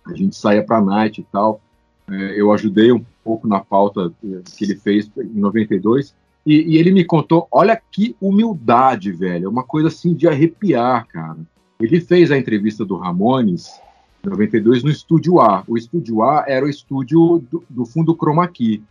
a 0.05 0.13
gente 0.13 0.35
saía 0.35 0.63
para 0.63 0.81
night 0.81 1.21
e 1.21 1.23
tal. 1.31 1.61
É, 2.09 2.39
eu 2.39 2.51
ajudei 2.51 2.91
um 2.91 3.03
pouco 3.23 3.47
na 3.47 3.61
pauta 3.61 4.11
é, 4.23 4.41
que 4.57 4.65
ele 4.65 4.75
fez 4.75 5.09
em 5.17 5.39
92 5.39 6.13
e, 6.45 6.73
e 6.73 6.77
ele 6.77 6.91
me 6.91 7.05
contou, 7.05 7.47
olha 7.49 7.81
que 7.89 8.15
humildade, 8.19 9.13
velho, 9.13 9.45
é 9.45 9.49
uma 9.49 9.63
coisa 9.63 9.87
assim 9.87 10.13
de 10.13 10.27
arrepiar, 10.27 11.07
cara. 11.07 11.37
Ele 11.79 12.01
fez 12.01 12.31
a 12.31 12.37
entrevista 12.37 12.83
do 12.83 12.97
Ramones 12.97 13.79
92 14.23 14.83
no 14.83 14.89
Estúdio 14.89 15.41
A. 15.41 15.63
O 15.67 15.77
Estúdio 15.77 16.23
A 16.23 16.45
era 16.47 16.65
o 16.65 16.69
estúdio 16.69 17.43
do, 17.51 17.63
do 17.69 17.85
fundo 17.85 18.15
Chroma 18.15 18.47
Key. 18.47 18.83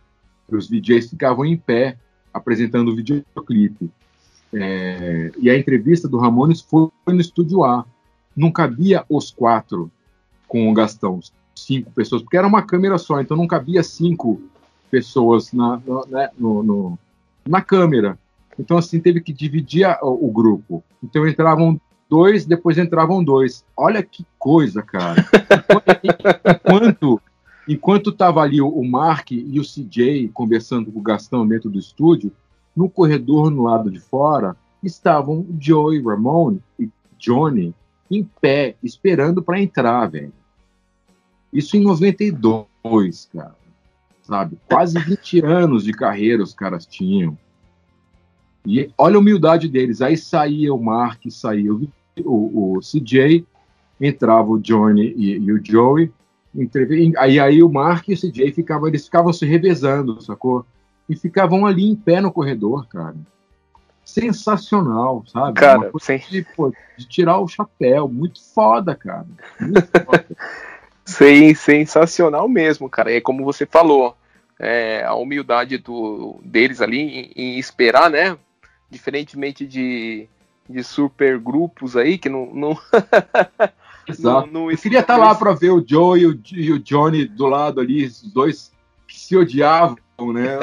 Os 0.49 0.67
DJs 0.67 1.09
ficavam 1.09 1.45
em 1.45 1.57
pé 1.57 1.97
apresentando 2.33 2.89
o 2.89 2.95
videoclipe. 2.95 3.89
É, 4.53 5.31
e 5.39 5.49
a 5.49 5.57
entrevista 5.57 6.07
do 6.07 6.17
Ramones 6.17 6.61
foi 6.61 6.89
no 7.07 7.19
estúdio 7.19 7.63
A. 7.63 7.85
Não 8.35 8.51
cabia 8.51 9.03
os 9.09 9.31
quatro 9.31 9.91
com 10.47 10.69
o 10.69 10.73
Gastão, 10.73 11.19
cinco 11.55 11.91
pessoas, 11.91 12.21
porque 12.21 12.37
era 12.37 12.47
uma 12.47 12.61
câmera 12.61 12.97
só, 12.97 13.19
então 13.19 13.35
não 13.35 13.47
cabia 13.47 13.81
cinco 13.81 14.39
pessoas 14.91 15.51
na, 15.51 15.81
né, 16.07 16.29
no, 16.37 16.61
no, 16.61 16.99
na 17.47 17.61
câmera. 17.61 18.17
Então, 18.59 18.77
assim, 18.77 18.99
teve 18.99 19.21
que 19.21 19.33
dividir 19.33 19.85
a, 19.85 19.97
o, 20.03 20.31
grupo. 20.31 20.83
Então 21.03 21.27
entravam 21.27 21.81
dois, 22.13 22.45
depois 22.45 22.77
entravam 22.77 23.23
dois. 23.23 23.65
Olha 23.75 24.03
que 24.03 24.23
coisa, 24.37 24.83
cara. 24.83 25.25
Enquanto 26.63 27.19
enquanto 27.67 28.11
estava 28.11 28.41
ali 28.41 28.61
o, 28.61 28.67
o 28.67 28.87
Mark 28.87 29.31
e 29.31 29.59
o 29.59 29.63
CJ 29.63 30.29
conversando 30.31 30.91
com 30.91 30.99
o 30.99 31.01
Gastão 31.01 31.47
dentro 31.47 31.71
do 31.71 31.79
estúdio, 31.79 32.31
no 32.75 32.87
corredor 32.87 33.49
no 33.49 33.63
lado 33.63 33.89
de 33.89 33.99
fora 33.99 34.55
estavam 34.83 35.43
Joey 35.59 36.03
Ramone 36.03 36.61
e 36.79 36.87
Johnny 37.17 37.73
em 38.11 38.23
pé, 38.39 38.75
esperando 38.83 39.41
para 39.41 39.59
entrar, 39.59 40.05
velho. 40.05 40.31
Isso 41.51 41.75
em 41.75 41.81
92, 41.81 43.27
cara. 43.33 43.55
Sabe? 44.21 44.59
Quase 44.69 44.99
20 44.99 45.43
anos 45.43 45.83
de 45.83 45.93
carreira 45.93 46.43
os 46.43 46.53
caras 46.53 46.85
tinham. 46.85 47.35
E 48.67 48.91
olha 48.97 49.15
a 49.15 49.19
humildade 49.19 49.67
deles. 49.67 49.99
Aí 49.99 50.15
saía 50.15 50.71
o 50.71 50.83
Mark, 50.83 51.21
saía 51.31 51.73
o, 51.73 51.87
o, 52.19 52.77
o 52.77 52.79
CJ, 52.79 53.45
entrava 53.99 54.49
o 54.49 54.59
Johnny 54.59 55.13
e, 55.17 55.37
e 55.37 55.51
o 55.51 55.63
Joey. 55.63 56.11
Aí, 57.17 57.39
aí 57.39 57.63
o 57.63 57.69
Mark 57.69 58.07
e 58.09 58.13
o 58.13 58.17
CJ 58.19 58.51
ficavam, 58.51 58.87
eles 58.87 59.05
ficavam 59.05 59.33
se 59.33 59.45
revezando, 59.45 60.21
sacou? 60.21 60.65
e 61.07 61.15
ficavam 61.15 61.65
ali 61.65 61.85
em 61.85 61.95
pé 61.95 62.21
no 62.21 62.31
corredor, 62.31 62.87
cara. 62.87 63.15
Sensacional, 64.03 65.23
sabe? 65.27 65.59
Cara, 65.59 65.91
sim. 65.99 66.19
De, 66.29 66.45
pô, 66.55 66.73
de, 66.97 67.07
tirar 67.07 67.39
o 67.39 67.47
chapéu. 67.47 68.07
Muito 68.07 68.41
foda, 68.53 68.95
cara. 68.95 69.25
Muito 69.59 69.87
foda. 70.05 70.25
sim, 71.05 71.53
sensacional 71.53 72.47
mesmo, 72.47 72.89
cara. 72.89 73.11
E 73.11 73.21
como 73.21 73.45
você 73.45 73.65
falou, 73.65 74.17
é, 74.59 75.03
a 75.03 75.13
humildade 75.15 75.77
do, 75.77 76.39
deles 76.43 76.81
ali 76.81 76.99
em, 76.99 77.31
em 77.35 77.59
esperar, 77.59 78.09
né? 78.09 78.37
Diferentemente 78.89 79.65
de, 79.65 80.27
de 80.69 80.83
super 80.83 81.37
grupos 81.37 81.95
aí 81.95 82.17
que 82.17 82.29
não. 82.29 82.53
não... 82.53 82.77
Exato. 84.05 84.47
Não, 84.47 84.63
não 84.63 84.71
Eu 84.71 84.77
queria 84.77 84.99
estar 84.99 85.15
lá 85.15 85.33
para 85.33 85.53
ver 85.53 85.69
o 85.69 85.83
Joe 85.85 86.19
e 86.19 86.27
o, 86.27 86.41
e 86.51 86.71
o 86.73 86.79
Johnny 86.79 87.25
do 87.25 87.47
lado 87.47 87.79
ali, 87.79 88.05
os 88.05 88.21
dois 88.21 88.69
que 89.07 89.17
se 89.17 89.37
odiavam 89.37 89.97
né? 90.33 90.59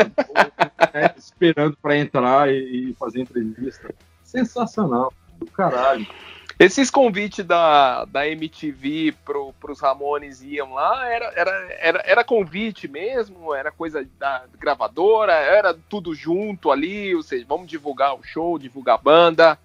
né? 0.92 1.14
esperando 1.16 1.76
para 1.80 1.96
entrar 1.96 2.52
e, 2.52 2.90
e, 2.90 2.94
fazer 2.94 3.20
entrevista. 3.20 3.94
Sensacional, 4.22 5.12
do 5.38 5.46
caralho. 5.46 6.06
Esses 6.58 6.90
convites 6.90 7.42
da, 7.42 8.04
da 8.04 8.28
MTV 8.28 9.14
pro, 9.24 9.54
pros 9.54 9.80
Ramones 9.80 10.42
iam 10.42 10.74
lá, 10.74 11.08
era, 11.08 11.32
era, 11.34 11.50
era, 11.80 12.02
era 12.04 12.24
convite 12.24 12.86
mesmo? 12.86 13.54
Era 13.54 13.72
coisa 13.72 14.06
da 14.18 14.44
gravadora? 14.58 15.32
Era 15.32 15.72
tudo 15.72 16.14
junto 16.14 16.70
ali? 16.70 17.14
Ou 17.14 17.22
seja, 17.22 17.46
vamos 17.48 17.66
divulgar 17.66 18.14
o 18.14 18.22
show, 18.22 18.58
divulgar 18.58 18.96
a 18.96 19.02
banda, 19.02 19.58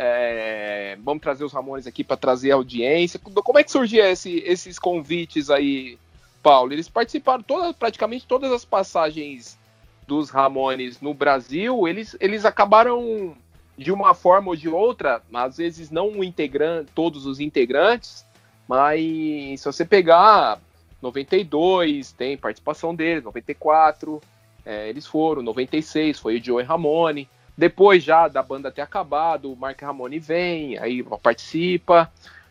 é, 0.00 0.96
vamos 1.02 1.20
trazer 1.20 1.44
os 1.44 1.52
Ramones 1.52 1.84
aqui 1.84 2.04
para 2.04 2.16
trazer 2.16 2.52
audiência. 2.52 3.18
Como 3.18 3.58
é 3.58 3.64
que 3.64 3.72
surgia 3.72 4.08
esse, 4.08 4.38
esses 4.46 4.78
convites 4.78 5.50
aí 5.50 5.98
Paulo, 6.40 6.72
eles 6.72 6.88
participaram 6.88 7.42
toda, 7.42 7.74
praticamente 7.74 8.24
todas 8.24 8.52
as 8.52 8.64
passagens 8.64 9.58
dos 10.06 10.30
Ramones 10.30 11.00
no 11.00 11.12
Brasil, 11.12 11.88
eles, 11.88 12.16
eles 12.20 12.44
acabaram 12.44 13.36
de 13.76 13.90
uma 13.90 14.14
forma 14.14 14.50
ou 14.50 14.56
de 14.56 14.68
outra, 14.68 15.20
às 15.34 15.56
vezes 15.56 15.90
não 15.90 16.10
o 16.10 16.24
integrante, 16.24 16.92
todos 16.94 17.26
os 17.26 17.40
integrantes, 17.40 18.24
mas 18.68 19.60
se 19.60 19.64
você 19.64 19.84
pegar 19.84 20.60
92, 21.02 22.12
tem 22.12 22.36
participação 22.36 22.94
deles, 22.94 23.24
94, 23.24 24.20
É, 24.64 24.88
eles 24.88 25.06
foram, 25.06 25.42
96, 25.42 26.18
foi 26.18 26.36
o 26.38 26.44
Joey 26.44 26.64
Ramone. 26.64 27.26
Depois 27.58 28.04
já 28.04 28.28
da 28.28 28.40
banda 28.40 28.70
ter 28.70 28.82
acabado, 28.82 29.52
o 29.52 29.56
Mark 29.56 29.82
Ramone 29.82 30.20
vem, 30.20 30.78
aí 30.78 31.02
participa. 31.20 32.08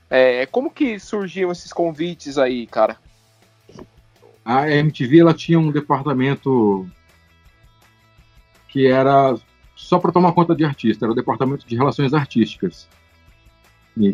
É, 0.10 0.46
como 0.48 0.70
que 0.70 1.00
surgiam 1.00 1.50
esses 1.50 1.72
convites 1.72 2.38
aí, 2.38 2.68
cara? 2.68 2.98
A 4.44 4.70
MTV 4.70 5.20
ela 5.22 5.34
tinha 5.34 5.58
um 5.58 5.72
departamento 5.72 6.86
que 8.68 8.86
era 8.86 9.34
só 9.78 9.98
para 9.98 10.12
tomar 10.12 10.34
conta 10.34 10.54
de 10.54 10.66
artista, 10.66 11.06
era 11.06 11.14
o 11.14 11.16
departamento 11.16 11.66
de 11.66 11.78
relações 11.78 12.14
artísticas, 12.14 12.86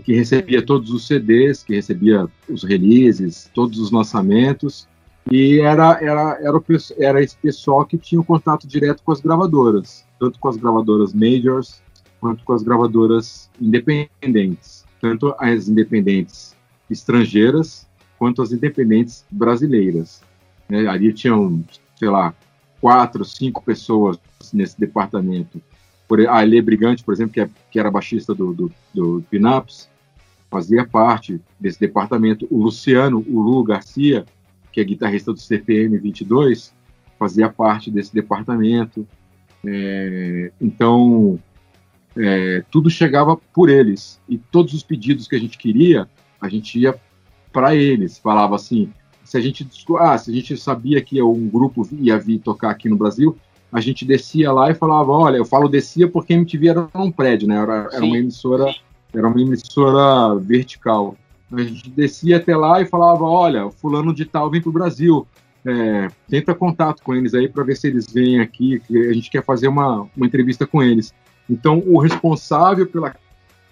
que 0.06 0.14
recebia 0.14 0.64
todos 0.64 0.92
os 0.92 1.08
CDs, 1.08 1.64
que 1.64 1.74
recebia 1.74 2.28
os 2.48 2.64
releases, 2.64 3.50
todos 3.52 3.80
os 3.80 3.92
lançamentos, 3.92 4.88
e 5.32 5.60
era, 5.60 5.98
era, 6.02 6.38
era, 6.40 6.56
o, 6.56 6.64
era 7.00 7.24
esse 7.24 7.36
pessoal 7.38 7.84
que 7.84 7.98
tinha 7.98 8.20
o 8.20 8.24
um 8.24 8.26
contato 8.26 8.68
direto 8.68 9.02
com 9.04 9.12
as 9.12 9.22
gravadoras, 9.22 10.06
tanto 10.24 10.40
com 10.40 10.48
as 10.48 10.56
gravadoras 10.56 11.14
majors 11.14 11.82
quanto 12.22 12.46
com 12.46 12.54
as 12.54 12.64
gravadoras 12.64 13.50
independentes, 13.60 14.86
tanto 15.02 15.36
as 15.38 15.68
independentes 15.68 16.56
estrangeiras 16.90 17.86
quanto 18.18 18.42
as 18.42 18.54
independentes 18.54 19.26
brasileiras. 19.30 20.22
Né? 20.70 20.88
Ali 20.88 21.12
tinham, 21.12 21.62
sei 21.98 22.08
lá, 22.08 22.34
quatro, 22.80 23.26
cinco 23.26 23.62
pessoas 23.62 24.18
nesse 24.54 24.80
departamento. 24.80 25.62
Por, 26.08 26.26
a 26.26 26.42
Elê 26.42 26.62
Brigante, 26.62 27.04
por 27.04 27.14
exemplo, 27.14 27.34
que, 27.34 27.42
é, 27.42 27.50
que 27.70 27.78
era 27.78 27.92
baixista 27.92 28.34
do, 28.34 28.54
do, 28.54 28.72
do 28.94 29.26
Pinaps, 29.30 29.90
fazia 30.50 30.88
parte 30.88 31.42
desse 31.60 31.82
departamento. 31.82 32.48
O 32.50 32.64
Luciano, 32.64 33.26
o 33.28 33.42
Lu 33.42 33.62
Garcia, 33.62 34.24
que 34.72 34.80
é 34.80 34.86
guitarrista 34.86 35.34
do 35.34 35.40
CPM 35.40 35.98
22, 35.98 36.74
fazia 37.20 37.50
parte 37.50 37.92
desse 37.92 38.14
departamento. 38.14 39.06
É, 39.66 40.52
então, 40.60 41.40
é, 42.18 42.64
tudo 42.72 42.90
chegava 42.90 43.38
por 43.54 43.70
eles. 43.70 44.20
E 44.28 44.38
todos 44.38 44.74
os 44.74 44.84
pedidos 44.84 45.28
que 45.28 45.36
a 45.36 45.40
gente 45.40 45.58
queria, 45.58 46.08
a 46.40 46.50
gente 46.50 46.80
ia 46.80 46.96
para 47.52 47.76
eles. 47.76 48.18
Falava 48.18 48.56
assim: 48.56 48.92
se 49.24 49.38
a 49.38 49.42
gente, 49.42 49.68
ah, 50.00 50.18
se 50.18 50.32
a 50.32 50.34
gente 50.34 50.58
sabia 50.58 51.02
que 51.02 51.22
um 51.22 51.48
grupo 51.48 51.88
ia 51.94 52.18
vir 52.18 52.40
tocar 52.40 52.72
aqui 52.72 52.90
no 52.90 52.98
Brasil, 52.98 53.38
a 53.72 53.82
gente 53.82 54.06
descia 54.06 54.52
lá 54.52 54.70
e 54.70 54.76
falava, 54.76 55.12
olha, 55.12 55.38
eu 55.38 55.46
falo 55.46 55.68
descia 55.68 56.08
porque 56.08 56.34
a 56.34 56.36
MTV 56.36 56.68
era 56.68 56.88
num 56.94 57.12
prédio, 57.12 57.48
né? 57.48 57.56
Era, 57.56 57.90
era 57.92 58.06
uma 58.06 58.18
emissora, 58.18 58.76
era 59.12 59.28
uma 59.28 59.42
emissora 59.42 60.36
vertical. 60.40 61.18
A 61.52 61.62
gente 61.64 61.90
descia 61.90 62.38
até 62.38 62.56
lá 62.56 62.82
e 62.82 62.86
falava, 62.86 63.24
olha, 63.24 63.70
fulano 63.72 64.14
de 64.14 64.26
tal 64.26 64.50
vem 64.50 64.62
para 64.62 64.70
o 64.70 64.74
Brasil. 64.74 65.28
É, 65.66 66.08
tenta 66.28 66.54
contato 66.54 67.02
com 67.04 67.16
eles 67.16 67.34
aí 67.34 67.48
para 67.48 67.64
ver 67.64 67.78
se 67.78 67.88
eles 67.88 68.12
vêm 68.12 68.40
aqui, 68.42 68.82
que 68.82 68.98
a 68.98 69.14
gente 69.14 69.30
quer 69.30 69.44
fazer 69.44 69.68
uma, 69.68 70.08
uma 70.16 70.26
entrevista 70.26 70.68
com 70.68 70.84
eles. 70.84 71.14
Então, 71.50 71.82
o 71.86 72.00
responsável 72.00 72.86
pela, 72.88 73.16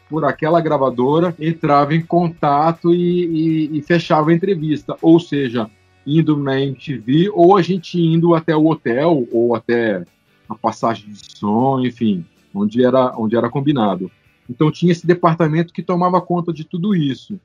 por 0.10 0.26
aquela 0.26 0.62
gravadora 0.62 1.36
entrava 1.40 1.94
em 1.94 2.02
contato 2.02 2.94
e, 2.94 3.26
e, 3.26 3.78
e 3.78 3.82
fechava 3.82 4.32
a 4.32 4.34
entrevista. 4.34 4.96
Ou 5.02 5.20
seja, 5.20 5.70
indo 6.06 6.38
na 6.38 6.60
MTV, 6.60 7.30
ou 7.34 7.58
a 7.58 7.62
gente 7.62 8.00
indo 8.00 8.34
até 8.36 8.56
o 8.56 8.68
hotel, 8.68 9.28
ou 9.32 9.56
até 9.56 10.04
a 10.50 10.56
passagem 10.56 11.12
de 11.12 11.38
som, 11.38 11.80
enfim, 11.80 12.26
onde 12.54 12.84
era, 12.84 13.14
onde 13.18 13.36
era 13.36 13.50
combinado. 13.50 14.12
Então 14.50 14.72
tinha 14.72 14.92
esse 14.92 15.08
departamento 15.08 15.74
que 15.74 15.82
tomava 15.82 16.22
conta 16.22 16.52
de 16.52 16.66
tudo 16.66 16.94
isso. 16.96 17.40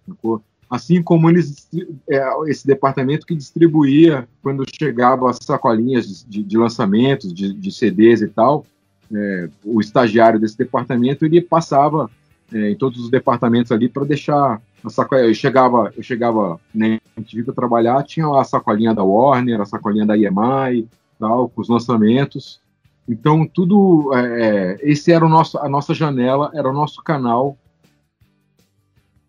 Assim 0.68 1.00
como 1.00 1.30
eles, 1.30 1.68
é, 2.10 2.20
esse 2.48 2.66
departamento 2.66 3.26
que 3.26 3.34
distribuía, 3.34 4.28
quando 4.42 4.64
chegava 4.68 5.30
as 5.30 5.38
sacolinhas 5.40 6.24
de, 6.28 6.42
de 6.42 6.58
lançamentos, 6.58 7.32
de, 7.32 7.52
de, 7.52 7.72
CDs 7.72 8.20
e 8.20 8.26
tal, 8.26 8.66
é, 9.14 9.48
o 9.64 9.80
estagiário 9.80 10.40
desse 10.40 10.58
departamento 10.58 11.24
ele 11.24 11.40
passava 11.40 12.10
é, 12.52 12.70
em 12.70 12.74
todos 12.74 13.00
os 13.00 13.10
departamentos 13.10 13.70
ali 13.70 13.88
para 13.88 14.04
deixar 14.04 14.60
a 14.84 14.90
sacolinha. 14.90 15.28
Eu 15.28 15.34
chegava, 15.34 15.92
eu 15.96 16.02
chegava 16.02 16.60
né, 16.74 17.00
para 17.44 17.54
trabalhar, 17.54 18.02
tinha 18.02 18.26
lá 18.26 18.40
a 18.40 18.44
sacolinha 18.44 18.92
da 18.92 19.04
Warner, 19.04 19.60
a 19.60 19.66
sacolinha 19.66 20.04
da 20.04 20.16
EMI, 20.16 20.88
tal, 21.18 21.48
com 21.48 21.60
os 21.60 21.68
lançamentos. 21.68 22.60
Então 23.08 23.46
tudo, 23.46 24.10
é, 24.14 24.42
é, 24.42 24.78
esse 24.82 25.12
era 25.12 25.24
o 25.24 25.28
nosso, 25.28 25.58
a 25.58 25.68
nossa 25.68 25.94
janela, 25.94 26.50
era 26.54 26.68
o 26.68 26.72
nosso 26.72 27.00
canal 27.04 27.56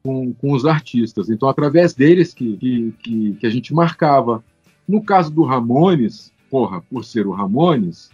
com, 0.07 0.33
com 0.33 0.53
os 0.53 0.65
artistas. 0.65 1.29
Então 1.29 1.49
através 1.49 1.93
deles 1.93 2.33
que, 2.33 2.55
que, 2.55 2.93
que, 3.03 3.33
que 3.33 3.45
a 3.45 3.49
gente 3.49 3.73
marcava. 3.73 4.41
No 4.87 5.03
caso 5.03 5.29
do 5.29 5.43
Ramones, 5.43 6.31
porra, 6.49 6.79
por 6.79 7.03
ser 7.03 7.27
o 7.27 7.33
Ramones, 7.33 8.09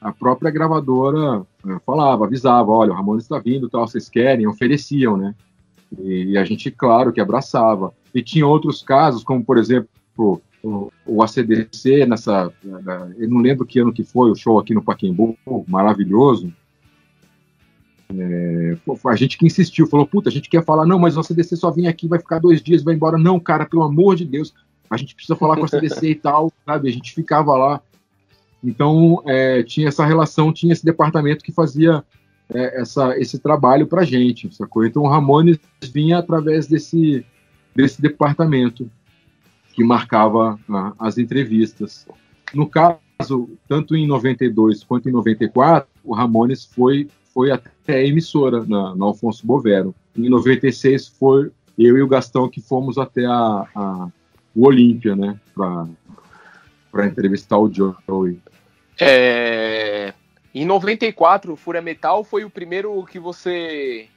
a 0.00 0.12
própria 0.12 0.50
gravadora 0.50 1.46
eh, 1.64 1.78
falava, 1.86 2.24
avisava, 2.24 2.72
olha, 2.72 2.90
o 2.90 2.96
Ramones 2.96 3.22
está 3.24 3.38
vindo, 3.38 3.68
tal, 3.68 3.86
vocês 3.86 4.08
querem, 4.08 4.48
ofereciam, 4.48 5.16
né? 5.16 5.36
E, 6.00 6.36
a 6.36 6.44
gente, 6.44 6.68
claro, 6.68 7.12
que 7.12 7.20
abraçava. 7.20 7.94
E 8.12 8.20
tinha 8.20 8.44
outros 8.44 8.82
casos, 8.82 9.22
como, 9.22 9.44
por 9.44 9.56
exemplo, 9.56 9.88
o, 10.64 10.90
o 11.06 11.22
ACDC, 11.22 12.06
nessa, 12.06 12.52
eu 13.18 13.28
não 13.28 13.38
lembro 13.38 13.64
que 13.64 13.78
ano 13.78 13.92
que 13.92 14.02
foi 14.02 14.32
o 14.32 14.34
show 14.34 14.58
aqui 14.58 14.74
no 14.74 14.82
Paquembu, 14.82 15.36
maravilhoso, 15.68 16.52
é, 18.18 18.76
a 19.06 19.16
gente 19.16 19.38
que 19.38 19.46
insistiu, 19.46 19.86
falou, 19.86 20.06
puta, 20.06 20.28
a 20.28 20.32
gente 20.32 20.48
quer 20.48 20.64
falar, 20.64 20.86
não, 20.86 20.98
mas 20.98 21.16
o 21.16 21.20
ACDC 21.20 21.56
só 21.56 21.70
vem 21.70 21.88
aqui, 21.88 22.08
vai 22.08 22.18
ficar 22.18 22.38
dois 22.38 22.62
dias, 22.62 22.82
vai 22.82 22.94
embora. 22.94 23.16
Não, 23.18 23.38
cara, 23.38 23.66
pelo 23.66 23.82
amor 23.82 24.16
de 24.16 24.24
Deus, 24.24 24.52
a 24.88 24.96
gente 24.96 25.14
precisa 25.14 25.36
falar 25.36 25.56
com 25.56 25.64
a 25.64 25.68
CDC 25.68 26.10
e 26.10 26.14
tal, 26.14 26.52
sabe? 26.66 26.88
A 26.88 26.92
gente 26.92 27.12
ficava 27.12 27.56
lá 27.56 27.80
então, 28.62 29.22
é, 29.26 29.62
tinha 29.62 29.88
essa 29.88 30.04
relação, 30.04 30.52
tinha 30.52 30.72
esse 30.72 30.84
departamento 30.84 31.42
que 31.42 31.52
fazia 31.52 32.04
é, 32.48 32.80
essa, 32.80 33.18
esse 33.18 33.38
trabalho 33.38 33.86
para 33.86 34.02
a 34.02 34.04
gente, 34.04 34.54
sacou? 34.54 34.84
Então, 34.84 35.02
o 35.02 35.08
Ramones 35.08 35.58
vinha 35.92 36.18
através 36.18 36.66
desse, 36.66 37.24
desse 37.74 38.00
departamento 38.02 38.90
que 39.72 39.82
marcava 39.82 40.58
ah, 40.68 40.92
as 40.98 41.16
entrevistas. 41.16 42.06
No 42.52 42.66
caso, 42.66 43.48
tanto 43.66 43.96
em 43.96 44.06
92 44.06 44.84
quanto 44.84 45.08
em 45.08 45.12
94, 45.12 45.88
o 46.04 46.14
Ramones 46.14 46.64
foi, 46.64 47.08
foi 47.32 47.50
até 47.50 47.96
a 47.96 48.04
emissora, 48.04 48.64
na, 48.64 48.94
na 48.94 49.04
Alfonso 49.04 49.46
Bovero. 49.46 49.94
Em 50.16 50.28
96, 50.28 51.08
foi 51.08 51.50
eu 51.78 51.96
e 51.96 52.02
o 52.02 52.08
Gastão 52.08 52.48
que 52.48 52.60
fomos 52.60 52.98
até 52.98 53.24
a, 53.24 53.66
a 53.74 54.08
o 54.54 54.66
Olímpia, 54.66 55.14
né, 55.14 55.38
para 55.54 57.06
entrevistar 57.06 57.58
o 57.58 57.72
Joey. 57.72 58.38
É... 59.00 60.12
Em 60.54 60.64
94, 60.64 61.52
o 61.52 61.56
Fúria 61.56 61.80
Metal 61.80 62.24
foi 62.24 62.44
o 62.44 62.50
primeiro 62.50 63.04
que 63.04 63.18
você 63.18 64.08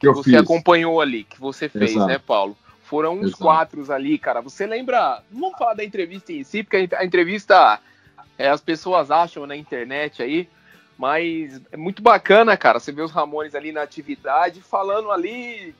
que, 0.00 0.08
que 0.08 0.14
você 0.14 0.30
fiz. 0.30 0.40
acompanhou 0.40 1.00
ali, 1.00 1.24
que 1.24 1.38
você 1.38 1.68
fez, 1.68 1.92
Exato. 1.92 2.06
né, 2.06 2.18
Paulo? 2.18 2.56
Foram 2.82 3.18
uns 3.18 3.28
Exato. 3.28 3.42
quatro 3.42 3.92
ali, 3.92 4.18
cara. 4.18 4.40
Você 4.40 4.66
lembra? 4.66 5.22
Não 5.30 5.42
vamos 5.42 5.58
falar 5.58 5.74
da 5.74 5.84
entrevista 5.84 6.32
em 6.32 6.42
si, 6.42 6.62
porque 6.62 6.88
a 6.94 7.04
entrevista 7.04 7.78
é, 8.38 8.48
as 8.48 8.60
pessoas 8.60 9.10
acham 9.10 9.46
na 9.46 9.54
internet 9.54 10.22
aí, 10.22 10.48
mas 10.98 11.60
é 11.70 11.76
muito 11.76 12.02
bacana, 12.02 12.56
cara. 12.56 12.78
Você 12.78 12.92
vê 12.92 13.02
os 13.02 13.10
Ramones 13.10 13.54
ali 13.54 13.72
na 13.72 13.82
atividade, 13.82 14.60
falando 14.60 15.10
ali 15.10 15.74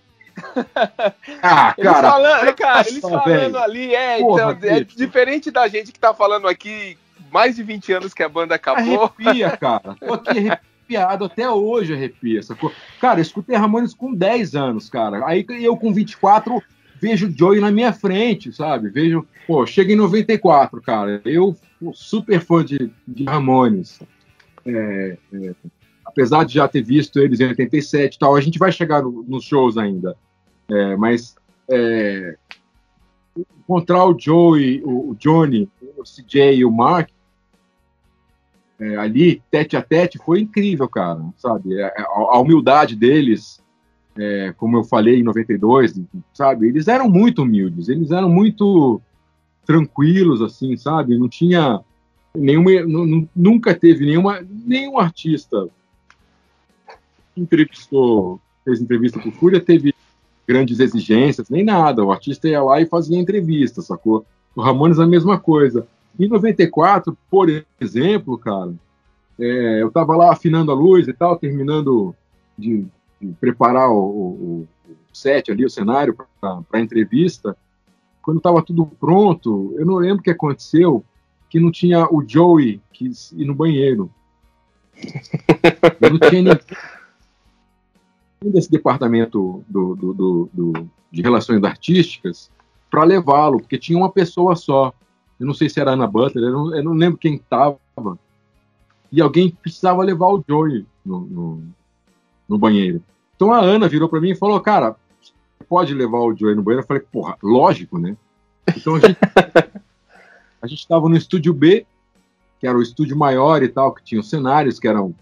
ah, 1.43 1.75
eles 1.79 1.93
cara, 1.93 2.11
falando, 2.11 2.55
cara, 2.55 2.89
eles 2.89 3.01
falando 3.01 3.59
ali, 3.59 3.95
é, 3.95 4.19
Porra, 4.19 4.53
então, 4.53 4.71
é 4.71 4.81
diferente 4.81 5.51
da 5.51 5.69
gente 5.69 5.93
que 5.93 5.99
tá 5.99 6.15
falando 6.15 6.49
aqui 6.49 6.97
mais 7.31 7.57
de 7.57 7.63
20 7.63 7.93
anos 7.93 8.15
que 8.15 8.23
a 8.23 8.29
banda 8.29 8.55
acabou. 8.55 9.13
Arrepia, 9.19 9.51
cara. 9.57 9.97
Tô 9.99 10.15
aqui 10.15 10.31
arrepiado, 10.49 11.25
até 11.25 11.49
hoje 11.49 11.95
arrepia. 11.95 12.43
Sacou? 12.43 12.73
Cara, 13.01 13.19
eu 13.19 13.23
escutei 13.23 13.57
Ramones 13.57 13.95
com 13.95 14.15
10 14.15 14.55
anos, 14.55 14.89
cara. 14.89 15.27
Aí 15.27 15.45
eu 15.61 15.77
com 15.77 15.93
24 15.93 16.63
vejo 17.01 17.29
o 17.29 17.37
Joey 17.37 17.61
na 17.61 17.71
minha 17.71 17.93
frente, 17.93 18.53
sabe? 18.53 18.89
Vejo, 18.89 19.27
pô, 19.47 19.67
chega 19.67 19.93
em 19.93 19.97
94, 19.97 20.81
cara. 20.81 21.21
Eu 21.25 21.57
super 21.95 22.41
fã 22.41 22.65
de, 22.65 22.91
de 23.09 23.25
Ramones. 23.25 24.01
É, 24.67 25.19
é, 25.33 25.55
apesar 26.05 26.45
de 26.45 26.55
já 26.55 26.69
ter 26.69 26.83
visto 26.83 27.19
eles 27.19 27.41
em 27.41 27.49
87 27.49 28.15
e 28.15 28.19
tal, 28.19 28.37
a 28.37 28.41
gente 28.41 28.59
vai 28.59 28.71
chegar 28.71 29.03
no, 29.03 29.23
nos 29.23 29.45
shows 29.45 29.77
ainda. 29.77 30.17
É, 30.69 30.97
mas 30.97 31.35
é, 31.71 32.37
encontrar 33.37 34.05
o 34.05 34.19
Joey, 34.19 34.83
o, 34.85 35.11
o 35.11 35.15
Johnny, 35.17 35.69
o 35.97 36.03
CJ 36.03 36.57
e 36.57 36.65
o 36.65 36.71
Mark 36.71 37.11
é, 38.79 38.97
ali, 38.97 39.43
tete 39.51 39.77
a 39.77 39.83
tete, 39.83 40.19
foi 40.19 40.41
incrível, 40.41 40.89
cara, 40.89 41.21
sabe? 41.37 41.79
É, 41.81 41.85
a, 41.85 42.05
a 42.07 42.39
humildade 42.41 42.97
deles, 42.97 43.63
como 44.59 44.77
eu 44.77 44.85
falei 44.85 45.21
em 45.21 45.23
92, 45.23 45.99
sabe? 46.35 46.69
Eles 46.69 46.87
eram 46.87 47.09
muito 47.09 47.43
humildes, 47.43 47.89
eles 47.89 48.11
eram 48.11 48.29
muito 48.29 49.01
tranquilos, 49.65 50.43
assim, 50.43 50.77
sabe? 50.77 51.17
Não 51.17 51.29
tinha 51.29 51.81
nenhuma, 52.35 52.70
nunca 53.35 53.74
teve 53.74 54.07
nenhuma, 54.07 54.45
nenhum 54.49 54.99
artista 54.99 55.68
entrevistou, 57.37 58.41
fez 58.64 58.80
entrevista 58.80 59.18
com 59.18 59.30
Fúria, 59.30 59.61
teve 59.61 59.95
grandes 60.47 60.80
exigências, 60.80 61.49
nem 61.49 61.64
nada. 61.64 62.05
O 62.05 62.12
artista 62.12 62.49
ia 62.49 62.62
lá 62.62 62.80
e 62.80 62.87
fazia 62.87 63.18
entrevista, 63.18 63.80
sacou? 63.80 64.24
O 64.55 64.61
Ramones 64.61 64.99
a 64.99 65.07
mesma 65.07 65.39
coisa. 65.39 65.87
Em 66.18 66.28
94, 66.28 67.16
por 67.30 67.49
exemplo, 67.80 68.37
cara, 68.37 68.74
é, 69.39 69.83
eu 69.83 69.89
estava 69.89 70.14
lá 70.16 70.33
afinando 70.33 70.70
a 70.70 70.74
luz 70.74 71.09
e 71.09 71.12
tal, 71.12 71.39
terminando 71.39 72.14
de, 72.59 72.85
de 73.20 73.33
preparar 73.41 73.91
o, 73.91 73.99
o, 73.99 74.68
o, 74.89 74.95
set 75.12 75.51
ali, 75.51 75.64
o 75.64 75.70
cenário 75.70 76.14
para 76.41 76.62
a 76.72 76.80
entrevista. 76.80 77.57
Quando 78.20 78.39
estava 78.39 78.62
tudo 78.62 78.87
pronto, 78.87 79.74
eu 79.76 79.87
não 79.87 79.97
lembro 79.97 80.20
o 80.20 80.22
que 80.22 80.30
aconteceu, 80.30 81.03
que 81.53 81.61
não 81.61 81.71
tinha 81.71 82.07
o 82.11 82.27
Joey 82.27 82.81
que 82.95 83.11
ir 83.37 83.45
no 83.45 83.55
banheiro. 83.55 84.11
Não 86.01 86.19
tinha 86.31 86.41
ninguém 86.41 86.59
desse 88.43 88.71
departamento 88.71 89.63
do, 89.69 89.95
do, 89.95 90.15
do, 90.15 90.51
do 90.51 90.91
de 91.11 91.21
relações 91.21 91.63
artísticas 91.63 92.51
para 92.91 93.05
levá-lo, 93.05 93.61
porque 93.61 93.77
tinha 93.77 93.99
uma 93.99 94.11
pessoa 94.11 94.57
só. 94.57 94.95
Eu 95.39 95.47
não 95.47 95.53
sei 95.53 95.69
se 95.69 95.79
era 95.79 95.91
Ana 95.91 96.07
Butler, 96.07 96.43
eu 96.43 96.53
não, 96.53 96.75
eu 96.75 96.85
não 96.85 96.93
lembro 96.95 97.19
quem 97.19 97.35
estava. 97.35 97.79
E 99.11 99.21
alguém 99.21 99.51
precisava 99.51 100.03
levar 100.03 100.29
o 100.29 100.43
Joey 100.49 100.87
no, 101.05 101.21
no, 101.21 101.63
no 102.49 102.57
banheiro. 102.57 103.03
Então 103.37 103.53
a 103.53 103.61
Ana 103.61 103.91
virou 103.91 104.09
para 104.09 104.23
mim 104.23 104.31
e 104.31 104.37
falou: 104.37 104.59
Cara, 104.59 104.97
pode 105.69 105.93
levar 105.93 106.21
o 106.21 106.35
Joey 106.35 106.55
no 106.55 106.63
banheiro? 106.63 106.83
Eu 106.83 106.87
falei: 106.87 107.03
Porra, 107.13 107.37
lógico, 107.43 107.99
né? 107.99 108.17
Então 108.75 108.95
a 108.95 109.01
gente 109.01 109.19
a 110.63 110.67
gente 110.69 110.79
estava 110.79 111.09
no 111.09 111.17
estúdio 111.17 111.53
B, 111.53 111.85
que 112.61 112.67
era 112.67 112.79
o 112.79 112.83
estúdio 112.83 113.17
maior 113.17 113.63
e 113.63 113.69
tal, 113.69 113.93
que 113.93 114.05
tinha 114.05 114.21
os 114.21 114.31
cenários 114.31 114.79
que 114.79 114.87
eram 114.87 115.15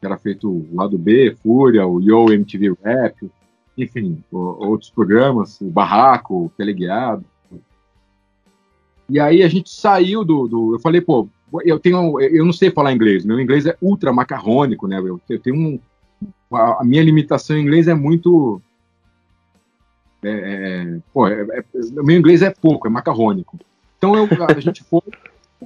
que 0.00 0.06
era 0.06 0.18
feito 0.18 0.50
o 0.50 0.68
lado 0.74 0.98
B, 0.98 1.36
Fúria, 1.40 1.86
o 1.86 2.00
Yo 2.00 2.32
MTV 2.32 2.74
Rap, 2.82 3.30
enfim, 3.78 4.20
o, 4.32 4.38
outros 4.38 4.90
programas, 4.90 5.60
o 5.60 5.70
Barraco, 5.70 6.46
o 6.46 6.52
Teleguiado. 6.56 7.24
E 9.08 9.20
aí 9.20 9.44
a 9.44 9.48
gente 9.48 9.70
saiu 9.70 10.24
do, 10.24 10.48
do, 10.48 10.74
Eu 10.74 10.80
falei, 10.80 11.00
pô, 11.00 11.28
eu 11.64 11.78
tenho. 11.78 12.20
Eu 12.20 12.44
não 12.44 12.52
sei 12.52 12.70
falar 12.70 12.92
inglês, 12.92 13.24
meu 13.24 13.38
inglês 13.38 13.64
é 13.64 13.76
ultra 13.80 14.12
macarrônico, 14.12 14.88
né? 14.88 14.98
Eu, 14.98 15.20
eu 15.28 15.38
tenho 15.38 15.56
um. 15.56 15.80
A, 16.52 16.82
minha 16.82 17.02
limitação 17.02 17.56
em 17.56 17.62
inglês 17.62 17.86
é 17.86 17.94
muito. 17.94 18.60
É, 20.24 20.30
é, 20.30 20.98
pô, 21.12 21.28
é, 21.28 21.42
é, 21.42 21.64
meu 21.92 22.16
inglês 22.16 22.42
é 22.42 22.50
pouco, 22.50 22.88
é 22.88 22.90
macarrônico. 22.90 23.56
Então 24.02 24.16
eu, 24.16 24.26
a 24.48 24.58
gente 24.58 24.82
foi, 24.82 25.00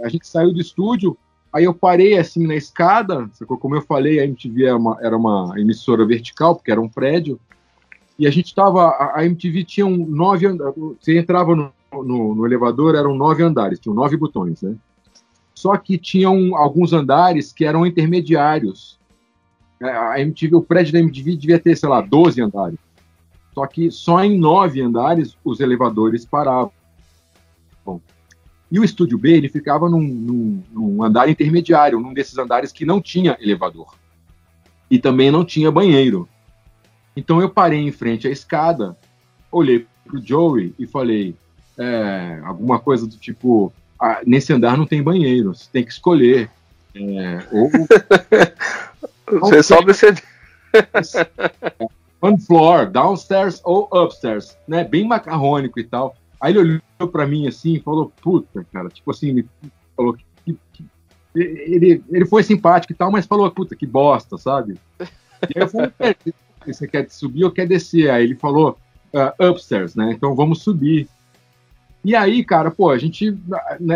a 0.02 0.10
gente 0.10 0.28
saiu 0.28 0.52
do 0.52 0.60
estúdio, 0.60 1.16
aí 1.50 1.64
eu 1.64 1.72
parei 1.72 2.18
assim 2.18 2.46
na 2.46 2.54
escada, 2.54 3.30
como 3.46 3.74
eu 3.74 3.80
falei, 3.80 4.20
a 4.20 4.26
MTV 4.26 4.66
era 4.66 4.76
uma, 4.76 4.98
era 5.00 5.16
uma 5.16 5.54
emissora 5.56 6.04
vertical, 6.04 6.54
porque 6.54 6.70
era 6.70 6.78
um 6.78 6.86
prédio, 6.88 7.40
e 8.18 8.26
a 8.26 8.30
gente 8.30 8.48
estava, 8.48 8.94
a 9.14 9.24
MTV 9.24 9.64
tinha 9.64 9.86
um 9.86 10.04
nove, 10.06 10.46
você 11.00 11.18
entrava 11.18 11.56
no, 11.56 11.72
no, 11.90 12.34
no, 12.34 12.44
elevador, 12.46 12.94
eram 12.94 13.16
nove 13.16 13.42
andares, 13.42 13.80
tinham 13.80 13.94
nove 13.94 14.18
botões, 14.18 14.60
né? 14.60 14.76
Só 15.54 15.74
que 15.78 15.96
tinham 15.96 16.54
alguns 16.54 16.92
andares 16.92 17.54
que 17.54 17.64
eram 17.64 17.86
intermediários. 17.86 18.98
É, 19.80 19.88
a 19.88 20.20
MTV, 20.20 20.56
o 20.56 20.62
prédio 20.62 20.92
da 20.92 20.98
MTV 20.98 21.36
devia 21.36 21.58
ter, 21.58 21.74
sei 21.74 21.88
lá, 21.88 22.02
12 22.02 22.42
andares. 22.42 22.78
Só 23.54 23.66
que 23.66 23.90
só 23.90 24.22
em 24.22 24.38
nove 24.38 24.82
andares 24.82 25.34
os 25.42 25.60
elevadores 25.60 26.26
paravam. 26.26 26.70
Bom, 27.82 27.98
e 28.70 28.80
o 28.80 28.84
estúdio 28.84 29.16
B 29.16 29.32
ele 29.32 29.48
ficava 29.48 29.88
num, 29.88 30.02
num, 30.02 30.62
num 30.72 31.02
andar 31.02 31.28
intermediário, 31.28 32.00
num 32.00 32.12
desses 32.12 32.36
andares 32.36 32.72
que 32.72 32.84
não 32.84 33.00
tinha 33.00 33.36
elevador. 33.40 33.94
E 34.90 34.98
também 34.98 35.30
não 35.30 35.44
tinha 35.44 35.70
banheiro. 35.70 36.28
Então 37.16 37.40
eu 37.40 37.48
parei 37.48 37.80
em 37.80 37.92
frente 37.92 38.26
à 38.26 38.30
escada, 38.30 38.96
olhei 39.50 39.86
pro 40.04 40.24
Joey 40.24 40.74
e 40.78 40.86
falei 40.86 41.34
é, 41.78 42.40
alguma 42.44 42.78
coisa 42.78 43.06
do 43.06 43.16
tipo: 43.16 43.72
ah, 43.98 44.20
nesse 44.26 44.52
andar 44.52 44.76
não 44.76 44.86
tem 44.86 45.02
banheiro, 45.02 45.54
você 45.54 45.68
tem 45.72 45.84
que 45.84 45.92
escolher. 45.92 46.50
É, 46.94 47.46
ou. 47.52 47.70
você 49.40 49.62
sobe 49.62 49.92
você. 49.92 50.14
On 52.20 52.38
floor, 52.38 52.90
downstairs 52.90 53.60
ou 53.62 53.88
upstairs, 53.92 54.56
né? 54.66 54.82
Bem 54.82 55.06
macarrônico 55.06 55.78
e 55.78 55.84
tal. 55.84 56.16
Aí 56.40 56.52
ele 56.52 56.80
olhou 56.98 57.10
para 57.10 57.26
mim 57.26 57.46
assim 57.46 57.74
e 57.74 57.80
falou: 57.80 58.12
Puta, 58.22 58.66
cara, 58.72 58.88
tipo 58.88 59.10
assim, 59.10 59.28
ele 59.30 59.48
falou 59.96 60.14
que, 60.14 60.58
que, 60.72 60.84
ele, 61.34 62.02
ele 62.10 62.26
foi 62.26 62.42
simpático 62.42 62.92
e 62.92 62.96
tal, 62.96 63.10
mas 63.10 63.26
falou: 63.26 63.50
Puta, 63.50 63.76
que 63.76 63.86
bosta, 63.86 64.36
sabe? 64.38 64.78
E 65.00 65.58
aí 65.58 65.62
eu 65.62 65.68
falei: 65.68 65.92
você 66.66 66.86
quer 66.86 67.08
subir 67.10 67.44
ou 67.44 67.50
quer 67.50 67.66
descer? 67.66 68.10
Aí 68.10 68.24
ele 68.24 68.34
falou, 68.34 68.76
uh, 69.12 69.50
upstairs, 69.50 69.94
né? 69.94 70.12
Então 70.12 70.34
vamos 70.34 70.62
subir. 70.62 71.08
E 72.04 72.14
aí, 72.14 72.44
cara, 72.44 72.70
pô, 72.70 72.90
a 72.90 72.98
gente, 72.98 73.36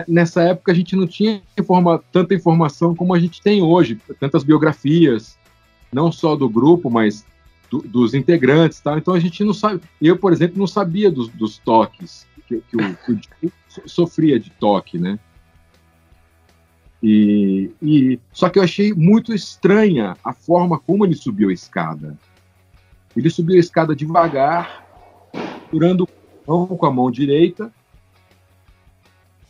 nessa 0.08 0.42
época, 0.42 0.72
a 0.72 0.74
gente 0.74 0.96
não 0.96 1.06
tinha 1.06 1.40
informa, 1.56 2.02
tanta 2.10 2.34
informação 2.34 2.94
como 2.94 3.14
a 3.14 3.20
gente 3.20 3.40
tem 3.40 3.62
hoje, 3.62 4.00
tantas 4.18 4.42
biografias, 4.42 5.38
não 5.92 6.10
só 6.10 6.34
do 6.34 6.48
grupo, 6.48 6.90
mas 6.90 7.24
do, 7.70 7.78
dos 7.78 8.12
integrantes 8.12 8.80
tal. 8.80 8.98
Então 8.98 9.14
a 9.14 9.20
gente 9.20 9.44
não 9.44 9.54
sabe. 9.54 9.80
Eu, 10.02 10.16
por 10.16 10.32
exemplo, 10.32 10.58
não 10.58 10.66
sabia 10.66 11.08
dos, 11.08 11.28
dos 11.28 11.58
toques, 11.58 12.26
que, 12.50 12.60
que, 12.62 12.76
o, 12.76 12.96
que 12.96 13.46
o 13.46 13.88
sofria 13.88 14.40
de 14.40 14.50
toque, 14.50 14.98
né? 14.98 15.18
E, 17.02 17.70
e, 17.80 18.20
só 18.32 18.50
que 18.50 18.58
eu 18.58 18.62
achei 18.62 18.92
muito 18.92 19.32
estranha 19.32 20.16
a 20.22 20.32
forma 20.32 20.78
como 20.78 21.06
ele 21.06 21.14
subiu 21.14 21.48
a 21.48 21.52
escada. 21.52 22.18
Ele 23.16 23.30
subiu 23.30 23.56
a 23.56 23.60
escada 23.60 23.96
devagar, 23.96 24.84
segurando 25.64 26.06
com 26.44 26.86
a 26.86 26.90
mão 26.90 27.10
direita 27.10 27.72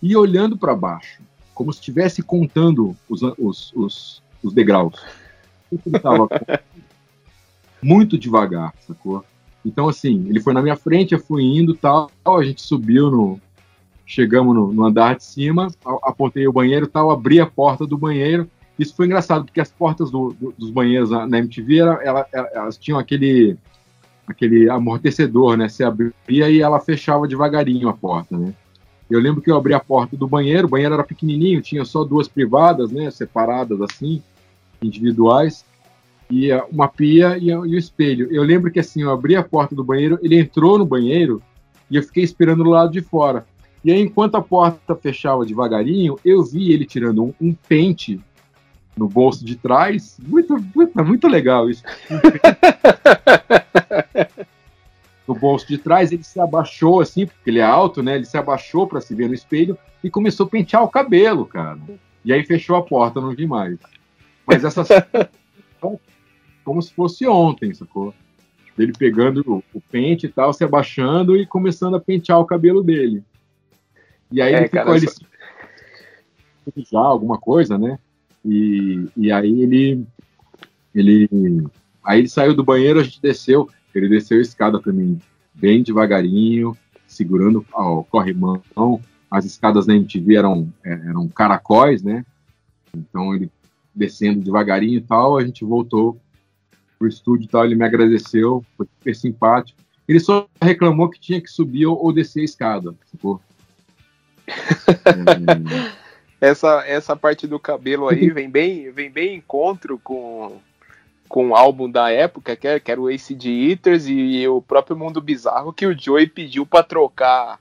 e 0.03 0.14
olhando 0.14 0.57
para 0.57 0.74
baixo, 0.74 1.22
como 1.55 1.72
se 1.72 1.80
estivesse 1.80 2.22
contando 2.22 2.96
os, 3.09 3.22
os, 3.22 3.72
os, 3.74 4.22
os 4.42 4.53
degraus. 4.53 4.94
Ele 5.72 5.96
estava 5.96 6.28
muito 7.82 8.18
devagar, 8.18 8.74
sacou? 8.86 9.24
Então, 9.65 9.89
assim, 9.89 10.27
ele 10.29 10.41
foi 10.41 10.55
na 10.55 10.63
minha 10.63 10.77
frente, 10.77 11.13
eu 11.13 11.19
fui 11.19 11.43
indo 11.43 11.75
tal, 11.75 12.11
a 12.25 12.43
gente 12.43 12.63
subiu 12.63 13.11
no. 13.11 13.41
Chegamos 14.07 14.57
no, 14.57 14.73
no 14.73 14.85
andar 14.85 15.17
de 15.17 15.25
cima, 15.25 15.69
apontei 16.03 16.47
o 16.49 16.53
banheiro 16.53 16.87
tal, 16.89 17.13
abri 17.13 17.39
a 17.39 17.47
porta 17.47 17.87
do 17.87 17.97
banheiro 17.97 18.49
isso 18.81 18.97
foi 18.97 19.05
engraçado, 19.05 19.45
porque 19.45 19.61
as 19.61 19.71
portas 19.71 20.11
do, 20.11 20.35
do, 20.41 20.55
dos 20.57 20.71
banheiros 20.71 21.11
na, 21.11 21.39
MTV, 21.39 21.81
era, 21.81 22.03
ela, 22.03 22.27
elas 22.33 22.79
tinham 22.79 22.99
aquele, 22.99 23.55
aquele 24.27 24.71
amortecedor, 24.71 25.55
né? 25.59 25.69
Você 25.69 25.85
abria 25.85 26.49
e 26.49 26.63
ela 26.63 26.81
fechava 26.81 27.29
devagarinho 27.29 27.91
a 27.91 27.93
porta, 27.93 28.39
né? 28.39 28.55
Eu 29.11 29.21
lembro 29.21 29.43
que 29.43 29.51
eu 29.51 29.57
abri 29.57 29.75
a 29.75 29.81
porta 29.81 30.17
do 30.17 30.27
banheiro, 30.27 30.67
o 30.67 30.71
banheiro 30.71 30.95
era 30.95 31.05
pequenininho, 31.05 31.61
tinha 31.61 31.85
só 31.85 32.05
duas 32.05 32.27
privadas, 32.27 32.91
né? 32.91 33.11
Separadas 33.11 33.83
assim, 33.83 34.23
individuais, 34.81 35.63
e 36.31 36.53
uma 36.70 36.89
pia 36.89 37.37
e, 37.37 37.49
e 37.49 37.55
o 37.55 37.78
espelho. 37.78 38.28
Eu 38.31 38.43
lembro 38.43 38.70
que 38.70 38.78
assim, 38.78 39.03
eu 39.03 39.11
abri 39.11 39.37
a 39.37 39.43
porta 39.43 39.74
do 39.74 39.85
banheiro, 39.85 40.18
ele 40.22 40.39
entrou 40.39 40.78
no 40.78 40.87
banheiro 40.87 41.43
e 41.91 41.97
eu 41.97 42.03
fiquei 42.03 42.22
esperando 42.22 42.62
do 42.62 42.70
lado 42.70 42.93
de 42.93 43.01
fora. 43.01 43.45
E 43.83 43.91
aí, 43.91 44.01
enquanto 44.01 44.37
a 44.37 44.43
porta 44.43 44.95
fechava 44.95 45.45
devagarinho, 45.45 46.18
eu 46.24 46.45
vi 46.45 46.72
ele 46.72 46.85
tirando 46.85 47.24
um, 47.24 47.35
um 47.41 47.55
pente 47.55 48.20
no 48.97 49.09
bolso 49.09 49.45
de 49.45 49.57
trás. 49.57 50.18
Muito, 50.22 50.55
muito, 50.74 51.05
muito 51.05 51.26
legal 51.26 51.70
isso. 51.70 51.83
no 55.26 55.35
bolso 55.35 55.66
de 55.66 55.78
trás, 55.78 56.12
ele 56.12 56.22
se 56.22 56.39
abaixou 56.39 57.01
assim, 57.01 57.26
porque 57.26 57.49
ele 57.49 57.61
é 57.61 57.64
alto, 57.64 58.03
né? 58.03 58.16
Ele 58.16 58.26
se 58.26 58.37
abaixou 58.37 58.87
para 58.87 59.01
se 59.01 59.14
ver 59.14 59.28
no 59.28 59.35
espelho 59.35 59.78
e 60.05 60.11
começou 60.11 60.45
a 60.45 60.51
pentear 60.51 60.85
o 60.85 60.89
cabelo, 60.89 61.47
cara. 61.47 61.78
E 62.24 62.33
aí 62.33 62.45
fechou 62.45 62.76
a 62.76 62.83
porta, 62.83 63.20
não 63.20 63.35
vi 63.35 63.47
mais. 63.47 63.78
Mas 64.47 64.62
essa 64.62 64.85
como 66.71 66.81
se 66.81 66.95
fosse 66.95 67.27
ontem, 67.27 67.75
sacou? 67.75 68.14
Ele 68.79 68.93
pegando 68.93 69.43
o, 69.45 69.64
o, 69.75 69.81
pente 69.81 70.27
e 70.27 70.29
tal, 70.29 70.53
se 70.53 70.62
abaixando 70.62 71.37
e 71.37 71.45
começando 71.45 71.97
a 71.97 72.01
pentear 72.01 72.39
o 72.39 72.45
cabelo 72.45 72.81
dele. 72.81 73.25
E 74.31 74.41
aí 74.41 74.55
é, 74.55 74.57
ele 74.59 74.64
ficou 74.66 74.85
cara, 74.85 74.97
ele 74.97 75.09
só... 75.09 75.21
já 76.93 77.01
alguma 77.01 77.39
coisa, 77.39 77.77
né? 77.77 77.99
E, 78.45 79.05
e 79.16 79.33
aí 79.33 79.62
ele, 79.62 80.07
ele, 80.95 81.29
aí 82.05 82.21
ele 82.21 82.29
saiu 82.29 82.55
do 82.55 82.62
banheiro, 82.62 83.01
a 83.01 83.03
gente 83.03 83.21
desceu, 83.21 83.68
ele 83.93 84.09
desceu 84.09 84.39
a 84.39 84.43
escada 84.43 84.81
também 84.81 85.21
bem 85.53 85.83
devagarinho, 85.83 86.77
segurando 87.05 87.66
o 87.75 88.05
corrimão. 88.05 88.62
As 89.29 89.45
escadas 89.45 89.87
da 89.87 89.95
MTV 89.97 90.37
eram, 90.37 90.73
é, 90.85 90.93
eram 90.93 91.27
caracóis, 91.27 92.01
né? 92.01 92.25
Então 92.95 93.35
ele 93.35 93.51
descendo 93.93 94.39
devagarinho 94.39 94.99
e 94.99 95.03
tal, 95.03 95.37
a 95.37 95.45
gente 95.45 95.64
voltou 95.64 96.16
pro 97.01 97.09
estúdio 97.09 97.46
e 97.46 97.48
tal, 97.48 97.64
ele 97.64 97.74
me 97.74 97.84
agradeceu, 97.84 98.62
foi 98.76 98.86
super 98.86 99.16
simpático. 99.16 99.80
Ele 100.07 100.20
só 100.20 100.46
reclamou 100.61 101.09
que 101.09 101.18
tinha 101.18 101.40
que 101.40 101.48
subir 101.48 101.86
ou, 101.86 101.96
ou 101.98 102.12
descer 102.12 102.42
a 102.42 102.44
escada, 102.44 102.94
ficou. 103.11 103.40
é, 104.46 104.53
essa, 106.48 106.84
essa 106.86 107.16
parte 107.16 107.46
do 107.46 107.59
cabelo 107.59 108.09
aí 108.09 108.28
vem 108.28 108.51
bem, 108.51 108.90
vem 108.90 109.11
bem 109.11 109.36
encontro 109.36 109.98
com, 109.98 110.59
com 111.26 111.48
o 111.48 111.57
álbum 111.57 111.90
da 111.90 112.11
época, 112.11 112.55
que 112.55 112.68
era, 112.68 112.78
que 112.78 112.92
era 112.92 113.01
o 113.01 113.09
Ace 113.09 113.34
de 113.34 113.70
Eaters 113.70 114.07
e, 114.07 114.12
e, 114.12 114.48
o 114.48 114.61
próprio 114.61 114.96
Mundo 114.96 115.22
Bizarro, 115.22 115.72
que 115.72 115.86
o 115.86 115.98
Joey 115.98 116.26
pediu 116.26 116.66
para 116.66 116.84
trocar 116.84 117.59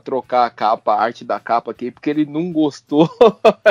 trocar 0.00 0.46
a 0.46 0.50
capa, 0.50 0.94
a 0.94 1.02
arte 1.02 1.24
da 1.24 1.40
capa 1.40 1.70
aqui, 1.70 1.90
porque 1.90 2.10
ele 2.10 2.24
não 2.24 2.52
gostou, 2.52 3.08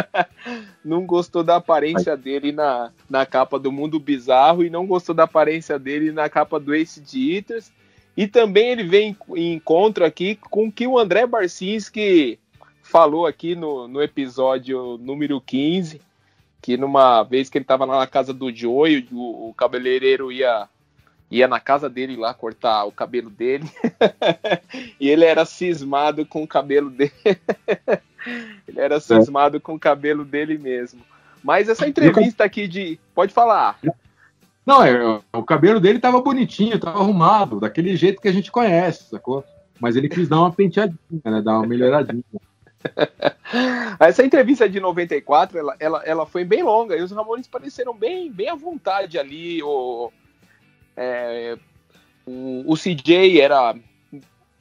não 0.83 1.05
gostou 1.05 1.43
da 1.43 1.57
aparência 1.57 2.15
dele 2.17 2.51
na, 2.51 2.91
na 3.09 3.25
capa 3.25 3.59
do 3.59 3.71
Mundo 3.71 3.99
Bizarro 3.99 4.63
e 4.63 4.69
não 4.69 4.85
gostou 4.85 5.15
da 5.15 5.23
aparência 5.23 5.77
dele 5.79 6.11
na 6.11 6.29
capa 6.29 6.59
do 6.59 6.73
Ace 6.73 7.01
de 7.01 7.35
Eaters. 7.35 7.71
E 8.15 8.27
também 8.27 8.69
ele 8.69 8.83
vem 8.83 9.17
em 9.35 9.53
encontro 9.53 10.05
aqui 10.05 10.35
com 10.35 10.67
o 10.67 10.71
que 10.71 10.85
o 10.85 10.99
André 10.99 11.25
Barcinski 11.25 12.39
falou 12.81 13.25
aqui 13.25 13.55
no, 13.55 13.87
no 13.87 14.01
episódio 14.03 14.99
número 14.99 15.41
15, 15.41 15.99
que 16.61 16.77
numa 16.77 17.23
vez 17.23 17.49
que 17.49 17.57
ele 17.57 17.63
estava 17.63 17.85
lá 17.85 17.99
na 17.99 18.07
casa 18.07 18.33
do 18.33 18.53
Joey, 18.53 19.07
o, 19.11 19.49
o 19.49 19.53
cabeleireiro 19.55 20.31
ia 20.31 20.69
ia 21.33 21.47
na 21.47 21.59
casa 21.59 21.89
dele 21.89 22.15
lá 22.15 22.33
cortar 22.33 22.85
o 22.85 22.91
cabelo 22.91 23.29
dele 23.29 23.69
e 24.99 25.09
ele 25.09 25.25
era 25.25 25.45
cismado 25.45 26.25
com 26.25 26.43
o 26.43 26.47
cabelo 26.47 26.91
dele. 26.91 27.11
ele 28.67 28.79
era 28.79 28.99
cismado 28.99 29.59
com 29.59 29.73
o 29.73 29.79
cabelo 29.79 30.23
dele 30.23 30.59
mesmo. 30.59 31.01
Mas 31.43 31.67
essa 31.67 31.87
entrevista 31.87 32.43
aqui 32.43 32.67
de. 32.67 32.99
Pode 33.15 33.33
falar. 33.33 33.79
Não, 34.65 34.83
é, 34.83 35.19
o 35.33 35.43
cabelo 35.43 35.79
dele 35.79 35.99
tava 35.99 36.21
bonitinho, 36.21 36.79
tava 36.79 36.99
arrumado, 36.99 37.59
daquele 37.59 37.97
jeito 37.97 38.21
que 38.21 38.29
a 38.29 38.31
gente 38.31 38.49
conhece, 38.49 39.09
sacou? 39.09 39.43
Mas 39.79 39.97
ele 39.97 40.07
quis 40.07 40.29
dar 40.29 40.39
uma 40.39 40.53
penteadinha, 40.53 40.97
né? 41.25 41.41
Dar 41.41 41.57
uma 41.57 41.67
melhoradinha. 41.67 42.23
Essa 43.99 44.23
entrevista 44.23 44.69
de 44.69 44.79
94, 44.79 45.57
ela, 45.57 45.75
ela, 45.79 46.03
ela 46.05 46.25
foi 46.25 46.45
bem 46.45 46.63
longa 46.63 46.95
e 46.95 47.01
os 47.01 47.11
Ramones 47.11 47.47
pareceram 47.47 47.93
bem, 47.93 48.31
bem 48.31 48.49
à 48.49 48.55
vontade 48.55 49.19
ali. 49.19 49.61
O, 49.63 50.11
é, 50.95 51.57
o, 52.25 52.63
o, 52.71 52.75
CJ 52.75 53.41
era, 53.41 53.75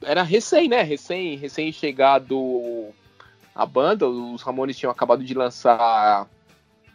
era 0.01 0.23
recém, 0.23 0.67
né? 0.67 0.81
Recém, 0.81 1.37
recém 1.37 1.71
chegado 1.71 2.89
a 3.53 3.65
banda. 3.65 4.07
Os 4.07 4.41
Ramones 4.41 4.77
tinham 4.77 4.91
acabado 4.91 5.23
de 5.23 5.33
lançar 5.33 6.27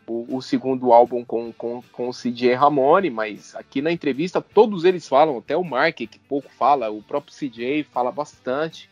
o, 0.07 0.37
o, 0.37 0.43
segundo 0.43 0.93
álbum 0.93 1.25
com, 1.25 1.53
com, 1.53 1.83
com 1.93 2.09
o 2.09 2.13
CJ 2.13 2.55
Ramone, 2.55 3.11
mas 3.11 3.55
aqui 3.55 3.83
na 3.83 3.93
entrevista 3.93 4.41
todos 4.41 4.85
eles 4.85 5.07
falam, 5.07 5.39
até 5.39 5.57
o 5.57 5.65
Mark, 5.65 5.97
que 5.97 6.19
pouco 6.29 6.51
fala, 6.51 6.91
o 6.91 7.03
próprio 7.03 7.35
CJ 7.35 7.85
fala 7.85 8.11
bastante. 8.11 8.91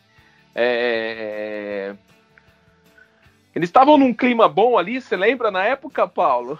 É... 0.55 1.94
Eles 3.55 3.68
estavam 3.68 3.97
num 3.97 4.12
clima 4.12 4.49
bom 4.49 4.76
ali, 4.76 5.01
você 5.01 5.16
lembra 5.16 5.51
na 5.51 5.64
época, 5.64 6.07
Paulo? 6.07 6.59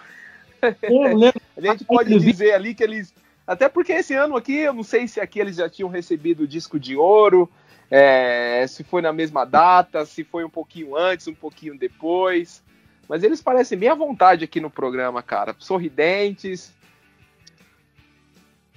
a 0.61 1.61
gente 1.61 1.85
pode 1.85 2.17
dizer 2.19 2.53
ali 2.53 2.73
que 2.73 2.83
eles 2.83 3.13
até 3.47 3.69
porque 3.69 3.93
esse 3.93 4.13
ano 4.13 4.35
aqui, 4.35 4.57
eu 4.57 4.73
não 4.73 4.83
sei 4.83 5.07
se 5.07 5.21
aqui 5.21 5.39
eles 5.39 5.55
já 5.55 5.69
tinham 5.69 5.89
recebido 5.89 6.43
o 6.43 6.47
disco 6.47 6.77
de 6.77 6.97
ouro, 6.97 7.49
é, 7.89 8.65
se 8.67 8.83
foi 8.83 9.01
na 9.01 9.13
mesma 9.13 9.45
data, 9.45 10.05
se 10.05 10.25
foi 10.25 10.43
um 10.43 10.49
pouquinho 10.49 10.97
antes, 10.97 11.27
um 11.27 11.33
pouquinho 11.33 11.79
depois. 11.79 12.61
Mas 13.07 13.23
eles 13.23 13.41
parecem 13.41 13.77
bem 13.77 13.87
à 13.87 13.95
vontade 13.95 14.43
aqui 14.43 14.59
no 14.59 14.69
programa, 14.69 15.23
cara. 15.23 15.55
Sorridentes. 15.57 16.75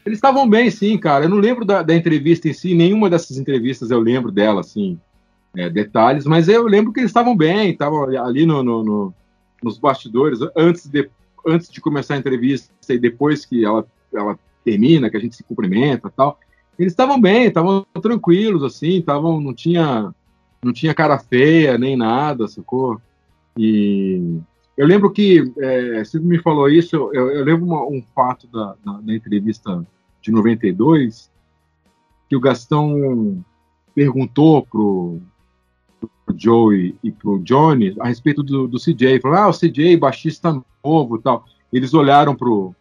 Eles 0.06 0.18
estavam 0.18 0.48
bem, 0.48 0.70
sim, 0.70 0.96
cara. 0.96 1.24
Eu 1.24 1.28
não 1.28 1.38
lembro 1.38 1.64
da, 1.64 1.82
da, 1.82 1.94
entrevista 1.94 2.48
em 2.48 2.52
si, 2.52 2.72
nenhuma 2.72 3.10
dessas 3.10 3.38
entrevistas 3.38 3.90
eu 3.90 3.98
lembro 3.98 4.30
dela, 4.30 4.60
assim, 4.60 5.00
é, 5.56 5.68
detalhes, 5.68 6.24
mas 6.24 6.48
eu 6.48 6.62
lembro 6.62 6.92
que 6.92 7.00
eles 7.00 7.10
estavam 7.10 7.36
bem, 7.36 7.72
estavam 7.72 8.04
ali 8.04 8.46
no, 8.46 8.62
no, 8.62 8.84
no, 8.84 9.14
nos 9.62 9.78
bastidores, 9.78 10.38
antes 10.56 10.86
de, 10.86 11.10
antes 11.44 11.68
de 11.68 11.80
começar 11.80 12.14
a 12.14 12.18
entrevista 12.18 12.70
e 12.88 12.98
depois 12.98 13.44
que 13.44 13.64
ela, 13.64 13.84
ela 14.14 14.38
termina, 14.64 15.10
que 15.10 15.16
a 15.16 15.20
gente 15.20 15.36
se 15.36 15.44
cumprimenta 15.44 16.10
tal. 16.10 16.38
Eles 16.78 16.92
estavam 16.92 17.20
bem, 17.20 17.46
estavam 17.46 17.84
tranquilos, 18.00 18.62
assim, 18.62 18.98
estavam, 18.98 19.40
não 19.40 19.52
tinha, 19.52 20.14
não 20.62 20.72
tinha 20.72 20.94
cara 20.94 21.18
feia 21.18 21.76
nem 21.76 21.96
nada, 21.96 22.48
sacou? 22.48 23.00
E 23.56 24.38
eu 24.76 24.86
lembro 24.86 25.10
que, 25.10 25.52
é, 25.58 26.02
você 26.02 26.18
me 26.18 26.38
falou 26.38 26.68
isso, 26.68 26.96
eu, 27.12 27.30
eu 27.30 27.44
lembro 27.44 27.66
uma, 27.66 27.84
um 27.84 28.02
fato 28.14 28.46
da, 28.46 28.74
da, 28.82 29.00
da, 29.00 29.14
entrevista 29.14 29.86
de 30.22 30.30
92, 30.30 31.30
que 32.28 32.36
o 32.36 32.40
Gastão 32.40 33.44
perguntou 33.94 34.62
pro, 34.64 35.20
pro 36.00 36.34
Joey 36.38 36.96
e 37.02 37.12
pro 37.12 37.40
Johnny 37.40 37.94
a 38.00 38.08
respeito 38.08 38.42
do, 38.42 38.66
do 38.66 38.78
CJ, 38.78 39.20
falou, 39.20 39.36
ah, 39.36 39.48
o 39.48 39.52
CJ, 39.52 39.98
baixista 39.98 40.58
novo 40.82 41.18
tal. 41.18 41.44
Eles 41.70 41.92
olharam 41.92 42.34
pro, 42.34 42.74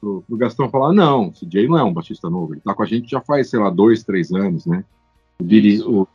pro, 0.00 0.24
pro 0.26 0.36
Gastão 0.36 0.70
falar, 0.70 0.92
não, 0.92 1.28
o 1.28 1.32
CJ 1.32 1.68
não 1.68 1.78
é 1.78 1.84
um 1.84 1.92
baixista 1.92 2.30
novo, 2.30 2.54
ele 2.54 2.60
tá 2.60 2.74
com 2.74 2.82
a 2.82 2.86
gente 2.86 3.10
já 3.10 3.20
faz, 3.20 3.50
sei 3.50 3.60
lá, 3.60 3.68
dois, 3.70 4.02
três 4.02 4.32
anos, 4.32 4.64
né? 4.66 4.84
O, 5.38 6.02
o 6.02 6.08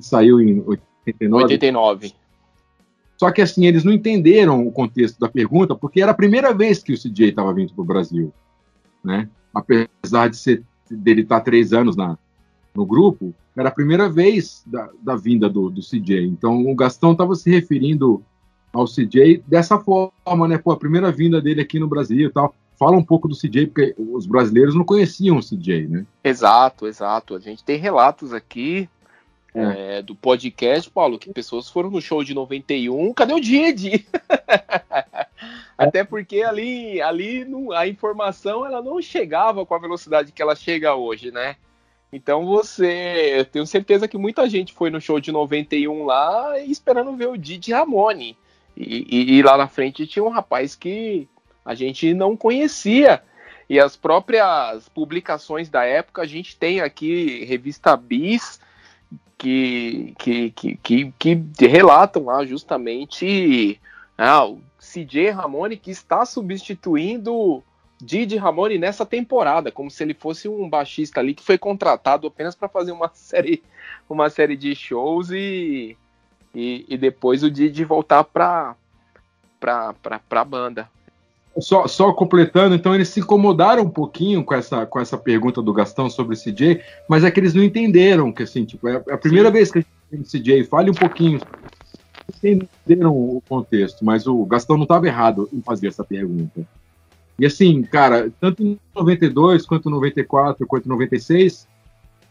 saiu 0.00 0.40
em 0.40 0.62
89. 0.66 1.44
89. 1.44 2.12
Só 3.16 3.30
que 3.30 3.40
assim, 3.40 3.66
eles 3.66 3.84
não 3.84 3.92
entenderam 3.92 4.66
o 4.66 4.72
contexto 4.72 5.18
da 5.18 5.28
pergunta, 5.28 5.74
porque 5.74 6.02
era 6.02 6.12
a 6.12 6.14
primeira 6.14 6.52
vez 6.52 6.82
que 6.82 6.92
o 6.92 6.98
CJ 6.98 7.28
estava 7.28 7.52
vindo 7.52 7.72
para 7.72 7.82
o 7.82 7.86
Brasil, 7.86 8.32
né? 9.02 9.28
Apesar 9.54 10.28
de 10.28 10.36
ser 10.36 10.62
dele 10.90 11.22
estar 11.22 11.38
tá 11.38 11.44
três 11.44 11.72
anos 11.72 11.96
na, 11.96 12.18
no 12.74 12.84
grupo, 12.84 13.34
era 13.56 13.70
a 13.70 13.72
primeira 13.72 14.08
vez 14.08 14.62
da, 14.66 14.90
da 15.02 15.16
vinda 15.16 15.48
do, 15.48 15.70
do 15.70 15.80
CJ. 15.80 16.26
Então 16.26 16.66
o 16.66 16.74
Gastão 16.74 17.12
estava 17.12 17.34
se 17.34 17.50
referindo 17.50 18.22
ao 18.70 18.84
CJ 18.84 19.42
dessa 19.46 19.78
forma, 19.78 20.46
né? 20.46 20.58
Pô, 20.58 20.72
a 20.72 20.76
primeira 20.76 21.10
vinda 21.10 21.40
dele 21.40 21.62
aqui 21.62 21.78
no 21.78 21.88
Brasil 21.88 22.28
e 22.28 22.32
tal 22.32 22.54
fala 22.78 22.96
um 22.96 23.04
pouco 23.04 23.28
do 23.28 23.36
CJ, 23.36 23.66
porque 23.66 23.94
os 23.98 24.26
brasileiros 24.26 24.74
não 24.74 24.84
conheciam 24.84 25.38
o 25.38 25.42
CJ, 25.42 25.86
né? 25.88 26.06
Exato, 26.22 26.86
exato. 26.86 27.34
A 27.34 27.40
gente 27.40 27.64
tem 27.64 27.78
relatos 27.78 28.32
aqui 28.32 28.88
é. 29.56 29.98
É, 29.98 30.02
do 30.02 30.14
podcast, 30.14 30.90
Paulo, 30.90 31.18
que 31.18 31.32
pessoas 31.32 31.70
foram 31.70 31.90
no 31.90 32.02
show 32.02 32.22
de 32.22 32.34
91. 32.34 33.14
Cadê 33.14 33.32
o 33.32 33.40
Didi? 33.40 34.06
Até 35.78 36.04
porque 36.04 36.42
ali, 36.42 37.00
ali 37.00 37.46
a 37.74 37.88
informação 37.88 38.66
ela 38.66 38.82
não 38.82 39.00
chegava 39.00 39.64
com 39.64 39.74
a 39.74 39.78
velocidade 39.78 40.32
que 40.32 40.42
ela 40.42 40.54
chega 40.54 40.94
hoje, 40.94 41.30
né? 41.30 41.56
Então 42.12 42.44
você, 42.44 43.34
eu 43.38 43.44
tenho 43.46 43.66
certeza 43.66 44.06
que 44.06 44.18
muita 44.18 44.48
gente 44.48 44.74
foi 44.74 44.90
no 44.90 45.00
show 45.00 45.18
de 45.20 45.32
91 45.32 46.04
lá 46.04 46.60
esperando 46.60 47.16
ver 47.16 47.28
o 47.28 47.36
Didi 47.36 47.72
Ramone. 47.72 48.36
E, 48.76 49.06
e, 49.08 49.38
e 49.38 49.42
lá 49.42 49.56
na 49.56 49.66
frente 49.66 50.06
tinha 50.06 50.24
um 50.24 50.28
rapaz 50.28 50.74
que 50.74 51.26
a 51.66 51.74
gente 51.74 52.14
não 52.14 52.36
conhecia. 52.36 53.20
E 53.68 53.80
as 53.80 53.96
próprias 53.96 54.88
publicações 54.88 55.68
da 55.68 55.84
época, 55.84 56.22
a 56.22 56.26
gente 56.26 56.56
tem 56.56 56.80
aqui 56.80 57.44
revista 57.44 57.96
Bis, 57.96 58.60
que, 59.36 60.14
que, 60.16 60.50
que, 60.52 61.12
que, 61.18 61.66
relatam 61.66 62.26
lá 62.26 62.46
justamente 62.46 63.78
ah, 64.16 64.46
o 64.46 64.60
CJ 64.80 65.30
Ramone 65.30 65.76
que 65.76 65.90
está 65.90 66.24
substituindo 66.24 67.62
Didi 68.00 68.36
Ramone 68.36 68.78
nessa 68.78 69.04
temporada, 69.04 69.72
como 69.72 69.90
se 69.90 70.02
ele 70.02 70.14
fosse 70.14 70.48
um 70.48 70.70
baixista 70.70 71.20
ali 71.20 71.34
que 71.34 71.42
foi 71.42 71.58
contratado 71.58 72.28
apenas 72.28 72.54
para 72.54 72.68
fazer 72.68 72.92
uma 72.92 73.10
série, 73.12 73.62
uma 74.08 74.30
série 74.30 74.56
de 74.56 74.74
shows 74.76 75.30
e, 75.30 75.96
e, 76.54 76.86
e 76.88 76.96
depois 76.96 77.42
o 77.42 77.50
Didi 77.50 77.84
voltar 77.84 78.24
para 78.24 78.76
a 79.60 80.44
banda 80.44 80.88
só, 81.58 81.86
só 81.86 82.12
completando, 82.12 82.74
então 82.74 82.94
eles 82.94 83.08
se 83.08 83.20
incomodaram 83.20 83.82
um 83.82 83.90
pouquinho 83.90 84.44
com 84.44 84.54
essa, 84.54 84.84
com 84.86 85.00
essa 85.00 85.16
pergunta 85.16 85.62
do 85.62 85.72
Gastão 85.72 86.08
sobre 86.10 86.36
o 86.36 86.38
CJ, 86.38 86.80
mas 87.08 87.24
é 87.24 87.30
que 87.30 87.40
eles 87.40 87.54
não 87.54 87.62
entenderam 87.62 88.32
que 88.32 88.42
assim, 88.42 88.64
tipo, 88.64 88.88
é 88.88 88.96
a 89.10 89.16
primeira 89.16 89.48
Sim. 89.48 89.52
vez 89.52 89.70
que 89.70 89.78
a 89.78 89.80
gente 89.80 89.90
tem 90.10 90.20
o 90.20 90.24
CJ, 90.24 90.64
fale 90.64 90.90
um 90.90 90.94
pouquinho. 90.94 91.40
Eles 92.28 92.68
entenderam 92.86 93.12
o 93.12 93.42
contexto, 93.48 94.04
mas 94.04 94.26
o 94.26 94.44
Gastão 94.44 94.76
não 94.76 94.84
estava 94.84 95.06
errado 95.06 95.48
em 95.52 95.62
fazer 95.62 95.88
essa 95.88 96.04
pergunta. 96.04 96.66
E 97.38 97.46
assim, 97.46 97.82
cara, 97.82 98.30
tanto 98.40 98.62
em 98.62 98.78
92, 98.94 99.66
quanto 99.66 99.88
em 99.88 99.92
94, 99.92 100.66
quanto 100.66 100.86
em 100.86 100.90
96, 100.90 101.68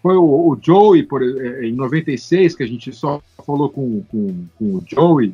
foi 0.02 0.16
o, 0.18 0.24
o 0.24 0.58
Joey, 0.62 1.04
por, 1.04 1.24
é, 1.24 1.66
em 1.66 1.74
96, 1.74 2.56
que 2.56 2.64
a 2.64 2.68
gente 2.68 2.92
só 2.94 3.22
falou 3.46 3.70
com, 3.70 4.02
com, 4.04 4.46
com 4.58 4.66
o 4.76 4.84
Joey. 4.86 5.34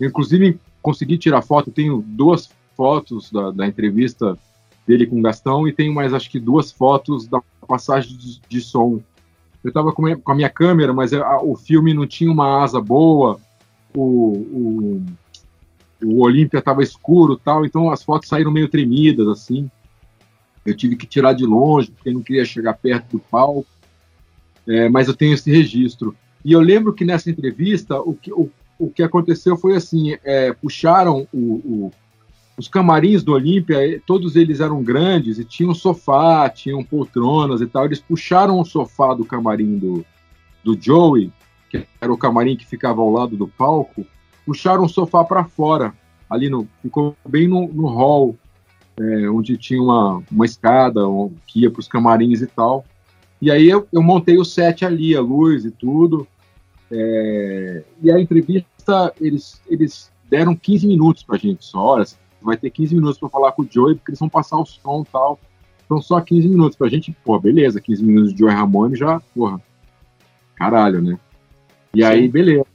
inclusive, 0.00 0.58
consegui 0.82 1.18
tirar 1.18 1.42
foto, 1.42 1.70
tenho 1.70 2.02
duas 2.06 2.50
fotos 2.78 3.32
da, 3.32 3.50
da 3.50 3.66
entrevista 3.66 4.38
dele 4.86 5.04
com 5.04 5.18
o 5.18 5.22
Gastão 5.22 5.66
e 5.66 5.72
tenho 5.72 5.92
mais, 5.92 6.14
acho 6.14 6.30
que, 6.30 6.38
duas 6.38 6.70
fotos 6.70 7.26
da 7.26 7.42
passagem 7.66 8.16
de, 8.16 8.40
de 8.48 8.60
som. 8.60 9.00
Eu 9.64 9.68
estava 9.68 9.92
com, 9.92 10.16
com, 10.20 10.32
a 10.32 10.34
minha 10.36 10.48
câmera, 10.48 10.94
mas 10.94 11.12
a, 11.12 11.42
o 11.42 11.56
filme 11.56 11.92
não 11.92 12.06
tinha 12.06 12.30
uma 12.30 12.62
asa 12.62 12.80
boa, 12.80 13.40
o, 13.92 14.02
o, 14.02 15.06
o 16.04 16.22
Olímpia 16.22 16.60
estava 16.60 16.84
escuro 16.84 17.36
tal, 17.36 17.66
então 17.66 17.90
as 17.90 18.04
fotos 18.04 18.28
saíram 18.28 18.52
meio 18.52 18.68
tremidas, 18.68 19.26
assim. 19.26 19.68
Eu 20.64 20.76
tive 20.76 20.94
que 20.94 21.06
tirar 21.06 21.32
de 21.32 21.44
longe, 21.44 21.90
porque 21.90 22.12
não 22.12 22.22
queria 22.22 22.44
chegar 22.44 22.74
perto 22.74 23.16
do 23.16 23.18
palco. 23.18 23.66
É, 24.66 24.88
mas 24.88 25.08
eu 25.08 25.16
tenho 25.16 25.34
esse 25.34 25.50
registro. 25.50 26.14
E 26.44 26.52
eu 26.52 26.60
lembro 26.60 26.92
que 26.92 27.04
nessa 27.04 27.30
entrevista, 27.30 27.98
o 28.00 28.14
que, 28.14 28.32
o, 28.32 28.50
o 28.78 28.88
que 28.90 29.02
aconteceu 29.02 29.56
foi 29.56 29.74
assim: 29.74 30.16
é, 30.22 30.52
puxaram 30.52 31.26
o, 31.32 31.38
o 31.38 31.92
os 32.58 32.68
camarins 32.68 33.22
do 33.22 33.32
Olímpia, 33.32 33.76
eh, 33.76 34.00
todos 34.04 34.34
eles 34.36 34.60
eram 34.60 34.82
grandes 34.82 35.38
e 35.38 35.44
tinham 35.44 35.72
sofá, 35.72 36.50
tinham 36.50 36.82
poltronas 36.82 37.60
e 37.60 37.66
tal. 37.66 37.84
Eles 37.84 38.00
puxaram 38.00 38.58
o 38.58 38.64
sofá 38.64 39.14
do 39.14 39.24
camarim 39.24 39.78
do, 39.78 40.04
do 40.64 40.76
Joey 40.78 41.32
que 41.68 41.86
era 42.00 42.12
o 42.12 42.18
camarim 42.18 42.56
que 42.56 42.66
ficava 42.66 43.00
ao 43.00 43.10
lado 43.10 43.36
do 43.36 43.46
palco, 43.46 44.04
puxaram 44.44 44.84
um 44.84 44.88
sofá 44.88 45.22
para 45.24 45.44
fora, 45.44 45.94
ali 46.28 46.48
no, 46.48 46.66
ficou 46.82 47.16
bem 47.28 47.46
no, 47.46 47.68
no 47.68 47.86
hall, 47.86 48.36
é, 48.98 49.30
onde 49.30 49.56
tinha 49.56 49.80
uma, 49.80 50.22
uma 50.30 50.44
escada 50.44 51.02
que 51.46 51.60
ia 51.60 51.70
para 51.70 51.80
os 51.80 51.88
camarins 51.88 52.40
e 52.40 52.46
tal. 52.46 52.84
E 53.40 53.50
aí 53.50 53.68
eu, 53.68 53.86
eu, 53.92 54.02
montei 54.02 54.36
o 54.38 54.44
set 54.44 54.84
ali, 54.84 55.14
a 55.14 55.20
luz 55.20 55.64
e 55.64 55.70
tudo. 55.70 56.26
É, 56.90 57.84
e 58.02 58.10
a 58.10 58.18
entrevista, 58.18 59.12
eles, 59.20 59.60
eles 59.68 60.10
deram 60.28 60.56
15 60.56 60.86
minutos 60.86 61.22
para 61.22 61.36
a 61.36 61.38
gente 61.38 61.64
só. 61.64 61.78
Olha, 61.78 62.06
vai 62.40 62.56
ter 62.56 62.70
15 62.70 62.94
minutos 62.94 63.18
para 63.18 63.28
falar 63.28 63.52
com 63.52 63.62
o 63.62 63.68
Joey, 63.68 63.96
porque 63.96 64.10
eles 64.10 64.20
vão 64.20 64.28
passar 64.28 64.58
o 64.58 64.66
som 64.66 65.04
e 65.06 65.10
tal. 65.10 65.38
Então 65.84 66.00
só 66.02 66.20
15 66.20 66.48
minutos 66.48 66.76
para 66.76 66.86
a 66.86 66.90
gente, 66.90 67.16
pô, 67.24 67.38
beleza, 67.38 67.80
15 67.80 68.04
minutos 68.04 68.32
de 68.32 68.40
Joey 68.40 68.54
Ramone 68.54 68.96
já, 68.96 69.20
porra, 69.34 69.60
caralho, 70.54 71.00
né? 71.00 71.18
E 71.94 72.02
Sim. 72.02 72.04
aí, 72.04 72.28
beleza. 72.28 72.66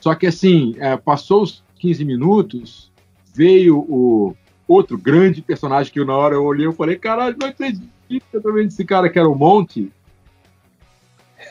Só 0.00 0.14
que 0.14 0.26
assim, 0.26 0.74
é, 0.78 0.96
passou 0.96 1.42
os 1.42 1.64
15 1.76 2.04
minutos, 2.04 2.92
veio 3.34 3.78
o 3.78 4.36
outro 4.66 4.98
grande 4.98 5.40
personagem 5.40 5.92
que 5.92 5.98
eu, 5.98 6.04
na 6.04 6.14
hora 6.14 6.34
eu 6.34 6.44
olhei 6.44 6.68
e 6.68 6.72
falei, 6.72 6.96
caralho, 6.96 7.36
não 7.40 7.48
acredito 7.48 7.88
que 8.08 8.22
eu 8.32 8.42
tô 8.42 8.52
vendo 8.52 8.68
esse 8.68 8.84
cara 8.84 9.08
que 9.08 9.18
era 9.18 9.28
o 9.28 9.34
Monte. 9.34 9.90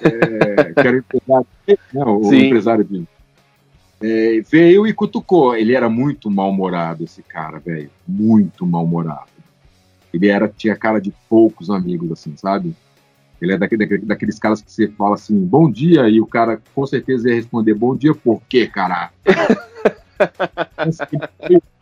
É, 0.01 0.73
que 0.73 0.87
era 0.87 0.91
o 0.91 0.99
empresário, 0.99 1.47
né, 1.67 2.03
o 2.05 2.23
Sim. 2.25 2.45
empresário 2.45 2.83
de. 2.83 3.07
É, 4.01 4.41
veio 4.41 4.85
e 4.85 4.93
cutucou. 4.93 5.55
Ele 5.55 5.73
era 5.73 5.89
muito 5.89 6.29
mal-humorado, 6.29 7.03
esse 7.03 7.23
cara, 7.23 7.59
velho. 7.59 7.89
Muito 8.07 8.65
mal-humorado. 8.65 9.37
Ele 10.13 10.27
era, 10.27 10.47
tinha 10.47 10.75
cara 10.75 10.99
de 10.99 11.13
poucos 11.29 11.69
amigos, 11.69 12.11
assim, 12.11 12.35
sabe? 12.37 12.75
Ele 13.41 13.53
é 13.53 13.57
daquele, 13.57 13.97
daqueles 13.99 14.39
caras 14.39 14.61
que 14.61 14.71
você 14.71 14.87
fala 14.87 15.15
assim, 15.15 15.37
bom 15.45 15.69
dia, 15.69 16.09
e 16.09 16.19
o 16.19 16.25
cara 16.25 16.59
com 16.73 16.87
certeza 16.87 17.29
ia 17.29 17.35
responder, 17.35 17.75
bom 17.75 17.95
dia 17.95 18.15
por 18.15 18.41
quê, 18.49 18.65
caralho? 18.65 19.11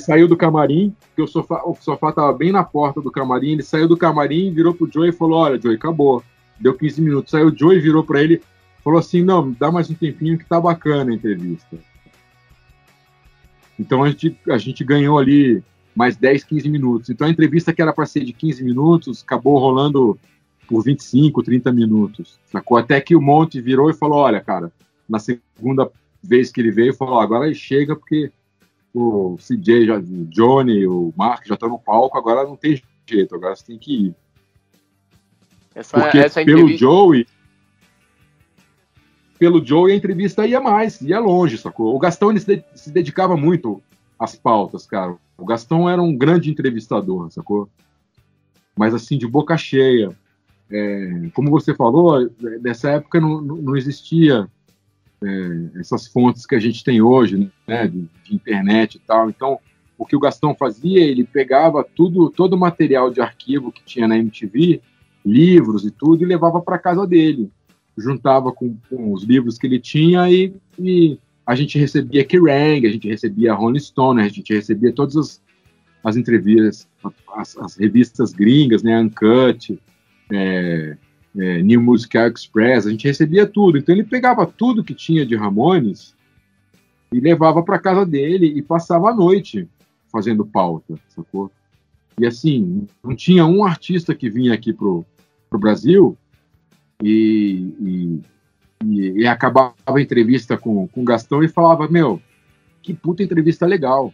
saiu 0.00 0.26
do 0.26 0.36
camarim, 0.36 0.94
que 1.14 1.22
o 1.22 1.26
sofá, 1.26 1.62
o 1.64 1.74
sofá 1.74 2.10
tava 2.10 2.32
bem 2.32 2.50
na 2.50 2.64
porta 2.64 3.00
do 3.00 3.10
camarim, 3.10 3.52
ele 3.52 3.62
saiu 3.62 3.86
do 3.86 3.96
camarim, 3.96 4.52
virou 4.52 4.74
pro 4.74 4.90
Joey 4.90 5.10
e 5.10 5.12
falou, 5.12 5.40
olha, 5.40 5.60
Joey, 5.60 5.76
acabou. 5.76 6.22
Deu 6.58 6.74
15 6.74 7.00
minutos. 7.00 7.30
Saiu 7.30 7.48
o 7.48 7.56
Joey, 7.56 7.80
virou 7.80 8.04
para 8.04 8.22
ele, 8.22 8.42
falou 8.82 8.98
assim, 8.98 9.22
não, 9.22 9.52
dá 9.52 9.70
mais 9.70 9.90
um 9.90 9.94
tempinho 9.94 10.38
que 10.38 10.44
tá 10.44 10.60
bacana 10.60 11.10
a 11.10 11.14
entrevista. 11.14 11.78
Então 13.78 14.04
a 14.04 14.10
gente, 14.10 14.36
a 14.48 14.58
gente 14.58 14.84
ganhou 14.84 15.18
ali 15.18 15.62
mais 15.94 16.16
10, 16.16 16.44
15 16.44 16.68
minutos. 16.68 17.10
Então 17.10 17.26
a 17.26 17.30
entrevista 17.30 17.72
que 17.72 17.80
era 17.80 17.92
para 17.92 18.06
ser 18.06 18.24
de 18.24 18.32
15 18.32 18.62
minutos, 18.62 19.22
acabou 19.22 19.58
rolando 19.58 20.18
por 20.68 20.82
25, 20.82 21.42
30 21.42 21.72
minutos. 21.72 22.38
Sacou? 22.44 22.78
Até 22.78 23.00
que 23.00 23.16
o 23.16 23.20
Monte 23.20 23.60
virou 23.60 23.90
e 23.90 23.94
falou, 23.94 24.18
olha, 24.18 24.40
cara, 24.40 24.70
na 25.08 25.18
segunda 25.18 25.90
vez 26.22 26.52
que 26.52 26.60
ele 26.60 26.70
veio, 26.70 26.94
falou, 26.94 27.18
agora 27.18 27.52
chega 27.54 27.96
porque 27.96 28.30
o 28.94 29.36
CJ, 29.38 29.86
já, 29.86 29.98
o 29.98 30.26
Johnny, 30.26 30.86
o 30.86 31.12
Mark 31.16 31.46
já 31.46 31.54
estão 31.54 31.68
no 31.68 31.78
palco, 31.78 32.18
agora 32.18 32.44
não 32.44 32.56
tem 32.56 32.80
jeito, 33.08 33.34
agora 33.34 33.56
você 33.56 33.64
tem 33.64 33.78
que 33.78 34.06
ir. 34.06 34.14
Essa, 35.74 36.00
Porque 36.00 36.18
essa 36.18 36.44
pelo 36.44 36.60
entrevista... 36.60 36.84
Joey, 36.84 37.26
pelo 39.40 39.64
Joey 39.64 39.94
a 39.94 39.96
entrevista 39.96 40.46
ia 40.46 40.60
mais, 40.60 41.00
ia 41.00 41.18
longe, 41.18 41.56
sacou? 41.56 41.96
O 41.96 41.98
Gastão 41.98 42.30
ele 42.30 42.40
se, 42.40 42.62
se 42.74 42.92
dedicava 42.92 43.38
muito 43.38 43.82
às 44.18 44.36
pautas, 44.36 44.86
cara. 44.86 45.16
O 45.38 45.46
Gastão 45.46 45.88
era 45.88 46.02
um 46.02 46.14
grande 46.14 46.50
entrevistador, 46.50 47.30
sacou? 47.30 47.66
Mas 48.76 48.92
assim, 48.92 49.16
de 49.16 49.26
boca 49.26 49.56
cheia. 49.56 50.14
É, 50.70 51.30
como 51.32 51.50
você 51.50 51.74
falou, 51.74 52.30
nessa 52.60 52.90
época 52.90 53.18
não, 53.18 53.40
não 53.40 53.74
existia 53.74 54.46
é, 55.24 55.80
essas 55.80 56.06
fontes 56.06 56.44
que 56.44 56.54
a 56.54 56.60
gente 56.60 56.84
tem 56.84 57.00
hoje, 57.00 57.50
né, 57.66 57.88
de, 57.88 58.10
de, 58.22 58.34
internet 58.34 58.96
e 58.96 59.00
tal. 59.00 59.30
Então, 59.30 59.58
o 59.96 60.04
que 60.04 60.14
o 60.14 60.20
Gastão 60.20 60.54
fazia, 60.54 61.00
ele 61.00 61.24
pegava 61.24 61.82
tudo, 61.82 62.28
todo 62.28 62.52
o 62.52 62.60
material 62.60 63.10
de 63.10 63.22
arquivo 63.22 63.72
que 63.72 63.82
tinha 63.82 64.06
na 64.06 64.18
MTV, 64.18 64.82
livros 65.24 65.86
e 65.86 65.90
tudo, 65.90 66.22
e 66.22 66.26
levava 66.26 66.60
para 66.60 66.78
casa 66.78 67.06
dele. 67.06 67.50
Juntava 68.00 68.52
com, 68.52 68.76
com, 68.88 69.12
os 69.12 69.24
livros 69.24 69.58
que 69.58 69.66
ele 69.66 69.78
tinha 69.78 70.30
e, 70.30 70.52
e 70.78 71.18
a 71.46 71.54
gente 71.54 71.78
recebia 71.78 72.24
Kerrang, 72.24 72.86
a 72.86 72.90
gente 72.90 73.08
recebia 73.08 73.54
Rolling 73.54 73.80
Stone, 73.80 74.22
a 74.22 74.28
gente 74.28 74.52
recebia 74.52 74.92
todas 74.92 75.16
as, 75.16 75.42
as 76.04 76.16
entrevistas, 76.16 76.88
as, 77.34 77.56
as 77.58 77.76
revistas 77.76 78.32
gringas, 78.32 78.82
né, 78.82 78.98
Uncut, 79.00 79.78
é, 80.32 80.96
é, 81.36 81.62
New 81.62 81.80
Musical 81.80 82.28
Express, 82.28 82.86
a 82.86 82.90
gente 82.90 83.06
recebia 83.06 83.46
tudo. 83.46 83.78
Então 83.78 83.94
ele 83.94 84.04
pegava 84.04 84.46
tudo 84.46 84.84
que 84.84 84.94
tinha 84.94 85.26
de 85.26 85.36
Ramones 85.36 86.14
e 87.12 87.20
levava 87.20 87.62
para 87.62 87.78
casa 87.78 88.06
dele 88.06 88.46
e 88.46 88.62
passava 88.62 89.10
a 89.10 89.14
noite 89.14 89.68
fazendo 90.10 90.44
pauta, 90.44 90.94
sacou? 91.08 91.50
E 92.18 92.26
assim, 92.26 92.86
não 93.02 93.14
tinha 93.14 93.46
um 93.46 93.64
artista 93.64 94.14
que 94.14 94.28
vinha 94.28 94.52
aqui 94.52 94.72
pro, 94.72 95.04
pro 95.48 95.58
Brasil 95.58 96.16
e, 97.02 98.20
e, 98.84 99.20
e, 99.22 99.26
acabava 99.26 99.74
a 99.86 100.00
entrevista 100.00 100.56
com, 100.56 100.86
com 100.88 101.02
o 101.02 101.04
Gastão 101.04 101.42
e 101.42 101.48
falava, 101.48 101.88
meu, 101.88 102.20
que 102.82 102.94
puta 102.94 103.22
entrevista 103.22 103.66
legal. 103.66 104.12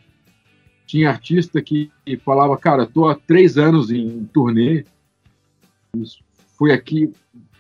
Tinha 0.86 1.10
artista 1.10 1.60
que 1.60 1.90
falava, 2.24 2.56
cara, 2.56 2.86
tô 2.86 3.08
há 3.08 3.14
três 3.14 3.58
anos 3.58 3.90
em 3.90 4.24
turnê, 4.32 4.84
foi 6.56 6.72
aqui 6.72 7.12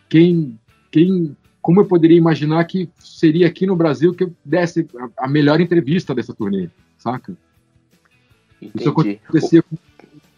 quem 0.08 0.58
quem 0.90 1.36
como 1.60 1.80
eu 1.80 1.86
poderia 1.86 2.16
imaginar 2.16 2.64
que 2.64 2.88
seria 2.98 3.48
aqui 3.48 3.66
no 3.66 3.74
Brasil 3.74 4.14
que 4.14 4.24
eu 4.24 4.32
desse 4.44 4.86
a, 5.18 5.24
a 5.24 5.28
melhor 5.28 5.60
entrevista 5.60 6.14
dessa 6.14 6.32
turnê, 6.32 6.70
saca? 6.98 7.36
Entendi. 8.62 8.78
Isso 8.80 8.88
acontecia 8.88 9.64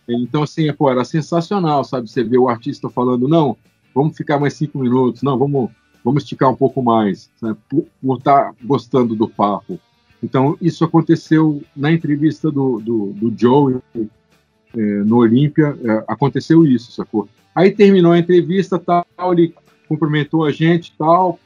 então 0.09 0.43
assim, 0.43 0.73
pô, 0.73 0.91
era 0.91 1.05
sensacional, 1.05 1.85
sabe? 1.85 2.09
Você 2.09 2.25
vê 2.25 2.39
o 2.39 2.49
artista 2.49 2.89
falando, 2.89 3.29
não, 3.29 3.57
vamos 3.95 4.17
ficar 4.17 4.39
mais 4.39 4.55
cinco 4.55 4.79
minutos, 4.79 5.23
não, 5.23 5.39
vamos 5.39 5.71
vamos 6.05 6.23
esticar 6.23 6.51
um 6.51 6.57
pouco 6.57 6.83
mais, 6.83 7.31
sabe? 7.41 7.59
por 7.69 7.87
estar 8.17 8.45
tá 8.45 8.55
gostando 8.63 9.15
do 9.15 9.29
papo. 9.29 9.79
Então, 10.23 10.57
isso 10.61 10.85
aconteceu 10.85 11.63
na 11.77 11.93
entrevista 11.93 12.51
do, 12.51 12.81
do, 12.81 13.13
do 13.13 13.35
Joe 13.37 13.79
é, 13.95 14.81
no 15.05 15.19
Olímpia, 15.19 15.79
é, 15.85 16.05
aconteceu 16.09 16.67
isso, 16.67 16.93
sacou? 16.93 17.29
Aí 17.55 17.71
terminou 17.71 18.13
a 18.13 18.19
entrevista, 18.19 18.79
tal, 18.79 19.07
ele 19.33 19.55
cumprimentou 19.87 20.45
a 20.45 20.51
gente, 20.51 20.95
tal, 20.97 21.39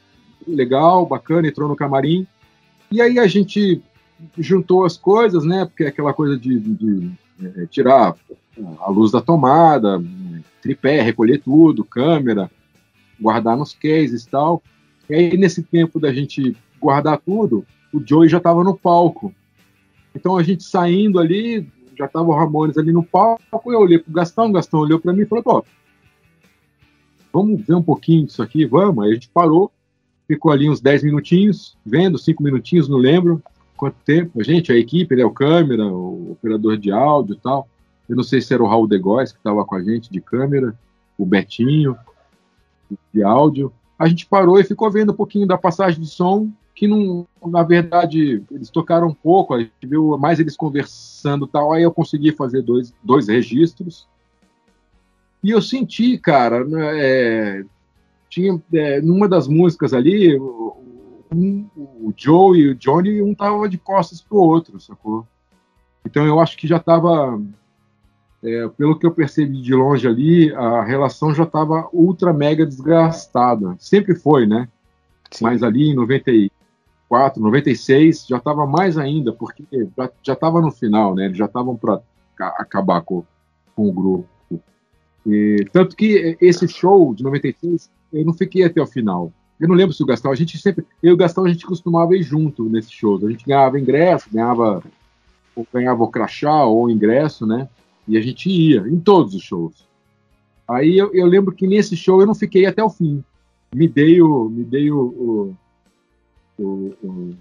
legal, 0.47 1.05
bacana, 1.05 1.47
entrou 1.47 1.67
no 1.67 1.75
camarim. 1.75 2.25
E 2.91 3.01
aí 3.01 3.19
a 3.19 3.27
gente 3.27 3.81
juntou 4.37 4.85
as 4.85 4.97
coisas, 4.97 5.43
né? 5.43 5.65
Porque 5.65 5.83
é 5.83 5.87
aquela 5.87 6.13
coisa 6.13 6.37
de, 6.37 6.59
de, 6.59 6.73
de 6.73 7.11
é, 7.43 7.65
tirar 7.67 8.15
a 8.79 8.89
luz 8.89 9.11
da 9.11 9.21
tomada, 9.21 10.01
tripé, 10.61 11.01
recolher 11.01 11.39
tudo, 11.39 11.83
câmera, 11.83 12.49
guardar 13.19 13.57
nos 13.57 13.73
cases 13.73 14.23
e 14.23 14.29
tal. 14.29 14.61
E 15.09 15.15
aí, 15.15 15.37
nesse 15.37 15.63
tempo 15.63 15.99
da 15.99 16.13
gente 16.13 16.55
guardar 16.79 17.19
tudo, 17.19 17.65
o 17.93 18.01
Joey 18.05 18.29
já 18.29 18.37
estava 18.37 18.63
no 18.63 18.77
palco. 18.77 19.33
Então, 20.15 20.37
a 20.37 20.43
gente 20.43 20.63
saindo 20.63 21.19
ali, 21.19 21.67
já 21.97 22.05
estava 22.05 22.27
o 22.27 22.35
Ramones 22.35 22.77
ali 22.77 22.91
no 22.91 23.03
palco, 23.03 23.71
eu 23.71 23.79
olhei 23.79 23.99
pro 23.99 24.13
Gastão, 24.13 24.49
o 24.49 24.51
Gastão 24.51 24.79
olhou 24.79 24.99
para 24.99 25.13
mim 25.13 25.21
e 25.21 25.25
falou, 25.25 25.43
pô, 25.43 25.65
vamos 27.31 27.65
ver 27.65 27.75
um 27.75 27.83
pouquinho 27.83 28.25
disso 28.25 28.41
aqui, 28.41 28.65
vamos. 28.65 29.03
Aí 29.03 29.11
a 29.11 29.13
gente 29.15 29.29
parou, 29.29 29.71
ficou 30.27 30.51
ali 30.51 30.69
uns 30.69 30.79
10 30.79 31.03
minutinhos, 31.03 31.77
vendo, 31.85 32.17
5 32.17 32.41
minutinhos, 32.43 32.87
não 32.87 32.97
lembro 32.97 33.41
quanto 33.75 33.95
tempo. 34.05 34.39
A 34.39 34.43
gente, 34.43 34.71
a 34.71 34.77
equipe, 34.77 35.15
né, 35.15 35.25
o 35.25 35.31
câmera, 35.31 35.85
o 35.85 36.31
operador 36.31 36.77
de 36.77 36.91
áudio 36.91 37.35
e 37.35 37.39
tal. 37.39 37.67
Eu 38.07 38.15
não 38.15 38.23
sei 38.23 38.41
se 38.41 38.53
era 38.53 38.63
o 38.63 38.67
Raul 38.67 38.87
Degóis 38.87 39.31
que 39.31 39.37
estava 39.37 39.63
com 39.65 39.75
a 39.75 39.83
gente 39.83 40.11
de 40.11 40.19
câmera, 40.19 40.77
o 41.17 41.25
Betinho 41.25 41.97
de 43.13 43.23
áudio. 43.23 43.71
A 43.97 44.07
gente 44.07 44.25
parou 44.25 44.59
e 44.59 44.63
ficou 44.63 44.91
vendo 44.91 45.11
um 45.11 45.15
pouquinho 45.15 45.47
da 45.47 45.57
passagem 45.57 46.01
de 46.01 46.07
som, 46.07 46.51
que 46.75 46.87
não, 46.87 47.27
na 47.45 47.63
verdade, 47.63 48.43
eles 48.51 48.69
tocaram 48.69 49.07
um 49.07 49.13
pouco, 49.13 49.53
a 49.53 49.59
gente 49.59 49.71
viu 49.83 50.17
mais 50.17 50.39
eles 50.39 50.57
conversando 50.57 51.47
tal. 51.47 51.71
Aí 51.71 51.83
eu 51.83 51.91
consegui 51.91 52.31
fazer 52.31 52.61
dois, 52.61 52.93
dois 53.03 53.27
registros 53.27 54.07
e 55.43 55.51
eu 55.51 55.61
senti, 55.61 56.17
cara, 56.17 56.63
né, 56.63 56.99
é, 56.99 57.65
tinha 58.29 58.59
é, 58.73 59.01
numa 59.01 59.27
das 59.27 59.45
músicas 59.45 59.93
ali, 59.93 60.39
um, 60.39 61.67
o 61.75 62.13
Joe 62.15 62.57
e 62.57 62.69
o 62.69 62.75
Johnny, 62.75 63.21
um 63.21 63.35
tava 63.35 63.67
de 63.67 63.77
costas 63.77 64.21
pro 64.21 64.37
outro, 64.37 64.79
sacou? 64.79 65.27
Então 66.05 66.25
eu 66.25 66.39
acho 66.39 66.57
que 66.57 66.65
já 66.65 66.79
tava, 66.79 67.41
é, 68.43 68.67
pelo 68.67 68.99
que 68.99 69.05
eu 69.05 69.11
percebi 69.11 69.61
de 69.61 69.73
longe 69.73 70.05
ali, 70.05 70.53
a 70.53 70.83
relação 70.83 71.33
já 71.33 71.45
tava 71.45 71.87
ultra 71.93 72.33
mega 72.33 72.65
desgastada. 72.65 73.75
Sempre 73.79 74.15
foi, 74.15 74.45
né? 74.45 74.67
Sim. 75.31 75.45
Mas 75.45 75.63
ali 75.63 75.89
em 75.89 75.95
94, 75.95 77.41
96, 77.41 78.27
já 78.27 78.39
tava 78.39 78.67
mais 78.67 78.97
ainda, 78.97 79.31
porque 79.31 79.63
já, 79.97 80.11
já 80.21 80.35
tava 80.35 80.59
no 80.59 80.71
final, 80.71 81.15
né? 81.15 81.25
Eles 81.25 81.37
já 81.37 81.45
estavam 81.45 81.77
para 81.77 82.01
acabar 82.37 83.01
com, 83.01 83.23
com 83.75 83.87
o 83.87 83.93
grupo. 83.93 84.27
E, 85.25 85.65
tanto 85.71 85.95
que 85.95 86.37
esse 86.41 86.67
show 86.67 87.15
de 87.15 87.23
96, 87.23 87.89
eu 88.11 88.25
não 88.25 88.33
fiquei 88.33 88.65
até 88.65 88.81
o 88.81 88.87
final. 88.87 89.31
Eu 89.57 89.69
não 89.69 89.75
lembro 89.75 89.93
se 89.93 90.03
o 90.03 90.05
Gastão, 90.05 90.31
a 90.31 90.35
gente 90.35 90.57
sempre. 90.57 90.85
Eu 91.01 91.11
e 91.11 91.13
o 91.13 91.17
Gastão 91.17 91.45
a 91.45 91.49
gente 91.49 91.65
costumava 91.65 92.13
ir 92.13 92.23
junto 92.23 92.65
nesses 92.65 92.91
shows. 92.91 93.23
A 93.23 93.29
gente 93.29 93.45
ganhava 93.45 93.79
ingresso, 93.79 94.29
ganhava. 94.29 94.83
Ou 95.55 95.65
ganhava 95.71 96.03
o 96.03 96.09
crachá 96.09 96.65
ou 96.65 96.85
o 96.85 96.89
ingresso, 96.89 97.45
né? 97.45 97.69
E 98.07 98.17
a 98.17 98.21
gente 98.21 98.49
ia 98.49 98.81
em 98.87 98.99
todos 98.99 99.33
os 99.33 99.43
shows. 99.43 99.87
Aí 100.67 100.97
eu, 100.97 101.13
eu 101.13 101.25
lembro 101.25 101.53
que 101.53 101.67
nesse 101.67 101.95
show 101.95 102.21
eu 102.21 102.27
não 102.27 102.35
fiquei 102.35 102.65
até 102.65 102.83
o 102.83 102.89
fim. 102.89 103.23
Me 103.73 103.87
dei 103.87 104.21
o. 104.21 104.49
Me 104.49 104.63
dei 104.63 104.91
o, 104.91 105.55
o, 106.57 106.63
o, 106.63 106.93
o 107.03 107.35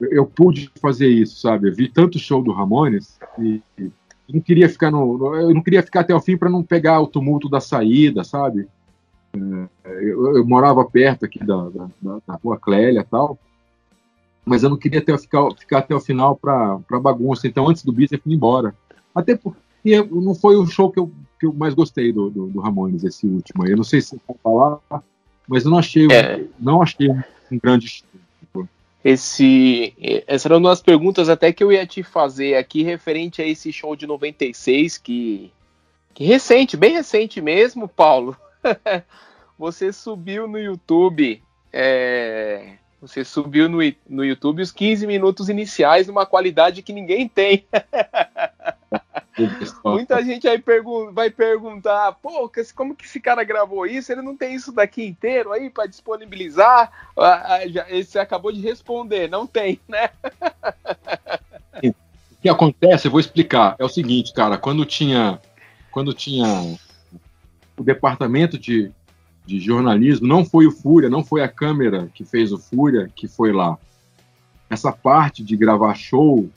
eu 0.00 0.26
pude 0.26 0.70
fazer 0.80 1.08
isso, 1.08 1.40
sabe? 1.40 1.68
Eu 1.68 1.74
vi 1.74 1.88
tanto 1.88 2.18
show 2.18 2.42
do 2.42 2.52
Ramones 2.52 3.18
e, 3.38 3.62
e 3.78 3.90
não 4.28 4.40
queria 4.40 4.68
ficar 4.68 4.90
no, 4.90 5.34
eu 5.36 5.54
não 5.54 5.62
queria 5.62 5.82
ficar 5.82 6.00
até 6.00 6.14
o 6.14 6.20
fim 6.20 6.36
para 6.36 6.50
não 6.50 6.62
pegar 6.62 7.00
o 7.00 7.06
tumulto 7.06 7.48
da 7.48 7.60
saída, 7.60 8.22
sabe? 8.22 8.68
É, 9.34 9.68
eu, 10.02 10.36
eu 10.36 10.46
morava 10.46 10.84
perto 10.84 11.24
aqui 11.24 11.38
da, 11.38 11.68
da, 11.68 11.88
da 12.26 12.34
rua 12.42 12.58
Clélia 12.58 13.00
e 13.00 13.04
tal, 13.04 13.38
mas 14.44 14.62
eu 14.62 14.70
não 14.70 14.76
queria 14.76 15.00
até, 15.00 15.16
ficar, 15.16 15.48
ficar 15.58 15.78
até 15.78 15.94
o 15.94 16.00
final 16.00 16.36
para 16.36 16.78
bagunça. 17.00 17.46
Então, 17.46 17.68
antes 17.68 17.82
do 17.82 17.92
bis, 17.92 18.12
eu 18.12 18.18
fui 18.18 18.34
embora. 18.34 18.74
Até 19.14 19.36
porque 19.36 19.58
não 20.10 20.34
foi 20.34 20.56
o 20.56 20.66
show 20.66 20.90
que 20.90 20.98
eu, 20.98 21.10
que 21.38 21.46
eu 21.46 21.52
mais 21.52 21.74
gostei 21.74 22.12
do, 22.12 22.30
do, 22.30 22.46
do 22.46 22.60
Ramones, 22.60 23.04
esse 23.04 23.26
último. 23.26 23.66
Eu 23.66 23.76
não 23.76 23.84
sei 23.84 24.00
se 24.00 24.10
você 24.10 24.20
vai 24.26 24.36
falar, 24.42 24.78
mas 25.46 25.64
eu 25.64 25.70
não 25.70 25.78
achei, 25.78 26.06
é. 26.10 26.44
não 26.58 26.82
achei 26.82 27.10
um 27.10 27.58
grande 27.58 27.88
show. 27.88 28.06
Esse, 29.04 29.94
essa 30.26 30.48
era 30.48 30.58
uma 30.58 30.70
das 30.70 30.82
perguntas 30.82 31.28
até 31.28 31.52
que 31.52 31.62
eu 31.62 31.70
ia 31.70 31.86
te 31.86 32.02
fazer 32.02 32.56
aqui 32.56 32.82
referente 32.82 33.40
a 33.40 33.46
esse 33.46 33.72
show 33.72 33.94
de 33.94 34.04
96 34.04 34.98
que, 34.98 35.52
que 36.12 36.24
recente, 36.24 36.76
bem 36.76 36.94
recente 36.94 37.40
mesmo, 37.40 37.86
Paulo. 37.86 38.36
você 39.56 39.92
subiu 39.92 40.48
no 40.48 40.58
YouTube, 40.58 41.40
é, 41.72 42.72
você 43.00 43.24
subiu 43.24 43.68
no, 43.68 43.78
no 44.08 44.24
YouTube 44.24 44.60
os 44.60 44.72
15 44.72 45.06
minutos 45.06 45.48
iniciais 45.48 46.08
numa 46.08 46.26
qualidade 46.26 46.82
que 46.82 46.92
ninguém 46.92 47.28
tem. 47.28 47.64
Muita 49.84 50.22
gente 50.24 50.48
aí 50.48 50.58
pergun 50.58 51.12
vai 51.12 51.30
perguntar, 51.30 52.12
pô, 52.12 52.50
como 52.74 52.94
que 52.94 53.04
esse 53.04 53.20
cara 53.20 53.44
gravou 53.44 53.86
isso? 53.86 54.10
Ele 54.10 54.22
não 54.22 54.36
tem 54.36 54.54
isso 54.54 54.72
daqui 54.72 55.04
inteiro 55.04 55.52
aí 55.52 55.68
para 55.68 55.86
disponibilizar? 55.86 56.90
Ah, 57.16 57.54
ah, 57.54 57.68
já, 57.68 57.86
você 57.88 58.18
acabou 58.18 58.50
de 58.50 58.60
responder, 58.60 59.28
não 59.28 59.46
tem, 59.46 59.80
né? 59.88 60.10
o 61.82 61.94
que 62.40 62.48
acontece, 62.48 63.06
eu 63.06 63.10
vou 63.10 63.20
explicar. 63.20 63.76
É 63.78 63.84
o 63.84 63.88
seguinte, 63.88 64.32
cara, 64.32 64.56
quando 64.56 64.84
tinha, 64.84 65.38
quando 65.90 66.14
tinha 66.14 66.78
o 67.76 67.82
departamento 67.82 68.58
de, 68.58 68.90
de 69.44 69.60
jornalismo, 69.60 70.26
não 70.26 70.44
foi 70.44 70.66
o 70.66 70.72
Fúria, 70.72 71.10
não 71.10 71.24
foi 71.24 71.42
a 71.42 71.48
câmera 71.48 72.08
que 72.14 72.24
fez 72.24 72.52
o 72.52 72.58
Fúria 72.58 73.10
que 73.14 73.28
foi 73.28 73.52
lá. 73.52 73.76
Essa 74.68 74.90
parte 74.90 75.44
de 75.44 75.56
gravar 75.56 75.94
show 75.94 76.48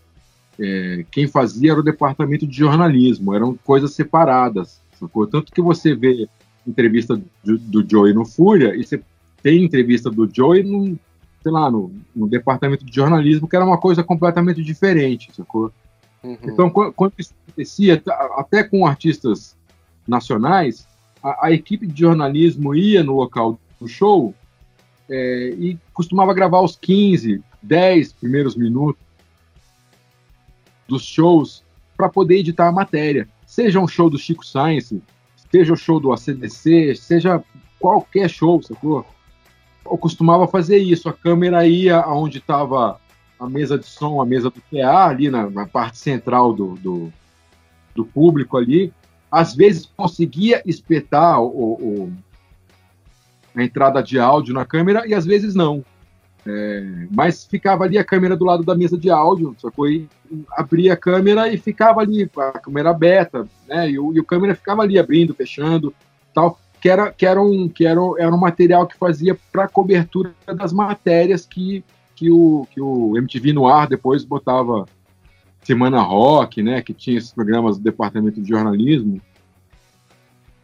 é, 0.60 1.06
quem 1.10 1.26
fazia 1.26 1.72
era 1.72 1.80
o 1.80 1.84
departamento 1.84 2.46
de 2.46 2.58
jornalismo, 2.58 3.34
eram 3.34 3.56
coisas 3.56 3.94
separadas. 3.94 4.82
Sacou? 5.00 5.26
Tanto 5.26 5.54
que 5.54 5.62
você 5.62 5.96
vê 5.96 6.28
entrevista 6.68 7.20
do, 7.44 7.58
do 7.58 7.90
Joey 7.90 8.14
no 8.14 8.26
Fúria 8.26 8.76
e 8.76 8.84
você 8.84 9.02
tem 9.42 9.64
entrevista 9.64 10.10
do 10.10 10.30
Joey 10.32 10.64
no, 10.64 11.00
sei 11.42 11.52
lá, 11.52 11.72
no, 11.72 11.92
no, 12.14 12.28
departamento 12.28 12.86
de 12.86 12.94
jornalismo, 12.94 13.48
que 13.48 13.56
era 13.56 13.66
uma 13.66 13.78
coisa 13.78 14.04
completamente 14.04 14.62
diferente, 14.62 15.32
sacou? 15.34 15.72
Uhum. 16.22 16.38
Então, 16.44 16.70
quando, 16.70 16.94
quando, 16.94 17.14
isso 17.18 17.34
acontecia, 17.48 18.04
até 18.36 18.62
com 18.62 18.86
artistas 18.86 19.56
nacionais, 20.06 20.86
a, 21.24 21.48
a, 21.48 21.52
equipe 21.54 21.88
de 21.88 22.02
jornalismo 22.02 22.76
ia 22.76 23.02
no 23.02 23.16
local 23.16 23.58
do 23.80 23.88
show 23.88 24.36
é, 25.10 25.54
e 25.58 25.78
costumava 25.94 26.34
gravar 26.34 26.62
os 26.62 26.76
15, 26.76 27.42
10 27.64 28.14
primeiros 28.14 28.58
minutos 28.58 29.02
dos 30.90 31.04
shows 31.04 31.64
para 31.96 32.10
poder 32.10 32.40
editar 32.40 32.68
a 32.68 32.72
matéria. 32.72 33.28
Seja 33.46 33.80
um 33.80 33.88
show 33.88 34.10
do 34.10 34.18
Chico 34.18 34.46
Science, 34.46 35.02
seja 35.52 35.74
o 35.74 35.78
show 35.78 36.00
do 36.00 36.12
ACDC, 36.12 36.96
seja 36.96 37.44
qualquer 37.80 38.30
show, 38.30 38.62
sacou? 38.62 39.06
Eu 39.86 39.98
costumava 39.98 40.48
fazer 40.48 40.78
isso. 40.78 41.08
A 41.08 41.14
câmera 41.14 41.66
ia 41.68 41.98
aonde 41.98 42.40
estava 42.40 43.00
a 43.40 43.50
mesa 43.50 43.78
de 43.78 43.86
som, 43.86 44.22
a 44.22 44.26
mesa 44.26 44.50
do 44.50 44.62
PA, 44.62 45.08
ali 45.08 45.30
na, 45.30 45.50
na 45.50 45.66
parte 45.66 45.98
central 45.98 46.54
do, 46.54 46.76
do, 46.76 47.14
do, 47.96 48.06
público 48.06 48.58
ali. 48.58 48.94
Às 49.32 49.56
vezes 49.56 49.92
conseguia 49.96 50.62
espetar 50.66 51.42
o, 51.42 51.48
o, 51.48 52.14
a 53.56 53.64
entrada 53.64 54.04
de 54.04 54.20
áudio 54.20 54.54
na 54.54 54.66
câmera 54.66 55.08
e 55.08 55.14
às 55.14 55.26
vezes 55.26 55.56
não. 55.56 55.84
É, 56.46 57.08
mas 57.12 57.46
ficava 57.46 57.84
ali 57.84 57.98
a 57.98 58.04
câmera 58.04 58.36
do 58.36 58.46
lado 58.46 58.64
da 58.64 58.76
mesa 58.76 58.98
de 58.98 59.10
áudio, 59.10 59.56
sacou? 59.60 59.90
E 59.90 60.08
abria 60.52 60.94
a 60.94 60.98
câmera 60.98 61.52
e 61.52 61.58
ficava 61.58 62.02
ali, 62.02 62.30
a 62.38 62.60
câmera 62.60 62.90
aberta, 62.92 63.48
né? 63.68 63.90
E 63.90 64.00
o, 64.00 64.14
e 64.14 64.20
o 64.20 64.26
câmera 64.26 64.56
ficava 64.56 64.84
ali 64.84 64.98
abrindo, 64.98 65.34
fechando, 65.34 65.94
tal. 66.34 66.60
Que 66.82 66.90
era, 66.90 67.12
que 67.12 67.26
era, 67.26 67.42
um, 67.42 67.68
que 67.68 67.86
era, 67.86 68.00
era 68.18 68.34
um 68.34 68.38
material 68.38 68.88
que 68.88 68.98
fazia 68.98 69.38
para 69.52 69.68
cobertura 69.68 70.34
das 70.56 70.72
matérias 70.72 71.46
que, 71.46 71.84
que, 72.16 72.32
o, 72.32 72.66
que 72.72 72.80
o 72.80 73.18
MTV 73.18 73.52
no 73.52 73.68
ar 73.68 73.86
depois 73.86 74.24
botava 74.24 74.86
Semana 75.62 76.02
Rock, 76.02 76.64
né? 76.64 76.82
Que 76.82 76.94
tinha 76.94 77.18
esses 77.18 77.34
programas 77.34 77.78
do 77.78 77.84
departamento 77.84 78.42
de 78.42 78.48
jornalismo 78.48 79.22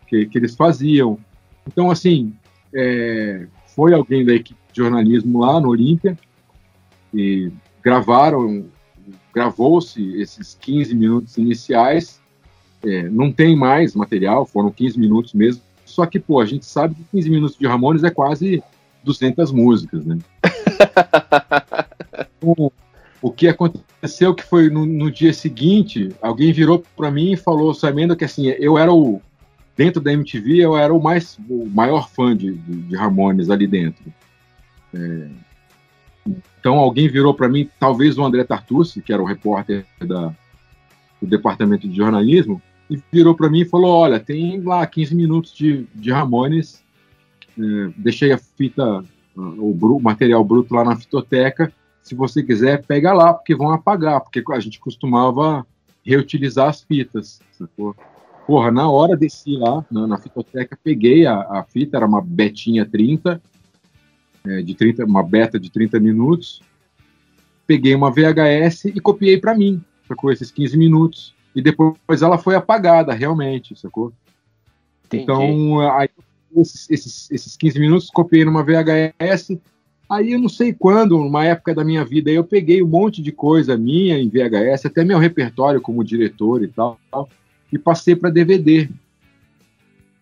que, 0.08 0.26
que 0.26 0.38
eles 0.38 0.56
faziam. 0.56 1.20
Então, 1.68 1.92
assim, 1.92 2.34
é, 2.74 3.46
foi 3.76 3.94
alguém 3.94 4.24
da 4.24 4.34
equipe 4.34 4.64
de 4.76 4.82
jornalismo 4.82 5.40
lá 5.40 5.60
no 5.60 5.70
Olímpia 5.70 6.18
e 7.14 7.50
gravaram, 7.82 8.66
gravou-se 9.34 10.20
esses 10.20 10.58
15 10.60 10.94
minutos 10.94 11.38
iniciais. 11.38 12.20
É, 12.84 13.10
não 13.10 13.32
tem 13.32 13.56
mais 13.56 13.96
material, 13.96 14.46
foram 14.46 14.70
15 14.70 15.00
minutos 15.00 15.34
mesmo. 15.34 15.62
Só 15.86 16.06
que, 16.06 16.20
pô, 16.20 16.42
a 16.42 16.46
gente 16.46 16.66
sabe 16.66 16.94
que 16.94 17.04
15 17.14 17.30
minutos 17.30 17.58
de 17.58 17.66
Ramones 17.66 18.04
é 18.04 18.10
quase 18.10 18.62
200 19.04 19.52
músicas, 19.52 20.06
né? 20.06 20.18
o, 22.44 22.72
o 23.22 23.32
que 23.32 23.48
aconteceu 23.48 24.36
que 24.36 24.44
foi 24.44 24.70
no, 24.70 24.86
no 24.86 25.10
dia 25.10 25.32
seguinte, 25.32 26.10
alguém 26.22 26.52
virou 26.52 26.84
para 26.98 27.10
mim 27.10 27.32
e 27.32 27.38
falou, 27.38 27.74
sabendo 27.74 28.16
que 28.16 28.26
assim, 28.26 28.48
eu 28.48 28.78
era 28.78 28.92
o 28.92 29.22
dentro 29.78 30.02
da 30.02 30.14
MTV 30.14 30.58
eu 30.58 30.78
era 30.78 30.94
o 30.94 31.02
mais 31.02 31.38
o 31.50 31.66
maior 31.66 32.10
fã 32.10 32.36
de, 32.36 32.54
de, 32.54 32.82
de 32.84 32.96
Ramones 32.96 33.50
ali 33.50 33.68
dentro. 33.68 34.04
É, 34.96 35.30
então 36.60 36.76
alguém 36.76 37.08
virou 37.08 37.34
para 37.34 37.50
mim, 37.50 37.70
talvez 37.80 38.18
o 38.18 38.24
André 38.24 38.43
Tartucci, 38.43 39.02
que 39.02 39.14
era 39.14 39.22
o 39.22 39.26
repórter 39.26 39.86
da, 40.00 40.34
do 41.22 41.28
departamento 41.28 41.88
de 41.88 41.96
jornalismo, 41.96 42.62
e 42.89 43.00
virou 43.12 43.36
para 43.36 43.50
mim 43.50 43.62
e 43.62 43.66
falou: 43.66 43.92
Olha, 43.92 44.20
tem 44.20 44.59
lá 44.62 44.86
15 44.86 45.16
minutos 45.16 45.54
de, 45.54 45.86
de 45.93 46.12
Ramones, 46.12 46.84
é, 47.58 47.92
deixei 47.97 48.32
a 48.32 48.38
fita, 48.38 49.04
o, 49.36 49.72
o 49.72 50.01
material 50.01 50.43
bruto 50.43 50.74
lá 50.74 50.84
na 50.84 50.96
fitoteca. 50.96 51.72
Se 52.01 52.13
você 52.13 52.43
quiser, 52.43 52.86
pega 52.86 53.13
lá, 53.13 53.34
porque 53.34 53.55
vão 53.55 53.72
apagar, 53.72 54.22
porque 54.22 54.43
a 54.51 54.59
gente 54.59 54.80
costumava 54.80 55.66
reutilizar 56.05 56.70
as 56.70 56.84
fitas. 56.84 57.39
Sacou? 57.51 57.96
Porra, 58.46 58.70
na 58.70 58.88
hora 58.89 59.17
desci 59.17 59.58
lá 59.58 59.84
na, 59.89 60.05
na 60.05 60.17
fitoteca, 60.20 60.78
peguei 60.84 61.26
a, 61.26 61.39
a, 61.39 61.63
fita, 61.63 61.97
era 61.97 62.05
uma 62.05 62.22
betinha 62.22 62.86
30, 62.86 63.42
é, 64.46 64.62
de 64.62 64.76
30, 64.76 65.05
uma 65.05 65.24
beta 65.24 65.59
de 65.59 65.70
30 65.72 66.00
minutos, 66.00 66.62
peguei 67.66 67.96
uma 67.96 68.12
VHS 68.12 68.86
e 68.86 69.00
copiei 69.00 69.38
para 69.38 69.55
mim, 69.55 69.82
sacou? 70.08 70.32
Esses 70.32 70.51
15 70.51 70.78
minutos. 70.78 71.34
E 71.55 71.62
depois 71.62 72.22
ela 72.22 72.38
foi 72.38 72.55
apagada, 72.55 73.13
realmente, 73.13 73.76
sacou? 73.80 74.12
Entendi. 75.05 75.24
Então, 75.24 75.80
aí, 75.92 76.09
esses, 76.58 76.89
esses, 76.89 77.32
esses 77.32 77.55
15 77.55 77.80
minutos 77.80 78.09
copiei 78.09 78.43
numa 78.43 78.63
VHS. 78.63 79.58
Aí 80.09 80.34
eu 80.34 80.39
não 80.39 80.50
sei 80.50 80.74
quando, 80.74 81.17
numa 81.17 81.46
época 81.46 81.74
da 81.74 81.84
minha 81.84 82.04
vida, 82.04 82.30
eu 82.30 82.43
peguei 82.43 82.84
um 82.84 82.88
monte 82.88 83.22
de 83.22 83.32
coisa 83.32 83.78
minha 83.78 84.17
em 84.20 84.30
VHS, 84.30 84.86
até 84.86 85.04
meu 85.04 85.17
repertório 85.17 85.82
como 85.82 86.04
diretor 86.04 86.62
e 86.62 86.67
tal 86.67 87.00
e 87.72 87.78
passei 87.78 88.16
para 88.16 88.30
DVD. 88.30 88.89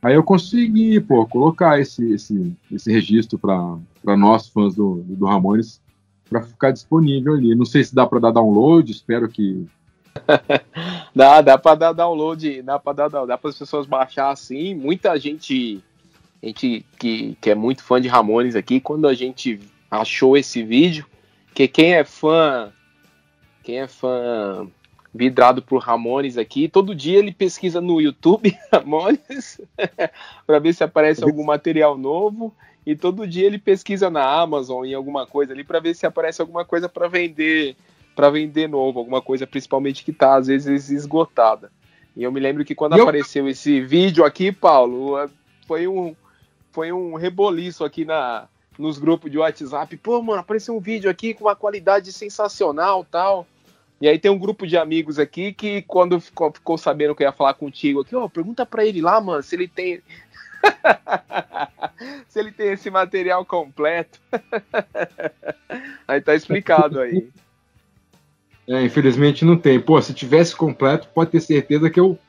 Aí 0.04 0.16
eu 0.16 0.24
consegui, 0.24 1.00
pô, 1.00 1.26
colocar 1.26 1.80
esse, 1.80 2.12
esse, 2.12 2.54
esse 2.70 2.92
registro 2.92 3.40
para 3.40 4.18
nós, 4.18 4.50
fãs 4.50 4.76
do, 4.76 5.02
do 5.08 5.26
Ramones, 5.26 5.82
para 6.30 6.44
ficar 6.44 6.72
disponível 6.72 7.34
ali. 7.34 7.56
Não 7.56 7.64
sei 7.64 7.86
se 7.86 7.96
dá 7.96 8.06
para 8.06 8.20
dar 8.20 8.32
download, 8.32 8.92
espero 8.92 9.30
que. 9.30 9.66
dá, 11.16 11.40
dá 11.40 11.58
para 11.58 11.76
dar 11.76 11.94
download, 11.94 12.62
dá 12.64 12.78
para 12.78 13.08
dar, 13.08 13.26
dá 13.26 13.38
para 13.38 13.50
as 13.50 13.58
pessoas 13.58 13.88
baixar 13.88 14.30
assim. 14.30 14.76
Muita 14.76 15.18
gente, 15.18 15.82
gente 16.44 16.86
que, 17.00 17.38
que 17.40 17.50
é 17.50 17.56
muito 17.56 17.82
fã 17.82 18.02
de 18.02 18.10
Ramones 18.10 18.58
aqui, 18.58 18.82
quando 18.82 19.08
a 19.08 19.14
gente 19.14 19.58
achou 19.90 20.36
esse 20.36 20.62
vídeo, 20.64 21.06
que 21.56 21.66
quem 21.66 21.94
é 21.94 22.04
fã, 22.04 22.74
quem 23.64 23.80
é 23.80 23.88
fã 23.88 24.68
vidrado 25.14 25.62
por 25.62 25.80
Ramones 25.80 26.38
aqui. 26.38 26.68
Todo 26.68 26.96
dia 26.96 27.20
ele 27.20 27.32
pesquisa 27.32 27.80
no 27.80 28.02
YouTube 28.02 28.58
Ramones 28.72 29.62
para 30.48 30.60
ver 30.60 30.74
se 30.74 30.84
aparece 30.84 31.24
algum 31.24 31.44
material 31.44 31.98
novo. 31.98 32.54
e 32.86 32.96
todo 32.96 33.28
dia 33.28 33.46
ele 33.46 33.60
pesquisa 33.60 34.10
na 34.10 34.26
Amazon 34.26 34.86
em 34.86 34.94
alguma 34.94 35.28
coisa 35.28 35.54
ali 35.54 35.64
para 35.64 35.80
ver 35.80 35.96
se 35.96 36.06
aparece 36.06 36.42
alguma 36.42 36.66
coisa 36.66 36.90
para 36.90 37.08
vender, 37.08 37.76
para 38.16 38.30
vender 38.30 38.68
novo, 38.68 39.00
alguma 39.00 39.22
coisa 39.22 39.46
principalmente 39.46 40.04
que 40.04 40.12
tá 40.12 40.36
às 40.36 40.48
vezes 40.48 40.90
esgotada. 40.90 41.72
E 42.16 42.24
eu 42.24 42.32
me 42.32 42.40
lembro 42.40 42.66
que 42.66 42.76
quando 42.76 42.98
eu... 42.98 43.04
apareceu 43.04 43.48
esse 43.48 43.82
vídeo 43.82 44.26
aqui, 44.26 44.52
Paulo, 44.52 45.30
foi 45.68 45.88
um 45.88 46.16
foi 46.72 46.92
um 46.92 47.14
reboliço 47.14 47.86
aqui 47.86 48.04
na 48.04 48.48
nos 48.78 48.98
grupos 48.98 49.30
de 49.30 49.38
WhatsApp. 49.38 49.96
Pô, 49.98 50.20
mano, 50.24 50.40
apareceu 50.40 50.76
um 50.76 50.80
vídeo 50.80 51.08
aqui 51.08 51.36
com 51.36 51.46
uma 51.46 51.56
qualidade 51.56 52.12
sensacional, 52.12 53.06
tal. 53.06 53.46
E 54.04 54.08
aí 54.10 54.20
tem 54.20 54.30
um 54.30 54.38
grupo 54.38 54.68
de 54.68 54.76
amigos 54.76 55.18
aqui 55.18 55.54
que 55.54 55.82
quando 55.84 56.20
ficou, 56.20 56.52
ficou 56.52 56.78
sabendo 56.78 57.16
que 57.16 57.24
eu 57.24 57.28
ia 57.28 57.32
falar 57.32 57.54
contigo 57.54 58.02
aqui, 58.02 58.14
ó, 58.14 58.28
pergunta 58.28 58.66
para 58.66 58.86
ele 58.86 59.02
lá, 59.02 59.22
mano, 59.22 59.42
se 59.42 59.56
ele 59.56 59.66
tem 59.66 60.02
Se 62.28 62.38
ele 62.38 62.52
tem 62.52 62.74
esse 62.74 62.90
material 62.90 63.46
completo. 63.46 64.20
aí 66.06 66.20
tá 66.20 66.36
explicado 66.36 67.00
aí. 67.00 67.30
É, 68.68 68.84
infelizmente 68.84 69.46
não 69.46 69.58
tem. 69.58 69.80
Pô, 69.80 70.02
se 70.02 70.14
tivesse 70.14 70.54
completo, 70.54 71.08
pode 71.16 71.32
ter 71.32 71.40
certeza 71.40 71.90
que 71.90 72.02
eu, 72.02 72.20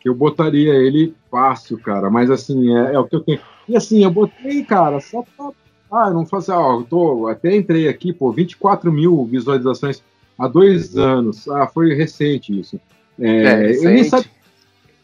que 0.00 0.08
eu 0.08 0.16
botaria 0.16 0.74
ele 0.74 1.14
fácil, 1.30 1.78
cara. 1.78 2.10
Mas 2.10 2.32
assim, 2.32 2.76
é, 2.76 2.94
é 2.94 2.98
o 2.98 3.06
que 3.06 3.14
eu 3.14 3.20
tenho. 3.20 3.40
E 3.68 3.76
assim, 3.76 4.02
eu 4.02 4.10
botei, 4.10 4.64
cara, 4.64 4.98
só 4.98 5.22
pra. 5.22 5.52
Ah, 5.88 6.10
não. 6.10 6.26
Ó, 6.32 6.80
eu 6.80 6.82
tô, 6.82 7.28
até 7.28 7.54
entrei 7.54 7.86
aqui, 7.86 8.12
pô, 8.12 8.32
24 8.32 8.90
mil 8.92 9.24
visualizações 9.24 10.02
há 10.38 10.48
dois 10.48 10.96
anos. 10.96 11.48
Ah, 11.48 11.66
foi 11.66 11.94
recente 11.94 12.58
isso. 12.58 12.80
É, 13.18 13.42
é 13.42 13.56
recente. 13.56 13.84
Eu 13.84 13.90
nem 13.92 14.04
sabia 14.04 14.30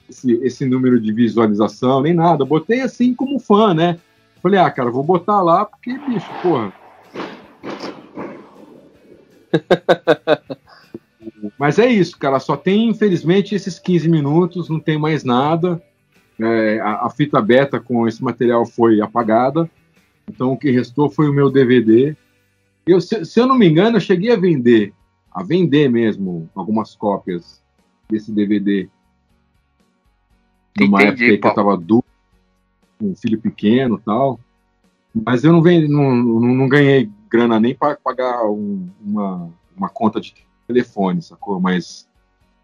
esse, 0.08 0.32
esse 0.42 0.64
número 0.64 1.00
de 1.00 1.12
visualização, 1.12 2.00
nem 2.02 2.14
nada. 2.14 2.44
botei 2.44 2.80
assim 2.80 3.14
como 3.14 3.38
fã, 3.38 3.74
né? 3.74 3.98
Falei, 4.42 4.58
ah, 4.58 4.70
cara, 4.70 4.90
vou 4.90 5.02
botar 5.02 5.42
lá 5.42 5.64
porque, 5.64 5.98
bicho, 5.98 6.30
porra. 6.42 6.72
Mas 11.58 11.78
é 11.78 11.86
isso, 11.86 12.18
cara. 12.18 12.38
Só 12.40 12.56
tem, 12.56 12.88
infelizmente, 12.88 13.54
esses 13.54 13.78
15 13.78 14.08
minutos, 14.08 14.68
não 14.68 14.80
tem 14.80 14.98
mais 14.98 15.24
nada. 15.24 15.82
É, 16.40 16.80
a, 16.80 17.06
a, 17.06 17.10
fita 17.10 17.40
beta 17.42 17.80
com 17.80 18.06
esse 18.06 18.22
material 18.22 18.64
foi 18.64 19.00
apagada. 19.00 19.68
Então 20.28 20.52
o 20.52 20.56
que 20.56 20.70
restou 20.70 21.10
foi 21.10 21.28
o 21.28 21.32
meu 21.32 21.50
DVD. 21.50 22.16
Eu, 22.86 23.00
se, 23.00 23.24
se, 23.24 23.40
eu 23.40 23.46
não 23.46 23.58
me 23.58 23.68
engano, 23.68 23.96
eu 23.96 24.00
cheguei 24.00 24.30
a 24.32 24.36
vender, 24.36 24.92
a 25.38 25.42
vender 25.44 25.88
mesmo 25.88 26.50
algumas 26.52 26.96
cópias 26.96 27.62
desse 28.10 28.32
DVD 28.32 28.88
numa 30.76 31.00
Entendi, 31.00 31.26
época 31.26 31.40
que 31.40 31.46
eu 31.46 31.54
tava 31.54 31.76
duro, 31.76 32.04
com 32.98 33.10
um 33.10 33.14
filho 33.14 33.40
pequeno 33.40 34.02
tal. 34.04 34.40
Mas 35.14 35.44
eu 35.44 35.52
não, 35.52 35.62
vendi, 35.62 35.86
não, 35.86 36.12
não, 36.12 36.40
não 36.40 36.68
ganhei 36.68 37.08
grana 37.30 37.60
nem 37.60 37.72
para 37.72 37.96
pagar 37.96 38.50
um, 38.50 38.88
uma, 39.00 39.48
uma 39.76 39.88
conta 39.88 40.20
de 40.20 40.34
telefone, 40.66 41.22
sacou? 41.22 41.60
Mas 41.60 42.08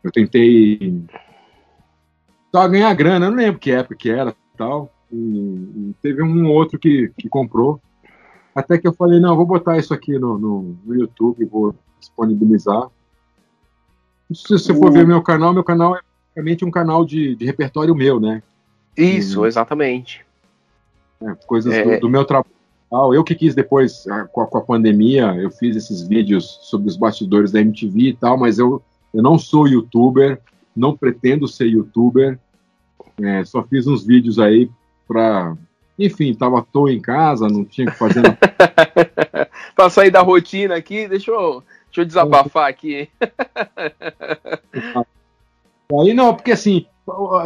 eu 0.02 0.10
tentei 0.10 1.00
só 2.52 2.66
ganhar 2.66 2.92
grana, 2.94 3.26
eu 3.26 3.30
não 3.30 3.38
lembro 3.38 3.60
que 3.60 3.70
época 3.70 3.94
que 3.94 4.10
era 4.10 4.34
tal. 4.56 4.92
E, 5.12 5.16
e 5.16 5.94
teve 6.02 6.24
um 6.24 6.50
outro 6.50 6.76
que, 6.76 7.12
que 7.16 7.28
comprou. 7.28 7.80
Até 8.52 8.78
que 8.78 8.88
eu 8.88 8.92
falei, 8.92 9.20
não, 9.20 9.36
vou 9.36 9.46
botar 9.46 9.78
isso 9.78 9.94
aqui 9.94 10.18
no, 10.18 10.36
no, 10.36 10.76
no 10.84 10.94
YouTube, 10.94 11.44
vou 11.44 11.72
disponibilizar. 12.04 12.88
Se 14.32 14.48
você 14.48 14.74
for 14.74 14.92
ver 14.92 15.06
meu 15.06 15.22
canal, 15.22 15.52
meu 15.52 15.64
canal 15.64 15.96
é 15.96 16.00
basicamente 16.34 16.64
um 16.64 16.70
canal 16.70 17.04
de, 17.04 17.36
de 17.36 17.44
repertório 17.44 17.94
meu, 17.94 18.18
né? 18.18 18.42
Isso, 18.96 19.44
e, 19.44 19.48
exatamente. 19.48 20.24
É, 21.22 21.34
coisas 21.46 21.72
é... 21.72 21.84
Do, 21.96 22.00
do, 22.00 22.10
meu 22.10 22.24
trabalho. 22.24 22.52
Eu 23.12 23.24
que 23.24 23.34
quis 23.34 23.54
depois, 23.54 24.04
com 24.32 24.40
a, 24.40 24.46
com 24.46 24.58
a, 24.58 24.60
pandemia, 24.60 25.34
eu 25.36 25.50
fiz 25.50 25.76
esses 25.76 26.02
vídeos 26.06 26.60
sobre 26.62 26.88
os 26.88 26.96
bastidores 26.96 27.50
da 27.50 27.60
MTV 27.60 28.00
e 28.00 28.14
tal, 28.14 28.38
mas 28.38 28.58
eu, 28.58 28.80
eu 29.12 29.22
não 29.22 29.36
sou 29.36 29.66
youtuber, 29.66 30.40
não 30.76 30.96
pretendo 30.96 31.48
ser 31.48 31.66
youtuber, 31.66 32.38
é, 33.20 33.44
só 33.44 33.62
fiz 33.62 33.86
uns 33.86 34.04
vídeos 34.04 34.38
aí 34.38 34.70
pra. 35.06 35.56
Enfim, 35.96 36.34
tava 36.34 36.58
à 36.58 36.62
toa 36.62 36.92
em 36.92 37.00
casa, 37.00 37.48
não 37.48 37.64
tinha 37.64 37.88
que 37.90 37.96
fazer 37.96 38.20
nada. 38.20 38.38
pra 39.76 39.88
sair 39.88 40.10
da 40.10 40.22
rotina 40.22 40.74
aqui, 40.74 41.06
deixa 41.06 41.30
eu, 41.30 41.62
deixa 41.94 42.00
eu 42.00 42.04
desabafar 42.04 42.68
aqui. 42.68 43.08
Aí 46.00 46.12
não, 46.12 46.34
porque 46.34 46.50
assim, 46.50 46.86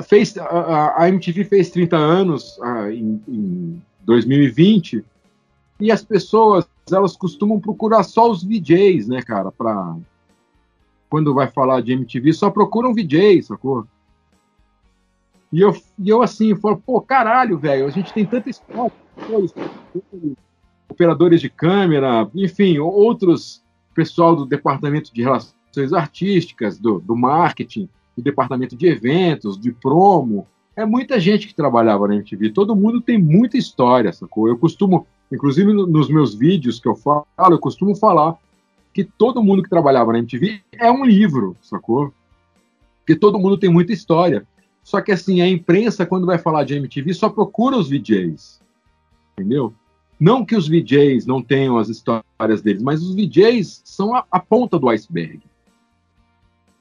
fez, 0.08 0.38
a, 0.38 1.06
MTV 1.08 1.44
fez 1.44 1.70
30 1.70 1.96
anos 1.96 2.58
em, 2.90 3.20
em 3.28 3.82
2020 4.00 5.04
e 5.80 5.92
as 5.92 6.02
pessoas 6.02 6.66
elas 6.90 7.14
costumam 7.16 7.60
procurar 7.60 8.02
só 8.02 8.30
os 8.30 8.42
VJs, 8.42 9.08
né, 9.08 9.20
cara, 9.20 9.52
pra, 9.52 9.94
quando 11.10 11.34
vai 11.34 11.46
falar 11.48 11.82
de 11.82 11.92
MTV, 11.92 12.32
só 12.32 12.50
procuram 12.50 12.94
VJs, 12.94 13.46
sacou? 13.46 13.86
E 15.52 15.60
eu, 15.60 15.76
e 15.98 16.08
eu 16.08 16.22
assim, 16.22 16.56
falo, 16.56 16.78
pô, 16.78 16.98
caralho, 17.02 17.58
velho, 17.58 17.86
a 17.86 17.90
gente 17.90 18.12
tem 18.14 18.24
tanta 18.24 18.48
história, 18.48 18.90
operadores 20.88 21.42
de 21.42 21.50
câmera, 21.50 22.26
enfim, 22.34 22.78
outros 22.78 23.62
pessoal 23.98 24.36
do 24.36 24.46
departamento 24.46 25.12
de 25.12 25.22
relações 25.22 25.92
artísticas, 25.92 26.78
do, 26.78 27.00
do 27.00 27.16
marketing, 27.16 27.88
do 28.16 28.22
departamento 28.22 28.76
de 28.76 28.86
eventos, 28.86 29.60
de 29.60 29.72
promo. 29.72 30.46
É 30.76 30.86
muita 30.86 31.18
gente 31.18 31.48
que 31.48 31.54
trabalhava 31.54 32.06
na 32.06 32.14
MTV. 32.14 32.50
Todo 32.50 32.76
mundo 32.76 33.00
tem 33.00 33.18
muita 33.18 33.58
história, 33.58 34.12
sacou? 34.12 34.46
Eu 34.46 34.56
costumo, 34.56 35.04
inclusive 35.32 35.72
nos 35.72 36.08
meus 36.08 36.32
vídeos 36.32 36.78
que 36.78 36.86
eu 36.86 36.94
falo, 36.94 37.26
eu 37.50 37.58
costumo 37.58 37.96
falar 37.96 38.36
que 38.94 39.02
todo 39.02 39.42
mundo 39.42 39.64
que 39.64 39.68
trabalhava 39.68 40.12
na 40.12 40.20
MTV 40.20 40.60
é 40.74 40.92
um 40.92 41.04
livro, 41.04 41.56
sacou? 41.60 42.14
Porque 43.00 43.16
todo 43.16 43.38
mundo 43.40 43.58
tem 43.58 43.68
muita 43.68 43.92
história. 43.92 44.46
Só 44.84 45.00
que 45.00 45.10
assim, 45.10 45.40
a 45.40 45.48
imprensa, 45.48 46.06
quando 46.06 46.24
vai 46.24 46.38
falar 46.38 46.62
de 46.62 46.76
MTV, 46.76 47.14
só 47.14 47.28
procura 47.28 47.76
os 47.76 47.90
VJs. 47.90 48.60
Entendeu? 49.32 49.74
Não 50.18 50.44
que 50.44 50.56
os 50.56 50.68
VJs 50.68 51.26
não 51.26 51.42
tenham 51.42 51.78
as 51.78 51.88
histórias 51.88 52.60
deles, 52.62 52.82
mas 52.82 53.02
os 53.02 53.14
VJs 53.14 53.82
são 53.84 54.14
a, 54.14 54.24
a 54.30 54.40
ponta 54.40 54.78
do 54.78 54.88
iceberg. 54.88 55.40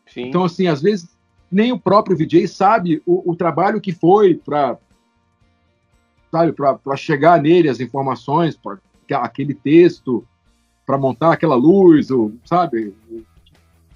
Sim. 0.08 0.24
Então, 0.24 0.44
assim, 0.44 0.68
às 0.68 0.82
vezes 0.82 1.16
nem 1.52 1.72
o 1.72 1.80
próprio 1.80 2.18
VJ 2.18 2.48
sabe 2.48 3.02
o, 3.06 3.32
o 3.32 3.36
trabalho 3.36 3.80
que 3.80 3.92
foi 3.92 4.36
para 4.36 4.78
sabe 6.32 6.52
para 6.52 6.96
chegar 6.98 7.42
nele 7.42 7.70
as 7.70 7.80
informações, 7.80 8.58
para 8.58 8.80
aquele 9.22 9.54
texto, 9.54 10.28
para 10.86 10.98
montar 10.98 11.32
aquela 11.32 11.56
luz, 11.56 12.12
ou, 12.12 12.34
sabe, 12.44 12.94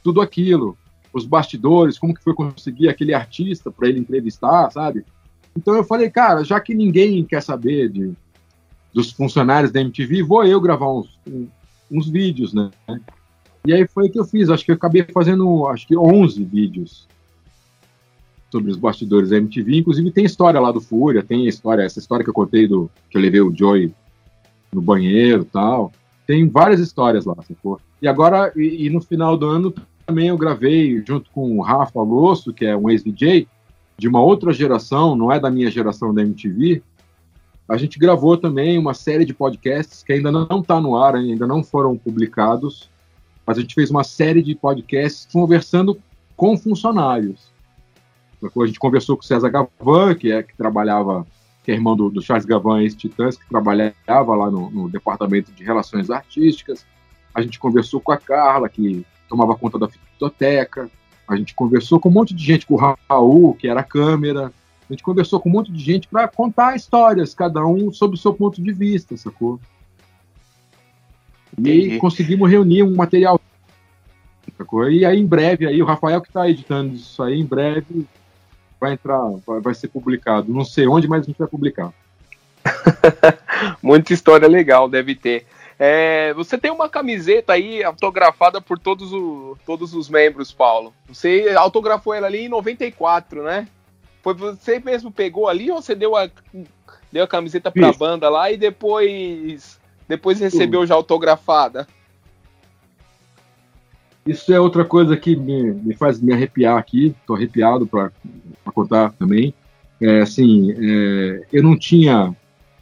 tudo 0.02 0.22
aquilo, 0.22 0.78
os 1.14 1.26
bastidores, 1.26 2.00
como 2.00 2.14
que 2.14 2.24
foi 2.24 2.34
conseguir 2.34 2.88
aquele 2.88 3.14
artista 3.14 3.70
para 3.70 3.90
ele 3.90 4.00
entrevistar, 4.00 4.72
sabe? 4.72 5.06
Então 5.56 5.76
eu 5.76 5.84
falei, 5.84 6.10
cara, 6.10 6.44
já 6.44 6.60
que 6.60 6.74
ninguém 6.74 7.24
quer 7.26 7.42
saber 7.42 7.90
de, 7.90 8.14
dos 8.94 9.12
funcionários 9.12 9.72
da 9.72 9.82
MTV, 9.82 10.24
vou 10.24 10.44
eu 10.44 10.60
gravar 10.60 10.92
uns, 10.92 11.18
uns 11.90 12.10
vídeos, 12.10 12.54
né? 12.54 12.70
E 13.66 13.74
aí 13.74 13.88
foi 13.88 14.08
o 14.08 14.12
que 14.12 14.20
eu 14.20 14.26
fiz, 14.26 14.50
acho 14.50 14.66
que 14.66 14.72
eu 14.72 14.76
acabei 14.76 15.04
fazendo, 15.04 15.68
acho 15.68 15.88
que 15.88 15.96
11 15.96 16.44
vídeos 16.44 17.08
sobre 18.52 18.70
os 18.72 18.78
bastidores 18.78 19.30
da 19.30 19.38
MTV. 19.38 19.78
Inclusive 19.78 20.12
tem 20.12 20.26
história 20.26 20.60
lá 20.60 20.72
do 20.72 20.82
Fúria, 20.82 21.24
tem 21.24 21.48
história, 21.48 21.84
essa 21.84 22.00
história 22.00 22.24
que 22.24 22.30
eu 22.30 22.34
contei 22.34 22.68
do 22.68 22.90
que 23.10 23.18
eu 23.18 23.22
levei 23.22 23.40
o 23.42 23.56
Joey 23.56 23.94
no 24.74 24.82
banheiro 24.82 25.46
tal. 25.46 25.92
Tem 26.28 26.48
várias 26.48 26.80
histórias 26.80 27.26
lá, 27.26 27.36
sacou? 27.48 27.80
E 28.02 28.08
agora, 28.08 28.52
e, 28.56 28.88
e 28.88 28.90
no 28.90 29.00
final 29.00 29.38
do 29.38 29.48
ano 29.48 29.74
também 30.06 30.28
eu 30.28 30.38
gravei 30.38 31.02
junto 31.06 31.30
com 31.32 31.58
o 31.58 31.62
Rafa 31.62 32.02
Losso, 32.02 32.54
que 32.54 32.66
é 32.66 32.76
um 32.76 32.90
ex-DJ, 32.90 33.48
de 33.98 34.08
uma 34.08 34.22
outra 34.22 34.52
geração, 34.52 35.16
não 35.16 35.32
é 35.32 35.40
da 35.40 35.50
minha 35.50 35.70
geração 35.70 36.14
da 36.14 36.22
MTV. 36.22 36.82
A 37.72 37.78
gente 37.78 37.98
gravou 37.98 38.36
também 38.36 38.78
uma 38.78 38.94
série 38.94 39.24
de 39.24 39.34
podcasts 39.34 40.04
que 40.04 40.12
ainda 40.12 40.30
não 40.30 40.60
está 40.60 40.82
no 40.82 40.98
ar, 40.98 41.16
ainda 41.16 41.48
não 41.48 41.64
foram 41.64 41.98
publicados, 41.98 42.90
mas 43.48 43.58
a 43.58 43.62
gente 43.62 43.74
fez 43.74 43.90
uma 43.90 44.04
série 44.04 44.42
de 44.42 44.54
podcasts 44.54 45.26
conversando 45.32 45.98
com 46.36 46.58
funcionários. 46.58 47.50
A 48.44 48.66
gente 48.66 48.78
conversou 48.78 49.16
com 49.16 49.24
o 49.24 49.26
César 49.26 49.48
Gavan, 49.48 50.14
que 50.16 50.34
é 50.34 50.44
que 50.44 50.54
trabalhava, 50.54 51.26
que 51.64 51.72
é 51.72 51.74
irmão 51.74 51.96
do, 51.96 52.10
do 52.10 52.22
Charles 52.22 52.44
Gavan, 52.46 52.82
ex-Titãs, 52.82 53.38
que 53.38 53.48
trabalhava 53.48 54.36
lá 54.36 54.52
no, 54.52 54.70
no, 54.70 54.90
departamento 54.90 55.54
de 55.54 55.64
relações 55.64 56.10
artísticas. 56.10 56.86
A 57.34 57.42
gente 57.42 57.58
conversou 57.58 58.02
com 58.02 58.12
a 58.12 58.18
Carla, 58.18 58.68
que 58.68 59.06
tomava 59.30 59.56
conta 59.56 59.80
da 59.80 59.88
fitoteca. 59.88 60.92
A 61.26 61.38
gente 61.38 61.56
conversou 61.56 62.02
com 62.02 62.10
um 62.10 62.12
monte 62.12 62.34
de 62.34 62.44
gente, 62.44 62.66
com 62.66 62.74
o 62.74 62.96
Raul, 63.08 63.54
que 63.54 63.70
era 63.70 63.80
a 63.80 63.86
câmera. 63.86 64.52
A 64.92 64.94
gente 64.94 65.04
conversou 65.04 65.40
com 65.40 65.48
um 65.48 65.54
monte 65.54 65.72
de 65.72 65.82
gente 65.82 66.06
para 66.06 66.28
contar 66.28 66.76
histórias, 66.76 67.34
cada 67.34 67.66
um 67.66 67.94
sob 67.94 68.16
o 68.16 68.18
seu 68.18 68.34
ponto 68.34 68.62
de 68.62 68.74
vista, 68.74 69.16
sacou? 69.16 69.58
E 71.58 71.72
aí 71.72 71.98
conseguimos 71.98 72.52
reunir 72.52 72.84
um 72.84 72.94
material. 72.94 73.40
Sacou? 74.58 74.92
E 74.92 75.06
aí, 75.06 75.18
em 75.18 75.26
breve, 75.26 75.66
aí, 75.66 75.82
o 75.82 75.86
Rafael 75.86 76.22
que 76.22 76.28
está 76.28 76.50
editando 76.50 76.94
isso 76.94 77.24
aí, 77.24 77.40
em 77.40 77.46
breve 77.46 78.06
vai 78.82 78.92
entrar, 78.92 79.22
vai, 79.48 79.62
vai 79.62 79.74
ser 79.74 79.88
publicado. 79.88 80.52
Não 80.52 80.66
sei 80.66 80.86
onde, 80.90 81.08
mas 81.08 81.22
a 81.22 81.26
gente 81.26 81.38
vai 81.38 81.48
publicar. 81.48 81.94
Muita 83.82 84.12
história 84.12 84.46
legal 84.46 84.90
deve 84.90 85.16
ter. 85.16 85.46
É, 85.80 86.34
você 86.34 86.58
tem 86.58 86.70
uma 86.70 86.90
camiseta 86.90 87.54
aí 87.54 87.82
autografada 87.82 88.60
por 88.60 88.78
todos, 88.78 89.14
o, 89.14 89.58
todos 89.66 89.94
os 89.94 90.10
membros, 90.10 90.52
Paulo. 90.52 90.94
Você 91.08 91.54
autografou 91.56 92.14
ela 92.14 92.28
ali 92.28 92.40
em 92.40 92.50
94, 92.50 93.42
né? 93.42 93.70
Foi 94.22 94.34
você 94.34 94.80
mesmo 94.80 95.12
pegou 95.12 95.48
ali 95.48 95.72
ou 95.72 95.82
você 95.82 95.96
deu 95.96 96.16
a, 96.16 96.30
deu 97.12 97.24
a 97.24 97.28
camiseta 97.28 97.72
pra 97.72 97.90
Isso. 97.90 98.00
banda 98.00 98.30
lá 98.30 98.52
e 98.52 98.58
depois 98.58 99.80
depois 100.08 100.40
recebeu 100.40 100.86
já 100.86 100.94
autografada? 100.94 101.88
Isso 104.26 104.54
é 104.54 104.60
outra 104.60 104.86
coisa 104.86 105.18
que 105.18 105.36
me, 105.36 105.72
me 105.72 105.96
faz 105.96 106.22
me 106.22 106.34
arrepiar 106.34 106.78
aqui. 106.78 107.16
Tô 107.26 107.34
arrepiado 107.34 107.88
para 107.88 108.12
contar 108.74 109.12
também. 109.14 109.54
É, 110.00 110.22
assim, 110.22 110.72
é, 110.72 111.46
eu 111.52 111.64
não 111.64 111.78
tinha, 111.78 112.36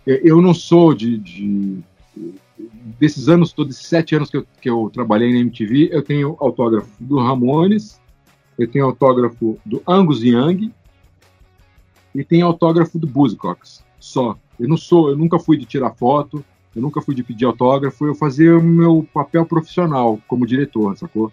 eu 0.06 0.42
não 0.42 0.54
sou 0.54 0.94
de, 0.94 1.18
de 1.18 1.80
desses 3.00 3.30
anos 3.30 3.54
todos, 3.54 3.78
sete 3.78 4.16
anos 4.16 4.30
que 4.30 4.38
eu, 4.38 4.46
que 4.62 4.70
eu 4.70 4.90
trabalhei 4.94 5.32
na 5.32 5.40
MTV, 5.40 5.90
eu 5.92 6.02
tenho 6.02 6.36
autógrafo 6.40 6.92
do 7.00 7.20
Ramones, 7.20 8.00
eu 8.58 8.68
tenho 8.70 8.86
autógrafo 8.86 9.58
do 9.66 9.82
Angus 9.88 10.24
Young 10.24 10.72
e 12.14 12.24
tenho 12.24 12.46
autógrafo 12.46 12.98
do 12.98 13.08
Buzzcocks, 13.08 13.84
só. 14.00 14.38
Eu 14.60 14.68
não 14.68 14.78
sou, 14.78 15.10
eu 15.10 15.18
nunca 15.18 15.40
fui 15.40 15.58
de 15.58 15.66
tirar 15.66 15.92
foto, 15.92 16.44
eu 16.76 16.82
nunca 16.82 17.02
fui 17.02 17.16
de 17.16 17.24
pedir 17.24 17.46
autógrafo, 17.46 18.06
eu 18.06 18.16
fazia 18.16 18.58
o 18.58 18.64
meu 18.64 19.08
papel 19.14 19.46
profissional 19.46 20.20
como 20.28 20.46
diretor, 20.46 20.98
sacou? 20.98 21.32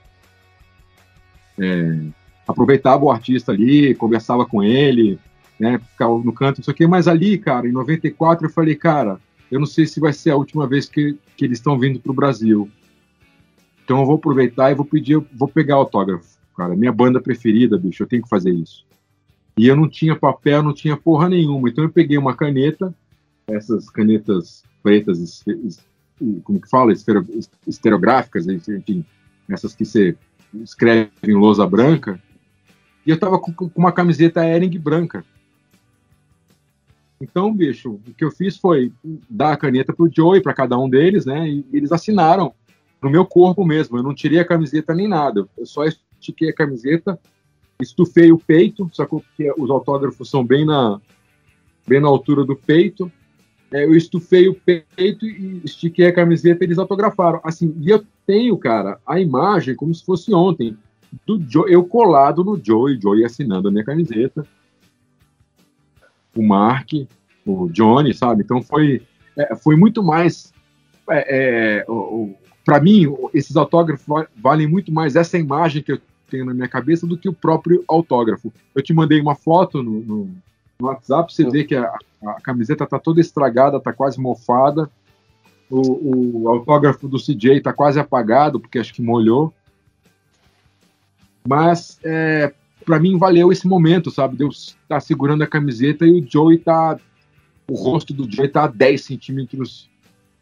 É, 1.58 2.00
aproveitava 2.46 3.04
o 3.04 3.10
artista 3.10 3.52
ali, 3.52 3.94
conversava 3.94 4.46
com 4.46 4.62
ele, 4.62 5.18
né, 5.58 5.78
ficava 5.78 6.16
no 6.18 6.32
canto, 6.32 6.60
isso 6.60 6.70
aqui, 6.70 6.86
mas 6.86 7.08
ali, 7.08 7.38
cara, 7.38 7.66
em 7.66 7.72
94 7.72 8.46
eu 8.46 8.50
falei, 8.50 8.74
cara, 8.74 9.18
eu 9.50 9.58
não 9.58 9.66
sei 9.66 9.86
se 9.86 10.00
vai 10.00 10.12
ser 10.12 10.30
a 10.30 10.36
última 10.36 10.66
vez 10.66 10.88
que, 10.88 11.16
que 11.36 11.44
eles 11.44 11.58
estão 11.58 11.78
vindo 11.78 12.00
para 12.00 12.12
o 12.12 12.14
Brasil. 12.14 12.68
Então 13.84 14.00
eu 14.00 14.06
vou 14.06 14.16
aproveitar 14.16 14.70
e 14.70 14.74
vou 14.74 14.84
pedir, 14.84 15.22
vou 15.32 15.48
pegar 15.48 15.76
autógrafo, 15.76 16.26
cara. 16.56 16.74
Minha 16.74 16.92
banda 16.92 17.20
preferida, 17.20 17.78
bicho, 17.78 18.02
eu 18.02 18.06
tenho 18.06 18.22
que 18.22 18.28
fazer 18.28 18.52
isso. 18.52 18.84
E 19.58 19.66
eu 19.66 19.76
não 19.76 19.88
tinha 19.88 20.14
papel, 20.14 20.62
não 20.62 20.74
tinha 20.74 20.96
porra 20.96 21.28
nenhuma. 21.28 21.68
Então 21.68 21.84
eu 21.84 21.90
peguei 21.90 22.18
uma 22.18 22.36
caneta, 22.36 22.94
essas 23.46 23.88
canetas 23.88 24.62
pretas, 24.82 25.44
como 26.44 26.60
que 26.60 26.68
fala, 26.68 26.92
estereográficas, 27.66 28.46
enfim, 28.46 29.04
essas 29.48 29.74
que 29.74 29.84
você 29.84 30.16
escreve 30.62 31.10
em 31.24 31.34
lousa 31.34 31.66
branca. 31.66 32.20
E 33.06 33.10
eu 33.10 33.18
tava 33.18 33.38
com, 33.38 33.52
com 33.52 33.70
uma 33.76 33.92
camiseta 33.92 34.44
Ering 34.44 34.78
branca. 34.78 35.24
Então, 37.20 37.52
bicho, 37.52 37.92
o 37.92 38.14
que 38.14 38.24
eu 38.24 38.30
fiz 38.30 38.56
foi 38.58 38.92
dar 39.28 39.52
a 39.52 39.56
caneta 39.56 39.92
pro 39.92 40.10
Joey, 40.12 40.42
para 40.42 40.52
cada 40.52 40.78
um 40.78 40.88
deles, 40.88 41.24
né? 41.24 41.48
E 41.48 41.64
eles 41.72 41.92
assinaram 41.92 42.52
no 43.00 43.08
meu 43.08 43.24
corpo 43.24 43.64
mesmo. 43.64 43.96
Eu 43.96 44.02
não 44.02 44.14
tirei 44.14 44.38
a 44.38 44.44
camiseta 44.44 44.94
nem 44.94 45.08
nada. 45.08 45.48
Eu 45.56 45.64
só 45.64 45.84
estiquei 45.84 46.50
a 46.50 46.54
camiseta, 46.54 47.18
estufei 47.80 48.32
o 48.32 48.38
peito, 48.38 48.88
sacou? 48.92 49.20
Porque 49.20 49.52
os 49.58 49.70
autógrafos 49.70 50.30
são 50.30 50.44
bem 50.44 50.64
na, 50.64 51.00
bem 51.86 52.00
na 52.00 52.08
altura 52.08 52.44
do 52.44 52.56
peito. 52.56 53.10
É, 53.72 53.84
eu 53.84 53.94
estufei 53.94 54.48
o 54.48 54.54
peito 54.54 55.26
e 55.26 55.60
estiquei 55.64 56.06
a 56.06 56.12
camiseta 56.12 56.62
e 56.62 56.66
eles 56.66 56.78
autografaram. 56.78 57.40
Assim, 57.42 57.74
e 57.80 57.90
eu 57.90 58.04
tenho, 58.26 58.56
cara, 58.56 58.98
a 59.06 59.20
imagem 59.20 59.74
como 59.74 59.94
se 59.94 60.04
fosse 60.04 60.32
ontem. 60.32 60.76
Do 61.24 61.40
Joe, 61.48 61.70
eu 61.72 61.84
colado 61.84 62.44
no 62.44 62.60
Joey, 62.62 63.00
Joey 63.00 63.24
assinando 63.24 63.68
a 63.68 63.70
minha 63.70 63.84
camiseta 63.84 64.46
o 66.36 66.42
Mark, 66.42 66.92
o 67.44 67.68
Johnny, 67.70 68.12
sabe? 68.12 68.42
Então 68.42 68.62
foi, 68.62 69.02
é, 69.36 69.56
foi 69.56 69.76
muito 69.76 70.02
mais. 70.02 70.52
É, 71.08 71.80
é, 71.80 71.86
para 72.64 72.80
mim, 72.80 73.06
esses 73.32 73.56
autógrafos 73.56 74.26
valem 74.36 74.66
muito 74.66 74.92
mais 74.92 75.16
essa 75.16 75.38
imagem 75.38 75.82
que 75.82 75.92
eu 75.92 76.00
tenho 76.30 76.44
na 76.44 76.54
minha 76.54 76.68
cabeça 76.68 77.06
do 77.06 77.16
que 77.16 77.28
o 77.28 77.32
próprio 77.32 77.84
autógrafo. 77.88 78.52
Eu 78.74 78.82
te 78.82 78.92
mandei 78.92 79.20
uma 79.20 79.34
foto 79.34 79.82
no, 79.82 80.00
no, 80.00 80.24
no 80.78 80.86
WhatsApp, 80.86 81.32
você 81.32 81.48
vê 81.48 81.64
que 81.64 81.74
a, 81.74 81.92
a, 82.24 82.40
camiseta 82.42 82.86
tá 82.86 82.98
toda 82.98 83.20
estragada, 83.20 83.80
tá 83.80 83.92
quase 83.92 84.20
mofada. 84.20 84.90
O, 85.68 86.42
o 86.42 86.48
autógrafo 86.48 87.08
do 87.08 87.18
CJ 87.18 87.60
tá 87.60 87.72
quase 87.72 87.98
apagado, 87.98 88.60
porque 88.60 88.78
acho 88.78 88.94
que 88.94 89.02
molhou. 89.02 89.52
Mas 91.46 91.98
é, 92.04 92.52
para 92.84 93.00
mim 93.00 93.18
valeu 93.18 93.50
esse 93.50 93.66
momento, 93.66 94.10
sabe? 94.10 94.36
Deus 94.36 94.76
tá 94.88 95.00
segurando 95.00 95.42
a 95.42 95.46
camiseta 95.46 96.06
e 96.06 96.20
o 96.20 96.26
Joey 96.28 96.58
tá. 96.58 96.98
O 97.68 97.74
rosto 97.74 98.14
do 98.14 98.30
Joey 98.30 98.48
tá 98.48 98.64
a 98.64 98.68
10 98.68 99.04
centímetros 99.04 99.90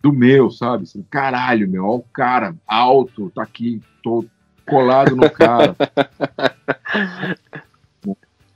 do 0.03 0.13
meu, 0.13 0.51
sabe? 0.51 0.83
Assim, 0.83 1.03
caralho, 1.09 1.67
meu, 1.67 1.87
ó, 1.87 1.97
o 1.97 2.03
cara 2.13 2.55
alto, 2.67 3.33
tá 3.35 3.43
aqui, 3.43 3.81
tô 4.03 4.27
colado 4.67 5.17
no 5.17 5.31
cara. 5.31 5.77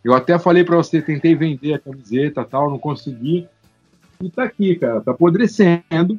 Eu 0.03 0.15
até 0.15 0.39
falei 0.39 0.65
para 0.65 0.77
você, 0.77 1.03
tentei 1.03 1.35
vender 1.35 1.75
a 1.75 1.79
camiseta 1.79 2.45
tal, 2.45 2.71
não 2.71 2.79
consegui. 2.79 3.47
E 4.23 4.31
tá 4.31 4.45
aqui, 4.45 4.75
cara, 4.77 5.01
tá 5.01 5.11
apodrecendo, 5.11 6.19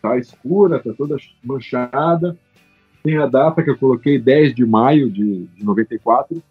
tá 0.00 0.16
escura, 0.16 0.78
tá 0.78 0.92
toda 0.96 1.16
manchada. 1.44 2.36
Tem 3.02 3.18
a 3.18 3.26
data 3.26 3.62
que 3.62 3.70
eu 3.70 3.76
coloquei, 3.78 4.18
10 4.18 4.54
de 4.54 4.64
maio 4.64 5.10
de, 5.10 5.46
de 5.46 5.64
94. 5.64 6.42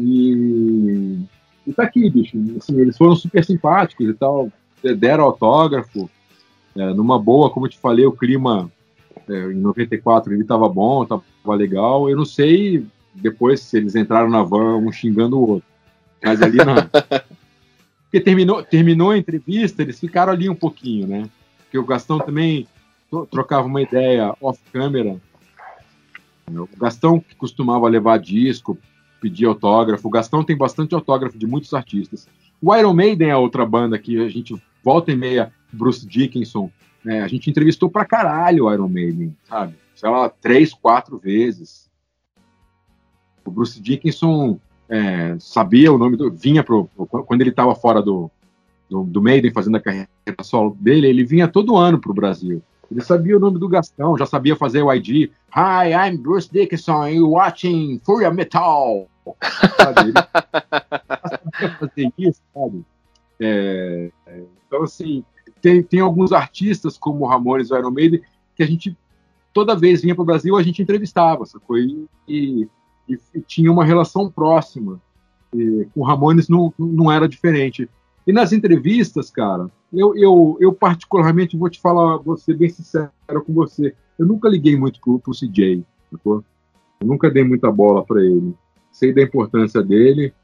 E, 0.00 1.18
e 1.66 1.72
tá 1.72 1.84
aqui, 1.84 2.08
bicho. 2.10 2.36
Assim, 2.58 2.80
eles 2.80 2.96
foram 2.96 3.14
super 3.14 3.44
simpáticos 3.44 4.08
e 4.08 4.14
tal, 4.14 4.50
deram 4.98 5.24
autógrafo. 5.24 6.10
É, 6.74 6.92
numa 6.94 7.18
boa, 7.18 7.50
como 7.50 7.66
eu 7.66 7.70
te 7.70 7.78
falei, 7.78 8.06
o 8.06 8.12
clima 8.12 8.70
é, 9.28 9.52
em 9.52 9.54
94 9.54 10.32
ele 10.32 10.44
tava 10.44 10.68
bom, 10.68 11.04
tava 11.04 11.22
legal. 11.54 12.08
Eu 12.08 12.16
não 12.16 12.24
sei 12.24 12.86
depois 13.14 13.60
se 13.60 13.76
eles 13.76 13.94
entraram 13.94 14.30
na 14.30 14.42
van 14.42 14.76
um 14.76 14.90
xingando 14.90 15.38
o 15.38 15.48
outro. 15.48 15.68
Mas 16.22 16.40
ali 16.42 16.58
não. 16.58 16.74
Porque 18.04 18.20
terminou, 18.20 18.62
terminou 18.62 19.10
a 19.10 19.18
entrevista, 19.18 19.82
eles 19.82 19.98
ficaram 19.98 20.32
ali 20.32 20.48
um 20.48 20.54
pouquinho, 20.54 21.06
né? 21.06 21.28
Porque 21.64 21.78
o 21.78 21.84
Gastão 21.84 22.18
também 22.18 22.66
trocava 23.30 23.66
uma 23.66 23.80
ideia 23.80 24.34
off-câmera. 24.40 25.16
O 26.46 26.68
Gastão 26.78 27.20
que 27.20 27.34
costumava 27.34 27.88
levar 27.88 28.18
disco 28.18 28.78
pedir 29.22 29.46
autógrafo. 29.46 30.08
O 30.08 30.10
Gastão 30.10 30.42
tem 30.42 30.56
bastante 30.56 30.94
autógrafo 30.94 31.38
de 31.38 31.46
muitos 31.46 31.72
artistas. 31.72 32.26
O 32.60 32.74
Iron 32.74 32.92
Maiden 32.92 33.30
é 33.30 33.36
outra 33.36 33.64
banda 33.64 33.96
que 33.96 34.20
a 34.20 34.28
gente 34.28 34.60
volta 34.82 35.12
e 35.12 35.16
meia, 35.16 35.52
Bruce 35.72 36.04
Dickinson. 36.04 36.70
Né? 37.04 37.20
A 37.22 37.28
gente 37.28 37.50
entrevistou 37.50 37.90
pra 37.90 38.04
caralho 38.04 38.64
o 38.64 38.72
Iron 38.72 38.88
Maiden, 38.88 39.36
sabe? 39.48 39.74
Sei 39.94 40.08
lá, 40.08 40.28
três, 40.28 40.72
quatro 40.72 41.18
vezes. 41.18 41.90
O 43.44 43.50
Bruce 43.50 43.80
Dickinson 43.80 44.58
é, 44.88 45.36
sabia 45.38 45.92
o 45.92 45.98
nome 45.98 46.16
do. 46.16 46.30
vinha 46.30 46.62
pro. 46.62 46.88
Quando 47.26 47.40
ele 47.40 47.50
estava 47.50 47.74
fora 47.74 48.00
do, 48.00 48.30
do, 48.88 49.04
do, 49.04 49.22
Maiden, 49.22 49.52
fazendo 49.52 49.76
a 49.76 49.80
carreira 49.80 50.08
solo 50.42 50.76
dele, 50.80 51.06
ele 51.06 51.24
vinha 51.24 51.48
todo 51.48 51.76
ano 51.76 51.98
pro 51.98 52.14
Brasil. 52.14 52.62
Ele 52.90 53.00
sabia 53.00 53.36
o 53.36 53.40
nome 53.40 53.58
do 53.58 53.68
Gastão, 53.68 54.18
já 54.18 54.26
sabia 54.26 54.54
fazer 54.54 54.82
o 54.82 54.92
ID. 54.92 55.30
Hi, 55.56 55.92
I'm 55.92 56.18
Bruce 56.18 56.48
Dickinson, 56.52 57.08
you 57.08 57.30
watching 57.30 58.00
Furia 58.04 58.30
Metal. 58.30 59.08
Sabe? 59.76 60.12
Ele 61.60 61.72
fazer 61.80 62.12
isso, 62.18 62.42
sabe? 62.52 62.84
É, 63.40 64.10
então, 64.66 64.82
assim, 64.82 65.24
tem, 65.62 65.82
tem 65.82 66.00
alguns 66.00 66.32
artistas 66.32 66.98
como 66.98 67.24
o 67.24 67.28
Ramones 67.28 67.70
Iron 67.70 67.92
Maiden 67.92 68.20
que 68.56 68.62
a 68.62 68.66
gente, 68.66 68.96
toda 69.54 69.78
vez 69.78 70.02
vinha 70.02 70.14
para 70.14 70.22
o 70.22 70.26
Brasil, 70.26 70.56
a 70.56 70.62
gente 70.62 70.82
entrevistava, 70.82 71.46
sacou? 71.46 71.78
E, 71.78 72.06
e, 72.28 72.68
e, 73.08 73.40
tinha 73.46 73.70
uma 73.70 73.84
relação 73.84 74.28
próxima. 74.28 75.00
E, 75.54 75.86
o 75.94 76.02
Ramones 76.02 76.48
não, 76.48 76.74
não 76.76 77.10
era 77.10 77.28
diferente. 77.28 77.88
E 78.26 78.32
nas 78.32 78.52
entrevistas, 78.52 79.30
cara, 79.30 79.70
eu, 79.92 80.16
eu, 80.16 80.56
eu 80.60 80.72
particularmente 80.72 81.56
vou 81.56 81.70
te 81.70 81.80
falar, 81.80 82.18
vou 82.18 82.36
ser 82.36 82.56
bem 82.56 82.68
sincero 82.68 83.10
com 83.46 83.52
você, 83.52 83.94
eu 84.18 84.26
nunca 84.26 84.48
liguei 84.48 84.76
muito 84.76 85.00
pro, 85.00 85.18
pro 85.18 85.32
CJ, 85.32 85.84
sacou? 86.10 86.44
Eu 87.00 87.06
nunca 87.06 87.30
dei 87.30 87.44
muita 87.44 87.70
bola 87.70 88.04
para 88.04 88.22
ele. 88.22 88.54
Sei 88.90 89.12
da 89.12 89.22
importância 89.22 89.82
dele, 89.82 90.34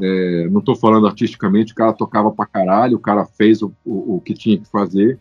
é, 0.00 0.48
não 0.48 0.60
estou 0.60 0.74
falando 0.74 1.06
artisticamente, 1.06 1.72
o 1.72 1.76
cara 1.76 1.92
tocava 1.92 2.30
pra 2.30 2.46
caralho, 2.46 2.96
o 2.96 3.00
cara 3.00 3.24
fez 3.24 3.62
o, 3.62 3.72
o, 3.84 4.16
o 4.16 4.20
que 4.20 4.34
tinha 4.34 4.58
que 4.58 4.68
fazer. 4.68 5.18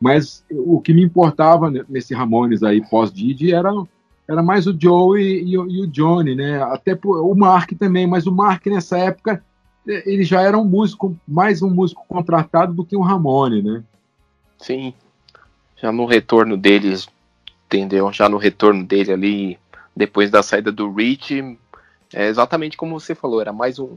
Mas 0.00 0.44
o 0.50 0.80
que 0.80 0.94
me 0.94 1.02
importava 1.02 1.70
nesse 1.88 2.14
Ramones 2.14 2.62
aí 2.62 2.80
pós-Didi 2.88 3.52
era, 3.52 3.70
era 4.26 4.42
mais 4.42 4.66
o 4.66 4.74
Joe 4.78 5.20
e, 5.20 5.44
e, 5.44 5.52
e, 5.52 5.82
o 5.82 5.86
Johnny, 5.86 6.34
né? 6.34 6.62
Até 6.62 6.98
o 7.04 7.34
Mark 7.34 7.72
também, 7.78 8.06
mas 8.06 8.26
o 8.26 8.32
Mark 8.32 8.64
nessa 8.66 8.98
época 8.98 9.44
ele 9.86 10.24
já 10.24 10.40
era 10.42 10.58
um 10.58 10.64
músico, 10.64 11.16
mais 11.26 11.62
um 11.62 11.70
músico 11.70 12.04
contratado 12.08 12.72
do 12.72 12.84
que 12.84 12.96
o 12.96 13.02
Ramone, 13.02 13.62
né? 13.62 13.82
Sim. 14.58 14.94
Já 15.76 15.90
no 15.90 16.06
retorno 16.06 16.56
deles, 16.56 17.08
entendeu? 17.66 18.12
Já 18.12 18.28
no 18.28 18.36
retorno 18.36 18.84
dele 18.84 19.12
ali, 19.12 19.58
depois 19.96 20.30
da 20.30 20.42
saída 20.42 20.70
do 20.70 20.92
Rich, 20.92 21.58
é 22.12 22.26
exatamente 22.26 22.76
como 22.76 22.98
você 22.98 23.14
falou, 23.14 23.40
era 23.40 23.52
mais 23.52 23.78
um, 23.78 23.96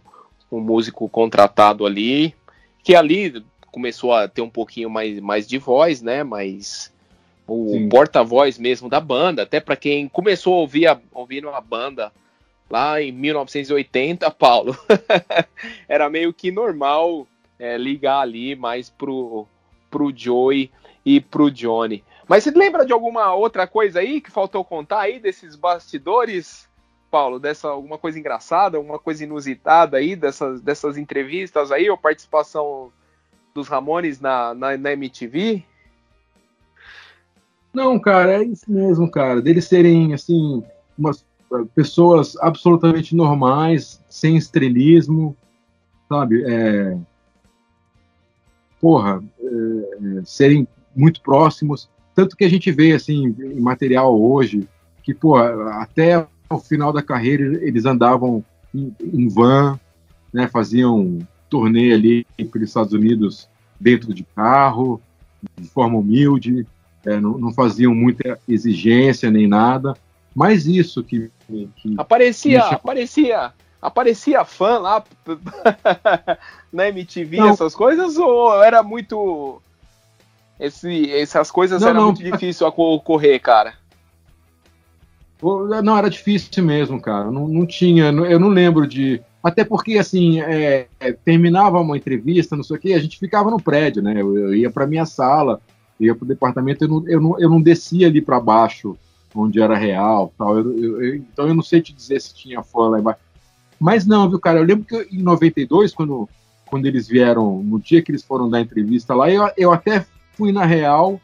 um 0.52 0.60
músico 0.60 1.08
contratado 1.10 1.86
ali, 1.86 2.36
que 2.84 2.96
ali 2.96 3.44
começou 3.72 4.14
a 4.14 4.28
ter 4.28 4.42
um 4.42 4.50
pouquinho 4.50 4.90
mais, 4.90 5.20
mais 5.20 5.48
de 5.48 5.58
voz, 5.58 6.02
né? 6.02 6.24
Mas 6.24 6.94
o 7.48 7.88
porta-voz 7.90 8.58
mesmo 8.58 8.88
da 8.88 9.00
banda, 9.00 9.44
até 9.44 9.60
para 9.60 9.76
quem 9.76 10.08
começou 10.08 10.54
a 10.54 10.58
ouvir 10.58 10.88
a, 10.88 11.00
ouvindo 11.12 11.50
a 11.50 11.60
banda 11.60 12.12
lá 12.70 13.02
em 13.02 13.12
1980, 13.12 14.30
Paulo, 14.32 14.78
era 15.88 16.10
meio 16.10 16.34
que 16.34 16.52
normal 16.52 17.28
é, 17.60 17.78
ligar 17.78 18.20
ali 18.20 18.56
mais 18.56 18.90
pro, 18.90 19.48
pro 19.90 20.14
Joey 20.16 20.72
e 21.06 21.20
pro 21.20 21.52
Johnny. 21.52 22.04
Mas 22.28 22.44
você 22.44 22.52
lembra 22.52 22.86
de 22.86 22.94
alguma 22.94 23.34
outra 23.34 23.68
coisa 23.68 24.00
aí 24.00 24.22
que 24.22 24.32
faltou 24.32 24.64
contar 24.64 25.02
aí 25.02 25.20
desses 25.20 25.56
bastidores, 25.56 26.70
Paulo? 27.14 27.38
Dessa 27.38 27.68
alguma 27.68 28.00
coisa 28.00 28.18
engraçada, 28.18 28.76
alguma 28.76 28.98
coisa 28.98 29.24
inusitada 29.24 29.98
aí 29.98 30.16
dessas, 30.16 30.62
dessas 30.62 30.98
entrevistas 30.98 31.72
aí, 31.72 31.88
ou 31.88 31.96
participação 31.96 32.92
dos 33.54 33.68
Ramones 33.68 34.20
na, 34.20 34.56
na, 34.56 34.76
na 34.76 34.94
MTV? 34.94 35.64
Não, 37.72 38.00
cara, 38.00 38.42
é 38.42 38.44
isso 38.44 38.66
mesmo, 38.68 39.12
cara. 39.12 39.44
Deles 39.44 39.66
serem, 39.66 40.12
assim, 40.12 40.64
umas 40.98 41.24
eh, 41.54 41.66
pessoas 41.76 42.36
absolutamente 42.38 43.16
normais, 43.16 44.04
sem 44.10 44.36
estrelismo, 44.36 45.38
sabe? 46.10 46.44
É... 46.48 46.98
Porra, 48.82 49.24
é... 49.40 50.22
serem 50.26 50.68
muito 50.96 51.22
próximos. 51.22 51.88
Tanto 52.16 52.36
que 52.36 52.44
a 52.44 52.50
gente 52.50 52.72
vê, 52.72 52.94
assim, 52.94 53.36
em 53.40 53.62
material 53.62 54.20
hoje, 54.20 54.68
que, 55.04 55.14
pô, 55.14 55.38
até 55.38 56.28
o 56.54 56.60
final 56.60 56.92
da 56.94 57.02
carreira 57.02 57.60
eles 57.66 57.86
andavam 57.86 58.44
em, 58.74 58.94
em 59.02 59.28
van, 59.28 59.80
né? 60.34 60.48
Faziam 60.48 61.20
turnê 61.50 61.94
ali 61.94 62.26
pelos 62.52 62.70
Estados 62.70 62.94
Unidos 62.94 63.48
dentro 63.80 64.14
de 64.14 64.24
carro, 64.24 65.02
de 65.60 65.68
forma 65.68 66.00
humilde 66.00 66.66
é, 67.06 67.20
não, 67.20 67.38
não, 67.38 67.54
faziam 67.54 67.94
muita 67.94 68.40
exigência 68.48 69.30
nem 69.30 69.48
nada, 69.48 69.94
mas 70.34 70.66
isso 70.66 71.04
que. 71.04 71.30
que 71.76 71.96
aparecia, 71.98 72.62
que 72.62 72.76
aparecia, 72.76 73.54
aparecia 73.82 74.46
fã 74.46 74.80
lá 74.80 75.04
na 76.72 76.88
MTV, 76.88 77.38
não. 77.38 77.50
essas 77.50 77.76
coisas, 77.76 78.18
ou 78.18 78.64
era 78.64 78.82
muito. 78.82 79.62
Esse, 80.60 81.12
essas 81.12 81.52
coisas 81.52 81.82
não, 81.82 81.90
eram 81.90 82.06
muito 82.06 82.24
difícil 82.24 82.66
ocorrer, 82.68 83.42
cara? 83.42 83.74
Não, 85.84 85.98
era 85.98 86.10
difícil 86.10 86.64
mesmo, 86.64 87.00
cara. 87.02 87.32
Não, 87.32 87.48
não 87.48 87.66
tinha, 87.66 88.06
eu 88.06 88.40
não 88.40 88.50
lembro 88.50 88.88
de. 88.88 89.22
Até 89.44 89.64
porque, 89.64 89.98
assim, 89.98 90.40
é, 90.40 90.88
é, 91.00 91.12
terminava 91.12 91.80
uma 91.80 91.98
entrevista, 91.98 92.56
não 92.56 92.64
sei 92.64 92.78
o 92.78 92.80
quê, 92.80 92.94
a 92.94 93.00
gente 93.00 93.20
ficava 93.20 93.52
no 93.52 93.62
prédio, 93.62 94.02
né? 94.02 94.14
Eu, 94.16 94.38
eu 94.38 94.56
ia 94.56 94.72
para 94.72 94.88
minha 94.88 95.06
sala, 95.06 95.60
ia 96.00 96.16
para 96.16 96.24
o 96.24 96.28
departamento, 96.28 96.86
eu 96.86 96.88
não, 96.88 97.08
eu, 97.10 97.22
não, 97.22 97.40
eu 97.40 97.50
não 97.50 97.62
descia 97.62 98.08
ali 98.08 98.22
para 98.22 98.40
baixo, 98.40 98.98
onde 99.36 99.62
era 99.62 99.76
real, 99.76 100.34
tal. 100.38 100.58
Eu, 100.58 101.04
eu, 101.04 101.16
então 101.16 101.48
eu 101.48 101.54
não 101.54 101.64
sei 101.64 101.82
te 101.82 101.94
dizer 101.94 102.22
se 102.22 102.34
tinha 102.34 102.64
fã 102.64 102.90
lá 102.90 103.00
embaixo. 103.00 103.20
Mas 103.80 104.06
não, 104.06 104.30
viu, 104.30 104.40
cara? 104.40 104.60
Eu 104.60 104.64
lembro 104.64 104.86
que 104.86 104.96
em 105.12 105.22
92, 105.22 105.94
quando, 105.94 106.30
quando 106.68 106.86
eles 106.86 107.08
vieram, 107.08 107.62
no 107.62 107.82
dia 107.82 108.02
que 108.02 108.12
eles 108.12 108.24
foram 108.24 108.50
dar 108.50 108.62
entrevista 108.62 109.14
lá, 109.14 109.30
eu, 109.30 109.50
eu 109.58 109.74
até 109.74 110.06
fui 110.34 110.52
na 110.52 110.66
real, 110.66 111.20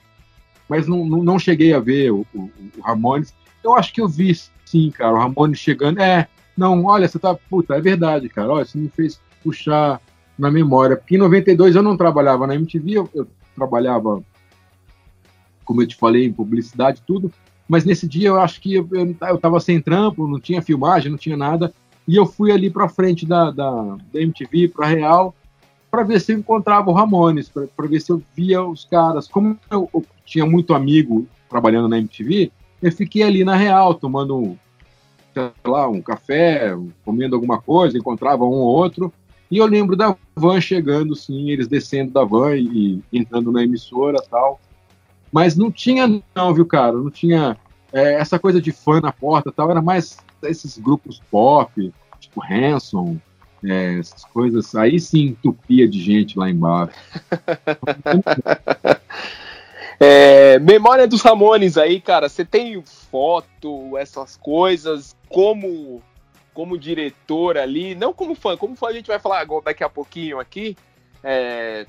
mas 0.68 0.88
não, 0.88 1.06
não, 1.06 1.24
não 1.24 1.40
cheguei 1.40 1.74
a 1.74 1.80
ver 1.80 2.12
o, 2.12 2.26
o, 2.34 2.40
o, 2.78 2.82
Ramones. 2.82 3.34
Eu 3.64 3.76
acho 3.76 3.94
que 3.94 4.02
eu 4.02 4.08
vi, 4.08 4.34
sim, 4.66 4.92
cara, 4.92 5.14
o 5.14 5.20
Ramones 5.20 5.60
chegando. 5.60 6.00
É, 6.00 6.28
não, 6.56 6.86
olha, 6.86 7.08
você 7.08 7.20
tá. 7.20 7.36
Puta, 7.36 7.76
é 7.76 7.82
verdade, 7.82 8.30
cara. 8.30 8.52
Olha, 8.52 8.66
você 8.66 8.78
me 8.78 8.90
fez 8.90 9.20
puxar 9.44 10.02
na 10.38 10.50
memória. 10.50 10.96
Porque 10.96 11.16
em 11.16 11.20
92 11.20 11.76
eu 11.76 11.84
não 11.84 11.98
trabalhava 11.98 12.48
na 12.48 12.56
MTV, 12.56 12.92
eu, 12.92 13.10
eu 13.14 13.28
trabalhava 13.56 14.24
como 15.70 15.84
eu 15.84 15.88
te 15.88 15.96
falei, 15.96 16.26
em 16.26 16.34
publicidade, 16.34 17.04
tudo. 17.06 17.32
Mas 17.68 17.86
nesse 17.86 18.08
dia 18.08 18.30
eu 18.30 18.42
acho 18.42 18.60
que 18.60 18.74
eu, 18.74 18.90
eu, 18.92 19.38
tava 19.38 19.60
sem 19.60 19.80
trampo, 19.80 20.28
não 20.28 20.40
tinha 20.40 20.64
filmagem, 20.64 21.12
não 21.12 21.18
tinha 21.18 21.38
nada. 21.38 21.72
E 22.08 22.16
eu 22.16 22.26
fui 22.26 22.52
ali 22.52 22.72
para 22.72 22.90
frente 22.90 23.24
da, 23.24 23.52
da, 23.52 23.98
da 24.12 24.20
MTV, 24.20 24.70
para 24.70 24.88
Real, 24.88 25.36
para 25.92 26.02
ver 26.02 26.20
se 26.20 26.34
eu 26.34 26.40
encontrava 26.40 26.90
o 26.90 26.94
Ramones, 26.94 27.50
para 27.50 27.88
ver 27.88 28.00
se 28.02 28.12
eu 28.12 28.20
via 28.36 28.64
os 28.64 28.84
caras. 28.84 29.28
Como 29.28 29.60
eu, 29.70 29.88
eu, 29.94 30.04
tinha 30.26 30.44
muito 30.44 30.74
amigo 30.74 31.28
trabalhando 31.48 31.88
na 31.88 32.00
MTV, 32.00 32.52
eu 32.82 32.92
fiquei 32.92 33.24
ali 33.24 33.44
na 33.44 33.56
Real, 33.56 33.94
tomando 33.94 34.38
um, 34.38 34.58
sei 35.34 35.52
lá, 35.66 35.88
um 35.88 36.02
café, 36.02 36.76
comendo 37.04 37.36
alguma 37.36 37.62
coisa, 37.62 37.98
encontrava 37.98 38.44
um 38.44 38.48
ou 38.48 38.68
outro. 38.68 39.14
E 39.52 39.58
eu 39.58 39.66
lembro 39.66 39.96
da 39.96 40.16
van 40.36 40.62
chegando, 40.62 41.16
sim, 41.16 41.50
eles 41.50 41.68
descendo 41.68 42.12
da 42.12 42.24
van 42.24 42.56
e, 42.56 43.02
e 43.12 43.20
entrando 43.20 43.52
na 43.52 43.64
emissora 43.64 44.22
tal. 44.30 44.60
Mas 45.32 45.56
não 45.56 45.72
tinha, 45.72 46.22
não, 46.36 46.54
viu, 46.54 46.66
cara? 46.66 46.94
Não 46.94 47.10
tinha 47.10 47.58
é, 47.92 48.16
essa 48.16 48.38
coisa 48.38 48.62
de 48.62 48.72
fã 48.72 49.02
na 49.02 49.12
porta 49.12 49.52
tal. 49.52 49.72
Era 49.72 49.82
mais 49.82 50.18
esses 50.44 50.78
grupos 50.78 51.22
pop, 51.32 51.92
tipo 52.20 52.42
Hanson, 52.44 53.18
é, 53.64 54.00
essas 54.00 54.24
coisas. 54.26 54.76
Aí 54.76 55.00
sim 55.00 55.28
entupia 55.28 55.88
de 55.88 56.02
gente 56.02 56.38
lá 56.38 56.50
embaixo. 56.50 56.94
é, 60.00 60.60
memória 60.60 61.08
dos 61.08 61.22
Ramones 61.22 61.78
aí, 61.78 62.00
cara. 62.00 62.30
Você 62.30 62.46
tem 62.46 62.82
foto, 62.84 63.98
essas 63.98 64.38
coisas, 64.38 65.16
como 65.28 66.02
como 66.54 66.78
diretor 66.78 67.58
ali, 67.58 67.96
não 67.96 68.12
como 68.12 68.36
fã, 68.36 68.58
como 68.58 68.76
fã 68.76 68.88
a 68.88 68.94
gente 68.94 69.08
vai 69.08 69.18
falar 69.18 69.48
daqui 69.64 69.82
a 69.82 69.88
pouquinho 69.88 70.40
aqui. 70.40 70.76
É, 71.24 71.86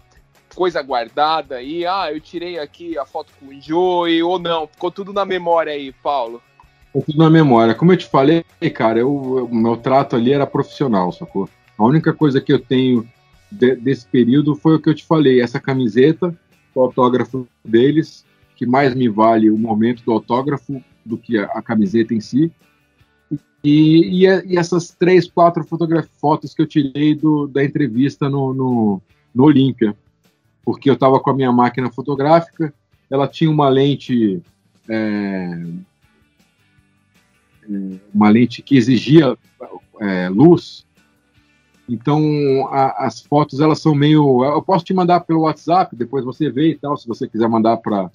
coisa 0.55 0.81
guardada 0.82 1.57
aí? 1.57 1.85
Ah, 1.85 2.12
eu 2.12 2.20
tirei 2.20 2.59
aqui 2.59 2.97
a 2.97 3.05
foto 3.05 3.32
com 3.39 3.47
o 3.47 3.61
Joey 3.61 4.23
ou 4.23 4.39
não? 4.39 4.69
Ficou 4.69 4.91
tudo 4.91 5.12
na 5.12 5.24
memória 5.24 5.73
aí, 5.73 5.93
Paulo? 5.93 6.41
Ficou 6.87 7.03
tudo 7.03 7.19
na 7.19 7.31
memória. 7.31 7.74
Como 7.74 7.93
eu 7.93 7.97
te 7.97 8.07
falei, 8.07 8.45
cara, 8.74 9.05
o 9.05 9.49
meu 9.53 9.77
trato 9.77 10.15
ali 10.15 10.32
era 10.32 10.47
profissional, 10.47 11.11
sacou? 11.11 11.49
A 11.77 11.85
única 11.85 12.12
coisa 12.12 12.41
que 12.41 12.53
eu 12.53 12.59
tenho 12.59 13.09
de, 13.51 13.74
desse 13.74 14.07
período 14.07 14.55
foi 14.55 14.77
o 14.77 14.81
que 14.81 14.89
eu 14.89 14.95
te 14.95 15.05
falei, 15.05 15.41
essa 15.41 15.59
camiseta, 15.59 16.32
o 16.74 16.80
autógrafo 16.80 17.47
deles, 17.64 18.24
que 18.56 18.66
mais 18.66 18.94
me 18.94 19.09
vale 19.09 19.51
o 19.51 19.59
momento 19.59 20.05
do 20.05 20.12
autógrafo 20.12 20.82
do 21.05 21.16
que 21.16 21.38
a, 21.38 21.44
a 21.47 21.62
camiseta 21.62 22.14
em 22.14 22.20
si. 22.20 22.52
E, 23.62 24.24
e, 24.24 24.26
e, 24.26 24.59
essas 24.59 24.90
três, 24.90 25.28
quatro 25.28 25.64
fotos 26.20 26.55
que 26.55 26.62
eu 26.62 26.66
tirei 26.66 27.14
do, 27.14 27.47
da 27.47 27.62
entrevista 27.62 28.28
no, 28.28 28.55
no, 28.55 29.02
no 29.34 29.44
Olímpia 29.44 29.94
porque 30.64 30.88
eu 30.88 30.94
estava 30.94 31.18
com 31.18 31.30
a 31.30 31.34
minha 31.34 31.52
máquina 31.52 31.90
fotográfica, 31.90 32.72
ela 33.10 33.26
tinha 33.26 33.51
uma 33.51 33.68
lente 33.68 34.40
é, 34.88 35.62
é, 37.64 37.98
uma 38.14 38.28
lente 38.28 38.62
que 38.62 38.76
exigia 38.76 39.36
é, 40.01 40.28
luz. 40.28 40.86
Então 41.92 42.68
a, 42.70 43.06
as 43.06 43.20
fotos 43.20 43.60
elas 43.60 43.80
são 43.80 43.94
meio. 43.94 44.44
Eu 44.44 44.62
posso 44.62 44.84
te 44.84 44.94
mandar 44.94 45.20
pelo 45.20 45.42
WhatsApp, 45.42 45.96
depois 45.96 46.24
você 46.24 46.50
vê 46.50 46.70
e 46.70 46.78
tal, 46.78 46.96
se 46.96 47.08
você 47.08 47.28
quiser 47.28 47.48
mandar 47.48 47.78
para 47.78 48.04
o 48.04 48.10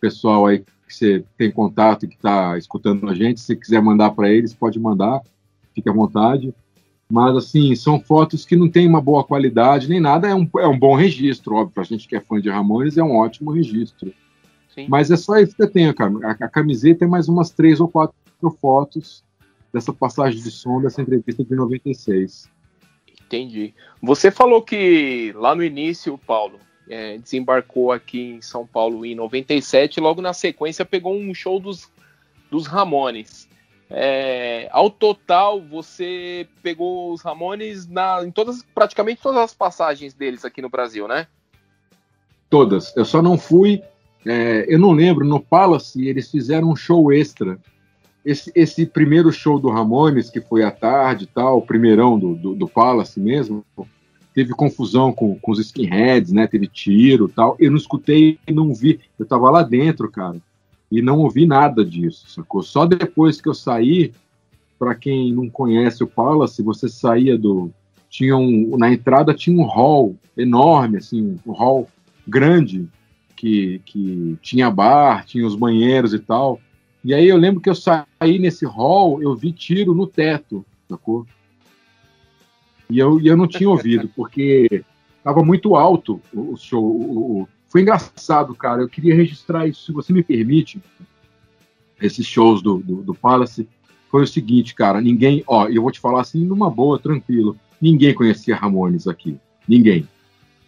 pessoal 0.00 0.46
aí 0.46 0.58
que 0.58 0.94
você 0.94 1.24
tem 1.38 1.50
contato 1.50 2.04
e 2.04 2.08
que 2.08 2.16
está 2.16 2.58
escutando 2.58 3.08
a 3.08 3.14
gente, 3.14 3.40
se 3.40 3.56
quiser 3.56 3.80
mandar 3.80 4.10
para 4.10 4.30
eles, 4.30 4.52
pode 4.52 4.78
mandar, 4.78 5.22
fique 5.74 5.88
à 5.88 5.92
vontade. 5.92 6.54
Mas, 7.10 7.36
assim, 7.36 7.74
são 7.74 8.00
fotos 8.00 8.44
que 8.44 8.56
não 8.56 8.68
têm 8.68 8.88
uma 8.88 9.00
boa 9.00 9.22
qualidade 9.22 9.88
nem 9.88 10.00
nada. 10.00 10.26
É 10.26 10.34
um, 10.34 10.48
é 10.58 10.66
um 10.66 10.78
bom 10.78 10.94
registro, 10.94 11.54
óbvio. 11.54 11.74
Para 11.74 11.82
a 11.82 11.86
gente 11.86 12.08
que 12.08 12.16
é 12.16 12.20
fã 12.20 12.40
de 12.40 12.50
Ramones, 12.50 12.96
é 12.96 13.04
um 13.04 13.16
ótimo 13.16 13.50
registro. 13.50 14.12
Sim. 14.74 14.86
Mas 14.88 15.10
é 15.10 15.16
só 15.16 15.38
isso 15.38 15.54
que 15.54 15.62
eu 15.62 15.70
tenho, 15.70 15.94
cara. 15.94 16.12
A, 16.24 16.30
a 16.30 16.48
camiseta 16.48 17.04
é 17.04 17.08
mais 17.08 17.28
umas 17.28 17.50
três 17.50 17.78
ou 17.78 17.88
quatro 17.88 18.14
fotos 18.60 19.22
dessa 19.72 19.92
passagem 19.92 20.42
de 20.42 20.50
som 20.50 20.80
dessa 20.80 21.02
entrevista 21.02 21.44
de 21.44 21.54
96. 21.54 22.48
Entendi. 23.34 23.74
Você 24.00 24.30
falou 24.30 24.62
que 24.62 25.32
lá 25.34 25.54
no 25.54 25.64
início, 25.64 26.16
Paulo, 26.18 26.60
é, 26.88 27.18
desembarcou 27.18 27.90
aqui 27.90 28.34
em 28.36 28.40
São 28.40 28.64
Paulo 28.64 29.04
em 29.04 29.14
97, 29.14 29.98
logo 29.98 30.22
na 30.22 30.32
sequência 30.32 30.84
pegou 30.84 31.16
um 31.16 31.34
show 31.34 31.58
dos, 31.58 31.90
dos 32.48 32.66
Ramones. 32.66 33.48
É, 33.90 34.68
ao 34.70 34.88
total, 34.88 35.60
você 35.60 36.46
pegou 36.62 37.12
os 37.12 37.22
Ramones 37.22 37.88
na, 37.88 38.24
em 38.24 38.30
todas, 38.30 38.62
praticamente 38.74 39.20
todas 39.20 39.40
as 39.40 39.54
passagens 39.54 40.14
deles 40.14 40.44
aqui 40.44 40.62
no 40.62 40.70
Brasil, 40.70 41.08
né? 41.08 41.26
Todas. 42.48 42.96
Eu 42.96 43.04
só 43.04 43.20
não 43.20 43.36
fui. 43.36 43.82
É, 44.24 44.64
eu 44.68 44.78
não 44.78 44.92
lembro, 44.92 45.26
no 45.26 45.40
Palace 45.40 46.06
eles 46.06 46.30
fizeram 46.30 46.70
um 46.70 46.76
show 46.76 47.12
extra. 47.12 47.58
Esse, 48.24 48.50
esse 48.54 48.86
primeiro 48.86 49.30
show 49.30 49.58
do 49.58 49.68
Ramones, 49.68 50.30
que 50.30 50.40
foi 50.40 50.62
à 50.62 50.70
tarde 50.70 51.26
tal, 51.26 51.58
o 51.58 51.66
primeirão 51.66 52.18
do, 52.18 52.34
do, 52.34 52.54
do 52.54 52.68
Palace 52.68 53.20
mesmo, 53.20 53.64
teve 54.32 54.52
confusão 54.52 55.12
com, 55.12 55.38
com 55.38 55.52
os 55.52 55.58
skinheads, 55.58 56.32
né? 56.32 56.46
Teve 56.46 56.66
tiro 56.66 57.28
tal. 57.28 57.56
Eu 57.58 57.70
não 57.70 57.76
escutei, 57.76 58.38
não 58.50 58.72
vi. 58.72 59.00
Eu 59.18 59.26
tava 59.26 59.50
lá 59.50 59.62
dentro, 59.62 60.10
cara 60.10 60.40
e 60.94 61.02
não 61.02 61.18
ouvi 61.18 61.44
nada 61.44 61.84
disso, 61.84 62.24
sacou? 62.28 62.62
Só 62.62 62.86
depois 62.86 63.40
que 63.40 63.48
eu 63.48 63.54
saí, 63.54 64.12
para 64.78 64.94
quem 64.94 65.32
não 65.32 65.50
conhece 65.50 66.04
o 66.04 66.06
Palace, 66.06 66.62
você 66.62 66.88
saía 66.88 67.36
do 67.36 67.70
tinha 68.08 68.36
um, 68.36 68.76
na 68.76 68.92
entrada 68.92 69.34
tinha 69.34 69.60
um 69.60 69.64
hall 69.64 70.14
enorme, 70.36 70.98
assim, 70.98 71.36
um 71.44 71.50
hall 71.50 71.88
grande, 72.28 72.88
que, 73.34 73.80
que 73.84 74.38
tinha 74.40 74.70
bar, 74.70 75.24
tinha 75.26 75.44
os 75.44 75.56
banheiros 75.56 76.14
e 76.14 76.20
tal. 76.20 76.60
E 77.04 77.12
aí 77.12 77.28
eu 77.28 77.36
lembro 77.36 77.60
que 77.60 77.68
eu 77.68 77.74
saí 77.74 78.38
nesse 78.38 78.64
hall, 78.64 79.22
eu 79.22 79.36
vi 79.36 79.52
tiro 79.52 79.94
no 79.94 80.06
teto, 80.06 80.64
sacou? 80.88 81.26
E 82.88 82.98
eu, 82.98 83.20
e 83.20 83.26
eu 83.26 83.36
não 83.36 83.46
tinha 83.46 83.68
ouvido, 83.68 84.08
porque 84.16 84.82
estava 85.18 85.44
muito 85.44 85.76
alto 85.76 86.20
o, 86.32 86.56
show. 86.56 86.82
O, 86.82 87.42
o, 87.42 87.48
foi 87.68 87.82
engraçado, 87.82 88.54
cara. 88.54 88.80
Eu 88.80 88.88
queria 88.88 89.14
registrar 89.14 89.66
isso, 89.66 89.84
se 89.84 89.92
você 89.92 90.12
me 90.12 90.22
permite, 90.22 90.80
esses 92.00 92.26
shows 92.26 92.62
do, 92.62 92.78
do, 92.78 93.02
do 93.02 93.14
Palace. 93.14 93.68
Foi 94.10 94.22
o 94.22 94.26
seguinte, 94.26 94.74
cara, 94.74 95.00
ninguém, 95.00 95.42
ó, 95.46 95.66
eu 95.68 95.82
vou 95.82 95.90
te 95.90 96.00
falar 96.00 96.20
assim 96.20 96.44
numa 96.44 96.70
boa, 96.70 96.98
tranquilo. 96.98 97.56
Ninguém 97.80 98.14
conhecia 98.14 98.56
Ramones 98.56 99.06
aqui. 99.06 99.36
Ninguém. 99.68 100.08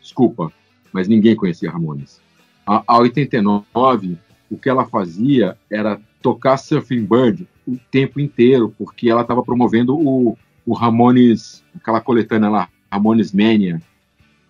Desculpa, 0.02 0.52
mas 0.92 1.08
ninguém 1.08 1.36
conhecia 1.36 1.70
Ramones. 1.70 2.20
A, 2.66 2.82
a 2.86 2.98
89, 2.98 4.18
o 4.50 4.58
que 4.58 4.68
ela 4.68 4.86
fazia 4.86 5.56
era 5.70 6.00
tocar 6.22 6.56
Surfing 6.56 7.04
Bird 7.04 7.46
o 7.66 7.76
tempo 7.90 8.20
inteiro, 8.20 8.72
porque 8.78 9.08
ela 9.08 9.22
estava 9.22 9.42
promovendo 9.42 9.96
o, 9.96 10.36
o 10.64 10.74
Ramones, 10.74 11.64
aquela 11.74 12.00
coletânea 12.00 12.48
lá, 12.48 12.68
Ramones 12.90 13.32
Mania. 13.32 13.80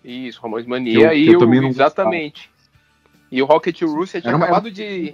Isso, 0.03 0.41
Ramones 0.41 0.65
Mania 0.65 1.13
eu, 1.13 1.17
e 1.17 1.27
eu 1.27 1.39
o, 1.39 1.67
exatamente. 1.67 2.49
E 3.31 3.41
o 3.41 3.45
Rocket 3.45 3.81
Russia 3.81 4.21
tinha 4.21 4.35
acabado 4.35 4.71
de 4.71 5.13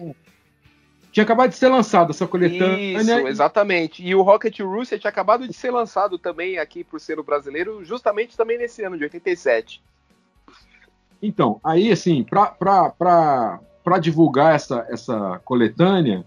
tinha 1.11 1.23
acabado 1.23 1.51
de 1.51 1.55
ser 1.55 1.67
lançado 1.67 2.09
essa 2.09 2.25
coletânea. 2.25 2.99
Isso, 2.99 3.27
exatamente. 3.27 4.03
E 4.03 4.15
o 4.15 4.23
Rocket 4.23 4.59
Russia 4.61 4.97
tinha 4.97 5.09
acabado 5.09 5.47
de 5.47 5.53
ser 5.53 5.69
lançado 5.69 6.17
também 6.17 6.57
aqui 6.57 6.83
por 6.83 6.99
ser 6.99 7.19
o 7.19 7.23
brasileiro, 7.23 7.85
justamente 7.85 8.35
também 8.35 8.57
nesse 8.57 8.83
ano 8.83 8.97
de 8.97 9.03
87. 9.03 9.79
Então, 11.21 11.61
aí 11.63 11.91
assim, 11.91 12.23
para 12.23 13.59
divulgar 13.99 14.55
essa, 14.55 14.85
essa 14.89 15.39
coletânea, 15.43 16.25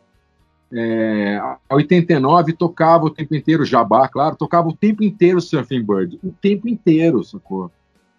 é, 0.72 1.36
a 1.36 1.74
89 1.74 2.52
tocava 2.52 3.04
o 3.04 3.10
tempo 3.10 3.34
inteiro, 3.34 3.64
Jabá, 3.64 4.08
claro, 4.08 4.36
tocava 4.36 4.68
o 4.68 4.76
tempo 4.76 5.02
inteiro 5.02 5.40
Surfing 5.40 5.82
Bird, 5.82 6.18
o 6.22 6.32
tempo 6.32 6.68
inteiro, 6.68 7.22
sacou? 7.22 7.70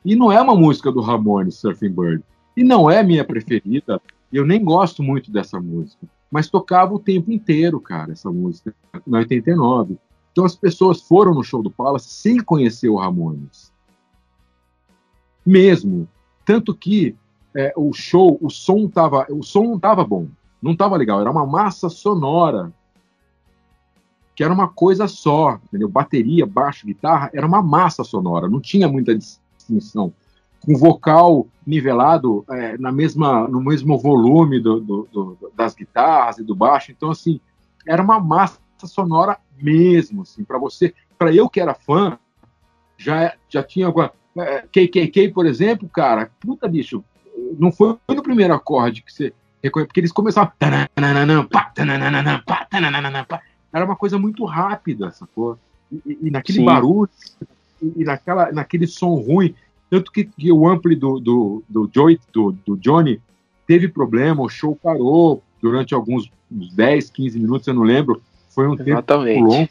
E 0.03 0.15
não 0.15 0.31
é 0.31 0.41
uma 0.41 0.55
música 0.55 0.91
do 0.91 1.01
Ramones, 1.01 1.55
Surfing 1.55 1.89
Bird. 1.89 2.23
E 2.55 2.64
não 2.64 2.89
é 2.89 3.03
minha 3.03 3.26
preferida, 3.26 4.01
eu 4.31 4.45
nem 4.45 4.64
gosto 4.64 5.03
muito 5.03 5.31
dessa 5.31 5.59
música. 5.59 6.07
Mas 6.31 6.49
tocava 6.49 6.93
o 6.93 6.99
tempo 6.99 7.31
inteiro, 7.31 7.80
cara, 7.80 8.11
essa 8.11 8.31
música, 8.31 8.73
na 9.05 9.19
89. 9.19 9.97
Então 10.31 10.45
as 10.45 10.55
pessoas 10.55 11.01
foram 11.01 11.34
no 11.34 11.43
show 11.43 11.61
do 11.61 11.72
Palace 11.72 12.09
sem 12.09 12.39
conhecer 12.39 12.89
o 12.89 12.97
Ramones. 12.97 13.72
Mesmo. 15.45 16.07
Tanto 16.45 16.73
que 16.73 17.15
é, 17.58 17.74
o 17.76 17.92
show, 17.92 18.38
o 18.40 18.52
som 18.52 18.88
tava, 18.88 19.26
o 19.32 19.42
som 19.42 19.64
não 19.64 19.80
tava 19.80 20.06
bom 20.06 20.28
não 20.62 20.72
estava 20.72 20.96
legal, 20.96 21.22
era 21.22 21.32
uma 21.32 21.46
massa 21.46 21.90
sonora 21.90 22.72
que 24.36 24.44
era 24.44 24.54
uma 24.54 24.68
coisa 24.68 25.08
só, 25.08 25.60
entendeu? 25.66 25.90
Bateria, 25.90 26.46
baixo, 26.46 26.86
guitarra, 26.86 27.32
era 27.34 27.48
uma 27.48 27.64
massa 27.64 28.04
sonora, 28.04 28.48
não 28.48 28.62
tinha 28.62 28.88
muita 28.88 29.18
distinção. 29.18 30.14
Com 30.64 30.76
vocal 30.76 31.48
nivelado 31.66 32.46
é, 32.52 32.78
na 32.78 32.92
mesma, 32.92 33.48
no 33.48 33.60
mesmo 33.60 33.98
volume 33.98 34.60
do, 34.60 34.80
do, 34.80 35.08
do, 35.12 35.52
das 35.56 35.74
guitarras 35.74 36.38
e 36.38 36.44
do 36.44 36.56
baixo, 36.56 36.92
então 36.92 37.10
assim 37.10 37.40
era 37.88 38.04
uma 38.04 38.20
massa 38.20 38.60
sonora 38.84 39.40
mesmo, 39.60 40.22
assim, 40.22 40.44
para 40.44 40.60
você, 40.60 40.94
para 41.18 41.34
eu 41.34 41.50
que 41.50 41.60
era 41.60 41.74
fã, 41.74 42.20
já 42.96 43.34
já 43.50 43.64
tinha 43.64 43.92
é, 44.38 44.62
KKK, 44.62 45.30
por 45.30 45.48
exemplo, 45.48 45.90
cara, 45.90 46.30
puta 46.40 46.68
bicho, 46.68 47.04
não 47.59 47.72
foi 47.72 47.97
no 48.09 48.23
primeiro 48.23 48.53
acorde 48.53 49.01
que 49.01 49.14
você 49.14 49.34
porque 49.72 49.99
eles 49.99 50.11
começavam. 50.11 50.53
Era 53.73 53.85
uma 53.85 53.95
coisa 53.95 54.18
muito 54.18 54.45
rápida, 54.45 55.11
sacou? 55.11 55.57
E, 55.91 56.18
e 56.23 56.31
naquele 56.31 56.59
Sim. 56.59 56.65
barulho, 56.65 57.09
e 57.81 58.03
naquela, 58.03 58.51
naquele 58.51 58.88
som 58.88 59.15
ruim. 59.15 59.53
Tanto 59.89 60.11
que, 60.11 60.26
que 60.26 60.51
o 60.51 60.68
ampli 60.68 60.95
do, 60.95 61.19
do, 61.19 61.64
do, 61.68 61.89
Joey, 61.93 62.19
do, 62.34 62.51
do 62.65 62.76
Johnny 62.77 63.22
teve 63.65 63.88
problema, 63.88 64.43
o 64.43 64.49
show 64.49 64.76
parou 64.76 65.41
durante 65.61 65.93
alguns 65.93 66.30
10, 66.49 67.09
15 67.09 67.39
minutos, 67.39 67.68
eu 67.68 67.73
não 67.73 67.84
lembro. 67.84 68.22
Foi 68.49 68.68
um 68.68 68.73
Exatamente. 68.73 69.35
tempo 69.35 69.47
longo. 69.47 69.69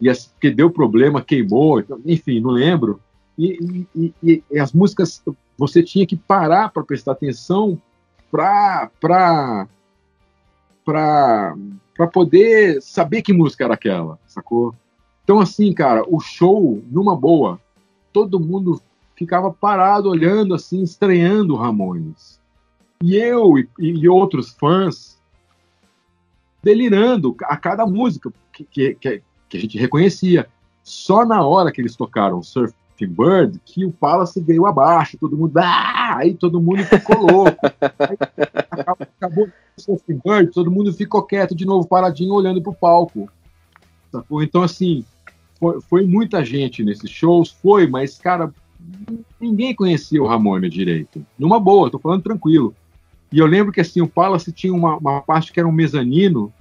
E 0.00 0.10
as, 0.10 0.26
porque 0.26 0.50
deu 0.50 0.68
problema, 0.70 1.22
queimou, 1.22 1.80
então, 1.80 2.00
enfim, 2.04 2.40
não 2.40 2.50
lembro. 2.50 3.00
E, 3.38 3.86
e, 3.94 4.14
e, 4.22 4.42
e, 4.50 4.58
as 4.58 4.72
músicas 4.72 5.22
você 5.56 5.82
tinha 5.82 6.06
que 6.06 6.16
parar 6.16 6.70
para 6.70 6.82
prestar 6.82 7.12
atenção 7.12 7.80
para 8.30 8.88
poder 12.12 12.80
saber 12.80 13.22
que 13.22 13.32
música 13.32 13.64
era 13.64 13.74
aquela, 13.74 14.18
sacou? 14.26 14.74
Então 15.24 15.40
assim, 15.40 15.72
cara, 15.72 16.04
o 16.08 16.20
show 16.20 16.82
numa 16.90 17.16
boa, 17.16 17.60
todo 18.12 18.40
mundo 18.40 18.80
ficava 19.14 19.52
parado 19.52 20.08
olhando 20.08 20.54
assim, 20.54 20.82
estranhando 20.82 21.54
Ramones. 21.54 22.40
E 23.02 23.16
eu 23.16 23.58
e, 23.58 23.68
e 23.78 24.08
outros 24.08 24.50
fãs 24.50 25.20
delirando 26.62 27.36
a 27.42 27.56
cada 27.56 27.84
música 27.84 28.32
que, 28.52 28.64
que, 28.64 28.94
que, 29.48 29.56
a 29.56 29.60
gente 29.60 29.76
reconhecia. 29.76 30.48
Só 30.82 31.24
na 31.24 31.44
hora 31.44 31.72
que 31.72 31.80
eles 31.80 31.96
tocaram 31.96 32.42
Surf 32.42 32.74
Bird 33.06 33.60
que 33.64 33.84
o 33.84 33.92
Palace 33.92 34.40
veio 34.40 34.66
abaixo, 34.66 35.18
todo 35.18 35.36
mundo, 35.36 35.56
ah! 35.58 36.16
aí 36.16 36.34
todo 36.34 36.60
mundo 36.60 36.84
ficou 36.84 37.16
louco. 37.18 37.58
aí, 37.98 38.16
acabou, 38.70 39.06
acabou 39.10 39.48
o 39.88 40.00
Bird, 40.24 40.52
todo 40.52 40.70
mundo 40.70 40.92
ficou 40.92 41.22
quieto 41.22 41.54
de 41.54 41.64
novo, 41.64 41.86
paradinho, 41.86 42.34
olhando 42.34 42.62
pro 42.62 42.72
palco. 42.72 43.28
Sacou? 44.10 44.42
Então, 44.42 44.62
assim, 44.62 45.04
foi, 45.58 45.80
foi, 45.80 46.06
muita 46.06 46.44
gente 46.44 46.84
nesses 46.84 47.10
shows, 47.10 47.50
foi, 47.50 47.86
mas, 47.86 48.18
cara, 48.18 48.52
ninguém 49.40 49.74
conhecia 49.74 50.22
o 50.22 50.26
Ramone 50.26 50.68
direito. 50.68 51.24
Numa 51.38 51.58
boa, 51.58 51.90
tô 51.90 51.98
falando 51.98 52.22
tranquilo. 52.22 52.74
E 53.32 53.38
eu 53.38 53.46
lembro 53.46 53.72
que, 53.72 53.80
assim, 53.80 54.02
o 54.02 54.08
Palace 54.08 54.52
tinha 54.52 54.74
uma, 54.74 54.96
uma 54.98 55.22
parte 55.22 55.52
que 55.52 55.58
era 55.58 55.68
um 55.68 55.72
mezanino, 55.72 56.52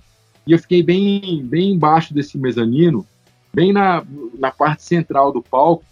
e 0.48 0.54
eu 0.54 0.60
fiquei 0.60 0.82
bem, 0.82 1.44
bem 1.44 1.74
embaixo 1.74 2.14
desse 2.14 2.38
mezanino, 2.38 3.06
bem 3.54 3.74
na, 3.74 4.04
na 4.40 4.52
parte 4.52 4.84
central 4.84 5.32
do 5.32 5.42
palco, 5.42 5.84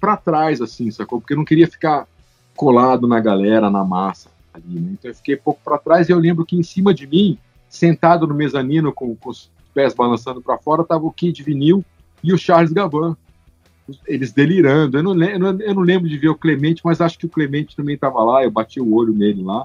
para 0.00 0.16
trás, 0.16 0.60
assim, 0.60 0.90
sacou? 0.90 1.20
Porque 1.20 1.32
eu 1.32 1.38
não 1.38 1.44
queria 1.44 1.68
ficar 1.68 2.06
colado 2.54 3.06
na 3.06 3.20
galera, 3.20 3.70
na 3.70 3.84
massa 3.84 4.30
ali, 4.52 4.80
né? 4.80 4.90
Então 4.92 5.10
eu 5.10 5.14
fiquei 5.14 5.36
pouco 5.36 5.60
para 5.64 5.78
trás 5.78 6.08
e 6.08 6.12
eu 6.12 6.18
lembro 6.18 6.44
que 6.44 6.56
em 6.56 6.62
cima 6.62 6.94
de 6.94 7.06
mim, 7.06 7.38
sentado 7.68 8.26
no 8.26 8.34
mezanino 8.34 8.92
com, 8.92 9.14
com 9.14 9.30
os 9.30 9.50
pés 9.74 9.94
balançando 9.94 10.40
para 10.40 10.58
fora, 10.58 10.84
tava 10.84 11.04
o 11.04 11.12
Kid 11.12 11.42
Vinil 11.42 11.84
e 12.24 12.32
o 12.32 12.38
Charles 12.38 12.72
Gavan. 12.72 13.16
Eles 14.06 14.32
delirando. 14.32 14.98
Eu 14.98 15.02
não, 15.02 15.12
lembro, 15.12 15.62
eu 15.62 15.74
não 15.74 15.82
lembro 15.82 16.08
de 16.08 16.18
ver 16.18 16.28
o 16.28 16.34
Clemente, 16.34 16.82
mas 16.84 17.00
acho 17.00 17.18
que 17.18 17.26
o 17.26 17.28
Clemente 17.28 17.76
também 17.76 17.94
estava 17.94 18.20
lá. 18.24 18.42
Eu 18.42 18.50
bati 18.50 18.80
o 18.80 18.94
olho 18.94 19.12
nele 19.12 19.44
lá. 19.44 19.64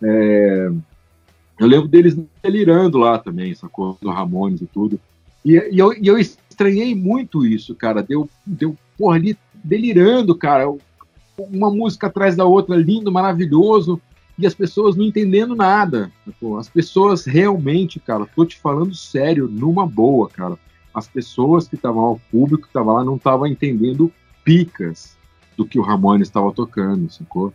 É, 0.00 0.70
eu 1.58 1.66
lembro 1.66 1.88
deles 1.88 2.16
delirando 2.40 2.98
lá 2.98 3.18
também, 3.18 3.52
sacou? 3.54 3.98
Do 4.00 4.10
Ramones 4.10 4.60
e 4.60 4.66
tudo. 4.66 5.00
E, 5.44 5.54
e, 5.72 5.78
eu, 5.78 5.92
e 5.92 6.06
eu 6.06 6.18
estranhei 6.18 6.94
muito 6.94 7.44
isso, 7.44 7.74
cara. 7.74 8.00
Deu, 8.00 8.28
deu 8.46 8.76
porra, 9.02 9.16
ali 9.16 9.36
delirando, 9.64 10.32
cara. 10.32 10.72
Uma 11.36 11.70
música 11.72 12.06
atrás 12.06 12.36
da 12.36 12.44
outra, 12.44 12.76
lindo, 12.76 13.10
maravilhoso, 13.10 14.00
e 14.38 14.46
as 14.46 14.54
pessoas 14.54 14.94
não 14.94 15.04
entendendo 15.04 15.56
nada. 15.56 16.12
As 16.56 16.68
pessoas 16.68 17.24
realmente, 17.24 17.98
cara, 17.98 18.28
tô 18.36 18.46
te 18.46 18.56
falando 18.60 18.94
sério, 18.94 19.48
numa 19.48 19.84
boa, 19.84 20.28
cara. 20.28 20.56
As 20.94 21.08
pessoas 21.08 21.66
que 21.66 21.74
estavam 21.74 22.02
ao 22.02 22.20
público 22.30 22.62
que 22.62 22.68
estava 22.68 22.92
lá 22.92 23.04
não 23.04 23.16
estavam 23.16 23.46
entendendo 23.46 24.12
picas 24.44 25.16
do 25.56 25.66
que 25.66 25.80
o 25.80 25.82
Ramones 25.82 26.28
estava 26.28 26.52
tocando, 26.52 27.10
sacou? 27.10 27.52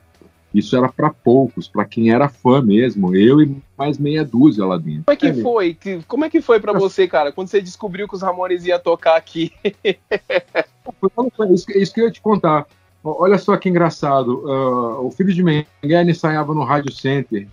Isso 0.53 0.75
era 0.75 0.89
para 0.89 1.09
poucos, 1.11 1.67
para 1.67 1.85
quem 1.85 2.09
era 2.11 2.27
fã 2.27 2.61
mesmo, 2.61 3.15
eu 3.15 3.41
e 3.41 3.57
mais 3.77 3.97
meia 3.97 4.25
dúzia 4.25 4.65
lá 4.65 4.77
dentro. 4.77 5.03
Como 5.05 5.13
é 5.13 5.15
que 5.15 5.27
é 5.27 5.33
foi? 5.33 5.77
Como 6.07 6.25
é 6.25 6.29
que 6.29 6.41
foi 6.41 6.59
para 6.59 6.73
você, 6.77 7.07
cara, 7.07 7.31
quando 7.31 7.47
você 7.47 7.61
descobriu 7.61 8.07
que 8.07 8.15
os 8.15 8.21
Ramones 8.21 8.65
ia 8.65 8.79
tocar 8.79 9.15
aqui? 9.15 9.51
Isso, 11.53 11.71
isso 11.71 11.93
que 11.93 12.01
eu 12.01 12.05
ia 12.05 12.11
te 12.11 12.21
contar. 12.21 12.65
Olha 13.03 13.37
só 13.37 13.55
que 13.57 13.69
engraçado. 13.69 14.43
Uh, 14.45 15.05
o 15.05 15.11
filho 15.11 15.33
de 15.33 15.43
Mengele 15.43 16.11
ensaiava 16.11 16.53
no 16.53 16.63
Rádio 16.63 16.91
Center, 16.91 17.47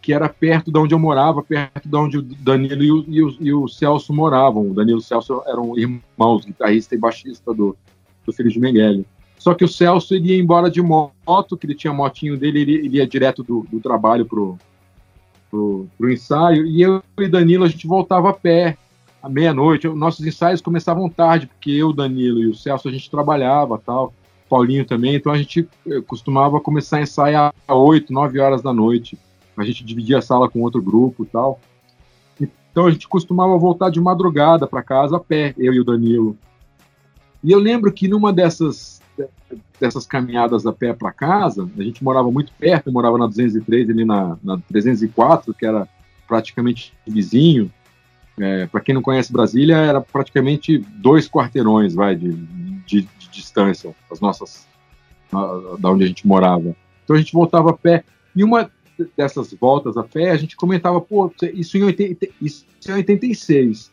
que 0.00 0.12
era 0.12 0.28
perto 0.28 0.72
de 0.72 0.78
onde 0.78 0.94
eu 0.94 0.98
morava, 0.98 1.42
perto 1.42 1.88
de 1.88 1.96
onde 1.96 2.18
o 2.18 2.22
Danilo 2.22 2.82
e 2.82 2.92
o, 2.92 3.04
e 3.08 3.22
o, 3.22 3.36
e 3.40 3.52
o 3.52 3.68
Celso 3.68 4.12
moravam. 4.12 4.70
O 4.70 4.74
Danilo 4.74 4.98
e 4.98 5.02
o 5.02 5.04
Celso 5.04 5.42
eram 5.46 5.76
irmãos, 5.76 6.44
guitarrista 6.44 6.94
e 6.94 6.98
baixista 6.98 7.52
do, 7.52 7.76
do 8.24 8.32
filho 8.32 8.50
de 8.50 8.58
Mengele. 8.58 9.06
Só 9.38 9.54
que 9.54 9.64
o 9.64 9.68
Celso 9.68 10.14
ele 10.14 10.32
ia 10.32 10.40
embora 10.40 10.70
de 10.70 10.80
moto, 10.80 11.56
que 11.56 11.66
ele 11.66 11.74
tinha 11.74 11.92
motinho 11.92 12.36
dele, 12.36 12.60
ele, 12.62 12.74
ele 12.86 12.96
ia 12.96 13.06
direto 13.06 13.42
do, 13.42 13.66
do 13.70 13.80
trabalho 13.80 14.24
pro, 14.24 14.58
pro, 15.50 15.86
pro, 15.96 16.12
ensaio, 16.12 16.66
e 16.66 16.82
eu 16.82 17.02
e 17.18 17.28
Danilo 17.28 17.64
a 17.64 17.68
gente 17.68 17.86
voltava 17.86 18.30
a 18.30 18.32
pé 18.32 18.76
à 19.26 19.28
meia-noite. 19.28 19.88
Nossos 19.88 20.24
ensaios 20.24 20.60
começavam 20.60 21.08
tarde, 21.10 21.48
porque 21.48 21.70
eu, 21.70 21.92
Danilo 21.92 22.40
e 22.40 22.46
o 22.46 22.54
Celso, 22.54 22.88
a 22.88 22.92
gente 22.92 23.10
trabalhava 23.10 23.76
tal. 23.84 24.14
Paulinho 24.48 24.84
também, 24.84 25.16
então 25.16 25.32
a 25.32 25.36
gente 25.36 25.68
eh, 25.88 26.00
costumava 26.06 26.60
começar 26.60 26.98
a 26.98 27.02
ensaiar 27.02 27.52
às 27.66 27.76
8, 27.76 28.12
9 28.12 28.38
horas 28.38 28.62
da 28.62 28.72
noite. 28.72 29.18
A 29.56 29.64
gente 29.64 29.84
dividia 29.84 30.18
a 30.18 30.22
sala 30.22 30.48
com 30.48 30.62
outro 30.62 30.80
grupo 30.80 31.24
e 31.24 31.26
tal. 31.26 31.60
Então 32.40 32.86
a 32.86 32.90
gente 32.92 33.08
costumava 33.08 33.58
voltar 33.58 33.90
de 33.90 34.00
madrugada 34.00 34.64
para 34.64 34.84
casa 34.84 35.16
a 35.16 35.20
pé, 35.20 35.52
eu 35.58 35.74
e 35.74 35.80
o 35.80 35.84
Danilo. 35.84 36.38
E 37.42 37.50
eu 37.50 37.58
lembro 37.58 37.92
que 37.92 38.06
numa 38.06 38.32
dessas 38.32 39.02
dessas 39.80 40.06
caminhadas 40.06 40.66
a 40.66 40.72
pé 40.72 40.92
para 40.92 41.10
casa, 41.10 41.68
a 41.76 41.82
gente 41.82 42.04
morava 42.04 42.30
muito 42.30 42.52
perto, 42.58 42.92
morava 42.92 43.18
na 43.18 43.26
203 43.26 43.90
ali 43.90 44.04
na, 44.04 44.36
na 44.44 44.58
304, 44.68 45.54
que 45.54 45.66
era 45.66 45.88
praticamente 46.28 46.92
vizinho. 47.06 47.70
É, 48.38 48.66
para 48.66 48.80
quem 48.80 48.94
não 48.94 49.02
conhece 49.02 49.32
Brasília, 49.32 49.76
era 49.76 50.00
praticamente 50.00 50.78
dois 50.78 51.28
quarteirões, 51.28 51.94
vai, 51.94 52.14
de, 52.14 52.32
de, 52.32 53.02
de 53.02 53.28
distância, 53.30 53.94
as 54.10 54.20
nossas, 54.20 54.66
da 55.78 55.90
onde 55.90 56.04
a 56.04 56.06
gente 56.06 56.26
morava. 56.26 56.76
Então 57.04 57.16
a 57.16 57.18
gente 57.18 57.32
voltava 57.32 57.70
a 57.70 57.76
pé. 57.76 58.04
E 58.34 58.44
uma 58.44 58.70
dessas 59.16 59.52
voltas 59.54 59.96
a 59.96 60.02
pé, 60.02 60.30
a 60.30 60.36
gente 60.36 60.56
comentava, 60.56 61.00
pô, 61.00 61.32
isso 61.54 61.78
em, 61.78 61.82
80, 61.82 62.28
isso 62.40 62.66
em 62.88 62.92
86. 62.92 63.90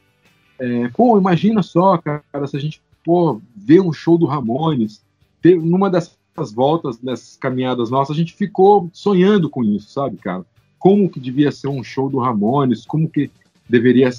É, 0.59 0.87
pô, 0.89 1.17
imagina 1.17 1.63
só, 1.63 1.97
cara, 1.97 2.47
se 2.47 2.57
a 2.57 2.59
gente 2.59 2.81
pô, 3.03 3.41
ver 3.55 3.81
um 3.81 3.91
show 3.91 4.17
do 4.17 4.25
Ramones. 4.25 5.03
Numa 5.43 5.89
dessas 5.89 6.53
voltas, 6.53 6.97
dessas 6.97 7.35
caminhadas 7.35 7.89
nossas, 7.89 8.15
a 8.15 8.19
gente 8.19 8.33
ficou 8.33 8.89
sonhando 8.93 9.49
com 9.49 9.63
isso, 9.63 9.89
sabe, 9.89 10.17
cara? 10.17 10.45
Como 10.79 11.09
que 11.09 11.19
devia 11.19 11.51
ser 11.51 11.67
um 11.67 11.83
show 11.83 12.09
do 12.09 12.19
Ramones, 12.19 12.85
como 12.85 13.09
que 13.09 13.29
deveria, 13.73 14.11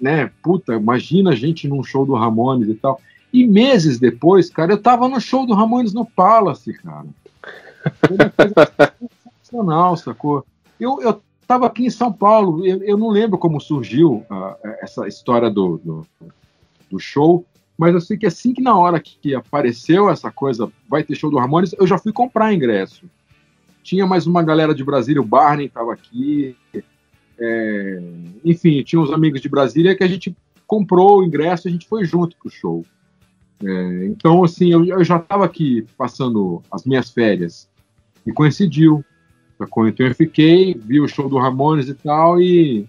né? 0.00 0.30
Puta, 0.40 0.74
imagina 0.74 1.30
a 1.30 1.34
gente 1.34 1.66
num 1.66 1.82
show 1.82 2.06
do 2.06 2.14
Ramones 2.14 2.68
e 2.68 2.74
tal. 2.74 3.00
E 3.32 3.44
meses 3.44 3.98
depois, 3.98 4.48
cara, 4.48 4.72
eu 4.72 4.80
tava 4.80 5.08
no 5.08 5.20
show 5.20 5.44
do 5.44 5.54
Ramones 5.54 5.92
no 5.92 6.06
Palace, 6.06 6.72
cara. 6.72 7.06
Foi 8.06 8.16
uma 8.16 8.30
coisa 8.30 8.92
sensacional, 9.42 9.96
sacou? 9.96 10.46
Eu, 10.78 11.00
eu 11.02 11.20
tava 11.46 11.66
aqui 11.66 11.86
em 11.86 11.90
São 11.90 12.12
Paulo, 12.12 12.64
eu, 12.64 12.82
eu 12.82 12.96
não 12.96 13.08
lembro 13.08 13.36
como 13.38 13.60
surgiu 13.60 14.24
uh, 14.30 14.56
essa 14.80 15.08
história 15.08 15.50
do, 15.50 15.78
do, 15.78 16.06
do, 16.90 16.98
show, 16.98 17.44
mas 17.76 17.92
eu 17.92 18.00
sei 18.00 18.16
que 18.16 18.26
assim 18.26 18.52
que 18.52 18.62
na 18.62 18.76
hora 18.76 19.00
que 19.00 19.34
apareceu 19.34 20.08
essa 20.08 20.30
coisa, 20.30 20.70
vai 20.88 21.02
ter 21.02 21.16
show 21.16 21.30
do 21.30 21.38
Ramones, 21.38 21.74
eu 21.78 21.86
já 21.86 21.98
fui 21.98 22.12
comprar 22.12 22.54
ingresso. 22.54 23.04
Tinha 23.82 24.06
mais 24.06 24.26
uma 24.26 24.42
galera 24.42 24.74
de 24.74 24.84
Brasília, 24.84 25.20
o 25.20 25.24
Barney 25.24 25.66
estava 25.66 25.92
aqui, 25.92 26.56
é, 27.38 28.02
enfim, 28.44 28.82
tinha 28.82 29.00
uns 29.00 29.10
amigos 29.10 29.40
de 29.40 29.48
Brasília 29.48 29.94
que 29.94 30.04
a 30.04 30.08
gente 30.08 30.34
comprou 30.66 31.20
o 31.20 31.24
ingresso 31.24 31.68
a 31.68 31.70
gente 31.70 31.86
foi 31.86 32.04
junto 32.04 32.36
pro 32.36 32.50
show. 32.50 32.84
É, 33.64 34.06
então, 34.06 34.44
assim, 34.44 34.70
eu, 34.70 34.84
eu 34.84 35.04
já 35.04 35.16
estava 35.16 35.44
aqui 35.44 35.86
passando 35.96 36.62
as 36.70 36.84
minhas 36.84 37.10
férias 37.10 37.68
e 38.26 38.32
coincidiu. 38.32 39.04
Então 39.86 40.06
eu 40.06 40.14
fiquei, 40.14 40.74
vi 40.74 41.00
o 41.00 41.08
show 41.08 41.28
do 41.28 41.38
Ramones 41.38 41.88
e 41.88 41.94
tal, 41.94 42.38
e, 42.38 42.86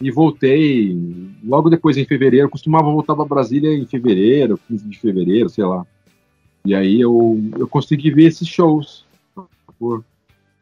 e 0.00 0.10
voltei 0.10 0.98
logo 1.44 1.70
depois 1.70 1.96
em 1.96 2.04
fevereiro. 2.04 2.46
Eu 2.46 2.50
costumava 2.50 2.90
voltar 2.90 3.14
para 3.14 3.24
Brasília 3.24 3.72
em 3.72 3.86
fevereiro, 3.86 4.58
15 4.66 4.88
de 4.88 4.98
fevereiro, 4.98 5.48
sei 5.48 5.64
lá. 5.64 5.86
E 6.64 6.74
aí 6.74 7.00
eu, 7.00 7.40
eu 7.56 7.68
consegui 7.68 8.10
ver 8.10 8.24
esses 8.24 8.48
shows. 8.48 9.04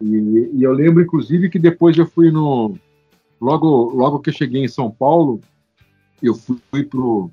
E, 0.00 0.50
e 0.54 0.62
eu 0.62 0.72
lembro, 0.72 1.02
inclusive, 1.02 1.48
que 1.48 1.58
depois 1.58 1.96
eu 1.96 2.06
fui 2.06 2.30
no. 2.30 2.74
Logo, 3.40 3.90
logo 3.94 4.20
que 4.20 4.30
eu 4.30 4.34
cheguei 4.34 4.64
em 4.64 4.68
São 4.68 4.90
Paulo, 4.90 5.40
eu 6.22 6.34
fui 6.34 6.84
pro, 6.84 7.30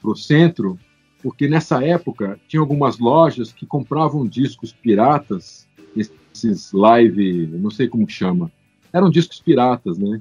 pro 0.00 0.16
centro, 0.16 0.78
porque 1.22 1.48
nessa 1.48 1.84
época 1.84 2.40
tinha 2.48 2.60
algumas 2.60 2.98
lojas 2.98 3.52
que 3.52 3.66
compravam 3.66 4.26
discos 4.26 4.72
piratas 4.72 5.68
esses 5.96 6.72
live, 6.72 7.46
não 7.46 7.70
sei 7.70 7.88
como 7.88 8.08
chama. 8.08 8.50
Eram 8.92 9.10
discos 9.10 9.40
piratas, 9.40 9.98
né? 9.98 10.20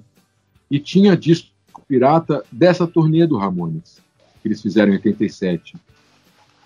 E 0.70 0.80
tinha 0.80 1.18
disco 1.18 1.50
pirata 1.88 2.44
dessa 2.52 2.86
turnê 2.86 3.26
do 3.26 3.38
Ramones, 3.38 4.00
que 4.42 4.48
eles 4.48 4.62
fizeram 4.62 4.92
em 4.92 4.96
87. 4.96 5.76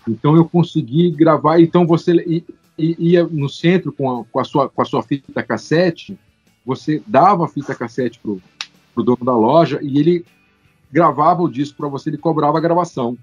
Então 0.08 0.36
eu 0.36 0.44
consegui 0.44 1.10
gravar. 1.12 1.62
Então 1.62 1.88
você 1.88 2.44
ia 2.78 3.24
no 3.26 3.48
centro 3.48 3.94
com 3.94 4.20
a, 4.20 4.26
com 4.26 4.40
a, 4.40 4.44
sua, 4.44 4.68
com 4.68 4.82
a 4.82 4.86
sua 4.86 5.02
fita 5.02 5.42
cassete, 5.42 6.20
você 6.66 7.02
dava 7.06 7.46
a 7.46 7.48
fita 7.48 7.76
cassete 7.76 8.20
pro, 8.20 8.42
pro 8.94 9.04
dono 9.04 9.24
da 9.24 9.36
loja 9.36 9.80
e 9.82 10.00
ele 10.00 10.26
gravava 10.92 11.42
o 11.42 11.50
disco 11.50 11.78
para 11.78 11.88
você, 11.88 12.10
ele 12.10 12.18
cobrava 12.18 12.58
a 12.58 12.62
gravação. 12.62 13.18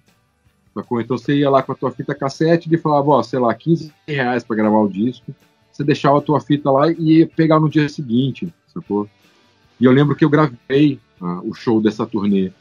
Então 0.77 1.19
você 1.19 1.39
ia 1.39 1.51
lá 1.51 1.63
com 1.63 1.73
a 1.73 1.75
tua 1.75 1.91
fita 1.91 2.15
cassete 2.15 2.69
e 2.69 2.75
ele 2.75 2.81
falava, 2.81 3.11
ó, 3.11 3.23
sei 3.23 3.39
lá, 3.39 3.55
15 3.55 3.93
reais 4.07 4.45
para 4.45 4.57
gravar 4.57 4.79
o 4.79 4.89
disco 4.89 5.35
você 5.81 5.85
deixava 5.85 6.19
a 6.19 6.23
tua 6.23 6.41
fita 6.41 6.71
lá 6.71 6.91
e 6.91 7.19
ia 7.19 7.27
pegar 7.27 7.59
no 7.59 7.69
dia 7.69 7.89
seguinte, 7.89 8.53
sacou? 8.73 9.09
E 9.81 9.85
eu 9.85 9.93
lembro 9.93 10.15
que 10.15 10.25
eu 10.25 10.29
gravei 10.29 11.01
uh, 11.21 11.49
o 11.49 11.55
show 11.55 11.81
dessa 11.81 12.05
turnê 12.05 12.53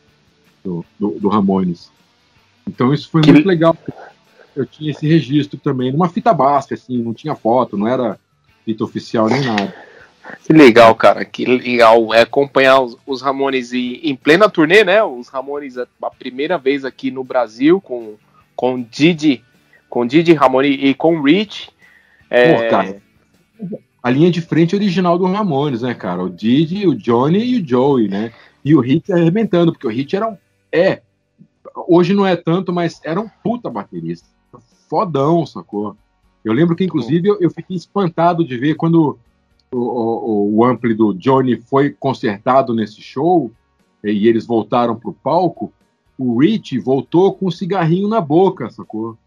do, 0.63 0.85
do, 0.97 1.19
do, 1.19 1.27
Ramones. 1.27 1.91
Então 2.65 2.93
isso 2.93 3.09
foi 3.09 3.21
que 3.21 3.31
muito 3.31 3.47
legal. 3.47 3.75
Eu 4.55 4.65
tinha 4.65 4.91
esse 4.91 5.05
registro 5.05 5.59
também, 5.59 5.91
numa 5.91 6.07
fita 6.07 6.33
básica, 6.33 6.75
assim, 6.75 6.97
não 7.03 7.13
tinha 7.13 7.35
foto, 7.35 7.77
não 7.77 7.87
era 7.87 8.17
fita 8.63 8.85
oficial 8.85 9.27
nem 9.27 9.43
nada. 9.43 9.73
Que 10.45 10.53
legal, 10.53 10.93
cara, 10.95 11.25
que 11.25 11.45
legal 11.45 12.13
é 12.13 12.21
acompanhar 12.21 12.79
os, 12.81 12.97
os 13.05 13.21
Ramones 13.21 13.73
em 13.73 14.15
plena 14.15 14.49
turnê, 14.49 14.83
né? 14.83 15.03
Os 15.03 15.27
Ramones 15.27 15.77
a, 15.77 15.87
a 16.01 16.09
primeira 16.09 16.57
vez 16.57 16.85
aqui 16.85 17.11
no 17.11 17.23
Brasil 17.23 17.79
com 17.81 18.15
com 18.55 18.81
Didi, 18.81 19.41
com 19.89 20.05
Didi 20.05 20.33
Ramone 20.33 20.67
e 20.67 20.93
com 20.93 21.21
Rich. 21.21 21.69
É, 22.29 22.53
Pô, 22.53 22.69
cara, 22.69 23.01
a 24.03 24.09
linha 24.09 24.29
de 24.29 24.41
frente 24.41 24.75
original 24.75 25.17
do 25.17 25.25
Ramones, 25.25 25.81
né, 25.81 25.93
cara? 25.93 26.23
O 26.23 26.29
Didi, 26.29 26.85
o 26.85 26.93
Johnny 26.93 27.43
e 27.43 27.61
o 27.61 27.65
Joey, 27.65 28.09
né? 28.09 28.33
E 28.63 28.75
o 28.75 28.81
Hit 28.81 29.11
arrebentando, 29.11 29.71
porque 29.71 29.87
o 29.87 29.89
Hit 29.89 30.15
era 30.15 30.27
um. 30.27 30.37
É. 30.71 31.01
Hoje 31.87 32.13
não 32.13 32.25
é 32.25 32.35
tanto, 32.35 32.73
mas 32.73 32.99
era 33.03 33.19
um 33.19 33.29
puta 33.43 33.69
baterista. 33.69 34.27
Fodão, 34.89 35.45
sacou? 35.45 35.95
Eu 36.43 36.53
lembro 36.53 36.75
que, 36.75 36.83
inclusive, 36.83 37.27
eu, 37.27 37.37
eu 37.39 37.49
fiquei 37.49 37.75
espantado 37.75 38.45
de 38.45 38.57
ver 38.57 38.75
quando 38.75 39.17
o, 39.71 39.77
o, 39.77 40.55
o 40.57 40.65
ampli 40.65 40.93
do 40.93 41.13
Johnny 41.13 41.57
foi 41.57 41.91
consertado 41.91 42.73
nesse 42.73 43.01
show 43.01 43.51
e 44.03 44.27
eles 44.27 44.45
voltaram 44.45 44.95
pro 44.95 45.13
palco. 45.13 45.71
O 46.17 46.39
Rich 46.39 46.77
voltou 46.79 47.33
com 47.33 47.47
um 47.47 47.51
cigarrinho 47.51 48.07
na 48.07 48.19
boca, 48.19 48.69
sacou? 48.69 49.17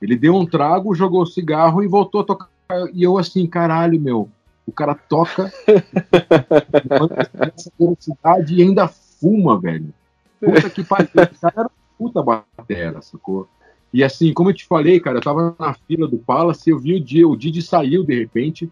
Ele 0.00 0.16
deu 0.16 0.34
um 0.34 0.44
trago, 0.44 0.94
jogou 0.94 1.22
o 1.22 1.26
cigarro 1.26 1.82
e 1.82 1.88
voltou 1.88 2.20
a 2.20 2.24
tocar 2.24 2.48
e 2.92 3.02
eu 3.02 3.18
assim, 3.18 3.46
caralho, 3.46 4.00
meu, 4.00 4.30
o 4.66 4.72
cara 4.72 4.94
toca 4.94 5.52
velocidade 7.78 8.54
e 8.54 8.62
ainda 8.62 8.88
fuma, 8.88 9.60
velho. 9.60 9.92
Puta 10.40 10.70
que 10.70 10.82
pariu, 10.82 11.08
o 11.08 11.40
cara 11.40 11.54
era 11.56 11.70
puta 11.98 12.22
batera, 12.22 13.02
sacou? 13.02 13.46
E 13.92 14.02
assim, 14.02 14.32
como 14.32 14.50
eu 14.50 14.54
te 14.54 14.64
falei, 14.64 14.98
cara, 14.98 15.18
eu 15.18 15.22
tava 15.22 15.54
na 15.58 15.74
fila 15.74 16.08
do 16.08 16.16
Palace, 16.16 16.70
eu 16.70 16.78
vi 16.78 16.94
o 16.94 17.00
dia, 17.00 17.28
o 17.28 17.36
Didi 17.36 17.60
saiu 17.60 18.04
de 18.04 18.18
repente, 18.18 18.70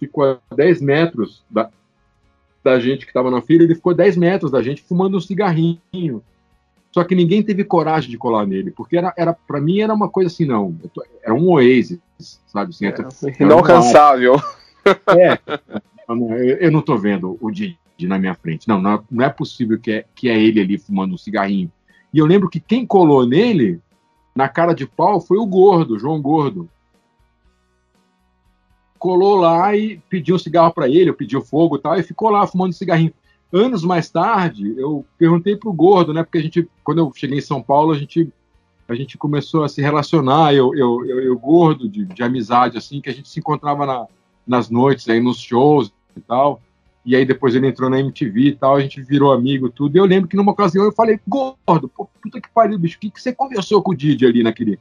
ficou 0.00 0.24
a 0.50 0.54
10 0.54 0.80
metros 0.80 1.44
da, 1.48 1.70
da 2.64 2.80
gente 2.80 3.06
que 3.06 3.12
tava 3.12 3.30
na 3.30 3.40
fila, 3.40 3.62
ele 3.62 3.74
ficou 3.74 3.92
a 3.92 3.96
10 3.96 4.16
metros 4.16 4.50
da 4.50 4.62
gente 4.62 4.82
fumando 4.82 5.16
um 5.16 5.20
cigarrinho. 5.20 6.22
Só 6.92 7.04
que 7.04 7.14
ninguém 7.14 7.42
teve 7.42 7.62
coragem 7.62 8.10
de 8.10 8.18
colar 8.18 8.46
nele, 8.46 8.72
porque 8.72 8.96
era, 8.96 9.14
era 9.16 9.32
para 9.32 9.60
mim 9.60 9.80
era 9.80 9.94
uma 9.94 10.08
coisa 10.08 10.28
assim, 10.28 10.44
não, 10.44 10.74
era 11.22 11.32
um 11.32 11.50
oasis, 11.50 12.00
sabe? 12.46 12.70
Assim, 12.70 12.86
é, 12.86 12.94
inalcançável. 13.42 14.34
É, 15.08 15.38
eu 16.58 16.72
não 16.72 16.82
tô 16.82 16.96
vendo 16.96 17.38
o 17.40 17.50
Didi 17.50 17.78
na 18.02 18.18
minha 18.18 18.34
frente. 18.34 18.66
Não, 18.66 18.80
não, 18.80 19.04
não 19.10 19.24
é 19.24 19.28
possível 19.28 19.78
que 19.78 19.92
é, 19.92 20.04
que 20.14 20.28
é 20.28 20.36
ele 20.36 20.60
ali 20.60 20.78
fumando 20.78 21.14
um 21.14 21.18
cigarrinho. 21.18 21.70
E 22.12 22.18
eu 22.18 22.26
lembro 22.26 22.48
que 22.48 22.58
quem 22.58 22.84
colou 22.84 23.26
nele, 23.26 23.78
na 24.34 24.48
cara 24.48 24.72
de 24.72 24.86
pau, 24.86 25.20
foi 25.20 25.38
o 25.38 25.46
Gordo, 25.46 25.98
João 25.98 26.20
Gordo. 26.20 26.68
Colou 29.00 29.34
lá 29.34 29.74
e 29.74 29.98
pediu 30.08 30.36
um 30.36 30.38
cigarro 30.38 30.72
para 30.72 30.88
ele, 30.88 31.10
eu 31.10 31.14
pediu 31.14 31.40
fogo 31.40 31.76
e 31.76 31.80
tal, 31.80 31.98
e 31.98 32.04
ficou 32.04 32.30
lá 32.30 32.46
fumando 32.46 32.70
um 32.70 32.72
cigarrinho 32.72 33.12
anos 33.52 33.82
mais 33.82 34.08
tarde, 34.08 34.74
eu 34.78 35.04
perguntei 35.18 35.56
pro 35.56 35.72
Gordo, 35.72 36.14
né? 36.14 36.22
Porque 36.22 36.38
a 36.38 36.42
gente, 36.42 36.68
quando 36.84 36.98
eu 36.98 37.12
cheguei 37.14 37.38
em 37.38 37.42
São 37.42 37.60
Paulo, 37.60 37.92
a 37.92 37.98
gente, 37.98 38.32
a 38.88 38.94
gente 38.94 39.18
começou 39.18 39.64
a 39.64 39.68
se 39.68 39.82
relacionar, 39.82 40.54
eu, 40.54 40.74
eu, 40.74 41.04
eu, 41.04 41.20
eu 41.20 41.38
Gordo, 41.38 41.88
de, 41.88 42.04
de 42.04 42.22
amizade, 42.22 42.78
assim, 42.78 43.00
que 43.00 43.10
a 43.10 43.12
gente 43.12 43.28
se 43.28 43.40
encontrava 43.40 43.84
na, 43.84 44.06
nas 44.46 44.70
noites, 44.70 45.08
aí 45.08 45.20
nos 45.20 45.40
shows 45.40 45.92
e 46.16 46.20
tal. 46.20 46.60
E 47.04 47.16
aí 47.16 47.24
depois 47.24 47.54
ele 47.54 47.66
entrou 47.66 47.88
na 47.88 47.98
MTV 47.98 48.40
e 48.40 48.54
tal, 48.54 48.76
a 48.76 48.80
gente 48.80 49.02
virou 49.02 49.32
amigo 49.32 49.70
tudo. 49.70 49.96
E 49.96 49.98
eu 49.98 50.04
lembro 50.04 50.28
que 50.28 50.36
numa 50.36 50.52
ocasião 50.52 50.84
eu 50.84 50.92
falei, 50.92 51.18
Gordo, 51.26 51.88
pô, 51.88 52.08
puta 52.22 52.40
que 52.40 52.48
pariu, 52.50 52.78
bicho, 52.78 52.98
o 52.98 53.00
que, 53.00 53.10
que 53.10 53.20
você 53.20 53.32
conversou 53.32 53.82
com 53.82 53.92
o 53.92 53.96
Didi 53.96 54.26
ali 54.26 54.42
naquele... 54.42 54.78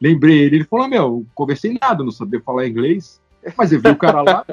Lembrei 0.00 0.38
ele, 0.38 0.56
ele 0.56 0.64
falou, 0.64 0.88
meu, 0.88 1.26
conversei 1.34 1.78
nada, 1.78 2.02
não 2.02 2.10
sabia 2.10 2.40
falar 2.40 2.66
inglês, 2.66 3.20
mas 3.56 3.72
eu 3.72 3.80
vi 3.80 3.88
o 3.88 3.96
cara 3.96 4.22
lá, 4.22 4.46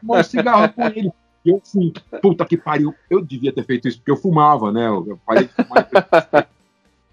fumou 0.00 0.18
um 0.18 0.22
cigarro 0.22 0.72
com 0.72 0.82
ele 0.82 1.12
E 1.44 1.50
eu 1.50 1.60
assim, 1.62 1.92
puta 2.20 2.44
que 2.44 2.56
pariu, 2.56 2.94
eu 3.10 3.20
devia 3.20 3.52
ter 3.52 3.64
feito 3.64 3.88
isso, 3.88 3.98
porque 3.98 4.10
eu 4.10 4.16
fumava, 4.16 4.70
né? 4.70 4.86
Eu 4.88 5.18
parei 5.26 5.44
de 5.44 5.52
fumar. 5.52 6.48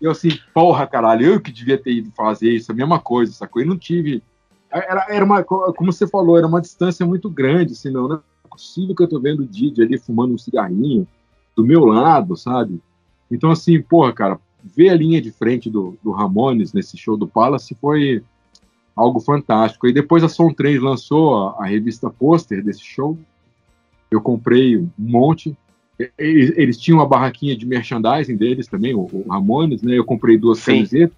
E 0.01 0.05
eu 0.05 0.11
assim, 0.11 0.29
porra, 0.53 0.87
caralho, 0.87 1.25
eu 1.25 1.41
que 1.41 1.51
devia 1.51 1.77
ter 1.77 1.91
ido 1.91 2.11
fazer 2.11 2.51
isso, 2.51 2.71
a 2.71 2.75
mesma 2.75 2.99
coisa, 2.99 3.33
sacou? 3.33 3.61
E 3.61 3.65
não 3.65 3.77
tive. 3.77 4.23
Era, 4.71 5.05
era 5.09 5.25
uma, 5.25 5.43
como 5.43 5.91
você 5.91 6.07
falou, 6.07 6.37
era 6.37 6.47
uma 6.47 6.61
distância 6.61 7.05
muito 7.05 7.29
grande, 7.29 7.73
assim, 7.73 7.89
não, 7.89 8.07
não 8.07 8.15
é 8.17 8.47
possível 8.49 8.95
que 8.95 9.03
eu 9.03 9.09
tô 9.09 9.19
vendo 9.19 9.41
o 9.41 9.47
Didi 9.47 9.81
ali 9.81 9.97
fumando 9.97 10.33
um 10.33 10.37
cigarrinho 10.37 11.07
do 11.55 11.65
meu 11.65 11.83
lado, 11.85 12.37
sabe? 12.37 12.79
Então, 13.31 13.51
assim, 13.51 13.81
porra, 13.81 14.13
cara, 14.13 14.39
ver 14.63 14.89
a 14.89 14.95
linha 14.95 15.21
de 15.21 15.31
frente 15.31 15.69
do, 15.69 15.97
do 16.03 16.11
Ramones 16.11 16.71
nesse 16.71 16.97
show 16.97 17.17
do 17.17 17.27
Palace 17.27 17.75
foi 17.75 18.23
algo 18.99 19.21
fantástico. 19.21 19.87
E 19.87 19.93
depois 19.93 20.23
a 20.23 20.29
Som 20.29 20.51
3 20.51 20.81
lançou 20.81 21.47
a, 21.47 21.63
a 21.63 21.65
revista 21.65 22.09
pôster 22.09 22.61
desse 22.61 22.83
show. 22.83 23.17
Eu 24.11 24.19
comprei 24.19 24.77
um 24.77 24.89
monte. 24.97 25.55
Eles, 26.17 26.51
eles, 26.57 26.77
tinham 26.77 26.99
uma 26.99 27.07
barraquinha 27.07 27.55
de 27.55 27.65
merchandising 27.65 28.35
deles 28.35 28.67
também, 28.67 28.93
o, 28.93 29.01
o 29.01 29.25
Ramones, 29.29 29.81
né? 29.81 29.97
Eu 29.97 30.03
comprei 30.03 30.37
duas 30.37 30.59
Sim. 30.59 30.75
camisetas. 30.77 31.17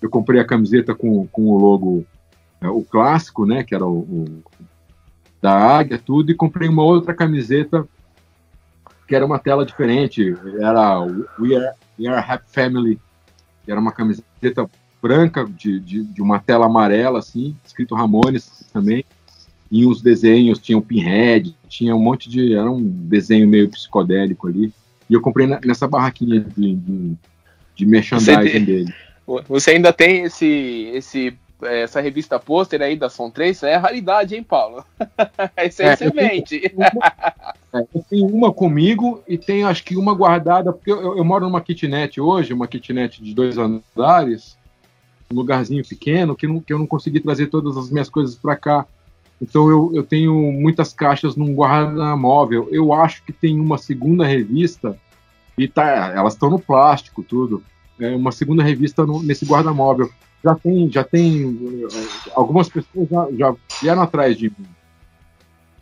Eu 0.00 0.08
comprei 0.08 0.40
a 0.40 0.44
camiseta 0.44 0.94
com, 0.94 1.26
com 1.26 1.48
o 1.48 1.58
logo, 1.58 2.04
é, 2.60 2.68
o 2.68 2.82
clássico, 2.82 3.44
né? 3.44 3.64
Que 3.64 3.74
era 3.74 3.86
o, 3.86 3.98
o, 3.98 4.42
da 5.42 5.52
águia, 5.52 5.98
tudo. 5.98 6.30
E 6.30 6.34
comprei 6.34 6.68
uma 6.68 6.84
outra 6.84 7.12
camiseta 7.12 7.86
que 9.08 9.14
era 9.16 9.26
uma 9.26 9.38
tela 9.38 9.66
diferente. 9.66 10.36
Era 10.60 11.00
We 11.00 11.56
Are, 11.56 11.76
We 11.98 12.06
Are 12.06 12.32
Happy 12.32 12.50
Family. 12.52 13.00
Que 13.64 13.70
era 13.72 13.80
uma 13.80 13.92
camiseta 13.92 14.70
branca 15.02 15.44
de, 15.44 15.80
de, 15.80 16.02
de, 16.02 16.22
uma 16.22 16.38
tela 16.38 16.66
amarela, 16.66 17.18
assim, 17.18 17.56
escrito 17.64 17.94
Ramones 17.94 18.64
também. 18.72 19.04
E 19.70 19.86
uns 19.86 20.02
desenhos, 20.02 20.58
tinha 20.58 20.76
o 20.76 20.82
Pinhead, 20.82 21.54
tinha 21.68 21.94
um 21.94 22.00
monte 22.00 22.28
de. 22.28 22.54
Era 22.54 22.70
um 22.70 22.82
desenho 22.82 23.46
meio 23.46 23.68
psicodélico 23.68 24.48
ali. 24.48 24.72
E 25.08 25.14
eu 25.14 25.20
comprei 25.20 25.46
nessa 25.46 25.86
barraquinha 25.86 26.40
de, 26.40 26.74
de, 26.74 27.12
de 27.76 27.86
merchandising 27.86 28.64
dele. 28.64 28.94
Você 29.48 29.72
ainda 29.72 29.92
tem 29.92 30.24
esse, 30.24 30.90
esse, 30.92 31.36
essa 31.62 32.00
revista 32.00 32.38
pôster 32.38 32.82
aí 32.82 32.96
da 32.96 33.08
Som 33.08 33.30
3? 33.30 33.62
É 33.62 33.76
raridade, 33.76 34.34
hein, 34.34 34.42
Paulo? 34.42 34.84
Esse 35.56 35.84
é, 35.84 35.92
excelente. 35.92 36.60
Eu 36.64 36.70
tenho, 36.70 36.76
uma, 37.72 37.86
eu 37.94 38.04
tenho 38.10 38.26
uma 38.26 38.52
comigo 38.52 39.22
e 39.28 39.38
tenho 39.38 39.68
acho 39.68 39.84
que 39.84 39.96
uma 39.96 40.14
guardada, 40.14 40.72
porque 40.72 40.90
eu, 40.90 41.16
eu 41.16 41.24
moro 41.24 41.44
numa 41.44 41.60
kitnet 41.60 42.20
hoje, 42.20 42.52
uma 42.52 42.66
kitnet 42.66 43.22
de 43.22 43.32
dois 43.32 43.56
andares 43.56 44.58
um 45.30 45.36
lugarzinho 45.36 45.86
pequeno 45.86 46.34
que, 46.34 46.46
não, 46.46 46.60
que 46.60 46.72
eu 46.72 46.78
não 46.78 46.86
consegui 46.86 47.20
trazer 47.20 47.46
todas 47.46 47.76
as 47.76 47.90
minhas 47.90 48.10
coisas 48.10 48.34
para 48.34 48.56
cá. 48.56 48.86
Então 49.40 49.70
eu, 49.70 49.90
eu 49.94 50.02
tenho 50.02 50.34
muitas 50.52 50.92
caixas 50.92 51.36
num 51.36 51.54
guarda-móvel. 51.54 52.68
Eu 52.70 52.92
acho 52.92 53.22
que 53.22 53.32
tem 53.32 53.58
uma 53.58 53.78
segunda 53.78 54.26
revista 54.26 54.98
e 55.56 55.68
tá, 55.68 56.12
elas 56.14 56.34
estão 56.34 56.50
no 56.50 56.58
plástico 56.58 57.22
tudo. 57.22 57.62
É 57.98 58.14
uma 58.14 58.32
segunda 58.32 58.62
revista 58.62 59.06
no, 59.06 59.22
nesse 59.22 59.44
guarda-móvel. 59.44 60.10
Já 60.42 60.54
tem, 60.54 60.90
já 60.90 61.04
tem 61.04 61.88
algumas 62.34 62.68
pessoas 62.68 63.08
já, 63.08 63.28
já 63.32 63.54
vieram 63.80 64.02
atrás 64.02 64.36
de 64.36 64.48
mim 64.48 64.66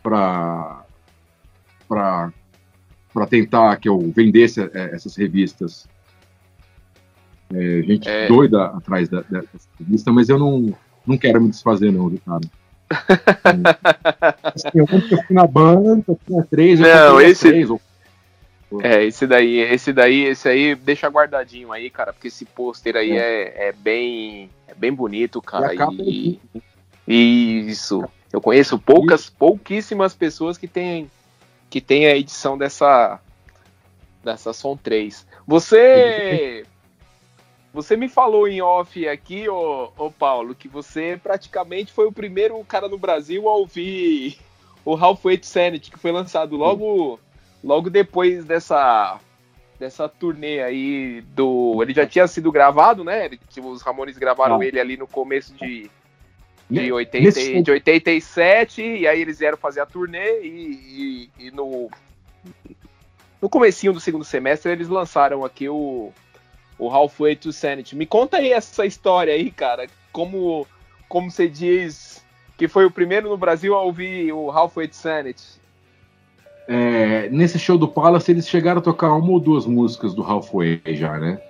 para 0.03 0.83
para 1.87 3.25
tentar 3.27 3.75
que 3.77 3.89
eu 3.89 3.97
vendesse 4.15 4.61
é, 4.61 4.93
essas 4.93 5.15
revistas 5.15 5.87
é, 7.53 7.81
gente 7.83 8.07
é... 8.07 8.27
doida 8.27 8.65
atrás 8.65 9.09
da, 9.09 9.21
dessa 9.21 9.47
revista, 9.79 10.11
mas 10.11 10.29
eu 10.29 10.37
não, 10.37 10.75
não 11.05 11.17
quero 11.17 11.41
me 11.41 11.49
desfazer, 11.49 11.91
não, 11.91 12.09
cara? 12.17 12.41
assim, 14.43 14.79
eu 14.79 14.87
fui 14.87 15.01
na 15.29 15.45
banda, 15.45 16.17
tinha 16.25 16.43
três, 16.43 16.79
não, 16.79 17.21
esse... 17.21 17.47
três. 17.49 17.69
Ou... 17.69 17.79
É, 18.81 19.03
esse 19.03 19.25
daí, 19.25 19.57
esse 19.59 19.91
daí, 19.91 20.25
esse 20.25 20.47
aí 20.47 20.75
deixa 20.75 21.07
guardadinho 21.07 21.71
aí, 21.71 21.89
cara, 21.89 22.13
porque 22.13 22.27
esse 22.27 22.45
pôster 22.45 22.95
aí 22.95 23.11
é. 23.11 23.15
é, 23.17 23.67
é, 23.69 23.71
bem, 23.71 24.49
é 24.67 24.75
bem 24.75 24.93
bonito, 24.93 25.41
cara. 25.41 25.73
E, 25.99 26.39
e, 27.07 27.65
isso. 27.67 28.03
Eu 28.31 28.39
conheço 28.39 28.77
poucas, 28.77 29.27
pouquíssimas 29.27 30.13
pessoas 30.13 30.55
que 30.55 30.67
têm 30.67 31.09
que 31.67 31.81
tem 31.81 32.05
a 32.05 32.15
edição 32.15 32.57
dessa 32.57 33.19
dessa 34.23 34.53
Som 34.53 34.77
3. 34.77 35.25
Você 35.47 36.63
você 37.73 37.95
me 37.95 38.09
falou 38.09 38.47
em 38.47 38.61
off 38.61 39.07
aqui, 39.07 39.47
ô, 39.47 39.91
ô, 39.97 40.09
Paulo, 40.09 40.55
que 40.55 40.67
você 40.67 41.19
praticamente 41.21 41.93
foi 41.93 42.07
o 42.07 42.11
primeiro 42.11 42.63
cara 42.63 42.87
no 42.87 42.97
Brasil 42.97 43.47
a 43.47 43.55
ouvir 43.55 44.39
o 44.83 44.95
Halfway 44.95 45.39
Sanity, 45.43 45.91
que 45.91 45.99
foi 45.99 46.11
lançado 46.11 46.55
logo, 46.55 47.19
logo 47.63 47.89
depois 47.89 48.43
dessa, 48.43 49.19
dessa 49.77 50.09
turnê 50.09 50.63
aí 50.63 51.21
do. 51.21 51.81
Ele 51.83 51.93
já 51.93 52.07
tinha 52.07 52.27
sido 52.27 52.51
gravado, 52.51 53.03
né? 53.03 53.29
Os 53.63 53.83
Ramones 53.83 54.17
gravaram 54.17 54.59
ah. 54.59 54.65
ele 54.65 54.79
ali 54.79 54.97
no 54.97 55.05
começo 55.05 55.53
de, 55.53 55.91
de, 56.67 56.91
80, 56.91 57.61
de 57.61 57.71
87, 57.71 58.81
e 58.81 59.07
aí 59.07 59.21
eles 59.21 59.37
vieram 59.37 59.57
fazer 59.57 59.81
a 59.81 59.85
turnê 59.85 60.41
e, 60.41 61.29
e, 61.37 61.45
e 61.47 61.51
no. 61.51 61.89
No 63.41 63.47
comecinho 63.47 63.93
do 63.93 64.01
segundo 64.01 64.25
semestre 64.25 64.71
eles 64.71 64.89
lançaram 64.89 65.45
aqui 65.45 65.69
o 65.69 66.11
o 66.79 66.89
Halfway 66.89 67.35
to 67.35 67.51
Sanity. 67.51 67.95
Me 67.95 68.05
conta 68.05 68.37
aí 68.37 68.51
essa 68.51 68.85
história 68.85 69.33
aí, 69.33 69.51
cara. 69.51 69.87
Como, 70.11 70.65
como 71.07 71.29
você 71.29 71.47
diz 71.47 72.25
que 72.57 72.67
foi 72.67 72.85
o 72.85 72.91
primeiro 72.91 73.29
no 73.29 73.37
Brasil 73.37 73.75
a 73.75 73.81
ouvir 73.83 74.31
o 74.31 74.49
Halfway 74.49 74.87
to 74.87 74.95
Sanity? 74.95 75.59
É, 76.67 77.29
nesse 77.29 77.59
show 77.59 77.77
do 77.77 77.87
Palace, 77.87 78.31
eles 78.31 78.47
chegaram 78.47 78.79
a 78.79 78.83
tocar 78.83 79.13
uma 79.13 79.31
ou 79.31 79.39
duas 79.39 79.65
músicas 79.65 80.13
do 80.13 80.23
Halfway 80.23 80.81
já, 80.87 81.17
né? 81.17 81.41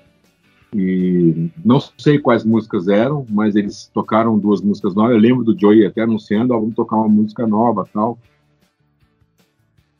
E 0.73 1.49
não 1.64 1.80
sei 1.97 2.19
quais 2.19 2.43
músicas 2.43 2.88
eram, 2.88 3.26
mas 3.30 3.56
eles 3.56 3.89
tocaram 3.93 4.38
duas 4.38 4.61
músicas 4.61 4.95
novas. 4.95 5.11
Eu 5.11 5.19
lembro 5.19 5.43
do 5.43 5.60
Joey 5.60 5.85
até 5.85 6.01
anunciando, 6.01 6.53
ó, 6.53 6.60
vamos 6.60 6.76
tocar 6.76 6.95
uma 6.95 7.07
música 7.07 7.45
nova 7.45 7.88
tal. 7.91 8.18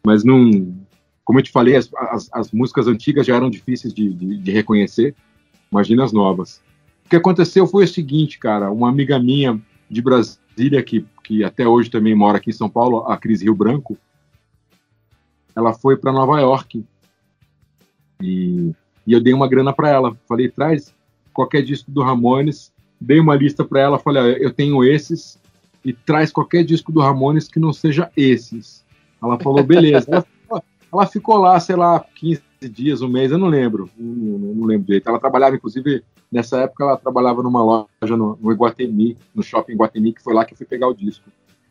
Mas 0.06 0.24
não, 0.24 0.74
como 1.30 1.38
eu 1.38 1.44
te 1.44 1.52
falei, 1.52 1.76
as, 1.76 1.88
as, 1.94 2.28
as 2.34 2.52
músicas 2.52 2.88
antigas 2.88 3.28
já 3.28 3.36
eram 3.36 3.52
difíceis 3.52 3.94
de, 3.94 4.12
de, 4.12 4.38
de, 4.40 4.52
reconhecer, 4.52 5.14
imagina 5.72 6.04
as 6.04 6.12
novas. 6.12 6.60
O 7.06 7.10
que 7.10 7.16
aconteceu 7.16 7.68
foi 7.68 7.84
o 7.84 7.88
seguinte, 7.88 8.40
cara, 8.40 8.72
uma 8.72 8.90
amiga 8.90 9.20
minha 9.20 9.62
de 9.88 10.02
Brasília, 10.02 10.82
que, 10.82 11.06
que 11.24 11.44
até 11.44 11.68
hoje 11.68 11.92
também 11.92 12.16
mora 12.16 12.38
aqui 12.38 12.50
em 12.50 12.54
São 12.54 12.68
Paulo, 12.68 13.06
a 13.08 13.16
Cris 13.16 13.44
Rio 13.44 13.54
Branco, 13.54 13.96
ela 15.56 15.72
foi 15.72 15.96
para 15.96 16.12
Nova 16.12 16.40
York 16.40 16.84
e, 18.20 18.74
e, 19.06 19.14
eu 19.14 19.22
dei 19.22 19.32
uma 19.32 19.48
grana 19.48 19.72
para 19.72 19.88
ela. 19.88 20.18
Falei, 20.28 20.50
traz 20.50 20.96
qualquer 21.32 21.62
disco 21.62 21.92
do 21.92 22.02
Ramones, 22.02 22.74
dei 23.00 23.20
uma 23.20 23.36
lista 23.36 23.64
para 23.64 23.82
ela, 23.82 24.00
falei, 24.00 24.38
eu 24.40 24.52
tenho 24.52 24.84
esses 24.84 25.40
e 25.86 25.94
traz 25.94 26.32
qualquer 26.32 26.64
disco 26.64 26.92
do 26.92 27.02
Ramones 27.02 27.48
que 27.48 27.60
não 27.60 27.72
seja 27.72 28.10
esses. 28.18 28.84
Ela 29.22 29.38
falou, 29.38 29.64
beleza. 29.64 30.26
Ela 30.92 31.06
ficou 31.06 31.38
lá, 31.38 31.60
sei 31.60 31.76
lá, 31.76 32.04
15 32.16 32.42
dias, 32.70 33.02
um 33.02 33.08
mês, 33.08 33.32
eu 33.32 33.38
não 33.38 33.48
lembro, 33.48 33.90
não, 33.98 34.40
não 34.40 34.66
lembro 34.66 34.88
direito. 34.88 35.08
Ela 35.08 35.20
trabalhava, 35.20 35.56
inclusive, 35.56 36.04
nessa 36.32 36.62
época, 36.62 36.84
ela 36.84 36.98
trabalhava 36.98 37.44
numa 37.44 37.64
loja 37.64 38.18
no, 38.18 38.38
no 38.42 38.52
Iguatemi, 38.52 39.18
no 39.34 39.44
shopping 39.44 39.74
Iguatemi, 39.74 40.14
que 40.14 40.24
foi 40.24 40.34
lá 40.34 40.44
que 40.44 40.54
eu 40.54 40.58
fui 40.58 40.66
pegar 40.66 40.88
o 40.88 40.94
disco. 40.94 41.30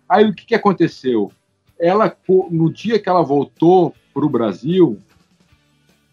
Aí 0.09 0.29
o 0.29 0.35
que, 0.35 0.47
que 0.47 0.55
aconteceu? 0.55 1.31
Ela, 1.79 2.17
no 2.51 2.73
dia 2.73 2.99
que 2.99 3.09
ela 3.09 3.23
voltou 3.23 3.95
para 4.15 4.25
o 4.25 4.29
Brasil, 4.29 4.99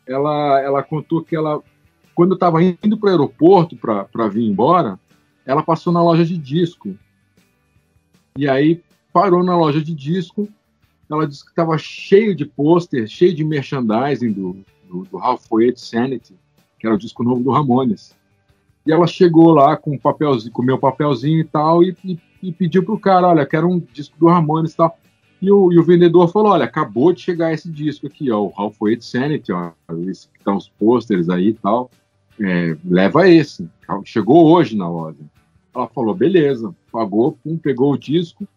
ela, 0.06 0.60
ela 0.62 0.84
contou 0.84 1.24
que 1.24 1.36
ela, 1.36 1.62
quando 2.14 2.34
estava 2.34 2.62
indo 2.62 2.98
para 2.98 3.08
o 3.08 3.12
aeroporto 3.12 3.76
para 3.78 4.28
vir 4.28 4.44
embora, 4.44 5.00
ela 5.46 5.64
passou 5.64 5.94
na 5.94 6.04
loja 6.04 6.26
de 6.26 6.38
disco. 6.38 6.96
E 8.38 8.48
aí 8.50 8.84
parou 9.14 9.44
na 9.44 9.56
loja 9.58 9.82
de 9.82 9.94
disco 9.94 10.48
ela 11.10 11.28
disse 11.28 11.44
que 11.44 11.52
estava 11.52 11.78
cheio 11.78 12.36
de 12.36 12.46
pôster, 12.46 13.08
cheio 13.08 13.34
de 13.34 13.44
merchandising 13.44 14.32
do, 14.32 14.58
do, 14.88 15.04
do 15.04 15.18
Halfway 15.18 15.72
to 15.72 15.80
Sanity, 15.80 16.36
que 16.80 16.88
era 16.88 16.96
o 16.96 17.00
disco 17.00 17.24
novo 17.24 17.44
do 17.44 17.52
Ramones. 17.52 18.16
E 18.86 18.92
ela 18.92 19.08
chegou 19.08 19.52
lá 19.52 19.76
com 19.76 19.94
um 19.94 19.98
papelzinho, 19.98 20.54
com 20.54 20.62
meu 20.62 20.78
papelzinho 20.78 21.40
e 21.40 21.44
tal, 21.44 21.84
e, 21.84 21.96
e, 22.04 22.20
e 22.42 22.52
pediu 22.52 22.84
pro 22.84 23.00
cara, 23.00 23.28
olha, 23.28 23.46
quero 23.46 23.68
um 23.68 23.80
disco 23.80 24.18
do 24.20 24.28
Ramones 24.28 24.74
e 24.74 24.78
tal. 24.78 24.98
E 25.42 25.52
o, 25.52 25.72
e 25.72 25.78
o, 25.78 25.84
vendedor 25.84 26.32
falou, 26.32 26.54
olha, 26.54 26.66
acabou 26.66 27.12
de 27.12 27.22
chegar 27.22 27.54
esse 27.54 27.70
disco 27.70 28.08
aqui, 28.08 28.32
ó, 28.32 28.44
o 28.44 28.54
Halfway 28.56 28.98
to 28.98 29.06
Sanity, 29.06 29.52
ó, 29.52 29.72
esse 30.08 30.28
que 30.30 30.44
tá 30.44 30.56
os 30.56 30.70
pôsteres 30.70 31.30
aí 31.30 31.50
e 31.50 31.54
tal, 31.54 31.90
é, 32.40 32.78
leva 32.84 33.28
esse. 33.30 33.70
Chegou 34.04 34.48
hoje 34.52 34.76
na 34.76 34.90
loja. 34.90 35.20
Ela 35.74 35.88
falou, 35.88 36.16
beleza, 36.16 36.74
pagou, 36.92 37.34
pum, 37.44 37.58
pegou 37.58 37.94
o 37.94 37.98
disco, 37.98 38.48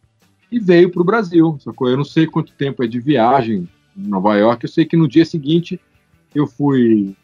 e 0.51 0.59
veio 0.59 0.91
para 0.91 1.03
o 1.03 1.05
Brasil. 1.05 1.59
Sacou? 1.63 1.89
Eu 1.89 1.97
não 1.97 2.05
sei 2.05 2.27
quanto 2.27 2.53
tempo 2.53 2.83
é 2.83 2.87
de 2.87 3.01
viagem 3.01 3.69
em 3.97 4.09
Nova 4.09 4.37
York. 4.37 4.65
Eu 4.65 4.71
sei 4.71 4.85
que 4.85 4.97
no 4.97 5.09
dia 5.09 5.25
seguinte 5.25 5.81
eu 6.35 6.47
fui. 6.47 7.15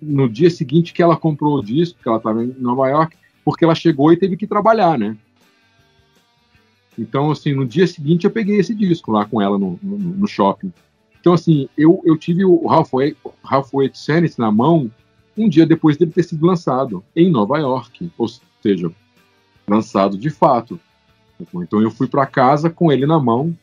No 0.00 0.28
dia 0.28 0.50
seguinte 0.50 0.92
que 0.92 1.02
ela 1.02 1.16
comprou 1.16 1.58
o 1.58 1.64
disco, 1.64 1.98
que 2.02 2.08
ela 2.08 2.18
estava 2.18 2.44
em 2.44 2.54
Nova 2.58 2.88
York, 2.88 3.16
porque 3.44 3.64
ela 3.64 3.74
chegou 3.74 4.12
e 4.12 4.16
teve 4.16 4.36
que 4.36 4.46
trabalhar, 4.46 4.98
né? 4.98 5.16
Então, 6.98 7.30
assim, 7.30 7.52
no 7.52 7.66
dia 7.66 7.86
seguinte 7.86 8.24
eu 8.24 8.30
peguei 8.30 8.58
esse 8.58 8.74
disco 8.74 9.10
lá 9.10 9.24
com 9.24 9.40
ela 9.40 9.58
no, 9.58 9.78
no, 9.82 9.98
no 9.98 10.26
shopping. 10.26 10.72
Então, 11.20 11.32
assim, 11.32 11.68
eu, 11.76 12.00
eu 12.04 12.16
tive 12.16 12.44
o 12.44 12.68
Halfway, 12.68 13.16
Halfway 13.42 13.90
Sanity 13.94 14.38
na 14.38 14.52
mão 14.52 14.90
um 15.36 15.48
dia 15.48 15.66
depois 15.66 15.96
dele 15.96 16.12
ter 16.12 16.22
sido 16.22 16.46
lançado 16.46 17.02
em 17.16 17.30
Nova 17.30 17.58
York, 17.58 18.10
ou 18.16 18.28
seja, 18.62 18.92
lançado 19.66 20.16
de 20.16 20.30
fato. 20.30 20.78
Então 21.62 21.80
eu 21.80 21.90
fui 21.90 22.06
para 22.06 22.26
casa 22.26 22.70
com 22.70 22.90
ele 22.92 23.06
na 23.06 23.18
mão 23.20 23.56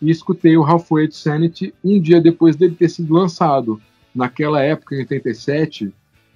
e 0.00 0.10
escutei 0.10 0.56
o 0.56 0.64
Halfway 0.64 1.08
to 1.08 1.14
Sanity 1.14 1.74
um 1.84 2.00
dia 2.00 2.20
depois 2.20 2.56
dele 2.56 2.74
ter 2.74 2.88
sido 2.88 3.12
lançado. 3.12 3.80
Naquela 4.14 4.62
época, 4.62 4.94
em 4.94 5.00
87, 5.00 5.92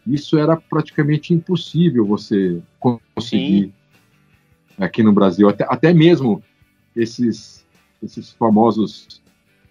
isso 0.06 0.38
era 0.38 0.56
praticamente 0.56 1.32
impossível 1.32 2.06
você 2.06 2.60
conseguir 2.78 3.66
Sim. 3.66 3.72
aqui 4.78 5.02
no 5.02 5.12
Brasil. 5.12 5.48
Até, 5.48 5.64
até 5.68 5.94
mesmo 5.94 6.42
esses, 6.94 7.66
esses 8.02 8.30
famosos 8.32 9.22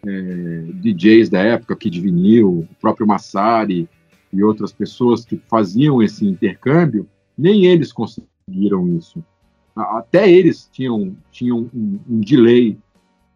é, 0.05 0.65
DJs 0.73 1.29
da 1.29 1.39
época, 1.39 1.75
Kid 1.75 2.01
Vinil, 2.01 2.67
o 2.69 2.75
próprio 2.81 3.07
Massari 3.07 3.87
e 4.31 4.43
outras 4.43 4.73
pessoas 4.73 5.23
que 5.23 5.37
faziam 5.47 6.01
esse 6.01 6.25
intercâmbio, 6.25 7.07
nem 7.37 7.65
eles 7.65 7.93
conseguiram 7.93 8.97
isso. 8.97 9.23
Até 9.75 10.29
eles 10.29 10.69
tinham, 10.71 11.15
tinham 11.31 11.69
um, 11.73 11.99
um 12.07 12.19
delay 12.19 12.77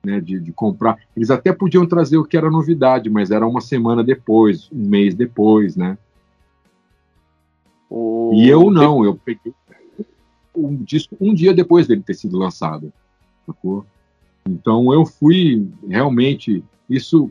né, 0.03 0.21
de, 0.21 0.39
de, 0.39 0.51
comprar. 0.51 0.97
Eles 1.15 1.31
até 1.31 1.51
podiam 1.51 1.85
trazer 1.85 2.17
o 2.17 2.25
que 2.25 2.37
era 2.37 2.51
novidade, 2.51 3.09
mas 3.09 3.31
era 3.31 3.47
uma 3.47 3.61
semana 3.61 4.03
depois, 4.03 4.69
um 4.71 4.87
mês 4.87 5.15
depois, 5.15 5.75
né? 5.75 5.97
O... 7.89 8.31
E 8.35 8.47
eu 8.47 8.69
não, 8.69 9.03
eu 9.03 9.15
peguei 9.15 9.53
um 10.55 10.75
disco 10.75 11.15
um 11.21 11.33
dia 11.33 11.53
depois 11.53 11.87
dele 11.87 12.01
ter 12.01 12.15
sido 12.15 12.37
lançado, 12.37 12.91
sacou? 13.45 13.85
Então 14.45 14.91
eu 14.93 15.05
fui 15.05 15.69
realmente 15.87 16.63
isso 16.89 17.29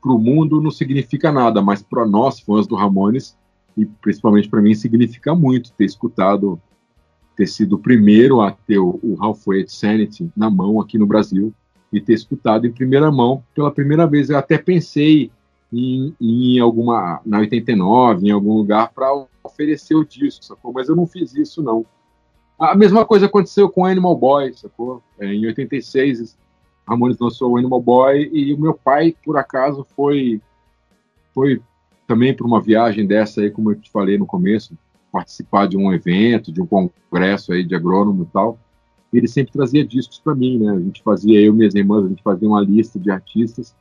para 0.00 0.12
o 0.12 0.18
mundo 0.18 0.60
não 0.60 0.70
significa 0.70 1.30
nada, 1.32 1.60
mas 1.60 1.82
para 1.82 2.06
nós 2.06 2.40
fãs 2.40 2.66
do 2.66 2.76
Ramones 2.76 3.36
e 3.76 3.84
principalmente 3.84 4.48
para 4.48 4.62
mim 4.62 4.74
significa 4.74 5.34
muito 5.34 5.72
ter 5.72 5.84
escutado, 5.84 6.60
ter 7.38 7.46
sido 7.46 7.76
o 7.76 7.78
primeiro 7.78 8.40
a 8.40 8.50
ter 8.50 8.78
o, 8.78 8.98
o 9.00 9.16
Halfway 9.20 9.64
Sanity 9.68 10.28
na 10.36 10.50
mão 10.50 10.80
aqui 10.80 10.98
no 10.98 11.06
Brasil 11.06 11.54
e 11.92 12.00
ter 12.00 12.14
escutado 12.14 12.66
em 12.66 12.72
primeira 12.72 13.12
mão 13.12 13.44
pela 13.54 13.70
primeira 13.70 14.08
vez. 14.08 14.28
Eu 14.28 14.36
até 14.36 14.58
pensei 14.58 15.30
em, 15.72 16.12
em 16.20 16.58
alguma 16.58 17.20
na 17.24 17.38
89, 17.38 18.26
em 18.26 18.32
algum 18.32 18.54
lugar 18.54 18.90
para 18.92 19.24
oferecer 19.44 19.94
o 19.94 20.04
disco, 20.04 20.44
sacou? 20.44 20.72
Mas 20.72 20.88
eu 20.88 20.96
não 20.96 21.06
fiz 21.06 21.32
isso 21.32 21.62
não. 21.62 21.86
A 22.58 22.74
mesma 22.74 23.06
coisa 23.06 23.26
aconteceu 23.26 23.68
com 23.70 23.86
Animal 23.86 24.16
Boy, 24.16 24.52
sacou? 24.54 25.00
É, 25.16 25.32
em 25.32 25.46
86, 25.46 26.36
Ramones 26.88 27.20
lançou 27.20 27.52
o 27.52 27.56
Animal 27.56 27.80
Boy 27.80 28.28
e 28.32 28.52
o 28.52 28.58
meu 28.58 28.74
pai, 28.74 29.14
por 29.24 29.38
acaso, 29.38 29.86
foi 29.94 30.40
foi 31.32 31.62
também 32.04 32.34
para 32.34 32.46
uma 32.48 32.60
viagem 32.60 33.06
dessa 33.06 33.42
aí, 33.42 33.48
como 33.48 33.70
eu 33.70 33.76
te 33.76 33.92
falei 33.92 34.18
no 34.18 34.26
começo, 34.26 34.76
participar 35.12 35.66
de 35.66 35.76
um 35.76 35.92
evento, 35.92 36.52
de 36.52 36.60
um 36.60 36.66
congresso 36.66 37.52
aí 37.52 37.64
de 37.64 37.74
agrônomo 37.74 38.24
e 38.24 38.26
tal. 38.26 38.58
Ele 39.12 39.26
sempre 39.26 39.52
trazia 39.52 39.86
discos 39.86 40.18
para 40.18 40.34
mim, 40.34 40.58
né? 40.58 40.70
A 40.72 40.80
gente 40.80 41.02
fazia, 41.02 41.40
eu 41.40 41.52
e 41.52 41.56
minhas 41.56 41.74
irmãs, 41.74 42.04
a 42.04 42.08
gente 42.08 42.22
fazia 42.22 42.48
uma 42.48 42.60
lista 42.60 42.98
de 42.98 43.10
artistas. 43.10 43.74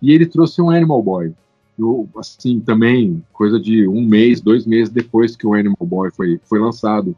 E 0.00 0.12
ele 0.12 0.26
trouxe 0.26 0.60
um 0.60 0.70
Animal 0.70 1.02
Boy. 1.02 1.32
Eu, 1.78 2.08
assim, 2.16 2.60
também, 2.60 3.24
coisa 3.32 3.58
de 3.58 3.86
um 3.86 4.02
mês, 4.04 4.40
dois 4.40 4.66
meses 4.66 4.92
depois 4.92 5.36
que 5.36 5.46
o 5.46 5.54
Animal 5.54 5.86
Boy 5.86 6.10
foi, 6.10 6.40
foi 6.44 6.58
lançado. 6.58 7.16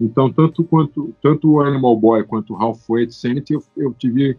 Então, 0.00 0.32
tanto 0.32 0.64
quanto 0.64 1.14
tanto 1.22 1.50
o 1.50 1.60
Animal 1.60 1.96
Boy 1.96 2.24
quanto 2.24 2.54
o 2.54 2.56
Halfway 2.56 3.06
to 3.06 3.14
Sanity, 3.14 3.52
eu, 3.52 3.62
eu 3.76 3.94
tive 3.94 4.36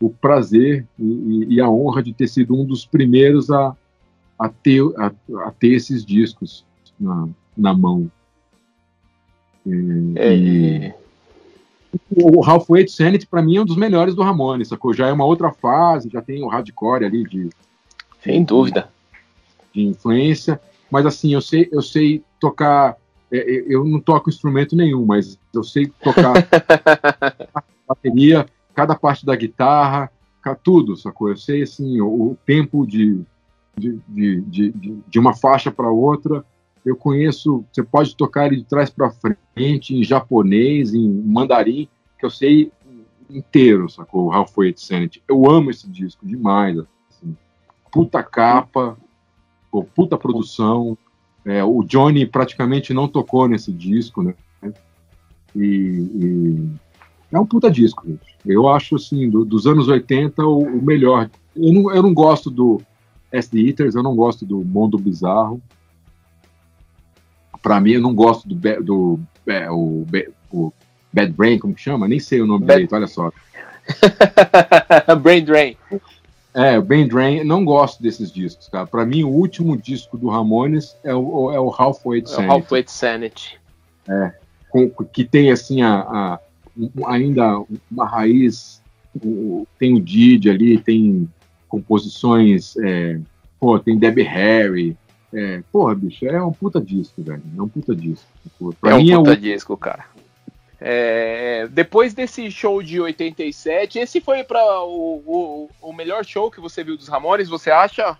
o 0.00 0.10
prazer 0.10 0.86
e, 0.98 1.54
e, 1.54 1.60
a 1.60 1.68
honra 1.68 2.02
de 2.02 2.12
ter 2.12 2.26
sido 2.26 2.54
um 2.54 2.64
dos 2.64 2.86
primeiros 2.86 3.50
a, 3.50 3.76
a, 4.38 4.48
ter, 4.48 4.82
a, 4.96 5.12
a 5.46 5.50
ter 5.52 5.74
esses 5.74 6.04
discos 6.04 6.64
na, 7.00 7.28
na 7.56 7.74
mão. 7.74 8.10
E, 9.66 10.12
é. 10.16 10.34
e 10.36 10.94
o 12.16 12.44
Halfway 12.44 12.84
to 12.84 12.92
Sanity, 12.92 13.26
para 13.26 13.42
mim, 13.42 13.56
é 13.56 13.60
um 13.60 13.66
dos 13.66 13.76
melhores 13.76 14.14
do 14.14 14.22
Ramones, 14.22 14.68
sacou? 14.68 14.94
Já 14.94 15.08
é 15.08 15.12
uma 15.12 15.24
outra 15.24 15.50
fase, 15.50 16.10
já 16.10 16.22
tem 16.22 16.42
o 16.42 16.48
hardcore 16.48 17.04
ali 17.04 17.24
de... 17.24 17.50
Sem 18.22 18.44
dúvida. 18.44 18.88
De, 19.72 19.86
influência. 19.86 20.60
Mas, 20.90 21.06
assim, 21.06 21.32
eu 21.32 21.40
sei, 21.40 21.68
eu 21.72 21.82
sei 21.82 22.22
tocar 22.38 22.96
é, 23.32 23.38
é, 23.38 23.64
eu 23.68 23.84
não 23.84 24.00
toco 24.00 24.28
instrumento 24.28 24.74
nenhum, 24.74 25.06
mas 25.06 25.38
eu 25.54 25.62
sei 25.62 25.86
tocar 26.02 26.34
bateria, 27.86 28.46
cada 28.74 28.94
parte 28.94 29.24
da 29.24 29.36
guitarra, 29.36 30.10
tudo, 30.62 30.96
sacou? 30.96 31.28
Eu 31.28 31.36
sei, 31.36 31.62
assim, 31.62 32.00
o, 32.00 32.30
o 32.30 32.38
tempo 32.44 32.84
de, 32.86 33.20
de, 33.76 34.00
de, 34.08 34.40
de, 34.42 34.72
de 35.06 35.18
uma 35.18 35.34
faixa 35.34 35.70
para 35.70 35.88
outra, 35.88 36.44
eu 36.84 36.96
conheço, 36.96 37.64
você 37.72 37.82
pode 37.82 38.16
tocar 38.16 38.46
ele 38.46 38.56
de 38.56 38.64
trás 38.64 38.90
para 38.90 39.10
frente, 39.10 39.94
em 39.94 40.02
japonês, 40.02 40.94
em 40.94 41.08
mandarim, 41.08 41.88
que 42.18 42.24
eu 42.24 42.30
sei 42.30 42.72
inteiro, 43.28 43.88
sacou? 43.88 44.32
Halfway 44.32 44.72
to 44.72 44.80
Sanity. 44.80 45.22
Eu 45.28 45.50
amo 45.50 45.70
esse 45.70 45.88
disco 45.88 46.26
demais, 46.26 46.78
assim. 46.78 47.36
Puta 47.92 48.22
capa, 48.22 48.96
pô, 49.70 49.84
puta 49.84 50.16
produção, 50.18 50.96
é, 51.44 51.64
o 51.64 51.82
Johnny 51.82 52.26
praticamente 52.26 52.92
não 52.92 53.08
tocou 53.08 53.48
nesse 53.48 53.72
disco, 53.72 54.22
né? 54.22 54.34
E, 55.54 55.60
e 55.62 56.68
é 57.32 57.38
um 57.38 57.46
puta 57.46 57.70
disco, 57.70 58.06
gente. 58.06 58.36
Eu 58.44 58.68
acho, 58.68 58.96
assim, 58.96 59.28
do, 59.28 59.44
dos 59.44 59.66
anos 59.66 59.88
80, 59.88 60.42
o, 60.44 60.58
o, 60.60 60.82
melhor. 60.82 61.30
Eu 61.56 61.72
não, 61.72 61.94
eu 61.94 62.02
não 62.02 62.14
gosto 62.14 62.50
do 62.50 62.80
SD 63.32 63.68
Eaters, 63.68 63.94
eu 63.94 64.02
não 64.02 64.14
gosto 64.14 64.44
do 64.44 64.58
Mundo 64.64 64.98
Bizarro. 64.98 65.60
Pra 67.62 67.80
mim, 67.80 67.92
eu 67.92 68.00
não 68.00 68.14
gosto 68.14 68.48
do, 68.48 68.82
do 68.82 69.20
é, 69.46 69.70
o, 69.70 70.06
o 70.50 70.72
Bad 71.12 71.32
Brain, 71.32 71.58
como 71.58 71.74
que 71.74 71.80
chama? 71.80 72.08
Nem 72.08 72.20
sei 72.20 72.40
o 72.40 72.46
nome 72.46 72.64
Bad... 72.64 72.78
direito, 72.78 72.94
olha 72.94 73.06
só. 73.06 73.32
Brain 75.20 75.44
Drain. 75.44 75.76
É, 76.52 76.78
o 76.78 76.82
Ben 76.82 77.06
Drain, 77.06 77.44
não 77.44 77.64
gosto 77.64 78.02
desses 78.02 78.32
discos, 78.32 78.68
cara. 78.68 78.86
Pra 78.86 79.06
mim, 79.06 79.22
o 79.22 79.28
último 79.28 79.76
disco 79.76 80.18
do 80.18 80.28
Ramones 80.28 80.96
é 81.04 81.14
o, 81.14 81.52
é 81.52 81.60
o 81.60 81.70
Halfway 81.70 82.22
to 82.22 82.30
Sanity. 82.30 82.48
É 82.48 82.52
Halfway 82.52 82.82
to 82.82 82.90
Sanity. 82.90 83.60
É, 84.08 84.32
com, 84.68 84.90
que 85.04 85.24
tem, 85.24 85.52
assim, 85.52 85.82
a, 85.82 86.00
a 86.00 86.40
ainda 87.06 87.62
uma 87.90 88.06
raiz, 88.06 88.82
o, 89.22 89.66
tem 89.78 89.94
o 89.94 90.00
Didi 90.00 90.50
ali, 90.50 90.78
tem 90.78 91.28
composições, 91.68 92.76
é, 92.78 93.20
pô, 93.60 93.78
tem 93.78 93.96
Debbie 93.96 94.22
Harry, 94.22 94.96
é, 95.32 95.62
porra, 95.70 95.94
bicho, 95.94 96.26
é 96.26 96.42
um 96.42 96.52
puta 96.52 96.80
disco, 96.80 97.22
velho, 97.22 97.42
é 97.56 97.62
um 97.62 97.68
puta 97.68 97.94
disco. 97.94 98.26
Pra 98.80 98.92
é 98.92 98.94
um 98.94 99.18
puta 99.18 99.30
é 99.30 99.34
o... 99.34 99.36
disco, 99.36 99.76
cara. 99.76 100.04
É, 100.80 101.68
depois 101.68 102.14
desse 102.14 102.50
show 102.50 102.82
de 102.82 103.00
87, 103.00 103.98
esse 103.98 104.20
foi 104.20 104.42
para 104.42 104.62
o, 104.82 105.22
o, 105.26 105.70
o, 105.82 105.92
melhor 105.92 106.24
show 106.24 106.50
que 106.50 106.58
você 106.58 106.82
viu 106.82 106.96
dos 106.96 107.06
Ramones, 107.06 107.50
você 107.50 107.70
acha? 107.70 108.16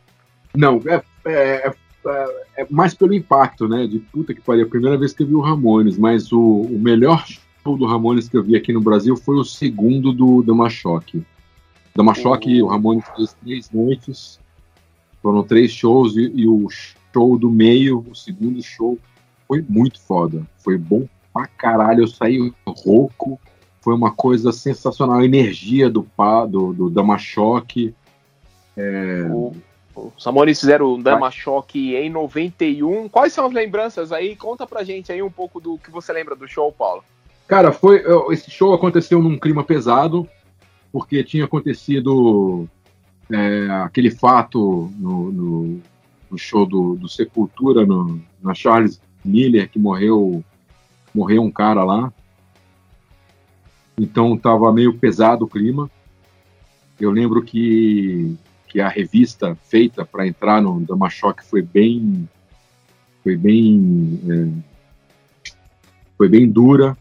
Não, 0.55 0.81
é, 0.87 1.03
é, 1.25 1.73
é, 2.07 2.45
é 2.59 2.67
mais 2.69 2.93
pelo 2.93 3.15
impacto, 3.15 3.67
né? 3.67 3.87
De 3.87 3.99
puta 3.99 4.35
que 4.35 4.43
pariu, 4.43 4.67
a 4.67 4.69
primeira 4.69 4.99
vez 4.99 5.15
que 5.15 5.23
eu 5.23 5.27
vi 5.27 5.35
o 5.35 5.41
Ramones, 5.41 5.97
mas 5.97 6.31
o, 6.33 6.41
o 6.41 6.79
melhor 6.79 7.25
show 7.27 7.79
do 7.79 7.87
Ramones 7.87 8.29
que 8.29 8.37
eu 8.37 8.43
vi 8.43 8.55
aqui 8.55 8.75
no 8.75 8.81
Brasil 8.81 9.17
foi 9.17 9.37
o 9.37 9.45
segundo 9.45 10.13
do 10.13 10.43
Damachoque. 10.43 11.25
Damachoque, 11.97 12.61
oh. 12.61 12.67
o 12.67 12.69
Ramones 12.69 13.05
fez 13.17 13.33
três 13.43 13.71
noites, 13.71 14.39
foram 15.23 15.43
três 15.43 15.73
shows 15.73 16.15
e, 16.15 16.31
e 16.35 16.47
o 16.47 16.69
show 17.13 17.39
do 17.39 17.51
meio, 17.51 18.05
o 18.11 18.15
segundo 18.15 18.63
show, 18.63 18.99
foi 19.47 19.65
muito 19.69 20.01
foda. 20.01 20.47
Foi 20.59 20.79
bom 20.79 21.07
pra 21.33 21.47
caralho, 21.47 22.03
eu 22.03 22.09
saí 22.09 22.53
rouco, 22.67 23.41
foi 23.81 23.95
uma 23.95 24.11
coisa 24.11 24.53
sensacional, 24.53 25.19
a 25.19 25.25
energia 25.25 25.89
do 25.89 26.03
pá, 26.03 26.45
do, 26.47 26.73
do 26.73 26.91
Damachoque. 26.91 27.95
É... 28.77 29.27
O, 29.31 29.55
os 30.17 30.27
Amores 30.27 30.61
fizeram 30.61 30.95
o 30.95 31.03
Damachoque 31.03 31.95
em 31.95 32.09
91. 32.09 33.09
Quais 33.09 33.33
são 33.33 33.47
as 33.47 33.53
lembranças 33.53 34.13
aí? 34.13 34.37
Conta 34.37 34.67
pra 34.67 34.85
gente 34.85 35.13
aí 35.13 35.23
um 35.23 35.31
pouco 35.31 35.61
do 35.61 35.79
que 35.79 35.91
você 35.91 36.13
lembra 36.13 36.35
do 36.35 36.49
show, 36.49 36.73
Paulo. 36.73 37.03
Cara, 37.47 37.73
foi 37.73 38.05
esse 38.31 38.51
show 38.51 38.73
aconteceu 38.73 39.21
num 39.21 39.37
clima 39.37 39.65
pesado, 39.65 40.29
porque 40.93 41.25
tinha 41.25 41.45
acontecido 41.45 42.69
é, 43.31 43.69
aquele 43.83 44.11
fato 44.11 44.91
no, 44.97 45.33
no, 45.33 45.81
no 46.31 46.39
show 46.39 46.65
do, 46.65 46.95
do 46.95 47.09
Sepultura, 47.09 47.85
no, 47.85 48.21
na 48.43 48.55
Charles 48.55 49.01
Miller, 49.25 49.69
que 49.69 49.79
morreu 49.79 50.45
morreu 51.15 51.43
um 51.43 51.51
cara 51.51 51.83
lá. 51.83 52.13
Então 53.99 54.35
estava 54.35 54.73
meio 54.73 54.97
pesado 54.97 55.45
o 55.45 55.49
clima. 55.49 55.91
Eu 56.99 57.11
lembro 57.11 57.43
que, 57.43 58.37
que 58.69 58.81
a 58.81 58.89
revista 58.89 59.57
feita 59.65 60.05
para 60.05 60.27
entrar 60.27 60.63
no 60.63 60.81
Damachoque 60.81 61.45
foi 61.45 61.63
bem 61.63 62.29
foi 63.23 63.37
bem 63.37 64.21
é, 64.29 65.53
foi 66.17 66.29
bem 66.29 66.49
dura. 66.49 66.97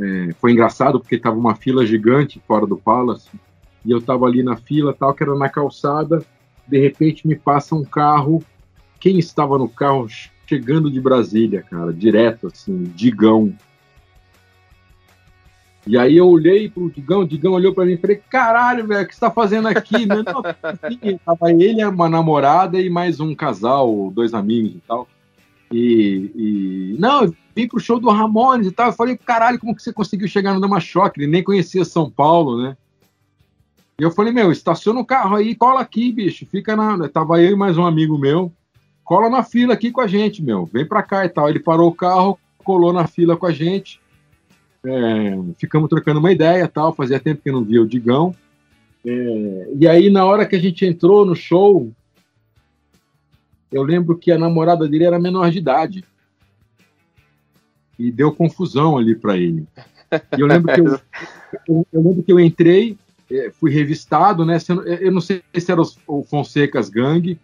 É, 0.00 0.32
foi 0.40 0.52
engraçado 0.52 1.00
porque 1.00 1.18
tava 1.18 1.36
uma 1.36 1.54
fila 1.54 1.86
gigante 1.86 2.40
fora 2.46 2.66
do 2.66 2.76
Palace 2.76 3.30
e 3.84 3.90
eu 3.90 4.02
tava 4.02 4.26
ali 4.26 4.42
na 4.42 4.56
fila, 4.56 4.92
tal, 4.92 5.14
que 5.14 5.22
era 5.22 5.34
na 5.36 5.48
calçada. 5.48 6.24
De 6.66 6.80
repente 6.80 7.26
me 7.26 7.36
passa 7.36 7.74
um 7.74 7.84
carro. 7.84 8.42
Quem 8.98 9.18
estava 9.18 9.58
no 9.58 9.68
carro 9.68 10.08
chegando 10.46 10.90
de 10.90 11.00
Brasília, 11.00 11.62
cara, 11.62 11.92
direto, 11.92 12.46
assim, 12.46 12.84
Digão. 12.94 13.52
E 15.86 15.96
aí 15.96 16.16
eu 16.16 16.28
olhei 16.28 16.68
pro 16.68 16.90
Digão, 16.90 17.20
o 17.20 17.28
Digão 17.28 17.52
olhou 17.52 17.72
para 17.72 17.84
mim 17.84 17.92
e 17.92 17.96
falei, 17.96 18.20
caralho, 18.28 18.86
velho, 18.86 19.04
o 19.04 19.06
que 19.06 19.14
você 19.14 19.20
tá 19.20 19.30
fazendo 19.30 19.68
aqui? 19.68 20.04
Não, 20.04 20.22
não, 20.22 20.42
assim, 20.62 21.18
tava 21.24 21.52
ele, 21.52 21.84
uma 21.84 22.08
namorada 22.08 22.80
e 22.80 22.90
mais 22.90 23.20
um 23.20 23.34
casal, 23.34 24.10
dois 24.12 24.34
amigos 24.34 24.72
e 24.72 24.82
tal. 24.86 25.08
E, 25.70 26.30
e 26.34 26.96
não, 26.98 27.24
eu 27.24 27.36
vim 27.54 27.68
pro 27.68 27.78
show 27.78 28.00
do 28.00 28.10
Ramones 28.10 28.66
e 28.66 28.72
tal. 28.72 28.88
Eu 28.88 28.92
falei, 28.92 29.16
caralho, 29.16 29.58
como 29.58 29.74
que 29.74 29.82
você 29.82 29.92
conseguiu 29.92 30.26
chegar 30.26 30.54
no 30.54 30.60
Dama 30.60 30.80
Choque? 30.80 31.20
Ele 31.20 31.30
nem 31.30 31.42
conhecia 31.42 31.84
São 31.84 32.10
Paulo, 32.10 32.60
né? 32.60 32.76
E 33.98 34.02
eu 34.02 34.10
falei, 34.10 34.30
meu, 34.30 34.52
estaciona 34.52 35.00
o 35.00 35.06
carro 35.06 35.36
aí, 35.36 35.54
cola 35.54 35.80
aqui, 35.80 36.12
bicho. 36.12 36.44
Fica 36.44 36.76
na. 36.76 37.08
Tava 37.08 37.40
eu 37.40 37.52
e 37.52 37.56
mais 37.56 37.78
um 37.78 37.86
amigo 37.86 38.18
meu. 38.18 38.52
Cola 39.02 39.30
na 39.30 39.42
fila 39.42 39.72
aqui 39.72 39.90
com 39.90 40.02
a 40.02 40.06
gente, 40.06 40.42
meu. 40.42 40.66
Vem 40.66 40.84
pra 40.84 41.02
cá 41.02 41.24
e 41.24 41.30
tal. 41.30 41.48
Ele 41.48 41.60
parou 41.60 41.88
o 41.88 41.94
carro, 41.94 42.38
colou 42.62 42.92
na 42.92 43.06
fila 43.06 43.38
com 43.38 43.46
a 43.46 43.52
gente. 43.52 43.98
É, 44.84 45.38
ficamos 45.58 45.88
trocando 45.88 46.20
uma 46.20 46.30
ideia 46.30 46.68
tal. 46.68 46.92
Fazia 46.92 47.18
tempo 47.18 47.42
que 47.42 47.48
eu 47.48 47.54
não 47.54 47.64
via 47.64 47.80
o 47.80 47.88
Digão. 47.88 48.36
É, 49.02 49.72
e 49.78 49.88
aí, 49.88 50.10
na 50.10 50.26
hora 50.26 50.44
que 50.44 50.56
a 50.56 50.60
gente 50.60 50.84
entrou 50.84 51.24
no 51.24 51.34
show, 51.34 51.90
eu 53.72 53.82
lembro 53.82 54.18
que 54.18 54.30
a 54.30 54.38
namorada 54.38 54.86
dele 54.86 55.04
era 55.04 55.18
menor 55.18 55.50
de 55.50 55.56
idade. 55.56 56.04
E 57.98 58.12
deu 58.12 58.30
confusão 58.30 58.98
ali 58.98 59.14
para 59.14 59.38
ele. 59.38 59.66
E 60.36 60.40
eu 60.40 60.46
lembro 60.46 60.74
que 60.74 60.80
eu, 60.80 60.86
eu, 61.66 61.86
eu, 61.90 62.02
lembro 62.02 62.22
que 62.22 62.32
eu 62.32 62.38
entrei, 62.38 62.98
fui 63.54 63.72
revistado, 63.72 64.44
né? 64.44 64.58
Eu 65.00 65.12
não 65.12 65.20
sei 65.20 65.42
se 65.54 65.70
era 65.70 65.80
o 66.06 66.22
Fonsecas 66.22 66.88
Gang, 66.88 67.38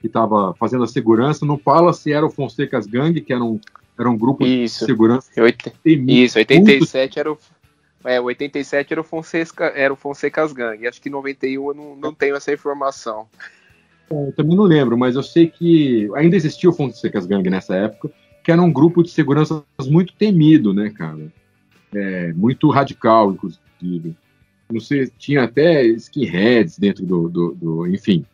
que 0.00 0.06
estava 0.06 0.54
fazendo 0.54 0.84
a 0.84 0.88
segurança. 0.88 1.46
No 1.46 1.58
Palace 1.58 2.12
era 2.12 2.26
o 2.26 2.30
Fonsecas 2.30 2.86
Gang, 2.86 3.20
que 3.20 3.32
era 3.32 3.42
um, 3.42 3.60
era 3.98 4.08
um 4.08 4.16
grupo 4.16 4.44
Isso. 4.44 4.80
de 4.80 4.86
segurança. 4.86 5.28
Oit... 5.40 5.72
Isso, 5.84 6.38
87 6.38 7.18
era 7.18 7.32
o. 7.32 7.38
É, 8.04 8.20
87 8.20 8.92
era 8.92 9.00
o, 9.00 9.04
Fonseca, 9.04 9.72
era 9.74 9.92
o 9.92 9.96
Fonsecas 9.96 10.52
Gang. 10.52 10.86
Acho 10.86 11.02
que 11.02 11.10
91 11.10 11.68
eu 11.68 11.74
não, 11.74 11.96
não 11.96 12.14
tenho 12.14 12.36
essa 12.36 12.52
informação. 12.52 13.26
É, 14.08 14.28
eu 14.28 14.32
também 14.32 14.56
não 14.56 14.64
lembro, 14.64 14.96
mas 14.96 15.16
eu 15.16 15.22
sei 15.22 15.48
que 15.48 16.08
ainda 16.14 16.36
existia 16.36 16.70
o 16.70 16.72
Fonsecas 16.72 17.26
Gang 17.26 17.48
nessa 17.50 17.74
época, 17.74 18.10
que 18.42 18.52
era 18.52 18.62
um 18.62 18.72
grupo 18.72 19.02
de 19.02 19.10
segurança 19.10 19.64
muito 19.86 20.14
temido, 20.14 20.72
né, 20.72 20.90
cara? 20.90 21.30
É, 21.92 22.32
muito 22.34 22.70
radical, 22.70 23.32
inclusive. 23.32 24.16
Não 24.70 24.80
sei, 24.80 25.10
tinha 25.18 25.44
até 25.44 25.84
skinheads 25.84 26.78
dentro 26.78 27.06
do, 27.06 27.28
do, 27.28 27.54
do 27.54 27.86
enfim. 27.86 28.24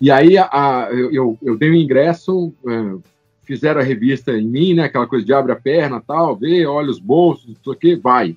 E 0.00 0.10
aí 0.10 0.38
a, 0.38 0.88
eu, 0.90 1.38
eu 1.42 1.56
dei 1.56 1.68
o 1.68 1.72
um 1.72 1.76
ingresso, 1.76 2.52
é, 2.66 3.10
fizeram 3.42 3.80
a 3.80 3.84
revista 3.84 4.32
em 4.32 4.46
mim, 4.46 4.74
né? 4.74 4.84
Aquela 4.84 5.06
coisa 5.06 5.24
de 5.24 5.32
abre 5.32 5.52
a 5.52 5.56
perna, 5.56 6.00
tal, 6.00 6.34
vê, 6.36 6.64
olha 6.66 6.90
os 6.90 6.98
bolsos, 6.98 7.48
não 7.48 7.56
sei 7.62 7.72
o 7.72 7.76
que, 7.76 7.96
vai. 7.96 8.36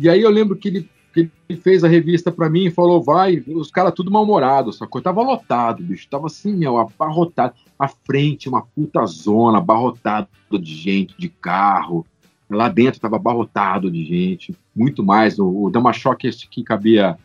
E 0.00 0.08
aí 0.08 0.22
eu 0.22 0.30
lembro 0.30 0.56
que 0.56 0.68
ele, 0.68 0.90
que 1.12 1.30
ele 1.48 1.60
fez 1.60 1.84
a 1.84 1.88
revista 1.88 2.32
para 2.32 2.48
mim 2.48 2.64
e 2.64 2.70
falou, 2.70 3.02
vai, 3.02 3.44
os 3.48 3.70
caras 3.70 3.92
tudo 3.92 4.10
mal-humorados, 4.10 4.76
só 4.78 4.86
que 4.86 5.00
tava 5.02 5.22
lotado, 5.22 5.82
bicho, 5.82 6.08
tava 6.08 6.26
assim, 6.26 6.54
meu, 6.54 6.78
abarrotado. 6.78 7.54
À 7.78 7.88
frente, 7.88 8.48
uma 8.48 8.62
puta 8.62 9.04
zona, 9.06 9.58
abarrotado 9.58 10.28
de 10.52 10.74
gente, 10.74 11.14
de 11.18 11.28
carro. 11.28 12.06
Lá 12.50 12.68
dentro 12.68 13.00
tava 13.00 13.16
abarrotado 13.16 13.90
de 13.90 14.04
gente, 14.04 14.54
muito 14.74 15.04
mais. 15.04 15.38
O, 15.38 15.64
o 15.64 15.70
Dama 15.70 15.92
Choque 15.92 16.28
que 16.48 16.64
cabia 16.64 17.16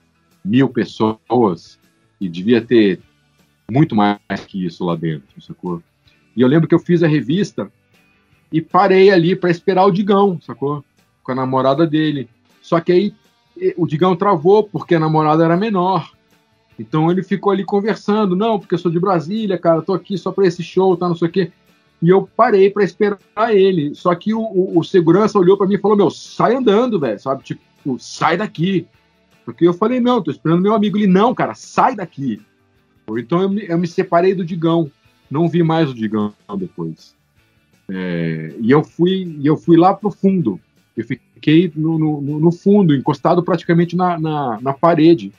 mil 0.44 0.70
pessoas 0.70 1.80
e 2.22 2.30
devia 2.30 2.62
ter 2.62 3.02
muito 3.70 3.96
mais 3.96 4.20
que 4.48 4.64
isso 4.64 4.86
lá 4.86 4.96
dentro, 4.96 5.42
sacou? 5.42 5.82
E 6.36 6.42
eu 6.42 6.48
lembro 6.48 6.68
que 6.68 6.76
eu 6.76 6.80
fiz 6.80 7.02
a 7.02 7.08
revista 7.08 7.72
e 8.52 8.62
parei 8.62 9.10
ali 9.10 9.36
para 9.36 9.50
esperar 9.50 9.86
o 9.86 9.92
Digão, 9.92 10.40
sacou? 10.42 10.86
Com 11.24 11.32
a 11.32 11.36
namorada 11.36 11.88
dele. 11.88 12.30
Só 12.62 12.80
que 12.80 12.92
aí 12.92 13.14
o 13.76 13.88
Digão 13.88 14.16
travou 14.16 14.64
porque 14.64 14.96
a 14.96 15.00
namorada 15.00 15.44
era 15.44 15.58
menor. 15.58 16.12
Então 16.78 17.10
ele 17.10 17.24
ficou 17.24 17.52
ali 17.52 17.64
conversando, 17.64 18.36
não, 18.36 18.60
porque 18.60 18.76
eu 18.76 18.80
sou 18.80 18.92
de 18.92 19.00
Brasília, 19.00 19.58
cara, 19.58 19.82
tô 19.82 19.94
aqui 19.94 20.18
só 20.18 20.32
para 20.32 20.46
esse 20.46 20.62
show, 20.62 20.96
tá, 20.96 21.08
não 21.08 21.16
sei 21.16 21.28
o 21.28 21.32
quê. 21.32 21.52
E 22.06 22.10
eu 22.10 22.30
parei 22.38 22.70
para 22.70 22.84
esperar 22.84 23.20
ele. 23.50 23.96
Só 23.96 24.14
que 24.14 24.32
o, 24.32 24.40
o, 24.40 24.78
o 24.78 24.84
segurança 24.84 25.40
olhou 25.40 25.58
para 25.58 25.66
mim 25.66 25.74
e 25.74 25.80
falou: 25.80 25.98
Meu, 25.98 26.12
sai 26.12 26.56
andando, 26.56 27.00
velho, 27.00 27.20
sabe? 27.20 27.42
Tipo, 27.44 27.98
sai 27.98 28.38
daqui. 28.38 28.86
Porque 29.44 29.68
eu 29.68 29.74
falei: 29.74 30.00
Não, 30.00 30.22
tô 30.22 30.30
esperando 30.30 30.62
meu 30.62 30.76
amigo. 30.76 31.00
Ele: 31.00 31.08
Não, 31.08 31.34
cara, 31.34 31.56
sai 31.56 31.96
daqui. 31.96 32.40
Então 33.10 33.42
eu 33.42 33.50
me, 33.50 33.66
eu 33.68 33.78
me 33.80 33.88
separei 33.88 34.36
do 34.36 34.46
Digão, 34.46 34.92
não 35.32 35.48
vi 35.48 35.64
mais 35.64 35.90
o 35.90 35.96
Digão 35.96 36.32
depois. 36.60 37.16
É, 37.90 38.56
e 38.60 38.70
eu 38.70 38.84
fui, 38.84 39.40
eu 39.44 39.58
fui 39.58 39.76
lá 39.76 39.92
pro 39.92 40.12
fundo. 40.12 40.60
Eu 40.96 41.06
fiquei 41.06 41.72
no, 41.76 41.98
no, 41.98 42.40
no 42.40 42.52
fundo, 42.52 42.94
encostado 42.94 43.42
praticamente 43.42 43.96
na, 43.96 44.20
na, 44.20 44.62
na, 44.62 44.74
parede, 44.74 45.34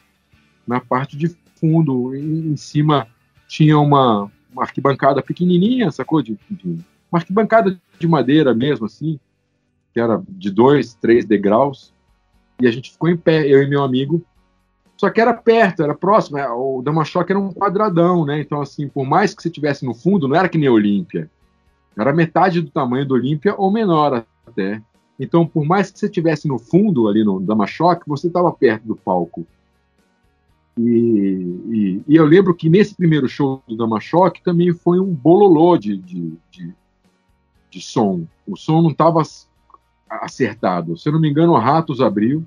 na 0.66 0.80
parte 0.80 1.16
de 1.16 1.30
fundo. 1.60 2.12
Em, 2.12 2.52
em 2.52 2.56
cima 2.56 3.06
tinha 3.46 3.78
uma, 3.78 4.30
uma, 4.56 4.62
arquibancada 4.62 5.22
pequenininha, 5.22 5.90
sacou? 5.90 6.22
De, 6.22 6.38
de, 6.50 6.78
uma 7.10 7.18
arquibancada 7.18 7.78
de 7.98 8.08
madeira 8.08 8.54
mesmo, 8.54 8.86
assim, 8.86 9.20
que 9.92 10.00
era 10.00 10.22
de 10.28 10.50
dois, 10.50 10.94
três 10.94 11.24
degraus. 11.24 11.92
E 12.60 12.66
a 12.66 12.70
gente 12.70 12.90
ficou 12.90 13.08
em 13.08 13.16
pé, 13.16 13.46
eu 13.46 13.62
e 13.62 13.68
meu 13.68 13.82
amigo, 13.82 14.24
só 14.96 15.10
que 15.10 15.20
era 15.20 15.34
perto, 15.34 15.82
era 15.82 15.94
próximo. 15.94 16.38
É, 16.38 16.50
o 16.50 16.80
Dama 16.82 17.04
Choque 17.04 17.32
era 17.32 17.38
um 17.38 17.52
quadradão, 17.52 18.24
né? 18.24 18.40
Então, 18.40 18.60
assim, 18.62 18.88
por 18.88 19.04
mais 19.04 19.34
que 19.34 19.42
você 19.42 19.50
tivesse 19.50 19.84
no 19.84 19.94
fundo, 19.94 20.26
não 20.26 20.36
era 20.36 20.48
que 20.48 20.58
nem 20.58 20.68
Olímpia. 20.68 21.30
Era 21.96 22.12
metade 22.12 22.60
do 22.60 22.70
tamanho 22.70 23.06
do 23.06 23.14
Olímpia 23.14 23.54
ou 23.56 23.70
menor 23.70 24.24
até. 24.46 24.80
Então, 25.18 25.46
por 25.46 25.64
mais 25.64 25.90
que 25.90 25.98
você 25.98 26.08
tivesse 26.08 26.48
no 26.48 26.58
fundo 26.58 27.08
ali 27.08 27.24
no 27.24 27.40
Dama 27.40 27.66
Choque, 27.66 28.08
você 28.08 28.26
estava 28.26 28.50
perto 28.52 28.84
do 28.84 28.96
palco. 28.96 29.46
E, 30.78 30.82
e, 30.82 32.02
e, 32.06 32.16
eu 32.16 32.26
lembro 32.26 32.54
que 32.54 32.68
nesse 32.68 32.94
primeiro 32.94 33.28
show 33.28 33.62
do 33.66 33.76
Dama 33.76 33.98
Choque 33.98 34.42
também 34.42 34.72
foi 34.74 35.00
um 35.00 35.12
bololô 35.12 35.78
de, 35.78 35.96
de, 35.96 36.34
de, 36.50 36.74
de 37.70 37.80
som. 37.80 38.26
O 38.46 38.56
som 38.56 38.82
não 38.82 38.90
estava 38.90 39.22
acertado. 40.08 40.96
Se 40.96 41.08
eu 41.08 41.14
não 41.14 41.20
me 41.20 41.30
engano, 41.30 41.52
o 41.52 41.58
Ratos 41.58 42.00
abriu 42.00 42.46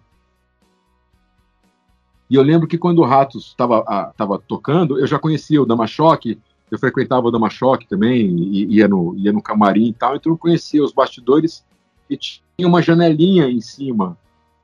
e 2.29 2.35
eu 2.35 2.43
lembro 2.43 2.67
que 2.67 2.77
quando 2.77 2.99
o 2.99 3.05
Ratos 3.05 3.47
estava 3.47 4.39
tocando, 4.47 4.99
eu 4.99 5.07
já 5.07 5.17
conhecia 5.17 5.61
o 5.61 5.65
Dama 5.65 5.87
Choque, 5.87 6.39
eu 6.69 6.77
frequentava 6.77 7.27
o 7.27 7.31
Dama 7.31 7.49
Choque 7.49 7.87
também, 7.87 8.27
e, 8.27 8.75
ia, 8.75 8.87
no, 8.87 9.15
ia 9.17 9.33
no 9.33 9.41
camarim 9.41 9.87
e 9.87 9.93
tal, 9.93 10.15
então 10.15 10.31
eu 10.31 10.37
conhecia 10.37 10.83
os 10.83 10.93
bastidores 10.93 11.65
e 12.07 12.15
tinha 12.15 12.67
uma 12.67 12.83
janelinha 12.83 13.49
em 13.49 13.59
cima 13.59 14.15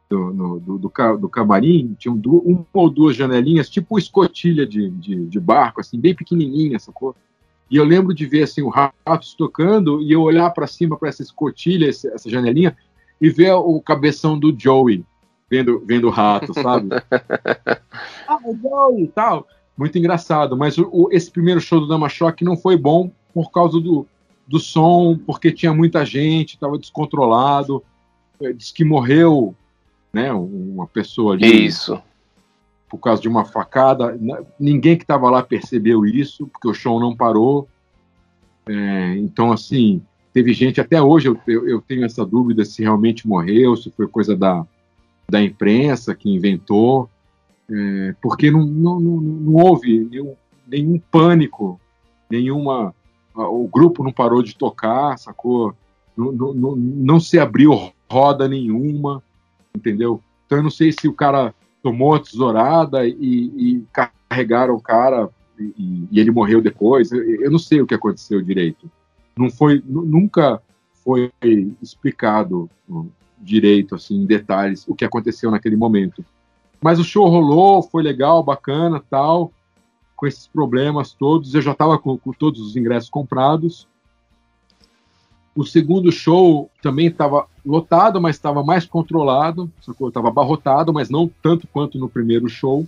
do, 0.10 0.34
no, 0.34 0.60
do, 0.60 0.78
do, 0.78 1.18
do, 1.18 1.30
camarim, 1.30 1.96
tinham 1.98 2.16
duas, 2.16 2.44
uma 2.46 2.66
ou 2.74 2.90
duas 2.90 3.16
janelinhas, 3.16 3.70
tipo 3.70 3.98
escotilha 3.98 4.66
de, 4.66 4.90
de, 4.90 5.26
de, 5.26 5.40
barco, 5.40 5.82
assim, 5.82 6.00
bem 6.00 6.14
pequenininha, 6.14 6.78
sacou? 6.80 7.16
E 7.70 7.78
eu 7.78 7.84
lembro 7.84 8.14
de 8.14 8.26
ver 8.26 8.44
assim, 8.44 8.62
o 8.62 8.70
Ratos 8.70 9.34
tocando 9.34 10.02
e 10.02 10.12
eu 10.12 10.22
olhar 10.22 10.52
para 10.52 10.68
cima 10.68 10.96
para 10.98 11.10
essa 11.10 11.24
escotilha, 11.24 11.90
essa 11.90 12.30
janelinha, 12.30 12.78
e 13.20 13.30
ver 13.30 13.54
o 13.54 13.82
cabeção 13.82 14.38
do 14.38 14.56
Joey 14.58 15.04
vendo, 15.50 15.82
vendo 15.86 16.10
rato, 16.10 16.54
sabe? 16.54 16.90
ah, 18.28 18.40
legal 18.46 19.00
e 19.00 19.08
tal. 19.08 19.48
Muito 19.78 19.98
engraçado. 19.98 20.56
Mas 20.56 20.78
o, 20.78 20.90
o, 20.92 21.10
esse 21.12 21.32
primeiro 21.32 21.60
show 21.60 21.80
do 21.80 21.88
Dama 21.88 22.10
Choque 22.10 22.44
não 22.44 22.56
foi 22.56 22.78
bom 22.78 23.12
por 23.34 23.52
causa 23.52 23.80
do, 23.80 24.06
do 24.48 24.60
som, 24.60 25.18
porque 25.26 25.52
tinha 25.52 25.74
muita 25.74 26.06
gente, 26.06 26.54
estava 26.54 26.78
descontrolado. 26.78 27.84
É, 28.42 28.54
diz 28.54 28.72
que 28.72 28.84
morreu 28.84 29.56
né, 30.16 30.32
uma 30.32 30.88
pessoa 30.88 31.34
ali. 31.34 31.66
Isso. 31.66 32.02
Por 32.90 33.00
causa 33.00 33.22
de 33.22 33.28
uma 33.28 33.44
facada. 33.44 34.18
Ninguém 34.58 34.96
que 34.96 35.04
estava 35.04 35.30
lá 35.30 35.44
percebeu 35.44 36.06
isso, 36.06 36.48
porque 36.48 36.70
o 36.70 36.74
show 36.74 37.02
não 37.02 37.14
parou. 37.14 37.68
É, 38.66 39.18
então, 39.18 39.52
assim, 39.52 40.02
teve 40.34 40.54
gente, 40.54 40.80
até 40.80 41.02
hoje 41.02 41.28
eu, 41.28 41.38
eu, 41.46 41.68
eu, 41.68 41.82
tenho 41.82 42.06
essa 42.06 42.26
dúvida 42.26 42.64
se 42.64 42.82
realmente 42.82 43.28
morreu, 43.28 43.76
se 43.76 43.92
foi 43.92 44.08
coisa 44.08 44.38
da, 44.38 44.66
da 45.30 45.44
imprensa 45.44 46.16
que 46.16 46.34
inventou, 46.34 47.10
é, 47.70 48.16
porque 48.22 48.50
não, 48.50 48.66
não, 48.66 49.00
não, 49.02 49.18
não 49.22 49.54
houve 49.54 50.08
nenhum, 50.10 50.34
nenhum, 50.66 51.02
pânico, 51.12 51.78
nenhuma. 52.32 52.96
O 53.36 53.68
grupo 53.68 54.02
não 54.02 54.14
parou 54.14 54.42
de 54.42 54.56
tocar, 54.56 55.20
sacou? 55.20 55.76
Não, 56.16 56.32
não, 56.32 56.76
não, 56.78 57.20
se 57.20 57.38
abriu 57.38 57.92
roda 58.10 58.48
nenhuma, 58.48 59.22
entendeu? 59.76 60.22
Então 60.46 60.58
eu 60.60 60.64
não 60.64 60.70
sei 60.70 60.92
se 60.92 61.08
o 61.08 61.14
cara 61.14 61.54
tomou 61.82 62.16
a 62.16 62.20
tesourada 62.20 63.08
e, 63.08 63.14
e 63.20 63.84
carregaram 64.30 64.76
o 64.76 64.82
cara 64.82 65.30
e, 65.60 66.08
e, 66.12 66.20
ele 66.20 66.32
morreu 66.32 66.62
depois. 66.62 67.12
Eu, 67.12 67.24
eu, 67.24 67.52
não 67.52 67.60
sei 67.60 67.82
o 67.82 67.86
que 67.86 67.94
aconteceu 67.94 68.42
direito. 68.42 68.90
Não 69.38 69.50
foi, 69.50 69.82
nunca 69.86 70.62
foi 71.04 71.32
explicado 71.82 72.70
direito, 73.40 73.96
assim, 73.96 74.16
em 74.16 74.26
detalhes, 74.26 74.88
o 74.88 74.96
que 74.96 75.06
aconteceu 75.06 75.52
naquele 75.52 75.76
momento. 75.76 76.26
Mas 76.82 77.00
o 77.00 77.04
show 77.04 77.28
rolou, 77.28 77.84
foi 77.84 78.02
legal, 78.02 78.44
bacana, 78.44 79.04
tal, 79.10 79.52
com 80.16 80.26
esses 80.26 80.48
problemas 80.48 81.14
todos. 81.14 81.54
Eu 81.54 81.62
já 81.62 81.72
estava 81.72 81.98
com, 82.00 82.18
com, 82.18 82.32
todos 82.32 82.62
os 82.62 82.76
ingressos 82.76 83.10
comprados. 83.10 83.88
O 85.56 85.64
segundo 85.64 86.12
show 86.12 86.70
também 86.82 87.08
estava 87.08 87.48
lotado, 87.66 88.20
mas 88.22 88.36
estava 88.36 88.62
mais 88.62 88.86
controlado. 88.86 89.72
Estava 89.80 90.28
abarrotado, 90.28 90.92
mas 90.92 91.10
não 91.10 91.32
tanto 91.42 91.66
quanto 91.68 91.98
no 91.98 92.10
primeiro 92.10 92.50
show. 92.50 92.86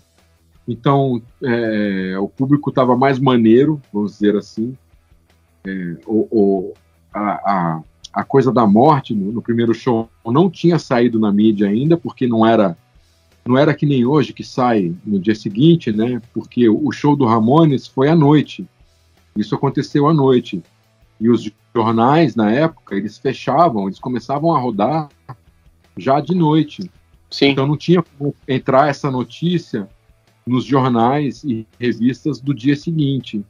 Então, 0.68 1.22
é, 1.42 2.18
o 2.20 2.28
público 2.28 2.70
estava 2.70 2.98
mais 2.98 3.20
maneiro, 3.20 3.82
vamos 3.92 4.14
dizer 4.14 4.36
assim. 4.36 4.76
É, 5.66 5.98
o, 6.06 6.28
o, 6.30 6.74
a, 7.14 7.22
a, 7.22 7.82
a, 8.12 8.24
coisa 8.26 8.52
da 8.52 8.68
morte 8.68 9.16
no, 9.16 9.32
no, 9.32 9.42
primeiro 9.42 9.74
show 9.74 10.10
não 10.26 10.50
tinha 10.50 10.78
saído 10.78 11.20
na 11.20 11.32
mídia 11.32 11.70
ainda, 11.70 11.96
porque 11.96 12.28
não 12.28 12.46
era 12.46 12.78
não 13.46 13.58
era 13.58 13.74
que 13.74 13.86
nem 13.86 14.06
hoje 14.06 14.34
que 14.34 14.44
sai 14.44 14.94
no 15.06 15.18
dia 15.22 15.34
seguinte, 15.34 15.90
né? 15.90 16.22
Porque 16.34 16.68
o 16.68 16.92
show 16.92 17.16
do 17.16 17.26
Ramones 17.26 17.88
foi 17.88 18.10
à 18.10 18.16
noite. 18.16 18.68
Isso 19.38 19.56
aconteceu 19.56 20.06
à 20.06 20.14
noite. 20.14 20.62
E 21.20 21.30
os 21.30 21.50
jornais 21.76 22.36
na 22.36 22.52
época 22.52 22.96
eles 22.96 23.18
fechavam, 23.18 23.88
eles 23.88 24.00
começavam 24.00 24.56
a 24.56 24.60
rodar 24.60 25.10
já 25.98 26.20
de 26.20 26.36
noite. 26.36 26.90
Sim. 27.30 27.50
Então 27.50 27.68
não 27.68 27.78
tinha 27.78 28.02
como 28.02 28.34
entrar 28.48 28.90
essa 28.90 29.12
notícia 29.12 29.90
nos 30.46 30.64
jornais 30.64 31.44
e 31.44 31.68
revistas 31.80 32.40
do 32.40 32.54
dia 32.54 32.76
seguinte. 32.76 33.44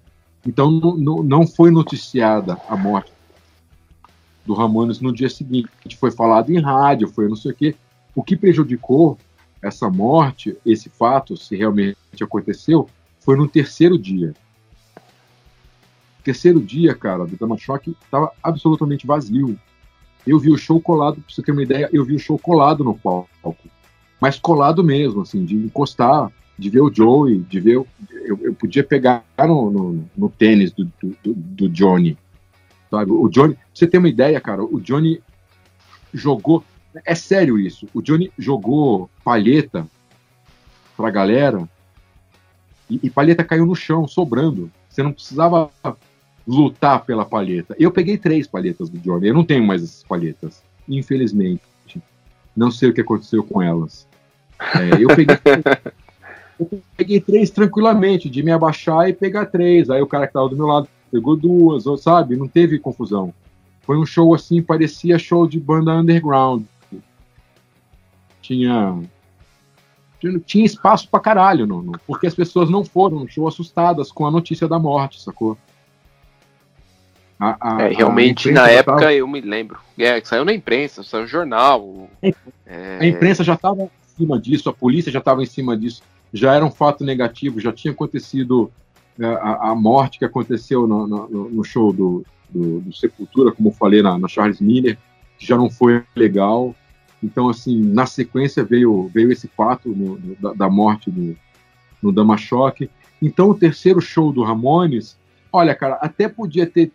Então 0.46 0.72
não, 0.72 1.24
não 1.24 1.46
foi 1.46 1.72
noticiada 1.72 2.58
a 2.68 2.76
morte 2.76 3.12
do 4.46 4.54
Ramones 4.54 5.02
no 5.02 5.14
dia 5.14 5.30
seguinte. 5.30 5.70
Foi 6.00 6.10
falado 6.10 6.50
em 6.52 6.60
rádio, 6.60 7.10
foi 7.10 7.28
não 7.28 7.36
sei 7.36 7.52
o 7.52 7.56
quê. 7.56 7.76
O 8.16 8.24
que 8.24 8.36
prejudicou 8.36 9.18
essa 9.62 9.90
morte, 9.90 10.58
esse 10.66 10.90
fato, 10.90 11.36
se 11.36 11.56
realmente 11.56 11.98
aconteceu, 12.22 12.90
foi 13.20 13.36
no 13.36 13.48
terceiro 13.48 14.00
dia. 14.00 14.34
Terceiro 16.28 16.60
dia, 16.60 16.94
cara, 16.94 17.26
do 17.26 17.38
Dama 17.38 17.58
Choque 17.58 17.96
estava 18.04 18.34
absolutamente 18.44 19.08
vazio. 19.08 19.58
Eu 20.26 20.38
vi 20.38 20.52
o 20.52 20.58
show 20.58 20.78
colado, 20.82 21.22
pra 21.22 21.24
você 21.34 21.42
ter 21.42 21.54
uma 21.54 21.64
ideia, 21.64 21.90
eu 21.94 22.04
vi 22.04 22.16
o 22.16 22.20
show 22.20 22.38
colado 22.38 22.84
no 22.84 22.98
palco. 22.98 23.70
Mas 24.20 24.38
colado 24.38 24.84
mesmo, 24.84 25.22
assim, 25.22 25.46
de 25.46 25.56
encostar 25.56 26.30
de 26.60 26.70
ver 26.70 26.82
o 26.82 26.94
Joey, 26.94 27.40
de 27.40 27.62
ver. 27.62 27.76
Eu, 28.12 28.38
eu 28.42 28.54
podia 28.54 28.84
pegar 28.84 29.24
no, 29.40 29.72
no, 29.72 30.06
no 30.18 30.30
tênis 30.30 30.74
do, 30.74 30.92
do, 31.02 31.34
do, 31.34 31.70
Johnny. 31.70 32.18
Sabe? 32.92 33.10
O 33.10 33.30
Johnny. 33.30 33.54
Pra 33.54 33.64
você 33.74 33.88
ter 33.88 33.98
uma 33.98 34.10
ideia, 34.10 34.42
cara, 34.42 34.62
o 34.62 34.82
Johnny 34.82 35.24
jogou. 36.14 36.62
É 37.06 37.16
sério 37.16 37.58
isso. 37.58 37.88
O 37.94 38.02
Johnny 38.02 38.34
jogou 38.38 39.10
palheta 39.24 39.88
pra 40.98 41.10
galera 41.10 41.70
e, 42.90 43.00
e 43.02 43.10
palheta 43.10 43.46
caiu 43.46 43.66
no 43.66 43.78
chão, 43.78 44.06
sobrando. 44.06 44.70
Você 44.90 45.02
não 45.02 45.14
precisava 45.14 45.72
lutar 46.48 47.04
pela 47.04 47.26
palheta. 47.26 47.76
Eu 47.78 47.92
peguei 47.92 48.18
três 48.18 48.48
palhetas 48.48 48.90
do 48.90 48.98
Johnny. 49.00 49.28
Eu 49.28 49.34
não 49.34 49.44
tenho 49.44 49.66
mais 49.66 49.84
essas 49.84 50.04
palhetas, 50.04 50.64
infelizmente. 50.88 51.62
Não 52.56 52.72
sei 52.72 52.90
o 52.90 52.94
que 52.94 53.02
aconteceu 53.02 53.44
com 53.44 53.62
elas. 53.62 54.08
É, 54.60 55.04
eu 55.04 55.10
peguei 55.10 55.36
eu 56.60 56.82
peguei 56.96 57.20
três 57.20 57.50
tranquilamente, 57.50 58.30
de 58.30 58.42
me 58.42 58.52
abaixar 58.52 59.10
e 59.10 59.14
pegar 59.14 59.46
três. 59.48 59.90
Aí 59.90 60.02
o 60.02 60.08
cara 60.08 60.26
que 60.26 60.34
tava 60.34 60.50
do 60.50 60.56
meu 60.56 60.66
lado 60.66 60.88
pegou 61.12 61.36
duas, 61.36 61.86
ou, 61.86 61.98
sabe? 61.98 62.36
Não 62.36 62.48
teve 62.48 62.80
confusão. 62.80 63.34
Foi 63.82 63.98
um 63.98 64.06
show 64.06 64.34
assim, 64.34 64.62
parecia 64.62 65.20
show 65.20 65.48
de 65.48 65.60
banda 65.60 65.94
underground. 65.94 66.64
Tinha. 68.42 69.02
Tinha 70.46 70.66
espaço 70.66 71.08
pra 71.10 71.20
caralho, 71.20 71.68
no, 71.68 71.84
no, 71.84 71.92
porque 72.08 72.26
as 72.26 72.34
pessoas 72.34 72.72
não 72.72 72.84
foram 72.84 73.20
no 73.20 73.30
show 73.30 73.48
assustadas 73.48 74.12
com 74.12 74.26
a 74.26 74.32
notícia 74.32 74.68
da 74.68 74.80
morte, 74.80 75.22
sacou? 75.22 75.56
A, 77.40 77.76
a, 77.76 77.82
é, 77.84 77.90
realmente, 77.90 78.52
na 78.52 78.68
época, 78.68 78.98
tava... 78.98 79.14
eu 79.14 79.28
me 79.28 79.42
lembro. 79.42 79.78
É, 79.98 80.20
saiu 80.24 80.44
na 80.44 80.54
imprensa, 80.54 81.04
saiu 81.04 81.24
no 81.24 81.28
jornal. 81.28 82.10
É... 82.66 82.98
A 83.00 83.06
imprensa 83.06 83.44
já 83.44 83.54
estava 83.54 83.84
em 83.84 83.90
cima 84.18 84.40
disso, 84.40 84.70
a 84.70 84.74
polícia 84.74 85.12
já 85.12 85.20
estava 85.20 85.42
em 85.44 85.46
cima 85.46 85.78
disso 85.78 86.02
já 86.34 86.54
era 86.54 86.66
um 86.66 86.72
fato 86.72 87.04
negativo, 87.04 87.60
já 87.60 87.72
tinha 87.72 87.92
acontecido 87.92 88.72
é, 89.20 89.26
a, 89.26 89.70
a, 89.72 89.76
morte 89.76 90.20
que 90.20 90.26
aconteceu 90.26 90.86
no, 90.86 91.08
no, 91.08 91.50
no 91.50 91.64
show 91.64 91.92
do, 91.92 92.26
do, 92.50 92.82
do, 92.82 92.96
Sepultura, 92.96 93.52
como 93.52 93.70
eu 93.70 93.74
falei 93.74 94.02
na, 94.02 94.18
na, 94.18 94.28
Charles 94.28 94.62
Miller, 94.62 94.98
que 95.38 95.46
já 95.46 95.58
não 95.58 95.70
foi 95.70 96.04
legal. 96.16 96.76
Então, 97.24 97.50
assim, 97.50 97.82
na 97.82 98.06
sequência 98.06 98.64
veio, 98.64 99.10
veio 99.14 99.32
esse 99.32 99.48
fato 99.48 99.90
no, 99.90 100.18
da, 100.40 100.54
da, 100.54 100.70
morte 100.70 101.10
no, 101.10 101.36
no 102.02 102.12
Dama 102.12 102.38
Choque. 102.38 102.90
Então, 103.22 103.50
o 103.50 103.56
terceiro 103.56 104.00
show 104.00 104.32
do 104.32 104.44
Ramones, 104.44 105.18
olha, 105.52 105.74
cara, 105.74 105.96
até 105.96 106.28
podia 106.28 106.68
ter, 106.68 106.92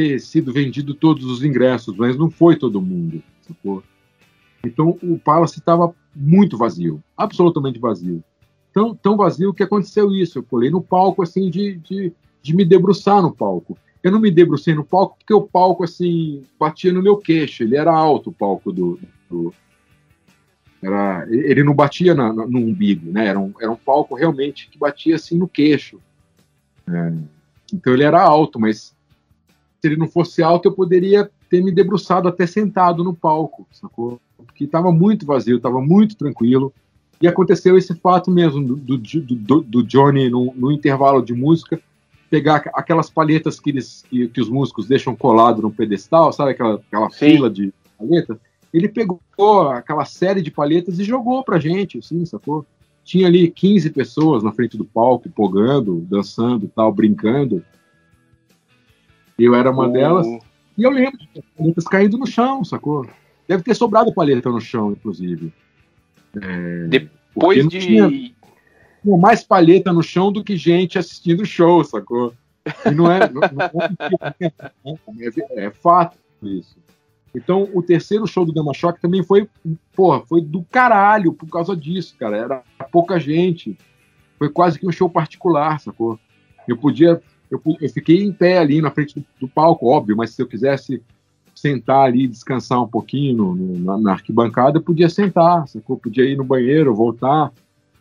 ter 0.00 0.20
sido 0.20 0.52
vendido 0.52 0.94
todos 0.94 1.24
os 1.24 1.42
ingressos, 1.42 1.96
mas 1.96 2.16
não 2.16 2.30
foi 2.30 2.56
todo 2.56 2.82
mundo, 2.82 3.22
sacou? 3.40 3.82
Então, 4.64 4.98
o 5.02 5.18
Palace 5.18 5.58
estava 5.58 5.94
muito 6.14 6.58
vazio, 6.58 7.02
absolutamente 7.16 7.78
vazio 7.78 8.22
tão, 8.76 8.94
tão 8.94 9.16
vazio 9.16 9.54
que 9.54 9.62
aconteceu 9.62 10.12
isso. 10.12 10.38
Eu 10.38 10.42
pulei 10.42 10.68
no 10.68 10.82
palco, 10.82 11.22
assim, 11.22 11.48
de, 11.48 11.76
de, 11.76 12.12
de 12.42 12.54
me 12.54 12.62
debruçar 12.62 13.22
no 13.22 13.34
palco. 13.34 13.78
Eu 14.02 14.12
não 14.12 14.20
me 14.20 14.30
debrucei 14.30 14.74
no 14.74 14.84
palco 14.84 15.16
porque 15.16 15.32
o 15.32 15.40
palco, 15.40 15.82
assim, 15.82 16.42
batia 16.60 16.92
no 16.92 17.02
meu 17.02 17.16
queixo. 17.16 17.62
Ele 17.62 17.74
era 17.74 17.90
alto, 17.90 18.28
o 18.28 18.34
palco 18.34 18.70
do. 18.70 19.00
do 19.30 19.54
era, 20.82 21.26
ele 21.30 21.64
não 21.64 21.74
batia 21.74 22.14
na, 22.14 22.30
na, 22.30 22.46
no 22.46 22.58
umbigo, 22.58 23.10
né? 23.10 23.28
Era 23.28 23.40
um, 23.40 23.54
era 23.58 23.70
um 23.70 23.76
palco 23.76 24.14
realmente 24.14 24.68
que 24.68 24.78
batia, 24.78 25.16
assim, 25.16 25.38
no 25.38 25.48
queixo. 25.48 25.98
É, 26.86 27.14
então 27.72 27.94
ele 27.94 28.04
era 28.04 28.22
alto, 28.22 28.60
mas 28.60 28.94
se 29.80 29.88
ele 29.88 29.96
não 29.96 30.08
fosse 30.08 30.42
alto, 30.42 30.68
eu 30.68 30.72
poderia 30.72 31.30
ter 31.48 31.62
me 31.62 31.72
debruçado 31.72 32.28
até 32.28 32.46
sentado 32.46 33.04
no 33.04 33.14
palco, 33.14 33.66
sacou? 33.70 34.20
Porque 34.36 34.64
estava 34.64 34.90
muito 34.90 35.26
vazio, 35.26 35.56
estava 35.56 35.80
muito 35.80 36.16
tranquilo. 36.16 36.72
E 37.20 37.26
aconteceu 37.26 37.76
esse 37.76 37.94
fato 37.94 38.30
mesmo 38.30 38.62
do, 38.62 38.76
do, 38.76 38.98
do, 38.98 39.60
do 39.62 39.82
Johnny, 39.82 40.28
no, 40.28 40.52
no, 40.54 40.70
intervalo 40.70 41.22
de 41.22 41.32
música, 41.32 41.80
pegar 42.28 42.62
aquelas 42.74 43.08
palhetas 43.08 43.58
que, 43.58 43.70
eles, 43.70 44.04
que, 44.10 44.28
que 44.28 44.40
os 44.40 44.48
músicos 44.48 44.86
deixam 44.86 45.16
colado 45.16 45.62
no 45.62 45.72
pedestal, 45.72 46.32
sabe 46.32 46.50
aquela, 46.50 46.74
aquela 46.74 47.10
fila 47.10 47.48
de 47.48 47.72
palhetas? 47.98 48.36
Ele 48.72 48.88
pegou 48.88 49.20
aquela 49.70 50.04
série 50.04 50.42
de 50.42 50.50
palhetas 50.50 50.98
e 50.98 51.04
jogou 51.04 51.42
pra 51.42 51.58
gente, 51.58 51.98
assim, 51.98 52.24
sacou? 52.26 52.66
Tinha 53.02 53.28
ali 53.28 53.48
15 53.48 53.90
pessoas 53.90 54.42
na 54.42 54.52
frente 54.52 54.76
do 54.76 54.84
palco, 54.84 55.30
pogando, 55.30 56.04
dançando 56.10 56.70
tal, 56.74 56.92
brincando. 56.92 57.64
Eu 59.38 59.54
era 59.54 59.70
uma 59.70 59.88
delas. 59.88 60.26
E 60.76 60.82
eu 60.82 60.90
lembro 60.90 61.18
de 61.18 61.42
palhetas 61.56 61.84
caindo 61.84 62.18
no 62.18 62.26
chão, 62.26 62.64
sacou? 62.64 63.06
Deve 63.48 63.62
ter 63.62 63.74
sobrado 63.74 64.12
palheta 64.12 64.50
no 64.50 64.60
chão, 64.60 64.92
inclusive. 64.92 65.52
É, 66.40 66.86
Depois 66.88 67.68
de. 67.68 67.78
Tinha, 67.78 68.08
tinha, 68.08 69.16
mais 69.18 69.42
palheta 69.42 69.92
no 69.92 70.02
chão 70.02 70.32
do 70.32 70.42
que 70.42 70.56
gente 70.56 70.98
assistindo 70.98 71.42
o 71.42 71.46
show, 71.46 71.84
sacou? 71.84 72.34
E 72.84 72.90
não 72.90 73.10
é, 73.10 73.20
não, 73.30 73.40
não 74.84 74.94
é, 75.20 75.66
é, 75.66 75.70
fato 75.70 76.18
isso. 76.42 76.76
Então, 77.34 77.68
o 77.74 77.82
terceiro 77.82 78.26
show 78.26 78.44
do 78.44 78.52
Dama 78.52 78.72
Choque 78.72 79.00
também 79.00 79.22
foi, 79.22 79.48
porra, 79.94 80.22
foi 80.26 80.40
do 80.40 80.64
caralho 80.64 81.32
por 81.32 81.48
causa 81.48 81.76
disso, 81.76 82.16
cara. 82.18 82.36
Era 82.36 82.64
pouca 82.90 83.20
gente. 83.20 83.76
Foi 84.38 84.48
quase 84.48 84.78
que 84.78 84.86
um 84.86 84.92
show 84.92 85.08
particular, 85.08 85.78
sacou? 85.78 86.18
Eu 86.66 86.76
podia. 86.76 87.20
Eu, 87.50 87.60
eu 87.80 87.88
fiquei 87.88 88.22
em 88.22 88.32
pé 88.32 88.58
ali 88.58 88.80
na 88.80 88.90
frente 88.90 89.18
do, 89.18 89.26
do 89.40 89.48
palco, 89.48 89.86
óbvio, 89.86 90.16
mas 90.16 90.30
se 90.30 90.42
eu 90.42 90.46
quisesse 90.46 91.02
sentar 91.54 92.04
ali, 92.06 92.28
descansar 92.28 92.82
um 92.82 92.88
pouquinho 92.88 93.36
no, 93.36 93.54
no, 93.54 93.78
na, 93.78 93.98
na, 93.98 94.12
arquibancada, 94.12 94.78
eu 94.78 94.82
podia 94.82 95.08
sentar, 95.08 95.66
sacou? 95.66 95.96
podia 95.96 96.24
ir 96.24 96.36
no 96.36 96.44
banheiro, 96.44 96.94
voltar, 96.94 97.52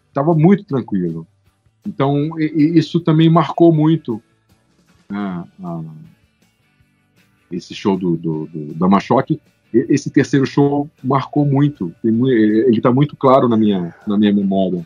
estava 0.10 0.34
muito 0.34 0.66
tranquilo. 0.66 1.26
Então, 1.88 2.40
e, 2.40 2.46
e 2.46 2.78
isso 2.78 3.00
também 3.00 3.30
marcou 3.30 3.74
muito 3.74 4.22
né, 5.10 5.44
esse 7.52 7.74
show 7.74 7.98
do, 7.98 8.18
do, 8.18 8.46
do 8.48 8.74
da 8.74 8.88
Machoque. 8.88 9.40
Esse 9.74 10.10
terceiro 10.10 10.46
show 10.46 10.90
marcou 11.04 11.46
muito, 11.46 11.94
ele 12.04 12.78
está 12.78 12.94
muito 12.94 13.16
claro 13.16 13.50
na 13.50 13.58
minha, 13.58 13.94
na 14.08 14.18
minha 14.18 14.34
memória 14.34 14.86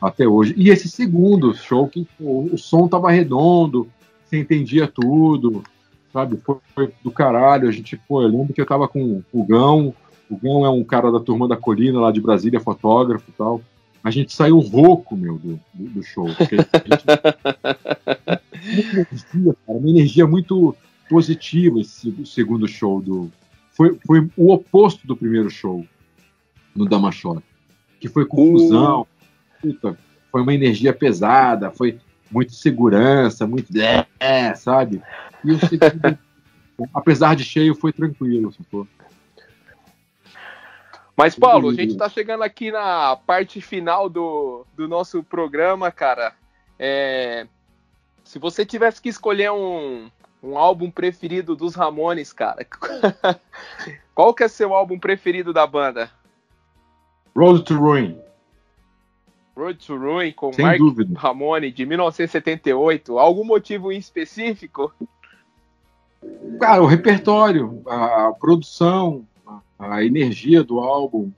até 0.00 0.26
hoje. 0.26 0.54
E 0.56 0.70
esse 0.70 0.88
segundo 0.88 1.54
show, 1.54 1.86
que 1.88 2.06
o 2.18 2.56
som 2.56 2.86
estava 2.86 3.10
redondo, 3.10 3.86
você 4.30 4.38
entendia 4.38 4.86
tudo, 4.86 5.64
sabe? 6.12 6.36
Foi, 6.36 6.56
foi, 6.74 6.92
do 7.02 7.10
caralho. 7.10 7.68
A 7.68 7.72
gente, 7.72 7.96
pô, 7.96 8.22
eu 8.22 8.28
lembro 8.28 8.54
que 8.54 8.60
eu 8.60 8.66
tava 8.66 8.86
com 8.86 9.22
o 9.32 9.44
Gão. 9.44 9.92
O 10.30 10.36
Gão 10.36 10.64
é 10.64 10.70
um 10.70 10.84
cara 10.84 11.10
da 11.10 11.18
turma 11.18 11.48
da 11.48 11.56
Colina, 11.56 11.98
lá 12.00 12.12
de 12.12 12.20
Brasília, 12.20 12.60
fotógrafo 12.60 13.24
e 13.28 13.32
tal. 13.32 13.60
A 14.02 14.10
gente 14.10 14.32
saiu 14.32 14.58
rouco, 14.60 15.16
meu, 15.16 15.36
do, 15.36 15.60
do 15.74 16.02
show. 16.02 16.28
Gente... 16.28 16.54
uma, 18.72 19.00
energia, 19.00 19.56
cara, 19.66 19.78
uma 19.78 19.90
energia 19.90 20.26
muito 20.26 20.74
positiva 21.08 21.80
esse 21.80 22.14
segundo 22.24 22.68
show 22.68 23.02
do, 23.02 23.30
foi, 23.72 23.98
foi 24.06 24.30
o 24.36 24.52
oposto 24.52 25.06
do 25.06 25.16
primeiro 25.16 25.50
show 25.50 25.84
no 26.74 26.86
Damachora, 26.86 27.42
que 27.98 28.08
foi 28.08 28.24
confusão, 28.24 29.06
puta, 29.60 29.98
foi 30.30 30.42
uma 30.42 30.54
energia 30.54 30.92
pesada, 30.92 31.70
foi 31.70 31.98
muita 32.30 32.52
segurança, 32.52 33.46
muito 33.46 33.68
é, 34.18 34.54
sabe? 34.54 35.02
E 35.44 35.52
o 35.52 35.58
segundo, 35.58 36.18
apesar 36.94 37.34
de 37.34 37.44
cheio, 37.44 37.74
foi 37.74 37.92
tranquilo, 37.92 38.52
sacou? 38.52 38.86
Mas, 41.16 41.34
Paulo, 41.34 41.68
a 41.68 41.74
gente 41.74 41.98
tá 41.98 42.08
chegando 42.08 42.42
aqui 42.42 42.72
na 42.72 43.14
parte 43.14 43.60
final 43.60 44.08
do, 44.08 44.64
do 44.74 44.88
nosso 44.88 45.22
programa, 45.22 45.90
cara. 45.90 46.32
É, 46.78 47.46
se 48.24 48.38
você 48.38 48.64
tivesse 48.64 49.02
que 49.02 49.10
escolher 49.10 49.50
um, 49.50 50.10
um 50.42 50.56
álbum 50.56 50.90
preferido 50.90 51.54
dos 51.54 51.74
Ramones, 51.74 52.32
cara, 52.32 52.64
qual 54.14 54.32
que 54.32 54.44
é 54.44 54.48
seu 54.48 54.72
álbum 54.72 54.98
preferido 54.98 55.52
da 55.52 55.66
banda? 55.66 56.10
Road 57.36 57.64
to 57.64 57.76
Ruin. 57.76 58.18
Road 59.56 59.84
to 59.86 59.96
Ruin 59.96 60.32
com 60.32 60.52
Sem 60.52 60.64
Mark 60.64 60.78
dúvida. 60.78 61.18
Ramone 61.18 61.70
de 61.70 61.84
1978. 61.84 63.18
Algum 63.18 63.44
motivo 63.44 63.92
em 63.92 63.98
específico? 63.98 64.92
Cara, 66.58 66.82
o 66.82 66.86
repertório, 66.86 67.82
a, 67.86 68.32
produção, 68.38 69.26
a, 69.78 70.04
energia 70.04 70.62
do 70.62 70.78
álbum, 70.80 71.30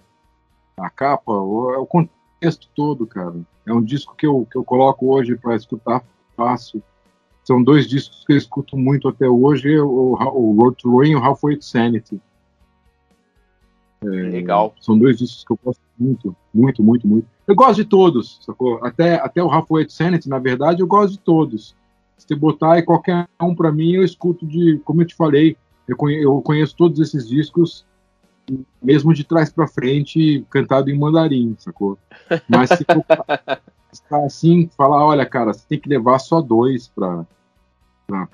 a 0.77 0.91
capa, 0.91 1.33
o, 1.33 1.73
é 1.73 1.79
o 1.79 1.87
contexto 1.87 2.69
todo, 2.75 3.07
cara. 3.07 3.35
É 3.65 3.73
um 3.73 3.83
disco 3.83 4.17
que 4.17 4.27
eu, 4.27 4.47
que 4.51 4.57
eu 4.57 4.65
coloco 4.65 5.15
hoje 5.15 5.37
para 5.37 5.55
escutar 5.55 6.05
fácil. 6.37 6.83
São 7.45 7.63
dois 7.63 7.89
discos 7.89 8.25
que 8.25 8.33
eu 8.33 8.37
escuto 8.37 8.77
muito 8.77 9.09
até 9.09 9.29
hoje, 9.29 9.79
o, 9.79 10.17
o 10.17 10.57
Road 10.61 10.77
to 10.77 10.91
Ruin 10.91 11.11
e 11.11 11.17
o 11.17 11.23
Halfway 11.23 11.57
to 11.57 11.65
Sanity. 11.65 12.21
Legal. 14.03 14.75
São 14.81 14.99
dois 14.99 15.19
discos 15.19 15.45
que 15.45 15.53
eu 15.53 15.59
gosto 15.63 15.81
muito, 15.99 16.37
muito, 16.53 16.83
muito, 16.83 17.07
muito. 17.07 17.27
Eu 17.47 17.55
gosto 17.55 17.77
de 17.77 17.85
todos, 17.85 18.39
sacou? 18.45 18.85
Até, 18.85 19.15
até 19.15 19.43
o 19.43 19.51
Halfway 19.51 19.87
to 19.87 19.93
Sanity, 19.93 20.29
na 20.29 20.39
verdade, 20.39 20.81
eu 20.81 20.87
gosto 20.87 21.13
de 21.13 21.19
todos. 21.19 21.77
Se 22.17 22.27
você 22.27 22.35
botar 22.35 22.75
aí 22.75 22.83
qualquer 22.83 23.29
um 23.41 23.55
para 23.55 23.73
mim, 23.73 23.93
eu 23.93 24.05
escuto 24.05 24.47
de, 24.47 24.81
como 24.85 25.03
eu 25.03 25.07
te 25.07 25.15
falei, 25.15 25.57
eu 25.89 25.97
conheço, 25.97 26.23
eu 26.23 26.43
conheço 26.43 26.77
todos 26.77 27.01
esses 27.01 27.29
discos, 27.29 27.85
mesmo 28.83 29.15
de 29.15 29.25
trás 29.25 29.53
para 29.53 29.67
frente, 29.67 30.45
cantado 30.51 30.91
em 30.91 30.99
mandarim, 30.99 31.55
sacou? 31.59 31.99
Mas 32.49 32.71
se 32.71 32.85
for 32.85 33.05
assim, 34.25 34.69
falar, 34.77 35.05
olha, 35.05 35.27
cara, 35.27 35.53
você 35.53 35.65
tem 35.69 35.79
que 35.79 35.89
levar 35.89 36.19
só 36.19 36.41
dois 36.41 36.89
para 36.89 37.27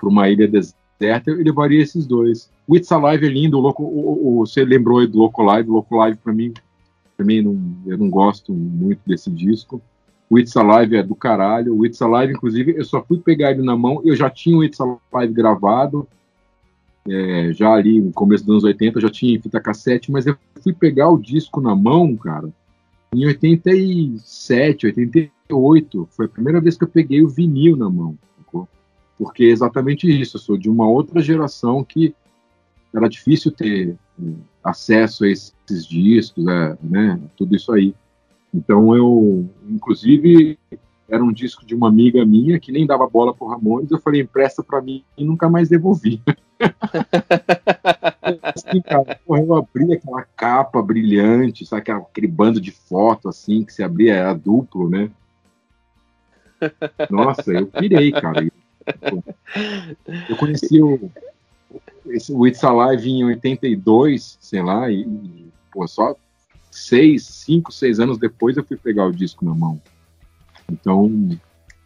uma 0.03 0.29
ilha 0.29 0.47
deserta, 0.47 0.78
eu 0.99 1.35
levaria 1.35 1.81
esses 1.81 2.05
dois. 2.05 2.49
O 2.67 2.75
It's 2.75 2.91
Alive 2.91 3.25
é 3.25 3.29
lindo, 3.29 3.57
o, 3.57 3.61
Loco, 3.61 3.83
o, 3.83 4.39
o, 4.39 4.45
você 4.45 4.63
lembrou 4.63 5.05
do 5.07 5.19
Loco 5.19 5.41
Live, 5.43 5.69
o 5.69 5.73
Loco 5.73 5.95
Live 5.95 6.17
para 6.17 6.33
mim, 6.33 6.53
também 7.17 7.41
não, 7.41 7.59
eu 7.85 7.97
não 7.97 8.09
gosto 8.09 8.53
muito 8.53 9.01
desse 9.05 9.29
disco. 9.29 9.81
O 10.29 10.37
It's 10.37 10.55
Alive 10.55 10.97
é 10.97 11.03
do 11.03 11.15
caralho. 11.15 11.75
O 11.75 11.85
It's 11.85 12.01
Alive, 12.01 12.33
inclusive, 12.33 12.75
eu 12.77 12.85
só 12.85 13.03
fui 13.03 13.19
pegar 13.19 13.51
ele 13.51 13.63
na 13.63 13.75
mão. 13.75 14.01
Eu 14.05 14.15
já 14.15 14.29
tinha 14.29 14.57
o 14.57 14.63
It's 14.63 14.79
Alive 14.79 15.33
gravado, 15.33 16.07
é, 17.07 17.51
já 17.53 17.71
ali 17.73 17.99
no 17.99 18.11
começo 18.11 18.45
dos 18.45 18.51
anos 18.51 18.63
80, 18.63 18.97
eu 18.97 19.01
já 19.01 19.09
tinha 19.09 19.41
fita 19.41 19.59
cassete, 19.59 20.11
mas 20.11 20.27
eu 20.27 20.37
fui 20.61 20.73
pegar 20.73 21.09
o 21.09 21.17
disco 21.17 21.59
na 21.59 21.75
mão, 21.75 22.15
cara, 22.15 22.49
em 23.13 23.25
87, 23.25 24.85
88. 24.85 26.07
Foi 26.11 26.25
a 26.25 26.29
primeira 26.29 26.61
vez 26.61 26.77
que 26.77 26.83
eu 26.83 26.87
peguei 26.87 27.23
o 27.23 27.29
vinil 27.29 27.75
na 27.75 27.89
mão. 27.89 28.15
Porque 29.19 29.43
é 29.43 29.49
exatamente 29.49 30.09
isso. 30.09 30.37
Eu 30.37 30.41
sou 30.41 30.57
de 30.57 30.69
uma 30.69 30.87
outra 30.87 31.21
geração 31.21 31.83
que 31.83 32.15
era 32.95 33.09
difícil 33.09 33.51
ter 33.51 33.91
é, 33.91 33.95
acesso 34.63 35.25
a 35.25 35.29
esses 35.29 35.85
discos, 35.85 36.43
né, 36.43 37.19
tudo 37.35 37.55
isso 37.55 37.71
aí. 37.73 37.93
Então 38.53 38.95
eu, 38.95 39.47
inclusive, 39.69 40.57
era 41.07 41.23
um 41.23 41.31
disco 41.31 41.65
de 41.65 41.75
uma 41.75 41.87
amiga 41.87 42.25
minha 42.25 42.59
que 42.59 42.71
nem 42.71 42.87
dava 42.87 43.07
bola 43.07 43.33
pro 43.33 43.47
Ramones, 43.47 43.91
eu 43.91 43.99
falei, 43.99 44.21
empresta 44.21 44.63
para 44.63 44.81
mim 44.81 45.03
e 45.17 45.23
nunca 45.23 45.49
mais 45.49 45.69
devolvi. 45.69 46.21
assim, 48.43 48.81
cara, 48.81 49.19
eu 49.27 49.55
abri 49.55 49.93
aquela 49.93 50.23
capa 50.35 50.81
brilhante, 50.81 51.65
sabe, 51.65 51.91
aquele 51.91 52.27
bando 52.27 52.59
de 52.59 52.71
foto 52.71 53.29
assim, 53.29 53.63
que 53.63 53.73
se 53.73 53.83
abria, 53.83 54.15
era 54.15 54.33
duplo, 54.33 54.89
né? 54.89 55.11
Nossa, 57.09 57.53
eu 57.53 57.67
pirei, 57.67 58.11
cara. 58.11 58.45
Eu 60.29 60.35
conheci 60.37 60.81
o, 60.81 61.09
esse, 62.07 62.31
o 62.33 62.47
It's 62.47 62.63
Alive 62.63 63.09
em 63.09 63.23
82, 63.25 64.37
sei 64.39 64.61
lá, 64.61 64.89
e, 64.91 65.01
e 65.01 65.51
pô, 65.71 65.87
só 65.87 66.15
seis, 66.71 67.25
cinco, 67.25 67.71
seis 67.71 67.99
anos 67.99 68.17
depois 68.17 68.57
eu 68.57 68.63
fui 68.63 68.77
pegar 68.77 69.05
o 69.05 69.11
disco 69.11 69.45
na 69.45 69.53
mão. 69.53 69.81
Então, 70.71 71.11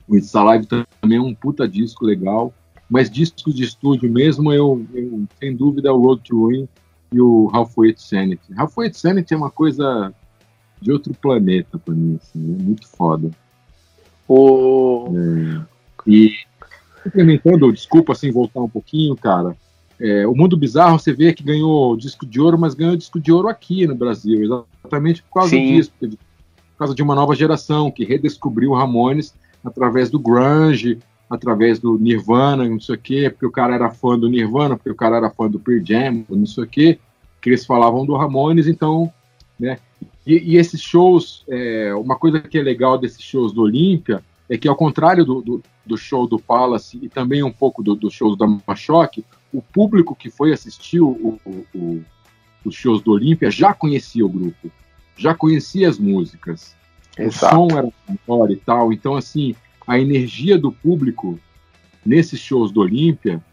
o 0.08 0.16
It's 0.16 0.36
Alive 0.36 0.68
também 0.68 1.18
é 1.18 1.22
um 1.22 1.34
puta 1.34 1.68
disco 1.68 2.06
legal, 2.06 2.54
mas 2.90 3.10
discos 3.10 3.56
de 3.56 3.64
estúdio 3.64 4.12
mesmo, 4.12 4.52
eu, 4.52 4.86
eu 4.94 5.24
sem 5.40 5.56
dúvida, 5.56 5.90
é 5.90 5.92
o 5.92 6.00
Road 6.00 6.22
to 6.24 6.40
Ruin 6.40 6.68
e 7.12 7.22
o 7.22 7.50
Halfway 7.54 7.94
to 7.94 8.02
Sanity. 8.02 8.54
Halfway 8.56 8.90
to 8.90 8.98
Sanity 8.98 9.34
é 9.34 9.38
uma 9.38 9.52
coisa 9.52 10.14
de 10.82 10.92
outro 10.92 11.14
planeta 11.14 11.78
pra 11.80 11.94
mim, 11.94 12.20
assim, 12.22 12.56
é 12.60 12.64
muito 12.64 12.88
foda. 12.88 13.32
O... 14.28 15.08
É, 15.16 15.74
e 16.06 16.34
implementando, 17.06 17.72
desculpa 17.72 18.14
assim 18.14 18.32
voltar 18.32 18.62
um 18.62 18.70
pouquinho, 18.70 19.16
cara. 19.16 19.56
É, 20.00 20.28
o 20.28 20.36
Mundo 20.36 20.58
Bizarro, 20.58 21.00
você 21.00 21.14
vê 21.14 21.34
que 21.34 21.44
ganhou 21.44 21.96
disco 21.96 22.26
de 22.26 22.42
ouro, 22.42 22.58
mas 22.58 22.74
ganhou 22.74 22.96
disco 22.96 23.20
de 23.20 23.32
ouro 23.32 23.48
aqui 23.48 23.86
no 23.88 23.96
Brasil, 23.96 24.44
exatamente 24.44 25.24
por 25.24 25.36
causa 25.36 25.52
Sim. 25.52 25.76
disso, 25.76 25.92
por 26.00 26.18
causa 26.78 26.96
de 26.96 27.04
uma 27.04 27.16
nova 27.16 27.36
geração 27.36 27.92
que 27.92 28.04
redescobriu 28.04 28.72
o 28.72 28.76
Ramones 28.76 29.34
através 29.64 30.10
do 30.10 30.20
grunge, 30.20 31.00
através 31.30 31.80
do 31.80 31.98
Nirvana, 31.98 32.68
não 32.68 32.80
sei 32.80 32.96
o 32.96 32.98
quê, 32.98 33.30
porque 33.30 33.46
o 33.46 33.52
cara 33.52 33.76
era 33.76 33.90
fã 33.92 34.18
do 34.18 34.30
Nirvana, 34.30 34.76
porque 34.76 34.92
o 34.92 34.96
cara 34.96 35.18
era 35.18 35.30
fã 35.30 35.50
do 35.50 35.60
Pearl 35.60 35.84
Jam, 35.84 36.26
não 36.30 36.46
sei 36.46 36.64
o 36.64 36.68
quê, 36.68 37.00
que 37.42 37.50
eles 37.50 37.66
falavam 37.66 38.06
do 38.06 38.16
Ramones, 38.16 38.68
então, 38.68 39.12
né? 39.60 39.78
E, 40.26 40.54
e 40.54 40.58
esses 40.58 40.82
shows, 40.82 41.44
é, 41.50 41.94
uma 41.96 42.16
coisa 42.16 42.40
que 42.40 42.58
é 42.58 42.62
legal 42.62 42.98
desses 42.98 43.22
shows 43.22 43.52
do 43.52 43.62
Olímpia 43.62 44.24
é 44.49 44.57
que 44.57 44.68
ao 44.68 44.76
contrário 44.76 45.26
do, 45.26 45.41
do, 45.41 45.64
do 45.86 45.98
show 45.98 46.28
do 46.28 46.40
Palace 46.40 46.99
e 47.02 47.10
também 47.10 47.44
um 47.44 47.52
pouco 47.52 47.82
dos 47.82 47.98
do 47.98 48.11
shows 48.11 48.38
da 48.38 48.45
Machoque, 48.68 49.26
o 49.53 49.61
público 49.61 50.15
que 50.15 50.30
foi 50.30 50.52
assistir 50.52 50.99
o, 50.99 51.40
o, 51.45 51.65
o, 51.74 52.03
os 52.65 52.76
shows 52.76 53.02
do 53.02 53.11
Olímpia 53.11 53.49
já 53.49 53.74
conhecia 53.74 54.26
o 54.26 54.30
grupo, 54.30 54.72
já 55.15 55.34
conhecia 55.34 55.88
as 55.88 55.98
músicas. 55.98 56.76
Exato. 57.18 57.56
O 57.56 57.70
som 57.70 57.78
era 57.78 57.90
maior 58.28 58.52
e 58.52 58.56
tal. 58.56 58.91
Então, 58.91 59.15
assim, 59.15 59.56
a 59.86 59.99
energia 59.99 60.57
do 60.57 60.72
público 60.72 61.40
nesses 62.06 62.40
shows 62.40 62.72
do 62.72 62.82
Olímpia 62.82 63.44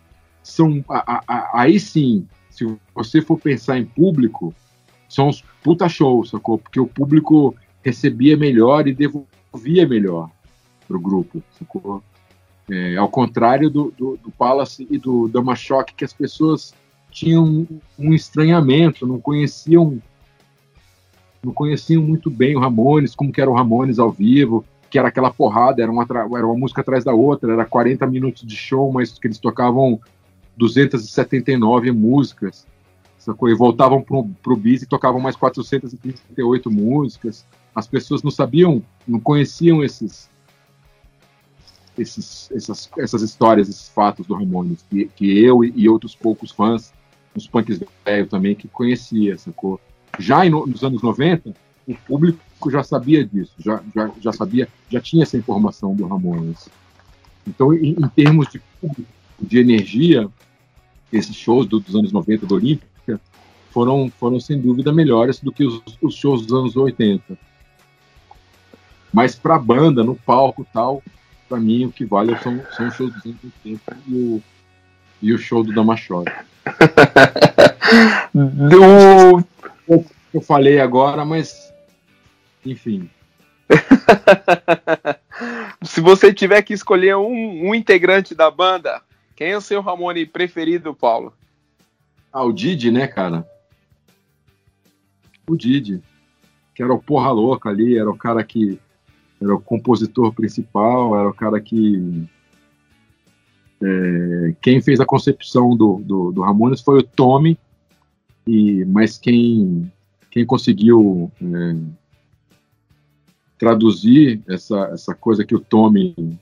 são. 0.43 0.85
A, 0.89 1.17
a, 1.17 1.23
a, 1.29 1.63
aí 1.63 1.79
sim, 1.79 2.27
se 2.49 2.67
você 2.95 3.21
for 3.21 3.39
pensar 3.39 3.79
em 3.79 3.85
público, 3.85 4.55
são 5.09 5.29
os 5.29 5.45
puta 5.63 5.89
shows, 5.89 6.31
sacou? 6.31 6.59
Porque 6.59 6.81
o 6.81 6.87
público 6.87 7.55
recebia 7.83 8.37
melhor 8.37 8.89
e 8.89 8.95
devolvia 8.95 9.87
melhor 9.87 10.31
pro 10.91 10.99
grupo, 10.99 11.41
sacou? 11.57 12.03
É, 12.69 12.97
ao 12.97 13.09
contrário 13.09 13.71
do, 13.71 13.95
do, 13.97 14.17
do, 14.17 14.31
Palace 14.33 14.87
e 14.91 14.99
do 14.99 15.29
Dama 15.29 15.55
Choque, 15.55 15.95
que 15.95 16.05
as 16.05 16.13
pessoas 16.13 16.75
tinham 17.13 17.67
um 17.97 18.13
estranhamento, 18.13 19.07
não 19.07 19.21
conheciam 19.21 20.01
não 21.43 21.55
conheciam 21.55 22.03
muito 22.03 22.29
bem 22.29 22.55
o 22.55 22.61
Ramones, 22.61 23.15
como 23.15 23.33
que 23.33 23.41
era 23.41 23.51
o 23.51 23.55
Ramones 23.55 23.99
ao 23.99 24.11
vivo, 24.11 24.65
que 24.91 24.99
era 24.99 25.09
aquela 25.09 25.31
porrada, 25.31 25.81
era 25.81 25.91
uma, 25.91 26.05
era 26.37 26.47
uma 26.47 26.59
música 26.59 26.83
atrás 26.83 27.03
da 27.03 27.15
outra, 27.15 27.53
era 27.53 27.65
40 27.65 28.07
minutos 28.07 28.47
de 28.47 28.55
show, 28.55 28.93
mas 28.93 29.19
que 29.19 29.27
eles 29.27 29.39
tocavam 29.39 29.99
279 30.57 31.93
músicas, 31.93 32.67
sacou? 33.17 33.49
E 33.49 33.55
voltavam 33.55 34.03
pro, 34.03 34.29
pro 34.43 34.57
bis 34.57 34.83
e 34.83 34.87
tocavam 34.87 35.19
mais 35.19 35.35
438 35.35 36.71
músicas. 36.71 37.47
As 37.75 37.87
pessoas 37.87 38.23
não 38.23 38.31
sabiam, 38.31 38.83
não 39.09 39.19
conheciam 39.19 39.83
esses, 39.83 40.29
esses, 42.01 42.51
essas, 42.53 42.91
essas 42.99 43.23
histórias, 43.23 43.69
esses 43.69 43.89
fatos 43.89 44.27
do 44.27 44.35
Ramones, 44.35 44.85
que, 44.89 45.07
que 45.17 45.45
eu 45.45 45.65
e, 45.65 45.73
e 45.77 45.89
outros 45.89 46.15
poucos 46.15 46.51
fãs, 46.51 46.93
os 47.35 47.47
punks 47.47 47.81
velho 48.05 48.27
também, 48.27 48.55
que 48.55 48.69
conhecia, 48.69 49.39
sacou? 49.39 49.81
Já 50.19 50.45
em, 50.45 50.51
nos 50.51 50.83
anos 50.83 51.03
90, 51.03 51.55
o 51.87 51.95
público 51.95 52.41
já 52.71 52.83
sabia 52.83 53.25
disso, 53.25 53.53
já, 53.59 53.83
já, 53.95 54.11
já 54.21 54.33
sabia, 54.33 54.69
já 54.91 55.01
tinha 55.01 55.23
essa 55.23 55.37
informação 55.37 55.95
do 55.95 56.07
Ramones. 56.07 56.69
Então, 57.47 57.73
em, 57.73 57.91
em 57.93 58.09
termos 58.09 58.49
de 58.49 58.61
de 59.41 59.59
energia, 59.59 60.29
esses 61.13 61.35
shows 61.35 61.67
do, 61.67 61.81
dos 61.81 61.95
anos 61.95 62.13
90 62.13 62.47
do 62.47 62.55
Olímpica 62.55 63.21
foram, 63.71 64.11
foram 64.11 64.39
sem 64.39 64.61
dúvida 64.61 64.93
melhores 64.93 65.41
do 65.41 65.53
que 65.53 65.65
os, 65.65 65.83
os 66.03 66.15
shows 66.15 66.45
dos 66.45 66.53
anos 66.53 66.77
80. 66.77 67.39
Mas 69.13 69.35
para 69.35 69.57
a 69.57 69.59
banda, 69.59 70.05
no 70.05 70.15
palco 70.15 70.67
tal, 70.73 71.03
para 71.51 71.59
mim 71.59 71.87
o 71.87 71.93
que 71.93 72.05
vale 72.05 72.39
são, 72.39 72.65
são 72.77 72.87
os 72.87 72.95
shows 72.95 73.13
dos 73.13 73.27
anos 73.27 73.39
80 73.65 73.97
e 74.07 74.15
o, 74.15 74.43
e 75.21 75.33
o 75.33 75.39
show 75.39 75.65
do 75.65 75.75
Damachora. 75.75 76.47
Do. 78.33 79.45
Eu 80.33 80.41
falei 80.41 80.79
agora, 80.79 81.25
mas. 81.25 81.73
Enfim. 82.65 83.11
Se 85.83 86.01
você 86.01 86.33
tiver 86.33 86.63
que 86.63 86.73
escolher 86.73 87.17
um, 87.17 87.69
um, 87.69 87.75
integrante 87.75 88.33
da 88.33 88.49
banda, 88.49 89.03
quem 89.35 89.51
é 89.51 89.57
o 89.57 89.61
seu 89.61 89.81
Ramone 89.81 90.25
preferido, 90.25 90.95
Paulo? 90.95 91.35
Ah, 92.33 92.45
o 92.45 92.53
Didi, 92.53 92.93
né, 92.93 93.09
cara? 93.09 93.45
O 95.49 95.57
Didi. 95.57 96.01
Que 96.75 96.83
era 96.85 96.93
o 96.93 97.03
porra 97.03 97.33
louca 97.33 97.71
ali, 97.71 97.99
era 97.99 98.09
o 98.09 98.17
cara 98.17 98.45
que. 98.45 98.79
Era 99.41 99.55
o 99.55 99.61
compositor 99.61 100.33
principal, 100.33 101.19
era 101.19 101.29
o 101.29 101.35
cara 101.35 101.61
que. 101.61 102.27
É, 103.83 104.55
quem 104.61 104.83
fez 104.83 105.01
a 105.01 105.07
concepção 105.07 105.75
do, 105.75 106.03
do, 106.05 106.33
do 106.33 106.43
Ramones 106.43 106.83
foi 106.83 106.99
o 106.99 107.03
Tommy, 107.03 107.59
e, 108.47 108.85
mas 108.85 109.17
quem, 109.17 109.91
quem 110.31 110.45
conseguiu 110.45 111.33
é, 111.41 111.77
traduzir 113.59 114.43
essa, 114.47 114.91
essa 114.93 115.15
coisa 115.15 115.45
que 115.45 115.55
o 115.55 115.61
Tommy 115.61 116.39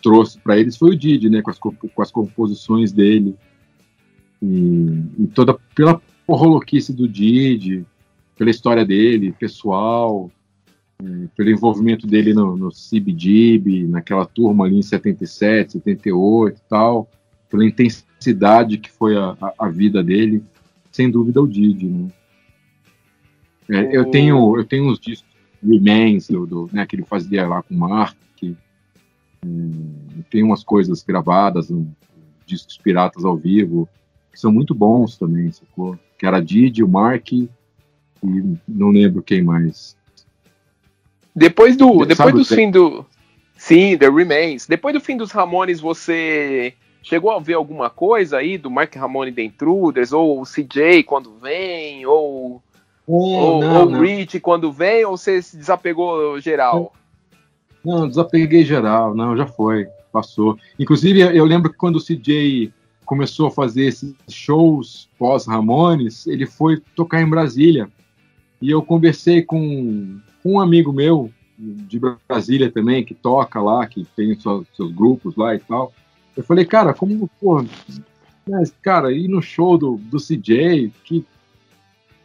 trouxe 0.00 0.38
para 0.38 0.58
eles 0.58 0.76
foi 0.76 0.90
o 0.90 0.96
Didi, 0.96 1.28
né, 1.28 1.42
com 1.42 1.50
as, 1.50 1.58
com 1.58 2.02
as 2.02 2.10
composições 2.10 2.92
dele 2.92 3.36
e, 4.42 5.02
e 5.18 5.26
toda 5.34 5.54
pela 5.74 6.00
porroloquice 6.26 6.92
do 6.92 7.08
Didi, 7.08 7.84
pela 8.36 8.50
história 8.50 8.84
dele, 8.84 9.32
pessoal, 9.32 10.30
é, 11.02 11.28
pelo 11.36 11.50
envolvimento 11.50 12.06
dele 12.06 12.32
no, 12.32 12.56
no 12.56 12.70
CBGB, 12.70 13.86
naquela 13.86 14.26
turma 14.26 14.64
ali 14.64 14.78
em 14.78 14.82
77, 14.82 15.72
78 15.72 16.56
e 16.56 16.62
tal, 16.68 17.08
pela 17.48 17.64
intensidade 17.64 18.78
que 18.78 18.90
foi 18.90 19.16
a, 19.16 19.36
a, 19.40 19.66
a 19.66 19.68
vida 19.68 20.02
dele, 20.02 20.42
sem 20.90 21.10
dúvida 21.10 21.40
o 21.40 21.48
Didi, 21.48 21.86
né. 21.86 22.08
É, 23.72 23.96
eu 23.96 24.10
tenho 24.10 24.56
eu 24.56 24.64
tenho 24.64 24.90
uns 24.90 24.98
discos 24.98 25.30
Remains, 25.62 26.28
do, 26.28 26.46
do, 26.46 26.70
né, 26.72 26.86
que 26.86 26.96
ele 26.96 27.04
fazia 27.04 27.46
lá 27.46 27.62
com 27.62 27.74
o 27.74 27.78
Mark, 27.78 28.16
que 28.34 28.56
hum, 29.44 29.92
tem 30.30 30.42
umas 30.42 30.64
coisas 30.64 31.02
gravadas, 31.02 31.70
um, 31.70 31.86
discos 32.46 32.78
piratas 32.78 33.24
ao 33.24 33.36
vivo, 33.36 33.88
que 34.32 34.40
são 34.40 34.50
muito 34.50 34.74
bons 34.74 35.16
também, 35.16 35.52
sacou? 35.52 35.98
Que 36.18 36.26
era 36.26 36.40
Didi, 36.40 36.82
o 36.82 36.88
Mark 36.88 37.32
e 37.32 37.48
não 38.66 38.90
lembro 38.90 39.22
quem 39.22 39.42
mais. 39.42 39.96
Depois 41.34 41.76
do, 41.76 42.04
depois 42.04 42.34
do 42.34 42.44
fim 42.44 42.70
do... 42.70 43.04
Sim, 43.56 43.96
The 43.98 44.08
Remains. 44.08 44.66
Depois 44.66 44.94
do 44.94 45.00
fim 45.00 45.16
dos 45.16 45.30
Ramones, 45.30 45.80
você 45.80 46.74
chegou 47.02 47.30
a 47.30 47.38
ver 47.38 47.54
alguma 47.54 47.90
coisa 47.90 48.38
aí 48.38 48.56
do 48.56 48.70
Mark 48.70 48.94
Ramone 48.94 49.32
The 49.32 49.42
Intruders, 49.42 50.12
ou 50.12 50.40
o 50.40 50.44
CJ 50.44 51.02
quando 51.04 51.34
vem, 51.38 52.06
ou 52.06 52.62
ou, 53.06 53.60
não, 53.60 53.80
ou 53.80 53.90
não. 53.90 54.00
Rich 54.00 54.38
quando 54.40 54.70
vem, 54.70 55.04
ou 55.04 55.16
você 55.16 55.42
se 55.42 55.56
desapegou 55.56 56.40
geral? 56.40 56.92
Não, 57.84 58.08
desapeguei 58.08 58.64
geral, 58.64 59.14
não, 59.14 59.36
já 59.36 59.46
foi, 59.46 59.86
passou. 60.12 60.56
Inclusive, 60.78 61.20
eu 61.20 61.44
lembro 61.44 61.70
que 61.70 61.76
quando 61.76 61.96
o 61.96 62.04
CJ 62.04 62.72
começou 63.04 63.48
a 63.48 63.50
fazer 63.50 63.86
esses 63.86 64.14
shows 64.28 65.08
pós-Ramones, 65.18 66.26
ele 66.26 66.46
foi 66.46 66.80
tocar 66.94 67.20
em 67.20 67.28
Brasília. 67.28 67.88
E 68.62 68.70
eu 68.70 68.82
conversei 68.82 69.42
com 69.42 70.20
um 70.44 70.60
amigo 70.60 70.92
meu, 70.92 71.30
de 71.58 72.00
Brasília 72.28 72.70
também, 72.70 73.04
que 73.04 73.14
toca 73.14 73.60
lá, 73.60 73.86
que 73.86 74.06
tem 74.16 74.34
seus, 74.38 74.66
seus 74.74 74.92
grupos 74.92 75.36
lá 75.36 75.54
e 75.54 75.58
tal. 75.58 75.92
Eu 76.36 76.42
falei, 76.42 76.64
cara, 76.64 76.94
como, 76.94 77.28
pô, 77.40 77.64
mas, 78.48 78.74
cara, 78.82 79.12
ir 79.12 79.28
no 79.28 79.42
show 79.42 79.76
do, 79.76 79.96
do 79.96 80.18
CJ, 80.18 80.90
que 81.04 81.24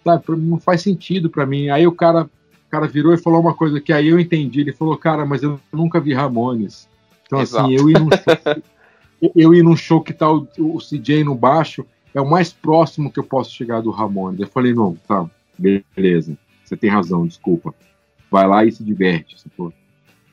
sabe, 0.04 0.24
não 0.38 0.60
faz 0.60 0.82
sentido 0.82 1.30
para 1.30 1.46
mim. 1.46 1.70
Aí 1.70 1.86
o 1.86 1.92
cara, 1.92 2.24
o 2.24 2.70
cara 2.70 2.88
virou 2.88 3.14
e 3.14 3.18
falou 3.18 3.42
uma 3.42 3.54
coisa 3.54 3.82
que 3.82 3.92
aí 3.92 4.08
eu 4.08 4.20
entendi. 4.20 4.62
Ele 4.62 4.72
falou, 4.72 4.98
cara, 4.98 5.26
mas 5.26 5.44
eu 5.44 5.60
nunca 5.74 6.00
vi 6.00 6.14
Ramones. 6.14 6.88
Então, 7.26 7.40
assim, 7.40 7.56
Exato. 7.56 7.66
assim, 7.66 7.76
eu 7.76 7.90
ir 7.90 8.00
num 8.00 8.10
show, 8.12 9.32
eu 9.36 9.54
ir 9.54 9.64
num 9.64 9.76
show 9.76 10.02
que 10.02 10.14
tá 10.14 10.32
o, 10.32 10.48
o 10.58 10.78
CJ 10.78 11.24
no 11.24 11.36
baixo 11.36 11.86
é 12.14 12.22
o 12.22 12.30
mais 12.30 12.54
próximo 12.54 13.12
que 13.12 13.20
eu 13.20 13.24
posso 13.24 13.52
chegar 13.52 13.82
do 13.82 13.92
Ramones. 13.92 14.40
Eu 14.40 14.48
falei, 14.48 14.74
não, 14.74 14.96
tá, 15.08 15.30
beleza, 15.58 16.38
você 16.64 16.78
tem 16.78 16.90
razão, 16.90 17.28
desculpa. 17.28 17.74
Vai 18.30 18.48
lá 18.48 18.66
e 18.66 18.72
se 18.72 18.84
diverte, 18.84 19.40
sacou? 19.40 19.74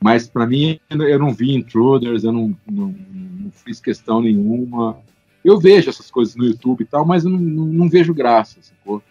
Mas 0.00 0.26
para 0.26 0.46
mim, 0.46 0.80
eu 0.90 1.18
não 1.18 1.32
vi 1.32 1.54
Intruders, 1.54 2.24
eu 2.24 2.32
não, 2.32 2.56
não, 2.68 2.94
não, 3.10 3.50
fiz 3.52 3.80
questão 3.80 4.20
nenhuma. 4.20 4.98
Eu 5.44 5.60
vejo 5.60 5.88
essas 5.88 6.10
coisas 6.10 6.34
no 6.34 6.44
YouTube 6.44 6.82
e 6.82 6.86
tal, 6.86 7.06
mas 7.06 7.24
eu 7.24 7.30
não, 7.30 7.38
não, 7.38 7.88
vejo 7.88 8.12
graça, 8.12 8.58
sacou? 8.60 9.02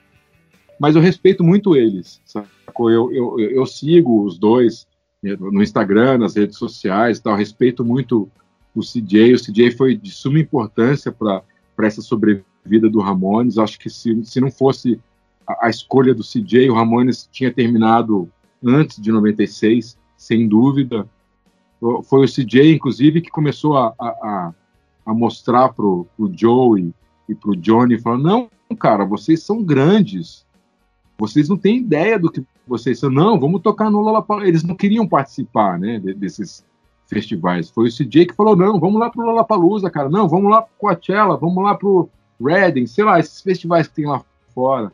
mas 0.79 0.95
eu 0.95 1.01
respeito 1.01 1.43
muito 1.43 1.75
eles. 1.75 2.21
Sacou? 2.25 2.89
Eu, 2.89 3.11
eu, 3.13 3.39
eu 3.39 3.65
sigo 3.65 4.25
os 4.25 4.37
dois 4.37 4.87
no 5.21 5.61
Instagram, 5.61 6.17
nas 6.17 6.35
redes 6.35 6.57
sociais, 6.57 7.19
tal. 7.19 7.35
respeito 7.35 7.85
muito 7.85 8.29
o 8.73 8.81
CJ. 8.81 9.35
O 9.35 9.39
CJ 9.39 9.71
foi 9.71 9.95
de 9.95 10.11
suma 10.11 10.39
importância 10.39 11.11
para 11.11 11.43
essa 11.83 12.01
sobrevida 12.01 12.89
do 12.89 12.99
Ramones. 12.99 13.57
Acho 13.57 13.77
que 13.77 13.89
se, 13.89 14.25
se 14.25 14.41
não 14.41 14.51
fosse 14.51 14.99
a, 15.45 15.67
a, 15.67 15.69
escolha 15.69 16.13
do 16.13 16.23
CJ, 16.23 16.69
o 16.69 16.73
Ramones 16.73 17.29
tinha 17.31 17.53
terminado 17.53 18.29
antes 18.63 19.01
de 19.01 19.11
96, 19.11 19.97
sem 20.17 20.47
dúvida. 20.47 21.07
Foi 22.03 22.25
o 22.25 22.27
CJ, 22.27 22.75
inclusive, 22.75 23.21
que 23.21 23.29
começou 23.29 23.77
a, 23.77 23.93
a, 23.99 24.53
a 25.05 25.13
mostrar 25.13 25.69
para 25.69 25.85
o 25.85 26.07
Joey 26.31 26.93
e 27.27 27.33
para 27.33 27.51
o 27.51 27.55
Johnny, 27.55 27.99
falando, 27.99 28.23
não, 28.23 28.49
cara, 28.77 29.05
vocês 29.05 29.41
são 29.41 29.63
grandes, 29.63 30.45
vocês 31.17 31.49
não 31.49 31.57
têm 31.57 31.77
ideia 31.77 32.19
do 32.19 32.31
que 32.31 32.43
vocês 32.67 32.99
são. 32.99 33.09
Não, 33.09 33.39
vamos 33.39 33.61
tocar 33.61 33.89
no 33.89 33.99
Lollapalooza. 33.99 34.47
Eles 34.47 34.63
não 34.63 34.75
queriam 34.75 35.07
participar, 35.07 35.79
né, 35.79 35.99
desses 35.99 36.65
festivais. 37.07 37.69
Foi 37.69 37.87
o 37.87 37.91
CJ 37.91 38.27
que 38.27 38.35
falou, 38.35 38.55
não, 38.55 38.79
vamos 38.79 38.99
lá 38.99 39.09
pro 39.09 39.25
Lollapalooza, 39.25 39.89
cara. 39.89 40.09
Não, 40.09 40.27
vamos 40.27 40.51
lá 40.51 40.61
pro 40.61 40.71
Coachella, 40.77 41.37
vamos 41.37 41.63
lá 41.63 41.75
pro 41.75 42.09
Reading, 42.39 42.87
sei 42.87 43.03
lá, 43.03 43.19
esses 43.19 43.41
festivais 43.41 43.87
que 43.87 43.95
tem 43.95 44.05
lá 44.05 44.23
fora. 44.53 44.91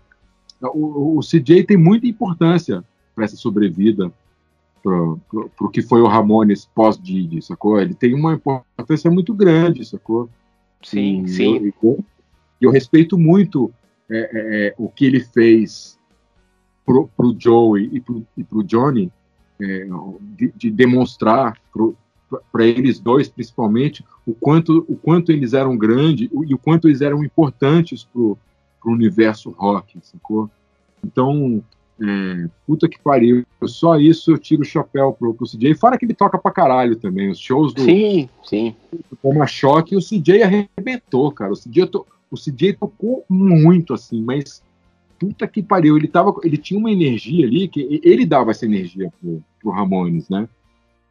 O, 0.61 0.79
o, 0.79 1.17
o 1.17 1.21
CJ 1.21 1.63
tem 1.63 1.77
muita 1.77 2.07
importância 2.07 2.83
para 3.17 3.25
essa 3.25 3.35
sobrevida, 3.35 4.13
para 4.83 4.93
o 4.93 5.69
que 5.73 5.81
foi 5.81 6.01
o 6.01 6.07
Ramones 6.07 6.69
pós-Didi, 6.75 7.41
sacou? 7.41 7.81
Ele 7.81 7.95
tem 7.95 8.13
uma 8.13 8.35
importância 8.35 9.09
muito 9.09 9.33
grande, 9.33 9.83
sacou? 9.83 10.29
Sim, 10.83 11.23
e 11.23 11.27
sim. 11.27 11.73
Eu, 11.81 12.05
eu, 12.61 12.69
respeito 12.69 13.17
muito 13.17 13.73
é, 14.07 14.17
é, 14.17 14.67
é 14.67 14.75
o 14.77 14.87
que 14.87 15.03
ele 15.03 15.19
fez 15.19 15.97
pro, 16.85 17.09
pro 17.17 17.35
Joey 17.35 17.89
e 17.91 17.99
pro, 17.99 18.23
e 18.37 18.43
pro 18.43 18.63
Johnny 18.63 19.11
é, 19.59 19.87
de, 20.37 20.53
de, 20.55 20.69
demonstrar 20.69 21.59
para 22.51 22.67
eles 22.67 22.99
dois 22.99 23.27
principalmente 23.27 24.05
o 24.27 24.35
quanto 24.35 24.85
o 24.87 24.95
quanto 24.95 25.31
eles 25.31 25.53
eram 25.53 25.75
grandes 25.75 26.29
e 26.31 26.53
o 26.53 26.57
quanto 26.57 26.87
eles 26.87 27.01
eram 27.01 27.23
importantes 27.23 28.03
pro, 28.03 28.37
pro 28.79 28.91
universo 28.91 29.49
rock, 29.49 29.97
sacou? 30.03 30.47
Então, 31.03 31.63
é, 31.99 32.47
puta 32.65 32.87
que 32.87 32.99
pariu, 32.99 33.43
só 33.65 33.97
isso 33.97 34.31
eu 34.31 34.37
tiro 34.37 34.61
o 34.61 34.65
chapéu 34.65 35.13
pro, 35.13 35.33
pro 35.33 35.47
CJ. 35.47 35.75
Fora 35.75 35.97
que 35.97 36.05
ele 36.05 36.13
toca 36.13 36.37
pra 36.37 36.51
caralho 36.51 36.95
também, 36.95 37.29
os 37.29 37.39
shows 37.39 37.73
do. 37.73 37.81
Sim, 37.81 38.29
sim. 38.43 38.75
Como 39.21 39.41
a 39.41 39.47
choque, 39.47 39.95
o 39.95 40.01
CJ 40.01 40.43
arrebentou, 40.43 41.31
cara. 41.31 41.51
O 41.51 41.55
CJ, 41.55 41.87
to, 41.87 42.05
o 42.29 42.35
CJ 42.35 42.73
tocou 42.73 43.25
muito, 43.27 43.93
assim, 43.93 44.21
mas 44.21 44.61
puta 45.19 45.47
que 45.47 45.63
pariu, 45.63 45.97
ele, 45.97 46.07
tava, 46.07 46.33
ele 46.43 46.57
tinha 46.57 46.79
uma 46.79 46.91
energia 46.91 47.47
ali, 47.47 47.67
que 47.67 47.99
ele 48.03 48.25
dava 48.25 48.51
essa 48.51 48.65
energia 48.65 49.11
pro, 49.19 49.43
pro 49.59 49.71
Ramones, 49.71 50.29
né? 50.29 50.47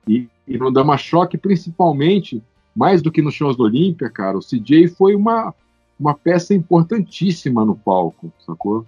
E, 0.06 0.28
e 0.46 0.56
no 0.56 0.70
Dama 0.70 0.96
Choque, 0.96 1.36
principalmente, 1.36 2.40
mais 2.74 3.02
do 3.02 3.10
que 3.10 3.20
nos 3.20 3.34
shows 3.34 3.56
do 3.56 3.64
Olímpia, 3.64 4.08
cara, 4.08 4.38
o 4.38 4.40
CJ 4.40 4.86
foi 4.88 5.16
uma, 5.16 5.52
uma 5.98 6.14
peça 6.14 6.54
importantíssima 6.54 7.64
no 7.64 7.74
palco, 7.74 8.32
sacou? 8.46 8.86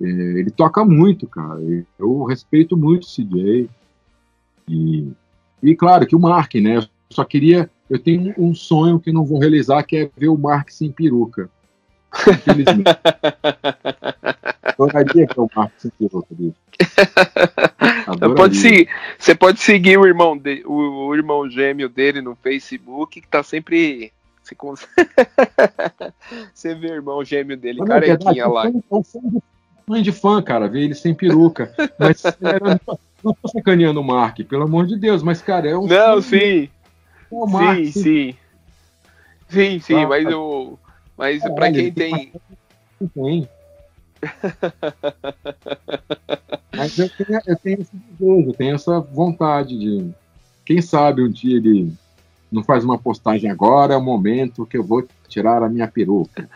É, 0.00 0.06
ele 0.06 0.50
toca 0.50 0.84
muito, 0.84 1.26
cara. 1.26 1.60
Eu 1.98 2.24
respeito 2.24 2.76
muito 2.76 3.04
o 3.04 3.06
CJ. 3.06 3.68
E, 4.68 5.08
e 5.62 5.74
claro 5.74 6.06
que 6.06 6.16
o 6.16 6.20
Mark, 6.20 6.54
né? 6.54 6.76
Eu 6.76 6.84
só 7.10 7.24
queria. 7.24 7.70
Eu 7.88 7.98
tenho 7.98 8.34
um 8.36 8.54
sonho 8.54 9.00
que 9.00 9.12
não 9.12 9.24
vou 9.24 9.38
realizar, 9.38 9.82
que 9.82 9.96
é 9.96 10.10
ver 10.16 10.28
o 10.28 10.36
Mark 10.36 10.70
sem 10.70 10.92
peruca. 10.92 11.50
Infelizmente. 12.28 12.90
Adoraria 14.62 15.26
que 15.26 15.38
eu 15.38 15.48
participe 15.48 16.08
pode 18.36 18.56
seguir, 18.56 18.88
Você 19.18 19.34
pode 19.34 19.60
seguir 19.60 19.98
o 19.98 20.06
irmão, 20.06 20.36
de, 20.36 20.62
o, 20.64 21.08
o, 21.08 21.14
irmão 21.14 21.48
gêmeo 21.50 21.88
dele 21.88 22.20
no 22.20 22.34
Facebook, 22.36 23.20
que 23.20 23.28
tá 23.28 23.42
sempre. 23.42 24.12
Você, 24.42 24.56
você 26.54 26.74
vê 26.74 26.92
o 26.92 26.94
irmão 26.94 27.24
gêmeo 27.24 27.56
dele, 27.56 27.80
Mas, 27.80 27.88
carequinha 27.88 28.46
lá. 28.46 28.66
Eu 28.66 29.04
sou 29.04 29.42
fã 29.88 30.02
de 30.02 30.12
fã, 30.12 30.42
cara, 30.42 30.68
ver 30.68 30.82
ele 30.82 30.94
sem 30.94 31.14
peruca. 31.14 31.74
Mas 31.98 32.22
era, 32.42 32.78
não 33.24 33.34
tô 33.34 33.48
sacaneando 33.48 34.00
o 34.00 34.04
Mark, 34.04 34.38
pelo 34.44 34.64
amor 34.64 34.86
de 34.86 34.96
Deus, 34.96 35.22
mas, 35.22 35.40
cara, 35.40 35.68
é 35.68 35.76
um. 35.76 35.86
Não, 35.86 36.20
sim. 36.20 36.68
É 37.32 37.36
Mark, 37.46 37.84
sim, 37.86 37.92
sim. 37.92 38.34
Sim, 39.48 39.80
sim, 39.80 40.04
ah, 40.04 40.08
mas 40.08 40.26
o. 40.26 40.78
Mas 41.16 41.42
para 41.42 41.72
quem 41.72 41.90
tem 41.90 42.32
tem. 43.14 43.48
Mas 46.74 46.98
eu 46.98 47.08
tenho, 47.08 47.40
eu 47.46 47.56
tenho 47.56 47.80
esse 47.80 47.96
desejo, 47.96 48.50
eu 48.50 48.54
tenho 48.54 48.74
essa 48.74 49.00
vontade 49.00 49.78
de. 49.78 50.10
Quem 50.64 50.82
sabe 50.82 51.22
um 51.22 51.30
dia 51.30 51.56
ele 51.56 51.92
não 52.50 52.62
faz 52.62 52.84
uma 52.84 52.98
postagem 52.98 53.50
agora, 53.50 53.94
é 53.94 53.96
o 53.96 54.02
momento 54.02 54.66
que 54.66 54.76
eu 54.76 54.84
vou 54.84 55.06
tirar 55.28 55.62
a 55.62 55.68
minha 55.68 55.88
peruca. 55.88 56.48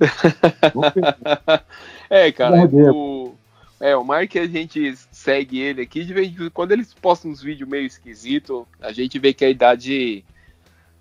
é, 2.10 2.32
cara, 2.32 2.66
o, 2.66 3.34
é, 3.80 3.96
o 3.96 4.04
Mark 4.04 4.36
a 4.36 4.46
gente 4.46 4.94
segue 5.12 5.60
ele 5.60 5.82
aqui, 5.82 6.04
de 6.04 6.12
vez 6.12 6.28
em 6.28 6.50
quando 6.50 6.72
eles 6.72 6.92
postam 6.94 7.30
uns 7.30 7.42
vídeos 7.42 7.68
meio 7.68 7.86
esquisito, 7.86 8.66
a 8.80 8.92
gente 8.92 9.18
vê 9.18 9.32
que 9.32 9.44
a 9.44 9.50
idade 9.50 10.24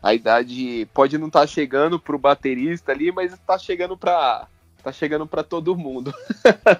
a 0.01 0.13
idade 0.13 0.87
pode 0.93 1.17
não 1.17 1.27
estar 1.27 1.41
tá 1.41 1.47
chegando 1.47 1.99
pro 1.99 2.19
baterista 2.19 2.91
ali, 2.91 3.11
mas 3.11 3.33
está 3.33 3.57
chegando 3.57 3.97
para 3.97 4.47
tá 4.83 4.91
chegando 4.91 5.25
para 5.25 5.43
todo 5.43 5.75
mundo. 5.75 6.13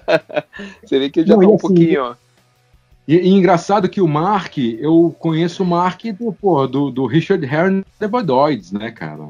Você 0.82 0.98
vê 0.98 1.10
que 1.10 1.20
ele 1.20 1.28
já 1.28 1.34
não, 1.34 1.42
tá 1.42 1.48
um 1.48 1.54
assim, 1.54 1.66
pouquinho, 1.66 2.04
ó. 2.04 2.14
E, 3.06 3.16
e, 3.16 3.28
engraçado 3.28 3.88
que 3.88 4.00
o 4.00 4.06
Mark, 4.06 4.58
eu 4.58 5.14
conheço 5.18 5.62
o 5.62 5.66
Mark 5.66 6.04
do, 6.18 6.32
pô, 6.32 6.66
do, 6.66 6.90
do 6.90 7.06
Richard 7.06 7.44
Herring 7.44 7.84
The 7.98 8.06
Bodoids, 8.06 8.70
né, 8.70 8.90
cara? 8.90 9.28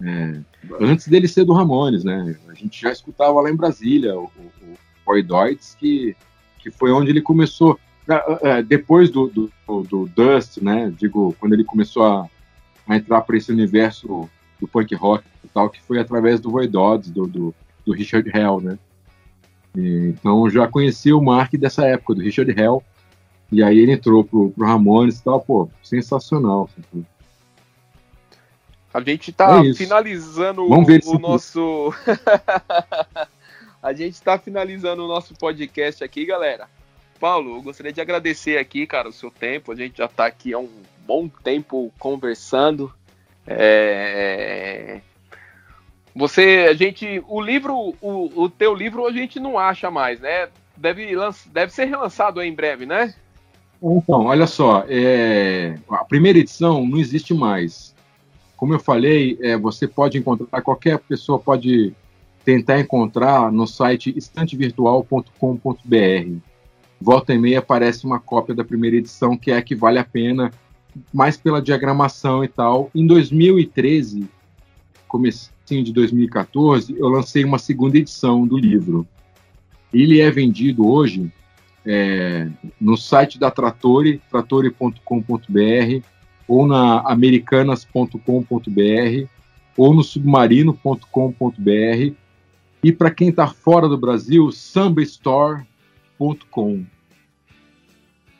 É, 0.00 0.40
antes 0.80 1.08
dele 1.08 1.26
ser 1.26 1.44
do 1.44 1.52
Ramones, 1.52 2.04
né? 2.04 2.36
A 2.48 2.54
gente 2.54 2.80
já 2.80 2.92
escutava 2.92 3.40
lá 3.40 3.50
em 3.50 3.56
Brasília 3.56 4.16
o, 4.16 4.24
o, 4.24 4.78
Boydoids, 5.04 5.74
que, 5.78 6.14
que 6.58 6.70
foi 6.70 6.92
onde 6.92 7.10
ele 7.10 7.22
começou. 7.22 7.78
É, 8.42 8.62
depois 8.62 9.10
do, 9.10 9.28
do, 9.28 9.50
do, 9.82 10.06
Dust, 10.06 10.58
né? 10.58 10.92
Digo, 10.96 11.34
quando 11.40 11.52
ele 11.54 11.64
começou 11.64 12.04
a, 12.04 12.28
a 12.86 12.96
entrar 12.96 13.20
para 13.22 13.36
esse 13.36 13.50
universo 13.50 14.28
do 14.60 14.68
punk 14.68 14.94
rock 14.94 15.24
e 15.44 15.48
tal, 15.48 15.68
que 15.68 15.80
foi 15.82 15.98
através 15.98 16.40
do 16.40 16.50
Voidods, 16.50 17.10
do, 17.10 17.26
do, 17.26 17.54
do 17.84 17.92
Richard 17.92 18.28
Hell, 18.34 18.60
né? 18.60 18.78
E, 19.76 20.08
então 20.08 20.48
já 20.48 20.66
conheci 20.66 21.12
o 21.12 21.20
Mark 21.20 21.52
dessa 21.54 21.84
época, 21.86 22.14
do 22.14 22.22
Richard 22.22 22.50
Hell, 22.50 22.82
e 23.50 23.62
aí 23.62 23.78
ele 23.78 23.92
entrou 23.92 24.24
pro, 24.24 24.50
pro 24.50 24.66
Ramones 24.66 25.18
e 25.18 25.24
tal, 25.24 25.40
pô, 25.40 25.68
sensacional. 25.82 26.68
Assim. 26.78 27.04
A 28.92 29.00
gente 29.00 29.32
tá 29.32 29.62
é 29.64 29.74
finalizando 29.74 30.62
o, 30.62 30.72
o 30.72 31.18
nosso. 31.18 31.92
a 33.82 33.92
gente 33.92 34.14
está 34.14 34.38
finalizando 34.38 35.04
o 35.04 35.08
nosso 35.08 35.34
podcast 35.34 36.02
aqui, 36.02 36.24
galera. 36.24 36.68
Paulo, 37.20 37.56
eu 37.56 37.62
gostaria 37.62 37.92
de 37.92 38.00
agradecer 38.00 38.58
aqui, 38.58 38.86
cara, 38.86 39.08
o 39.08 39.12
seu 39.12 39.30
tempo. 39.30 39.72
A 39.72 39.74
gente 39.74 39.98
já 39.98 40.06
está 40.06 40.26
aqui 40.26 40.54
há 40.54 40.58
um 40.58 40.70
bom 41.06 41.28
tempo 41.28 41.92
conversando. 41.98 42.92
É... 43.46 45.00
Você, 46.14 46.66
a 46.70 46.74
gente, 46.74 47.22
o 47.28 47.40
livro, 47.40 47.94
o, 48.00 48.42
o 48.42 48.48
teu 48.48 48.74
livro 48.74 49.06
a 49.06 49.12
gente 49.12 49.38
não 49.38 49.58
acha 49.58 49.90
mais, 49.90 50.20
né? 50.20 50.48
Deve, 50.76 51.10
deve 51.46 51.72
ser 51.72 51.84
relançado 51.84 52.40
em 52.40 52.54
breve, 52.54 52.86
né? 52.86 53.14
Então, 53.82 54.26
olha 54.26 54.46
só, 54.46 54.84
é... 54.88 55.74
a 55.90 56.04
primeira 56.04 56.38
edição 56.38 56.86
não 56.86 56.98
existe 56.98 57.34
mais. 57.34 57.94
Como 58.58 58.74
eu 58.74 58.80
falei, 58.80 59.38
é, 59.40 59.56
você 59.56 59.86
pode 59.86 60.18
encontrar, 60.18 60.60
qualquer 60.62 60.98
pessoa 60.98 61.38
pode 61.38 61.94
tentar 62.44 62.80
encontrar 62.80 63.52
no 63.52 63.68
site 63.68 64.12
estantevirtual.com.br. 64.16 66.38
Volta 67.00 67.32
e 67.32 67.38
meia 67.38 67.60
aparece 67.60 68.04
uma 68.04 68.18
cópia 68.18 68.56
da 68.56 68.64
primeira 68.64 68.96
edição, 68.96 69.36
que 69.36 69.52
é 69.52 69.56
a 69.56 69.62
que 69.62 69.76
vale 69.76 70.00
a 70.00 70.04
pena, 70.04 70.50
mais 71.14 71.36
pela 71.36 71.62
diagramação 71.62 72.42
e 72.42 72.48
tal. 72.48 72.90
Em 72.92 73.06
2013, 73.06 74.28
comecinho 75.06 75.84
de 75.84 75.92
2014, 75.92 76.96
eu 76.98 77.06
lancei 77.06 77.44
uma 77.44 77.60
segunda 77.60 77.96
edição 77.96 78.44
do 78.44 78.58
livro. 78.58 79.06
Ele 79.94 80.20
é 80.20 80.28
vendido 80.32 80.84
hoje 80.84 81.32
é, 81.86 82.48
no 82.80 82.96
site 82.96 83.38
da 83.38 83.52
Trattori, 83.52 84.20
trattori.com.br, 84.28 86.02
ou 86.48 86.66
na 86.66 87.00
americanas.com.br, 87.00 89.28
ou 89.76 89.94
no 89.94 90.02
submarino.com.br 90.02 92.16
e 92.82 92.92
para 92.92 93.10
quem 93.10 93.28
está 93.28 93.46
fora 93.46 93.86
do 93.88 93.98
Brasil, 93.98 94.50
sambastore.com. 94.52 96.86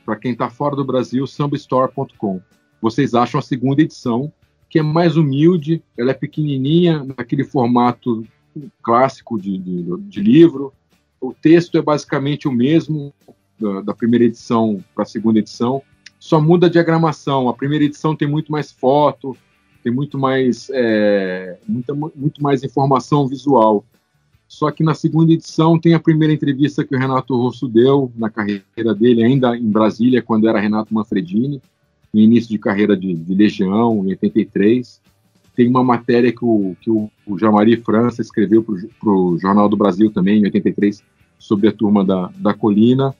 Para 0.05 0.16
quem 0.16 0.32
está 0.32 0.48
fora 0.48 0.74
do 0.74 0.85
Brasil, 0.85 1.26
sambastore.com. 1.26 2.40
Vocês 2.80 3.14
acham 3.14 3.40
a 3.40 3.43
segunda 3.43 3.82
edição, 3.82 4.32
que 4.70 4.78
é 4.78 4.82
mais 4.82 5.16
humilde, 5.16 5.82
ela 5.97 6.12
é 6.12 6.14
pequenininha, 6.14 7.05
naquele 7.05 7.43
formato 7.43 8.24
clássico 8.82 9.40
de, 9.40 9.59
de, 9.59 9.85
de 10.02 10.20
livro. 10.20 10.72
O 11.20 11.35
texto 11.35 11.76
é 11.76 11.82
basicamente 11.82 12.47
o 12.47 12.52
mesmo 12.52 13.12
da, 13.59 13.80
da 13.80 13.94
primeira 13.94 14.24
edição 14.24 14.82
para 14.94 15.02
a 15.02 15.06
segunda 15.06 15.40
edição, 15.40 15.82
só 16.19 16.40
muda 16.40 16.66
a 16.66 16.70
diagramação. 16.70 17.49
A 17.49 17.55
primeira 17.55 17.85
edição 17.85 18.16
tem 18.16 18.28
muito 18.28 18.51
mais 18.51 18.73
foto, 18.73 19.36
tem 19.82 19.93
muito 19.93 20.19
mais, 20.19 20.69
é, 20.73 21.59
muita, 21.66 21.95
muito 21.95 22.43
mais 22.43 22.65
informação 22.65 23.27
visual. 23.27 23.85
Só 24.49 24.70
que 24.70 24.82
na 24.82 24.95
segunda 24.95 25.32
edição 25.32 25.78
tem 25.78 25.95
a 25.95 26.01
primeira 26.01 26.32
entrevista 26.32 26.85
que 26.85 26.97
o 26.97 26.99
Renato 26.99 27.36
Rosso 27.36 27.69
deu 27.69 28.11
na 28.16 28.31
carreira 28.31 28.95
dele, 28.99 29.23
ainda 29.23 29.57
em 29.57 29.70
Brasília, 29.70 30.23
quando 30.23 30.49
era 30.49 30.59
Renato 30.59 30.93
Manfredini, 30.93 31.61
no 32.12 32.20
início 32.20 32.49
de 32.49 32.59
carreira 32.59 32.97
de, 32.97 33.15
de 33.15 33.35
Legião, 33.35 34.03
em 34.05 34.09
83. 34.09 35.03
Tem 35.55 35.69
uma 35.69 35.85
matéria 35.85 36.32
que 36.32 36.45
o, 36.45 36.74
que 36.81 36.90
o, 36.90 37.11
o 37.27 37.39
Jamari 37.39 37.77
França 37.77 38.23
escreveu 38.23 38.62
para 38.62 39.11
o 39.11 39.36
Jornal 39.39 39.69
do 39.69 39.77
Brasil 39.77 40.11
também, 40.11 40.40
em 40.40 40.45
83, 40.45 41.03
sobre 41.39 41.69
a 41.69 41.73
turma 41.73 42.03
da, 42.03 42.31
da 42.36 42.55
Colina. 42.55 43.15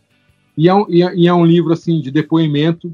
E 0.59 0.68
é, 0.68 0.74
um, 0.74 0.82
é, 0.90 1.14
e 1.14 1.28
é 1.28 1.32
um 1.32 1.47
livro 1.47 1.72
assim 1.72 2.01
de 2.01 2.10
depoimento 2.10 2.93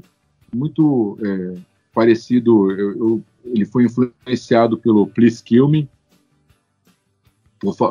muito 0.53 1.17
é, 1.19 1.59
parecido. 1.91 2.69
Eu, 2.69 2.91
eu, 2.91 3.23
ele 3.43 3.65
foi 3.65 3.85
influenciado 3.85 4.77
pelo 4.77 5.07
Please 5.07 5.43
Kill 5.43 5.67
Me, 5.67 5.89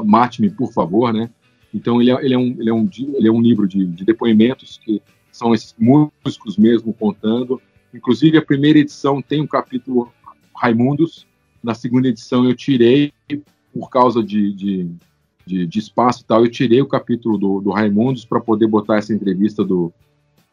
Mate-me, 0.04 0.48
por 0.50 0.72
favor, 0.72 1.12
né? 1.12 1.28
Então 1.74 2.00
ele 2.00 2.12
é, 2.12 2.24
ele 2.24 2.34
é, 2.34 2.38
um, 2.38 2.56
ele 2.56 2.70
é, 2.70 2.72
um, 2.72 2.88
ele 3.14 3.26
é 3.26 3.32
um 3.32 3.42
livro 3.42 3.66
de, 3.66 3.84
de 3.84 4.04
depoimentos 4.04 4.78
que 4.78 5.02
são 5.32 5.52
esses 5.52 5.74
músicos 5.76 6.56
mesmo 6.56 6.94
contando. 6.94 7.60
Inclusive, 7.92 8.38
a 8.38 8.42
primeira 8.42 8.78
edição 8.78 9.20
tem 9.20 9.40
um 9.40 9.46
capítulo 9.46 10.12
Raimundos, 10.56 11.26
na 11.60 11.74
segunda 11.74 12.06
edição 12.06 12.44
eu 12.44 12.54
tirei, 12.54 13.12
por 13.72 13.90
causa 13.90 14.22
de, 14.22 14.52
de, 14.52 14.88
de, 15.46 15.66
de 15.66 15.78
espaço 15.78 16.22
e 16.22 16.24
tal, 16.24 16.44
eu 16.44 16.50
tirei 16.50 16.80
o 16.80 16.88
capítulo 16.88 17.36
do, 17.38 17.60
do 17.60 17.70
Raimundos 17.70 18.24
para 18.24 18.40
poder 18.40 18.66
botar 18.66 18.96
essa 18.96 19.12
entrevista 19.12 19.64
do, 19.64 19.92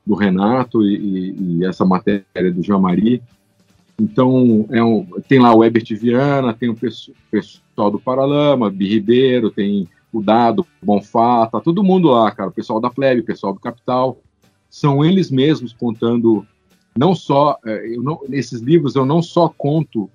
do 0.06 0.16
Renato 0.16 0.84
e, 0.84 0.96
e, 0.96 1.36
e 1.40 1.66
essa 1.66 1.86
matéria 1.86 2.52
do 2.54 2.64
João 2.64 2.82
Maria. 2.82 3.22
Então, 4.00 4.66
é 4.72 4.84
um, 4.84 5.06
tem 5.28 5.40
lá 5.40 5.54
o 5.54 5.64
Ebert 5.64 5.96
Viana, 5.96 6.54
tem 6.54 6.70
o 6.70 6.76
pessoal 6.76 7.92
do 7.92 8.00
Paralama, 8.00 8.70
Bi 8.70 8.88
Ribeiro, 8.88 9.52
tem 9.52 9.88
o 10.12 10.22
Dado, 10.22 10.66
Bonfá, 10.82 11.48
tá 11.48 11.60
todo 11.60 11.84
mundo 11.84 12.10
lá, 12.10 12.32
cara, 12.32 12.50
o 12.50 12.54
pessoal 12.54 12.82
da 12.82 12.90
Plebe, 12.90 13.22
o 13.22 13.26
pessoal 13.26 13.54
do 13.54 13.60
Capital. 13.60 14.18
São 14.70 15.06
eles 15.06 15.30
mesmos 15.30 15.72
contando, 15.74 16.46
não 16.98 17.14
só, 17.14 17.58
é, 17.66 17.96
eu 17.96 18.02
não, 18.02 18.22
nesses 18.28 18.62
livros 18.62 18.96
eu 18.96 19.06
não 19.06 19.22
só 19.22 19.48
conto 19.48 20.10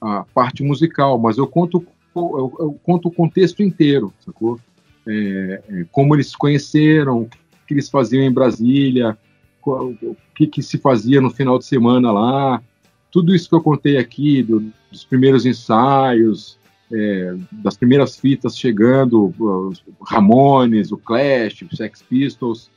a 0.00 0.24
parte 0.34 0.62
musical, 0.62 1.18
mas 1.18 1.38
eu 1.38 1.46
conto, 1.46 1.86
eu, 2.14 2.56
eu 2.58 2.80
conto 2.82 3.08
o 3.08 3.12
contexto 3.12 3.62
inteiro, 3.62 4.12
sacou? 4.24 4.58
É, 5.06 5.62
é, 5.68 5.84
como 5.90 6.14
eles 6.14 6.28
se 6.28 6.36
conheceram, 6.36 7.22
o 7.22 7.28
que 7.66 7.74
eles 7.74 7.88
faziam 7.88 8.22
em 8.22 8.32
Brasília, 8.32 9.16
o 9.64 10.16
que, 10.34 10.46
que 10.46 10.62
se 10.62 10.78
fazia 10.78 11.20
no 11.20 11.30
final 11.30 11.58
de 11.58 11.66
semana 11.66 12.10
lá, 12.10 12.62
tudo 13.10 13.34
isso 13.34 13.48
que 13.48 13.54
eu 13.54 13.62
contei 13.62 13.96
aqui, 13.96 14.42
do, 14.42 14.72
dos 14.90 15.04
primeiros 15.04 15.44
ensaios, 15.46 16.58
é, 16.92 17.34
das 17.52 17.76
primeiras 17.76 18.16
fitas 18.18 18.56
chegando, 18.56 19.32
os 19.38 19.82
Ramones, 20.06 20.90
o 20.90 20.96
Clash, 20.96 21.62
o 21.62 21.76
Sex 21.76 22.02
Pistols, 22.02 22.70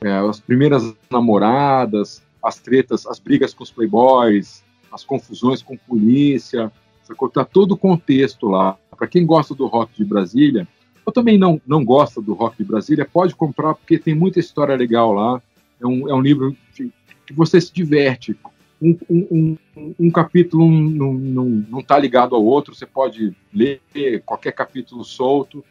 é, 0.00 0.10
as 0.10 0.40
primeiras 0.40 0.94
namoradas, 1.10 2.22
as 2.42 2.58
tretas, 2.58 3.06
as 3.06 3.18
brigas 3.18 3.52
com 3.52 3.62
os 3.62 3.70
playboys, 3.70 4.64
as 4.90 5.04
confusões 5.04 5.62
com 5.62 5.76
polícia, 5.76 6.72
tá 7.32 7.44
todo 7.44 7.72
o 7.72 7.76
contexto 7.76 8.48
lá. 8.48 8.76
Para 8.96 9.06
quem 9.06 9.24
gosta 9.24 9.54
do 9.54 9.66
rock 9.66 9.96
de 9.96 10.04
Brasília, 10.04 10.68
eu 11.06 11.12
também 11.12 11.38
não, 11.38 11.60
não 11.66 11.84
gosta 11.84 12.20
do 12.20 12.34
rock 12.34 12.58
de 12.58 12.64
Brasília, 12.64 13.08
pode 13.10 13.34
comprar 13.34 13.74
porque 13.74 13.98
tem 13.98 14.14
muita 14.14 14.38
história 14.38 14.76
legal 14.76 15.12
lá. 15.12 15.42
É 15.80 15.86
um, 15.86 16.08
é 16.08 16.14
um 16.14 16.20
livro 16.20 16.56
que, 16.74 16.92
que 17.26 17.32
você 17.32 17.60
se 17.60 17.72
diverte 17.72 18.36
um, 18.82 18.96
um, 19.10 19.56
um, 19.98 20.10
capítulo 20.10 20.66
não 20.70 21.80
está 21.80 21.98
ligado 21.98 22.34
ao 22.34 22.42
outro, 22.42 22.74
você 22.74 22.86
pode 22.86 23.36
ler 23.52 23.80
qualquer 24.24 24.52
capítulo 24.52 25.04
solto. 25.04 25.62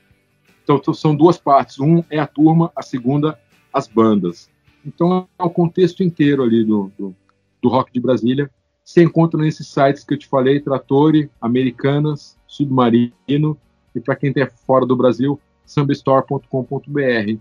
Então, 0.64 0.94
são 0.94 1.16
duas 1.16 1.38
partes. 1.38 1.80
Um 1.80 2.04
é 2.10 2.20
a 2.20 2.28
turma, 2.28 2.72
a 2.76 2.84
segunda, 2.84 3.40
as 3.74 3.88
bandas. 3.88 4.50
Então, 4.86 5.28
é 5.38 5.44
o 5.44 5.50
contexto 5.50 6.04
inteiro 6.04 6.44
ali 6.44 6.64
do, 6.64 6.92
do, 6.98 7.16
do 7.60 7.70
rock 7.70 7.92
de 7.92 8.00
Brasília. 8.00 8.50
Você 8.90 9.04
encontra 9.04 9.40
nesses 9.40 9.68
sites 9.68 10.04
que 10.04 10.16
eu 10.16 10.18
te 10.18 10.28
falei, 10.28 10.60
Trattori, 10.60 11.30
Americanas, 11.40 12.36
Submarino 12.48 13.56
e 13.94 14.00
para 14.04 14.16
quem 14.16 14.32
está 14.32 14.50
fora 14.66 14.84
do 14.84 14.96
Brasil, 14.96 15.40
sambastore.com.br. 15.64 17.38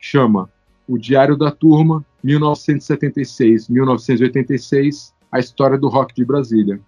Chama 0.00 0.50
O 0.88 0.98
Diário 0.98 1.36
da 1.36 1.52
Turma, 1.52 2.04
1976-1986, 2.24 5.12
a 5.30 5.38
história 5.38 5.78
do 5.78 5.88
rock 5.88 6.12
de 6.12 6.24
Brasília. 6.24 6.80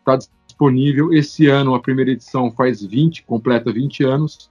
Está 0.00 0.18
disponível 0.46 1.14
esse 1.14 1.46
ano, 1.46 1.74
a 1.74 1.80
primeira 1.80 2.10
edição 2.10 2.50
faz 2.50 2.84
20, 2.84 3.22
completa 3.22 3.72
20 3.72 4.04
anos. 4.04 4.50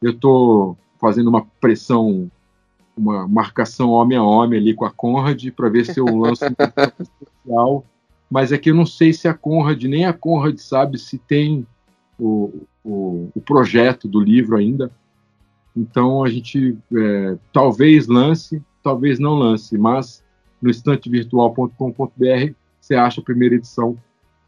Eu 0.00 0.12
estou 0.12 0.78
fazendo 0.98 1.28
uma 1.28 1.44
pressão, 1.60 2.30
uma 2.96 3.28
marcação 3.28 3.90
homem 3.90 4.16
a 4.16 4.22
homem 4.22 4.58
ali 4.58 4.72
com 4.72 4.86
a 4.86 4.90
Conrad 4.90 5.46
para 5.50 5.68
ver 5.68 5.84
se 5.84 6.00
eu 6.00 6.06
lanço 6.06 6.46
um 6.46 6.48
especial. 7.04 7.84
Mas 8.30 8.52
é 8.52 8.58
que 8.58 8.70
eu 8.70 8.74
não 8.74 8.86
sei 8.86 9.12
se 9.12 9.26
a 9.26 9.34
Conrad, 9.34 9.82
nem 9.84 10.04
a 10.04 10.12
Conrad 10.12 10.56
sabe 10.58 10.98
se 10.98 11.18
tem 11.18 11.66
o, 12.18 12.64
o, 12.84 13.28
o 13.34 13.40
projeto 13.40 14.06
do 14.06 14.20
livro 14.20 14.56
ainda. 14.56 14.90
Então 15.76 16.22
a 16.22 16.28
gente 16.28 16.76
é, 16.94 17.36
talvez 17.52 18.06
lance, 18.06 18.62
talvez 18.82 19.18
não 19.18 19.34
lance, 19.34 19.76
mas 19.76 20.22
no 20.62 20.70
estantevirtual.com.br 20.70 22.54
você 22.80 22.94
acha 22.94 23.20
a 23.20 23.24
primeira 23.24 23.54
edição, 23.54 23.96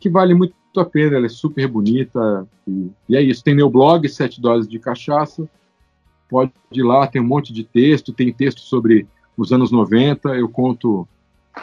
que 0.00 0.08
vale 0.08 0.34
muito 0.34 0.54
a 0.76 0.84
pena, 0.84 1.16
ela 1.16 1.26
é 1.26 1.28
super 1.28 1.68
bonita. 1.68 2.48
E, 2.66 2.90
e 3.08 3.16
é 3.16 3.22
isso. 3.22 3.44
Tem 3.44 3.54
meu 3.54 3.70
blog, 3.70 4.08
Sete 4.08 4.40
Doses 4.40 4.68
de 4.68 4.78
Cachaça. 4.78 5.48
Pode 6.28 6.52
ir 6.72 6.82
lá, 6.82 7.06
tem 7.06 7.20
um 7.20 7.26
monte 7.26 7.52
de 7.52 7.62
texto, 7.62 8.12
tem 8.12 8.32
texto 8.32 8.60
sobre 8.60 9.06
os 9.36 9.52
anos 9.52 9.70
90. 9.70 10.30
Eu 10.30 10.48
conto 10.48 11.06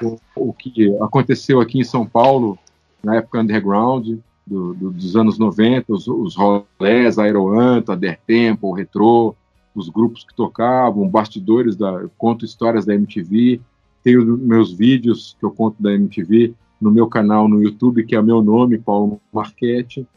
o, 0.02 0.18
o 0.36 0.54
que 0.54 0.96
aconteceu 1.02 1.60
aqui 1.60 1.80
em 1.80 1.84
São 1.84 2.06
Paulo, 2.06 2.58
na 3.04 3.16
época 3.16 3.40
underground, 3.40 4.20
do, 4.46 4.74
do, 4.74 4.92
dos 4.92 5.16
anos 5.16 5.38
90, 5.38 5.94
os, 5.94 6.08
os 6.08 6.36
rolés, 6.36 7.20
Aeroanta, 7.20 7.96
Der 7.96 8.20
Tempo, 8.26 8.68
o 8.68 8.74
Retrô, 8.74 9.36
os 9.76 9.90
grupos 9.90 10.24
que 10.24 10.34
tocavam, 10.34 11.08
bastidores 11.08 11.76
da. 11.76 11.90
Eu 11.92 12.12
conto 12.18 12.46
histórias 12.46 12.86
da 12.86 12.96
MTV, 12.96 13.62
tenho 14.04 14.26
meus 14.38 14.74
vídeos 14.74 15.36
que 15.40 15.46
eu 15.46 15.52
conto 15.52 15.82
da 15.82 15.94
MTV 15.94 16.54
no 16.82 16.92
meu 16.92 17.08
canal 17.08 17.48
no 17.48 17.62
YouTube, 17.62 18.06
que 18.06 18.16
é 18.16 18.22
meu 18.22 18.42
nome, 18.42 18.78
Paulo 18.78 19.22
Marchetti. 19.32 20.08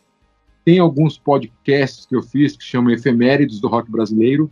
Tem 0.64 0.78
alguns 0.78 1.18
podcasts 1.18 2.06
que 2.06 2.14
eu 2.14 2.22
fiz 2.22 2.56
que 2.56 2.62
chamam 2.62 2.92
Efemérides 2.92 3.60
do 3.60 3.68
Rock 3.68 3.90
Brasileiro, 3.90 4.50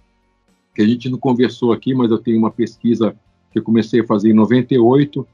que 0.75 0.83
a 0.83 0.87
gente 0.87 1.09
não 1.09 1.19
conversou 1.19 1.73
aqui, 1.73 1.95
mas 1.95 2.11
eu 2.11 2.19
tenho 2.19 2.39
uma 2.39 2.51
pesquisa 2.51 3.15
que 3.53 3.59
eu 3.59 3.63
comecei 3.63 4.01
a 4.01 4.07
fazer 4.07 4.31
em 4.31 4.35
98, 4.35 5.27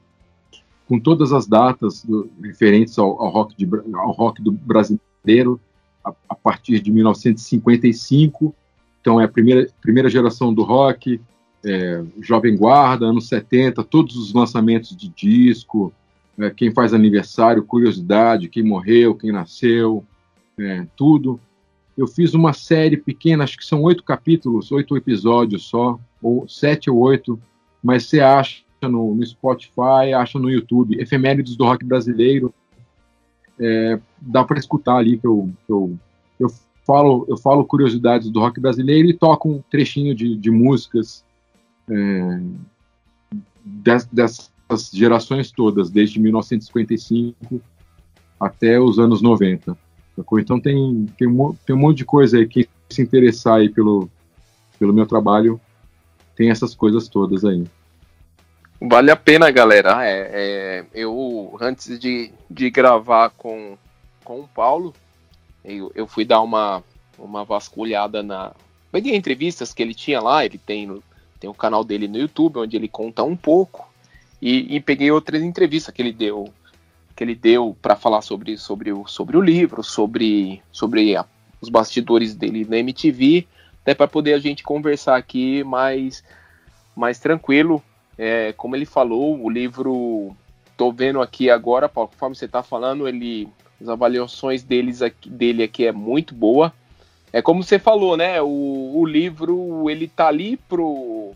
com 0.87 0.99
todas 0.99 1.33
as 1.33 1.45
datas 1.47 2.03
do, 2.03 2.29
referentes 2.41 2.97
ao, 2.97 3.21
ao, 3.21 3.29
rock 3.29 3.55
de, 3.57 3.69
ao 3.93 4.11
rock 4.11 4.41
do 4.41 4.51
brasileiro, 4.51 5.59
a, 6.03 6.13
a 6.29 6.35
partir 6.35 6.79
de 6.79 6.91
1955 6.91 8.55
então 9.07 9.21
é 9.21 9.23
a 9.23 9.27
primeira, 9.29 9.69
primeira 9.81 10.09
geração 10.09 10.53
do 10.53 10.63
rock, 10.63 11.21
é, 11.63 12.03
Jovem 12.21 12.57
Guarda, 12.57 13.05
anos 13.05 13.29
70, 13.29 13.81
todos 13.85 14.17
os 14.17 14.33
lançamentos 14.33 14.93
de 14.97 15.07
disco, 15.07 15.93
é, 16.37 16.49
quem 16.49 16.71
faz 16.71 16.93
aniversário, 16.93 17.63
curiosidade, 17.63 18.49
quem 18.49 18.63
morreu, 18.63 19.15
quem 19.15 19.31
nasceu, 19.31 20.03
é, 20.59 20.85
tudo. 20.97 21.39
Eu 21.97 22.05
fiz 22.05 22.33
uma 22.33 22.51
série 22.51 22.97
pequena, 22.97 23.45
acho 23.45 23.57
que 23.57 23.65
são 23.65 23.81
oito 23.83 24.03
capítulos, 24.03 24.73
oito 24.73 24.97
episódios 24.97 25.63
só, 25.63 25.97
ou 26.21 26.45
sete 26.45 26.89
ou 26.89 26.97
oito, 26.97 27.39
mas 27.83 28.05
você 28.05 28.19
acha 28.19 28.63
no, 28.83 29.15
no 29.15 29.25
Spotify, 29.25 30.13
acha 30.15 30.37
no 30.37 30.49
YouTube, 30.49 30.99
Efemérides 30.99 31.55
do 31.55 31.65
Rock 31.65 31.85
Brasileiro, 31.85 32.53
é, 33.59 33.99
dá 34.21 34.43
para 34.43 34.59
escutar 34.59 34.97
ali 34.97 35.17
que 35.17 35.25
eu, 35.25 35.49
que 35.65 35.73
eu, 35.73 35.97
eu 36.39 36.49
falo, 36.85 37.25
eu 37.27 37.37
falo 37.37 37.65
curiosidades 37.65 38.29
do 38.29 38.39
rock 38.39 38.59
brasileiro 38.59 39.09
e 39.09 39.13
toco 39.13 39.49
um 39.49 39.61
trechinho 39.69 40.15
de, 40.15 40.35
de 40.35 40.51
músicas 40.51 41.23
é, 41.89 42.41
des, 43.65 44.05
dessas 44.05 44.51
gerações 44.93 45.51
todas, 45.51 45.89
desde 45.89 46.19
1955 46.19 47.61
até 48.39 48.79
os 48.79 48.99
anos 48.99 49.21
90. 49.21 49.77
Então 50.39 50.59
tem, 50.59 51.05
tem, 51.17 51.27
tem 51.65 51.75
um 51.75 51.79
monte 51.79 51.97
de 51.97 52.05
coisa 52.05 52.37
aí, 52.37 52.47
que 52.47 52.67
se 52.89 53.01
interessar 53.01 53.55
aí 53.55 53.69
pelo, 53.69 54.09
pelo 54.79 54.93
meu 54.93 55.05
trabalho, 55.05 55.59
tem 56.37 56.51
essas 56.51 56.75
coisas 56.75 57.09
todas 57.09 57.43
aí. 57.43 57.65
Vale 58.79 59.09
a 59.09 59.15
pena, 59.15 59.49
galera. 59.49 60.05
É, 60.05 60.29
é, 60.31 60.85
eu, 60.93 61.57
antes 61.59 61.99
de, 61.99 62.31
de 62.49 62.69
gravar 62.69 63.31
com, 63.31 63.75
com 64.23 64.41
o 64.41 64.47
Paulo, 64.47 64.93
eu, 65.65 65.91
eu 65.95 66.05
fui 66.05 66.23
dar 66.23 66.41
uma, 66.41 66.83
uma 67.17 67.43
vasculhada 67.43 68.21
na. 68.21 68.53
Peguei 68.91 69.15
entrevistas 69.15 69.73
que 69.73 69.81
ele 69.81 69.95
tinha 69.95 70.21
lá, 70.21 70.45
ele 70.45 70.59
tem, 70.59 71.01
tem 71.39 71.49
o 71.49 71.55
canal 71.55 71.83
dele 71.83 72.07
no 72.07 72.19
YouTube, 72.19 72.59
onde 72.59 72.77
ele 72.77 72.87
conta 72.87 73.23
um 73.23 73.35
pouco, 73.35 73.91
e, 74.39 74.75
e 74.75 74.79
peguei 74.79 75.11
outras 75.11 75.41
entrevistas 75.41 75.93
que 75.93 76.01
ele 76.01 76.13
deu 76.13 76.53
que 77.15 77.23
ele 77.23 77.33
deu 77.33 77.75
para 77.81 77.95
falar 77.95 78.21
sobre, 78.21 78.59
sobre, 78.59 78.93
o, 78.93 79.07
sobre 79.07 79.35
o 79.35 79.41
livro, 79.41 79.83
sobre, 79.83 80.61
sobre 80.71 81.15
a, 81.15 81.25
os 81.59 81.67
bastidores 81.67 82.35
dele 82.35 82.63
na 82.63 82.77
MTV, 82.77 83.47
até 83.87 83.95
para 83.95 84.05
poder 84.05 84.33
a 84.33 84.39
gente 84.39 84.63
conversar 84.63 85.15
aqui 85.15 85.63
mais, 85.63 86.21
mais 86.93 87.19
tranquilo. 87.19 87.81
É, 88.17 88.51
como 88.51 88.75
ele 88.75 88.85
falou, 88.85 89.41
o 89.41 89.49
livro, 89.49 90.35
tô 90.75 90.91
vendo 90.91 91.21
aqui 91.21 91.49
agora, 91.49 91.87
Paulo, 91.87 92.09
conforme 92.09 92.35
você 92.35 92.43
está 92.43 92.61
falando, 92.61 93.07
ele 93.07 93.47
as 93.81 93.87
avaliações 93.87 94.61
deles 94.61 95.01
aqui, 95.01 95.29
dele 95.29 95.63
aqui 95.63 95.85
é 95.85 95.93
muito 95.93 96.35
boa. 96.35 96.73
É 97.31 97.41
como 97.41 97.63
você 97.63 97.79
falou, 97.79 98.17
né? 98.17 98.41
O, 98.41 98.91
o 98.93 99.05
livro 99.05 99.89
ele 99.89 100.09
tá 100.09 100.27
ali 100.27 100.57
pro 100.57 101.31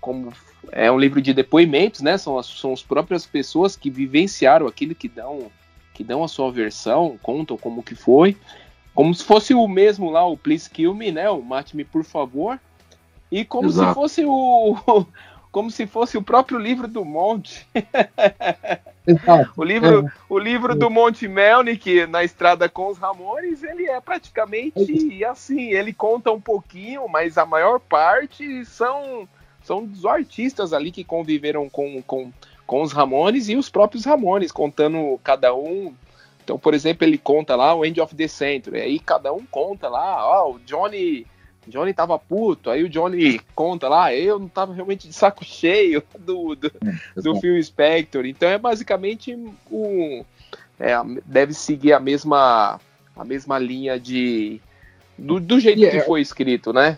como 0.00 0.32
é 0.72 0.90
um 0.90 0.98
livro 0.98 1.20
de 1.20 1.34
depoimentos, 1.34 2.00
né? 2.00 2.16
São 2.16 2.38
as, 2.38 2.46
são 2.46 2.72
as 2.72 2.82
próprias 2.82 3.26
pessoas 3.26 3.76
que 3.76 3.90
vivenciaram 3.90 4.66
aquilo 4.66 4.94
que 4.94 5.08
dão 5.08 5.50
que 5.92 6.02
dão 6.02 6.24
a 6.24 6.28
sua 6.28 6.50
versão, 6.50 7.18
contam 7.22 7.56
como 7.58 7.82
que 7.82 7.94
foi, 7.94 8.34
como 8.96 9.14
se 9.14 9.22
fosse 9.22 9.54
o 9.54 9.68
mesmo 9.68 10.10
lá, 10.10 10.26
o 10.26 10.36
Please 10.36 10.68
Kill 10.68 10.94
Me, 10.94 11.12
né? 11.12 11.30
O 11.30 11.42
Mate-me 11.42 11.84
por 11.84 12.02
favor, 12.02 12.58
e 13.30 13.44
como 13.44 13.68
Exato. 13.68 13.88
se 13.88 13.94
fosse 13.94 14.24
o 14.24 15.06
como 15.52 15.70
se 15.70 15.86
fosse 15.86 16.18
o 16.18 16.22
próprio 16.22 16.58
livro 16.58 16.88
do 16.88 17.04
Monte. 17.04 17.66
O 19.56 19.62
livro, 19.62 20.04
é. 20.04 20.12
o 20.28 20.36
livro 20.36 20.74
do 20.74 20.90
Monte 20.90 21.28
Melnick 21.28 22.08
na 22.08 22.24
estrada 22.24 22.68
com 22.68 22.88
os 22.88 22.98
Ramones, 22.98 23.62
ele 23.62 23.86
é 23.86 24.00
praticamente 24.00 25.22
é. 25.22 25.28
assim, 25.28 25.70
ele 25.70 25.92
conta 25.92 26.32
um 26.32 26.40
pouquinho, 26.40 27.06
mas 27.06 27.38
a 27.38 27.46
maior 27.46 27.78
parte 27.78 28.64
são 28.64 29.28
são 29.62 29.84
dos 29.84 30.04
artistas 30.04 30.72
ali 30.72 30.90
que 30.90 31.04
conviveram 31.04 31.68
com, 31.68 32.02
com, 32.02 32.32
com 32.66 32.82
os 32.82 32.92
Ramones 32.92 33.48
e 33.48 33.54
os 33.56 33.68
próprios 33.68 34.04
Ramones, 34.04 34.50
contando 34.50 35.20
cada 35.22 35.54
um. 35.54 35.94
Então, 36.46 36.56
por 36.56 36.74
exemplo, 36.74 37.04
ele 37.04 37.18
conta 37.18 37.56
lá 37.56 37.74
o 37.74 37.84
End 37.84 38.00
of 38.00 38.14
the 38.14 38.28
Century, 38.28 38.80
aí 38.80 39.00
cada 39.00 39.32
um 39.32 39.44
conta 39.44 39.88
lá, 39.88 40.24
ó, 40.24 40.52
o 40.52 40.60
Johnny 40.60 41.26
Johnny 41.66 41.92
tava 41.92 42.16
puto, 42.16 42.70
aí 42.70 42.84
o 42.84 42.88
Johnny 42.88 43.40
conta 43.52 43.88
lá, 43.88 44.14
eu 44.14 44.38
não 44.38 44.46
tava 44.46 44.72
realmente 44.72 45.08
de 45.08 45.12
saco 45.12 45.42
cheio 45.44 46.04
do, 46.16 46.54
do, 46.54 46.68
é, 46.68 47.20
do 47.20 47.34
filme 47.40 47.60
Spectre. 47.60 48.30
Então 48.30 48.48
é 48.48 48.56
basicamente 48.56 49.36
um. 49.68 50.24
É, 50.78 50.94
deve 51.24 51.52
seguir 51.52 51.92
a 51.94 51.98
mesma, 51.98 52.78
a 53.16 53.24
mesma 53.24 53.58
linha 53.58 53.98
de. 53.98 54.60
Do, 55.18 55.40
do 55.40 55.58
jeito 55.58 55.80
yeah. 55.80 55.98
que 55.98 56.04
é 56.04 56.06
foi 56.06 56.20
escrito, 56.20 56.72
né? 56.72 56.96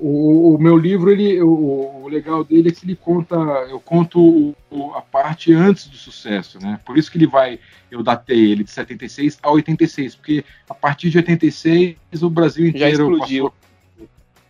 O, 0.00 0.54
o, 0.54 0.58
meu 0.58 0.76
livro, 0.76 1.10
ele, 1.10 1.40
o, 1.42 2.02
o, 2.02 2.08
legal 2.08 2.44
dele 2.44 2.68
é 2.68 2.72
que 2.72 2.84
ele 2.84 2.96
conta, 2.96 3.36
eu 3.68 3.78
conto 3.78 4.54
a 4.94 5.00
parte 5.00 5.52
antes 5.52 5.86
do 5.86 5.96
sucesso, 5.96 6.58
né? 6.60 6.80
Por 6.84 6.98
isso 6.98 7.10
que 7.10 7.18
ele 7.18 7.26
vai, 7.26 7.58
eu 7.90 8.02
datei 8.02 8.50
ele 8.50 8.64
de 8.64 8.70
76 8.70 9.38
a 9.42 9.50
86, 9.50 10.16
porque 10.16 10.44
a 10.68 10.74
partir 10.74 11.10
de 11.10 11.18
86 11.18 11.96
o 12.22 12.30
Brasil 12.30 12.66
inteiro 12.66 12.80
Já 12.80 12.90
explodiu. 12.90 13.50
Passou, 13.50 13.64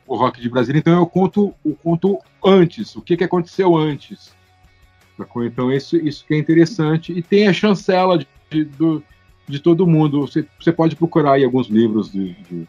o 0.06 0.16
rock 0.16 0.40
de 0.40 0.48
Brasília, 0.48 0.78
então 0.78 0.98
eu 0.98 1.06
conto, 1.06 1.54
eu 1.64 1.76
conto 1.82 2.18
antes, 2.44 2.94
o 2.94 3.02
que, 3.02 3.16
que 3.16 3.24
aconteceu 3.24 3.74
antes. 3.76 4.34
Então 5.44 5.72
isso, 5.72 5.96
isso 5.96 6.24
que 6.26 6.34
é 6.34 6.38
interessante. 6.38 7.12
E 7.12 7.22
tem 7.22 7.46
a 7.46 7.52
chancela 7.52 8.18
de, 8.18 8.26
de, 8.50 9.02
de 9.48 9.60
todo 9.60 9.86
mundo. 9.86 10.20
Você, 10.22 10.46
você 10.58 10.72
pode 10.72 10.96
procurar 10.96 11.34
aí 11.34 11.44
alguns 11.44 11.68
livros 11.68 12.10
de, 12.10 12.34
de, 12.34 12.68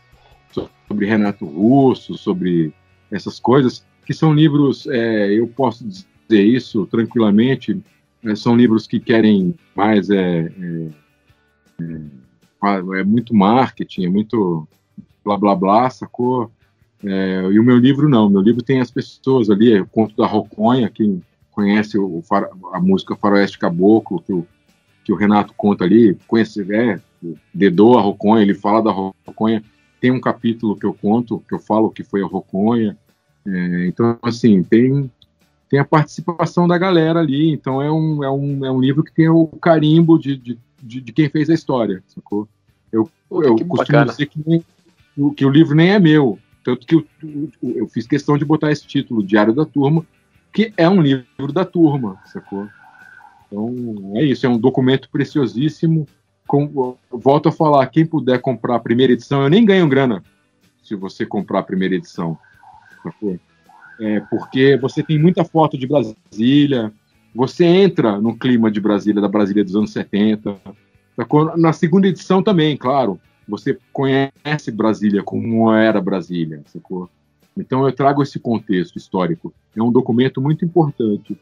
sobre 0.88 1.06
Renato 1.06 1.46
Russo, 1.46 2.18
sobre 2.18 2.74
essas 3.12 3.40
coisas, 3.40 3.86
que 4.06 4.14
são 4.14 4.34
livros, 4.34 4.88
é, 4.88 5.32
eu 5.34 5.48
posso 5.48 5.86
dizer 5.86 6.44
isso 6.44 6.86
tranquilamente, 6.86 7.80
é, 8.24 8.36
são 8.36 8.56
livros 8.56 8.88
que 8.88 9.00
querem 9.00 9.56
mais, 9.76 10.10
é, 10.10 10.52
é, 10.60 10.90
é, 11.82 13.00
é 13.00 13.04
muito 13.04 13.36
marketing, 13.36 14.06
é 14.06 14.10
muito 14.10 14.68
blá 15.24 15.38
blá 15.38 15.56
blá, 15.56 15.90
sacou? 15.90 16.52
É, 17.04 17.50
e 17.52 17.60
o 17.60 17.64
meu 17.64 17.78
livro 17.78 18.08
não, 18.08 18.30
meu 18.30 18.42
livro 18.42 18.64
tem 18.64 18.80
as 18.80 18.92
pessoas 18.92 19.50
ali, 19.50 19.74
é 19.74 19.82
o 19.82 19.88
conto 19.88 20.16
da 20.16 20.26
Roconha, 20.26 20.90
quem 20.90 21.22
conhece 21.52 21.98
o, 21.98 22.24
a 22.74 22.80
música 22.80 23.16
Faroeste 23.16 23.60
Caboclo, 23.60 24.22
que 24.22 24.34
o, 24.34 24.46
que 25.04 25.14
o 25.14 25.16
Renato 25.16 25.54
conta 25.56 25.84
ali, 25.84 26.18
conhece, 26.28 26.66
é, 26.74 27.00
dedou 27.54 27.98
a 27.98 28.02
Roconha, 28.02 28.44
ele 28.44 28.54
fala 28.54 28.82
da 28.82 28.92
Roconha, 28.92 29.64
tem 30.06 30.12
um 30.12 30.22
capítulo 30.22 30.76
que 30.76 30.86
eu 30.86 30.94
conto, 30.94 31.44
que 31.48 31.56
eu 31.56 31.58
falo 31.58 31.90
que 31.90 32.04
foi 32.04 32.22
a 32.22 32.28
Roconha. 32.28 32.96
É, 33.44 33.88
então, 33.88 34.20
assim, 34.22 34.62
tem, 34.62 35.10
tem 35.68 35.80
a 35.80 35.84
participação 35.84 36.68
da 36.68 36.78
galera 36.78 37.22
ali. 37.22 37.52
Então, 37.52 37.82
é 37.82 37.92
um, 37.92 38.24
é 38.24 38.30
um, 38.30 38.64
é 38.64 38.72
um 38.72 38.80
livro 38.80 39.04
que 39.04 39.12
tem 39.12 39.28
o 39.28 39.48
carimbo 39.48 40.20
de, 40.20 40.38
de, 40.38 40.60
de, 40.80 41.02
de 41.02 41.12
quem 41.12 41.28
fez 41.28 41.50
a 41.50 41.56
história, 41.56 42.04
sacou? 42.06 42.48
Eu, 42.92 43.10
Puta, 43.28 43.48
eu 43.48 43.56
costumo 43.56 43.78
bacana. 43.78 44.12
dizer 44.12 44.28
que, 44.28 44.40
nem, 44.46 44.64
que 45.34 45.44
o 45.44 45.50
livro 45.50 45.74
nem 45.74 45.90
é 45.90 45.98
meu. 45.98 46.38
Tanto 46.64 46.86
que 46.86 46.94
eu, 46.94 47.08
eu 47.64 47.88
fiz 47.88 48.06
questão 48.06 48.38
de 48.38 48.46
botar 48.46 48.72
esse 48.72 48.86
título, 48.86 49.24
Diário 49.24 49.56
da 49.56 49.66
Turma, 49.66 50.06
que 50.54 50.72
é 50.78 50.88
um 50.88 51.02
livro 51.02 51.52
da 51.52 51.66
turma, 51.66 52.22
sacou? 52.26 52.70
Então, 53.48 53.74
é 54.18 54.24
isso, 54.24 54.46
é 54.46 54.50
um 54.50 54.60
documento 54.60 55.10
preciosíssimo. 55.10 56.08
Com, 56.48 56.96
volto 57.10 57.50
a 57.50 57.52
falar, 57.52 57.88
quem 57.88 58.06
puder 58.06 58.40
comprar 58.40 58.76
a 58.76 58.80
primeira 58.80 59.14
edição, 59.14 59.44
eu 59.44 59.50
nem 59.50 59.66
ganho 59.66 59.88
grana 59.88 60.24
se 60.84 60.96
você 60.96 61.26
comprar 61.26 61.60
a 61.60 61.64
primeira 61.64 61.96
edição. 61.96 62.38
É, 64.00 64.20
porque 64.30 64.78
você 64.78 65.02
tem 65.02 65.18
muita 65.20 65.44
foto 65.44 65.78
de 65.78 65.88
Brasília, 65.88 66.92
você 67.34 67.66
entra 67.66 68.20
no 68.20 68.38
clima 68.38 68.70
de 68.70 68.80
Brasília, 68.80 69.22
da 69.22 69.28
Brasília 69.28 69.64
dos 69.64 69.76
anos 69.76 69.92
70. 69.92 70.56
Sacou? 71.16 71.58
Na 71.58 71.74
segunda 71.74 72.08
edição 72.08 72.44
também, 72.44 72.78
claro 72.78 73.20
você 73.48 73.78
conhece 73.94 74.72
Brasília 74.72 75.24
como 75.24 75.72
era 75.72 76.02
Brasília, 76.02 76.64
sacou? 76.66 77.10
Então 77.56 77.86
eu 77.86 77.94
trago 77.94 78.22
esse 78.22 78.40
contexto 78.40 78.98
histórico. 78.98 79.54
É 79.76 79.82
um 79.82 79.92
documento 79.92 80.42
muito 80.42 80.66
importante. 80.66 81.38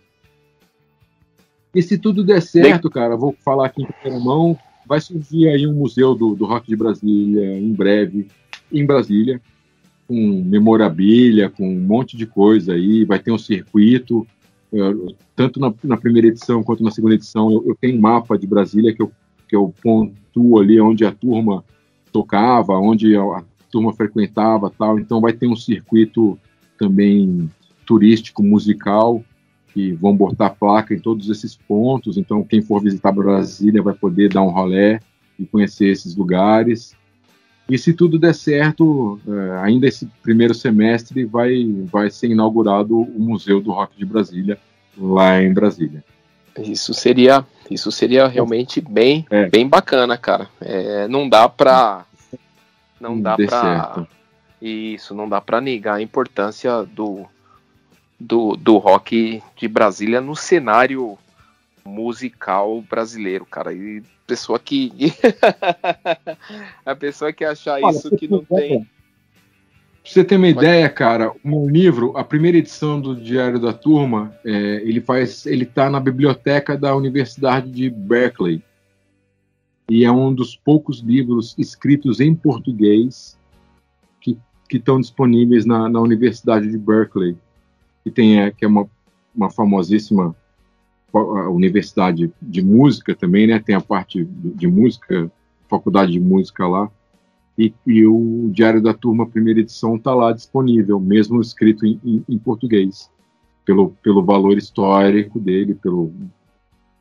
E 1.74 1.82
se 1.82 1.98
tudo 1.98 2.24
der 2.24 2.42
certo, 2.42 2.90
cara, 2.90 3.16
vou 3.16 3.36
falar 3.44 3.66
aqui 3.66 3.82
em 3.82 3.88
primeira 3.88 4.24
mão, 4.24 4.58
vai 4.88 5.00
surgir 5.02 5.48
aí 5.48 5.66
um 5.68 5.74
museu 5.74 6.16
do, 6.16 6.36
do 6.36 6.46
rock 6.46 6.68
de 6.68 6.76
Brasília 6.76 7.58
em 7.58 7.74
breve, 7.74 8.28
em 8.72 8.86
Brasília, 8.86 9.42
com 10.08 10.44
memorabilia, 10.44 11.50
com 11.50 11.68
um 11.68 11.80
monte 11.80 12.18
de 12.18 12.26
coisa 12.26 12.74
aí, 12.74 13.06
vai 13.06 13.20
ter 13.20 13.32
um 13.32 13.38
circuito, 13.38 14.28
tanto 15.36 15.60
na, 15.60 15.74
na, 15.84 15.98
primeira 15.98 16.28
edição 16.28 16.64
quanto 16.64 16.84
na 16.84 16.92
segunda 16.92 17.16
edição, 17.16 17.52
eu, 17.52 17.64
eu 17.68 17.78
tenho 17.80 17.98
um 17.98 18.02
mapa 18.02 18.38
de 18.38 18.48
Brasília 18.48 18.94
que 18.94 19.02
eu, 19.02 19.12
que 19.48 19.56
eu 19.56 19.74
pontuo 19.82 20.60
ali 20.60 20.80
onde 20.82 21.06
a 21.06 21.12
turma 21.12 21.64
tocava, 22.12 22.74
onde 22.74 23.16
a 23.16 23.44
turma 23.72 23.94
frequentava, 23.94 24.72
tal. 24.72 25.00
Então 25.00 25.22
vai 25.22 25.34
ter 25.34 25.48
um 25.48 25.56
circuito 25.56 26.38
também 26.78 27.50
turístico 27.86 28.42
musical 28.44 29.24
que 29.74 29.92
vão 29.94 30.16
botar 30.16 30.52
placa 30.52 30.94
em 30.94 31.00
todos 31.00 31.30
esses 31.30 31.56
pontos. 31.56 32.18
Então 32.18 32.44
quem 32.44 32.62
for 32.62 32.82
visitar 32.82 33.12
Brasília 33.12 33.82
vai 33.82 33.94
poder 33.94 34.30
dar 34.30 34.44
um 34.44 34.50
rolé 34.50 35.00
e 35.40 35.46
conhecer 35.46 35.88
esses 35.88 36.16
lugares. 36.16 36.96
E 37.70 37.78
se 37.78 37.94
tudo 37.94 38.20
der 38.20 38.36
certo, 38.36 39.20
é, 39.28 39.58
ainda 39.62 39.88
esse 39.88 40.06
primeiro 40.22 40.54
semestre 40.54 41.26
vai 41.26 41.66
vai 41.92 42.10
ser 42.12 42.28
inaugurado 42.28 43.00
o 43.00 43.20
Museu 43.20 43.60
do 43.60 43.72
Rock 43.72 43.98
de 43.98 44.06
Brasília 44.06 44.60
lá 44.98 45.42
em 45.42 45.54
Brasília. 45.54 46.04
Isso 46.60 46.94
seria, 46.94 47.44
isso 47.72 47.92
seria 47.92 48.28
realmente 48.28 48.80
bem, 48.80 49.26
é. 49.30 49.50
bem 49.50 49.68
bacana, 49.68 50.18
cara. 50.18 50.48
É, 50.62 51.08
não 51.08 51.28
dá 51.28 51.50
pra, 51.50 52.06
não 53.00 53.20
dá 53.20 53.36
pra, 53.36 53.62
certo. 53.62 54.08
isso, 54.62 55.16
não 55.16 55.28
dá 55.28 55.42
pra 55.42 55.60
negar 55.60 55.96
a 55.96 56.02
importância 56.02 56.84
do, 56.84 57.26
do, 58.24 58.56
do 58.56 58.78
rock 58.78 59.44
de 59.56 59.68
Brasília 59.68 60.22
no 60.22 60.36
cenário 60.36 61.18
musical 61.86 62.82
brasileiro, 62.82 63.46
cara. 63.46 63.74
E 63.74 64.02
pessoa 64.26 64.58
que 64.58 64.92
a 66.86 66.96
pessoa 66.96 67.34
que 67.34 67.44
achar 67.44 67.82
Olha, 67.82 67.96
isso 67.96 68.16
que 68.16 68.28
não 68.28 68.44
tem. 68.44 68.84
Pra 68.84 70.12
você 70.12 70.24
ter 70.24 70.38
uma 70.38 70.48
Pode... 70.48 70.66
ideia, 70.66 70.90
cara, 70.90 71.32
o 71.32 71.48
meu 71.48 71.70
livro, 71.70 72.18
a 72.18 72.24
primeira 72.24 72.58
edição 72.58 73.00
do 73.00 73.16
Diário 73.16 73.60
da 73.60 73.74
Turma, 73.74 74.34
é, 74.46 74.82
ele 74.84 75.02
faz, 75.02 75.46
ele 75.46 75.64
está 75.64 75.90
na 75.90 76.00
biblioteca 76.00 76.78
da 76.78 76.96
Universidade 76.96 77.72
de 77.72 77.90
Berkeley. 77.90 78.64
E 79.90 80.06
é 80.06 80.12
um 80.12 80.34
dos 80.34 80.56
poucos 80.56 81.00
livros 81.00 81.56
escritos 81.58 82.22
em 82.22 82.34
português 82.34 83.38
que 84.74 84.78
estão 84.78 85.00
disponíveis 85.00 85.66
na, 85.66 85.88
na, 85.88 86.02
Universidade 86.02 86.68
de 86.68 86.80
Berkeley, 86.80 87.38
que 88.04 88.12
tem 88.12 88.42
é, 88.42 88.52
que 88.52 88.66
é 88.66 88.68
uma, 88.68 88.88
uma 89.36 89.50
famosíssima 89.50 90.36
universidade 91.52 92.32
de 92.42 92.62
música 92.62 93.16
também, 93.16 93.46
né? 93.46 93.60
Tem 93.60 93.76
a 93.76 93.82
parte 93.82 94.26
de 94.26 94.68
música, 94.68 95.32
faculdade 95.70 96.12
de 96.12 96.20
música 96.20 96.68
lá. 96.68 96.90
E, 97.58 97.72
e, 97.86 98.06
o 98.06 98.50
Diário 98.52 98.82
da 98.82 98.96
Turma, 98.96 99.30
primeira 99.30 99.60
edição, 99.60 99.96
está 99.96 100.14
lá 100.16 100.34
disponível, 100.34 101.00
mesmo 101.00 101.40
escrito 101.40 101.86
em, 101.86 102.00
em, 102.04 102.26
em, 102.28 102.40
português, 102.40 103.12
pelo, 103.64 103.92
pelo 104.02 104.24
valor 104.24 104.58
histórico 104.58 105.40
dele, 105.40 105.76
pelo 105.76 106.12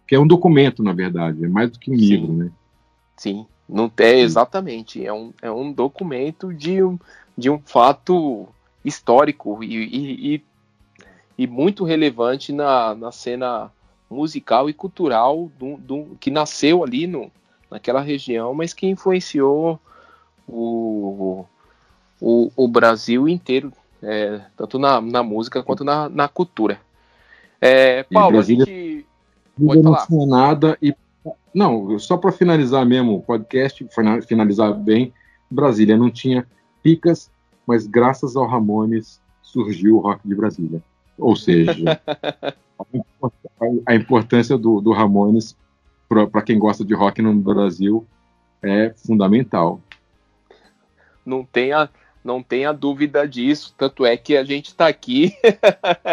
que 0.06 0.14
é 0.14 0.20
um 0.20 0.26
documento, 0.26 0.82
na 0.82 0.92
verdade, 0.92 1.42
é 1.42 1.48
mais 1.48 1.70
do 1.70 1.78
que 1.78 1.90
um 1.90 1.96
Sim. 1.96 2.04
livro, 2.04 2.32
né? 2.34 2.50
Sim, 3.16 3.46
não 3.66 3.90
é 3.98 4.20
exatamente, 4.20 5.02
é 5.04 5.12
um, 5.12 5.32
é 5.40 5.50
um 5.50 5.72
documento 5.72 6.52
de 6.52 6.82
um, 6.82 6.98
de 7.36 7.48
um 7.48 7.58
fato 7.58 8.46
histórico 8.84 9.64
e, 9.64 9.74
e, 9.74 10.34
e, 10.34 10.44
e 11.42 11.46
muito 11.48 11.82
relevante 11.82 12.52
na, 12.52 12.94
na 12.94 13.10
cena 13.10 13.72
musical 14.08 14.70
e 14.70 14.72
cultural 14.72 15.50
do, 15.58 15.76
do, 15.76 16.16
que 16.20 16.30
nasceu 16.30 16.84
ali 16.84 17.08
no, 17.08 17.32
naquela 17.68 18.00
região, 18.00 18.54
mas 18.54 18.72
que 18.72 18.86
influenciou 18.86 19.80
o, 20.46 21.44
o, 22.20 22.52
o 22.54 22.68
Brasil 22.68 23.28
inteiro, 23.28 23.72
é, 24.00 24.40
tanto 24.56 24.78
na, 24.78 25.00
na 25.00 25.20
música 25.24 25.64
quanto 25.64 25.82
na, 25.82 26.08
na 26.08 26.28
cultura. 26.28 26.78
É, 27.60 28.04
Paulo, 28.04 28.34
Brasília, 28.36 28.62
a 28.62 28.66
gente 28.68 29.06
pode 29.66 29.82
falar. 29.82 30.06
Nada 30.26 30.78
e 30.80 30.94
não, 31.52 31.98
só 31.98 32.16
para 32.16 32.30
finalizar 32.30 32.86
mesmo 32.86 33.16
o 33.16 33.22
podcast, 33.22 33.84
finalizar 34.28 34.72
bem, 34.74 35.12
Brasília 35.50 35.96
não 35.96 36.10
tinha 36.10 36.46
picas, 36.82 37.30
mas 37.66 37.84
graças 37.86 38.36
ao 38.36 38.46
Ramones 38.46 39.20
surgiu 39.42 39.96
o 39.96 40.00
rock 40.00 40.26
de 40.26 40.34
Brasília. 40.36 40.82
Ou 41.22 41.36
seja, 41.36 42.00
a 43.86 43.94
importância 43.94 44.58
do, 44.58 44.80
do 44.80 44.92
Ramones 44.92 45.56
para 46.08 46.42
quem 46.42 46.58
gosta 46.58 46.84
de 46.84 46.94
rock 46.94 47.22
no 47.22 47.34
Brasil 47.34 48.06
é 48.62 48.92
fundamental 48.96 49.80
não 51.24 51.44
tenha, 51.44 51.88
não 52.22 52.42
tenha 52.42 52.72
dúvida 52.72 53.26
disso. 53.26 53.74
Tanto 53.76 54.04
é 54.04 54.16
que 54.16 54.36
a 54.36 54.44
gente 54.44 54.66
está 54.66 54.88
aqui 54.88 55.34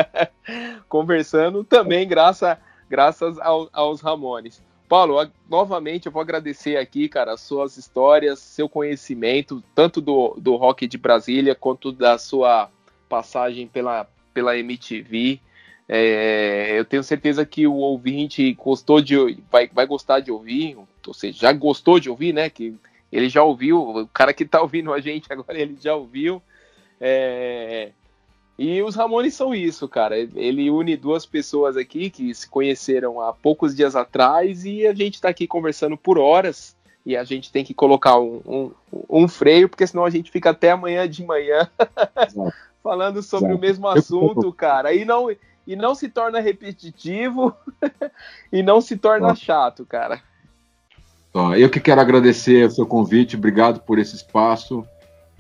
conversando 0.88 1.64
também 1.64 2.08
graças, 2.08 2.58
graças 2.90 3.40
ao, 3.40 3.70
aos 3.74 4.02
Ramones. 4.02 4.64
Paulo, 4.88 5.30
novamente 5.48 6.08
eu 6.08 6.12
vou 6.12 6.22
agradecer 6.22 6.76
aqui, 6.78 7.08
cara, 7.08 7.34
as 7.34 7.42
suas 7.42 7.78
histórias, 7.78 8.40
seu 8.40 8.68
conhecimento, 8.68 9.64
tanto 9.76 10.02
do, 10.02 10.36
do 10.40 10.56
rock 10.56 10.88
de 10.88 10.98
Brasília 10.98 11.54
quanto 11.54 11.92
da 11.92 12.18
sua 12.18 12.72
passagem 13.08 13.68
pela, 13.68 14.08
pela 14.40 14.58
MTV. 14.58 15.42
É, 15.88 16.80
eu 16.80 16.86
tenho 16.86 17.04
certeza 17.04 17.46
que 17.46 17.68
o 17.68 17.74
ouvinte 17.74 18.54
gostou 18.54 19.02
de 19.02 19.38
vai, 19.52 19.68
vai 19.68 19.86
gostar 19.86 20.22
de 20.22 20.32
ouvir, 20.32 20.78
ou 21.06 21.14
seja, 21.14 21.40
já 21.40 21.52
gostou 21.52 22.00
de 22.00 22.10
ouvir, 22.10 22.32
né? 22.32 22.50
Que 22.50 22.74
ele 23.12 23.28
já 23.28 23.44
ouviu, 23.44 23.82
o 23.82 24.08
cara 24.08 24.34
que 24.34 24.46
tá 24.46 24.62
ouvindo 24.62 24.94
a 24.94 25.02
gente 25.02 25.32
agora, 25.32 25.60
ele 25.60 25.78
já 25.82 25.94
ouviu. 25.94 26.42
É... 27.02 27.92
E 28.58 28.82
os 28.82 28.96
Ramones 28.96 29.34
são 29.34 29.54
isso, 29.54 29.88
cara. 29.88 30.18
Ele 30.18 30.70
une 30.70 30.96
duas 30.96 31.26
pessoas 31.26 31.76
aqui 31.76 32.10
que 32.10 32.34
se 32.34 32.48
conheceram 32.48 33.20
há 33.20 33.34
poucos 33.34 33.76
dias 33.76 33.96
atrás 33.96 34.66
e 34.66 34.86
a 34.86 34.94
gente 34.94 35.20
tá 35.20 35.30
aqui 35.30 35.48
conversando 35.48 35.98
por 35.98 36.18
horas. 36.18 36.78
E 37.06 37.16
a 37.16 37.24
gente 37.24 37.52
tem 37.52 37.64
que 37.64 37.74
colocar 37.74 38.20
um, 38.20 38.42
um, 38.46 38.72
um 39.10 39.28
freio, 39.28 39.70
porque 39.70 39.88
senão 39.88 40.06
a 40.06 40.10
gente 40.10 40.30
fica 40.30 40.50
até 40.50 40.72
amanhã 40.72 41.10
de 41.10 41.24
manhã 41.24 41.70
falando 42.84 43.22
sobre 43.22 43.50
Exato. 43.50 43.58
o 43.58 43.62
mesmo 43.62 43.88
assunto, 43.88 44.52
cara. 44.54 44.94
E 44.94 45.06
não, 45.06 45.30
e 45.66 45.76
não 45.76 45.94
se 45.94 46.10
torna 46.10 46.40
repetitivo 46.40 47.54
e 48.52 48.64
não 48.64 48.82
se 48.82 48.98
torna 48.98 49.36
chato, 49.36 49.86
cara. 49.86 50.22
Eu 51.58 51.70
que 51.70 51.80
quero 51.80 52.02
agradecer 52.02 52.66
o 52.66 52.72
seu 52.72 52.88
convite, 52.88 53.36
obrigado 53.36 53.80
por 53.82 54.00
esse 54.00 54.16
espaço. 54.16 54.84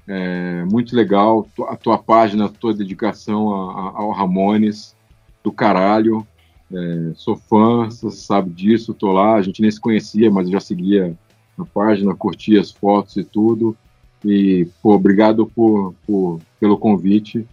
É 0.07 0.63
muito 0.65 0.95
legal 0.95 1.47
a 1.67 1.75
tua 1.75 1.97
página, 1.97 2.45
a 2.45 2.49
tua 2.49 2.73
dedicação 2.73 3.49
ao 3.49 4.11
Ramones, 4.11 4.95
do 5.43 5.51
caralho. 5.51 6.25
É, 6.71 7.11
sou 7.15 7.35
fã, 7.35 7.85
você 7.85 8.11
sabe 8.11 8.51
disso, 8.51 8.93
tô 8.93 9.11
lá. 9.11 9.35
A 9.35 9.41
gente 9.41 9.61
nem 9.61 9.71
se 9.71 9.79
conhecia, 9.79 10.29
mas 10.29 10.45
eu 10.45 10.53
já 10.53 10.59
seguia 10.59 11.17
a 11.57 11.65
página, 11.65 12.15
curtia 12.15 12.61
as 12.61 12.71
fotos 12.71 13.17
e 13.17 13.23
tudo. 13.23 13.75
E, 14.23 14.67
pô, 14.81 14.95
obrigado 14.95 15.45
por, 15.47 15.93
por 16.05 16.39
pelo 16.59 16.77
convite. 16.77 17.45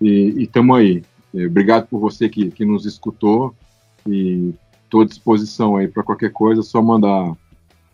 E, 0.00 0.34
e 0.38 0.46
tamo 0.46 0.74
aí. 0.74 1.02
É, 1.34 1.46
obrigado 1.46 1.86
por 1.88 1.98
você 1.98 2.28
que, 2.28 2.50
que 2.50 2.64
nos 2.64 2.86
escutou. 2.86 3.54
E 4.06 4.54
estou 4.84 5.02
à 5.02 5.04
disposição 5.04 5.76
aí 5.76 5.86
para 5.86 6.02
qualquer 6.02 6.32
coisa, 6.32 6.62
só 6.62 6.82
mandar 6.82 7.36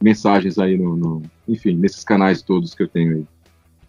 mensagens 0.00 0.58
aí 0.58 0.76
no, 0.76 0.97
no, 0.97 1.23
enfim, 1.49 1.75
nesses 1.75 2.05
canais 2.05 2.42
todos 2.42 2.75
que 2.75 2.83
eu 2.83 2.89
tenho 2.89 3.16
aí. 3.16 3.25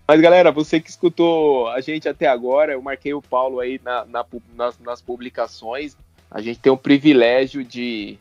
Mas 0.08 0.22
galera, 0.22 0.52
você 0.52 0.80
que 0.80 0.90
escutou 0.90 1.68
a 1.70 1.82
gente 1.82 2.08
até 2.08 2.28
agora, 2.28 2.74
eu 2.74 2.82
marquei 2.82 3.14
o 3.14 3.22
Paulo 3.22 3.60
aí 3.60 3.80
na, 3.84 4.06
na, 4.06 4.26
nas, 4.56 4.80
nas 4.80 5.02
publicações. 5.02 5.98
A 6.32 6.42
gente 6.42 6.60
tem 6.60 6.72
o 6.72 6.78
privilégio 6.78 7.64
de, 7.64 8.18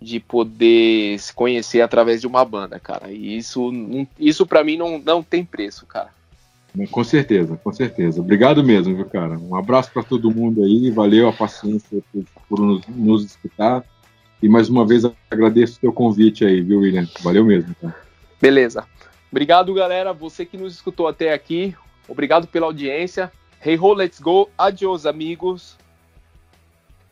de 0.00 0.20
poder 0.20 1.18
se 1.18 1.32
conhecer 1.32 1.80
através 1.80 2.20
de 2.20 2.26
uma 2.26 2.44
banda, 2.44 2.78
cara. 2.78 3.10
E 3.10 3.36
isso, 3.36 3.70
isso 4.18 4.46
para 4.46 4.62
mim 4.62 4.76
não, 4.76 4.98
não 4.98 5.22
tem 5.22 5.44
preço, 5.44 5.86
cara. 5.86 6.10
Com 6.90 7.02
certeza, 7.02 7.56
com 7.56 7.72
certeza. 7.72 8.20
Obrigado 8.20 8.62
mesmo, 8.62 8.94
viu, 8.94 9.06
cara? 9.06 9.38
Um 9.38 9.56
abraço 9.56 9.90
para 9.92 10.02
todo 10.02 10.30
mundo 10.30 10.62
aí, 10.62 10.90
valeu 10.90 11.28
a 11.28 11.32
paciência 11.32 12.00
por, 12.12 12.24
por 12.48 12.60
nos, 12.60 12.86
nos, 12.86 13.24
escutar. 13.24 13.82
E 14.40 14.48
mais 14.48 14.68
uma 14.68 14.86
vez 14.86 15.02
agradeço 15.28 15.78
o 15.78 15.80
teu 15.80 15.92
convite 15.92 16.44
aí, 16.44 16.60
viu, 16.60 16.80
William? 16.80 17.08
Valeu 17.22 17.44
mesmo. 17.44 17.74
Cara. 17.80 17.96
Beleza. 18.40 18.84
Obrigado, 19.30 19.74
galera. 19.74 20.12
Você 20.12 20.46
que 20.46 20.56
nos 20.56 20.74
escutou 20.74 21.08
até 21.08 21.32
aqui, 21.32 21.74
obrigado 22.06 22.46
pela 22.46 22.66
audiência. 22.66 23.32
Hey 23.64 23.76
ho, 23.76 23.92
let's 23.92 24.20
go. 24.20 24.48
Adiós, 24.56 25.04
amigos. 25.04 25.76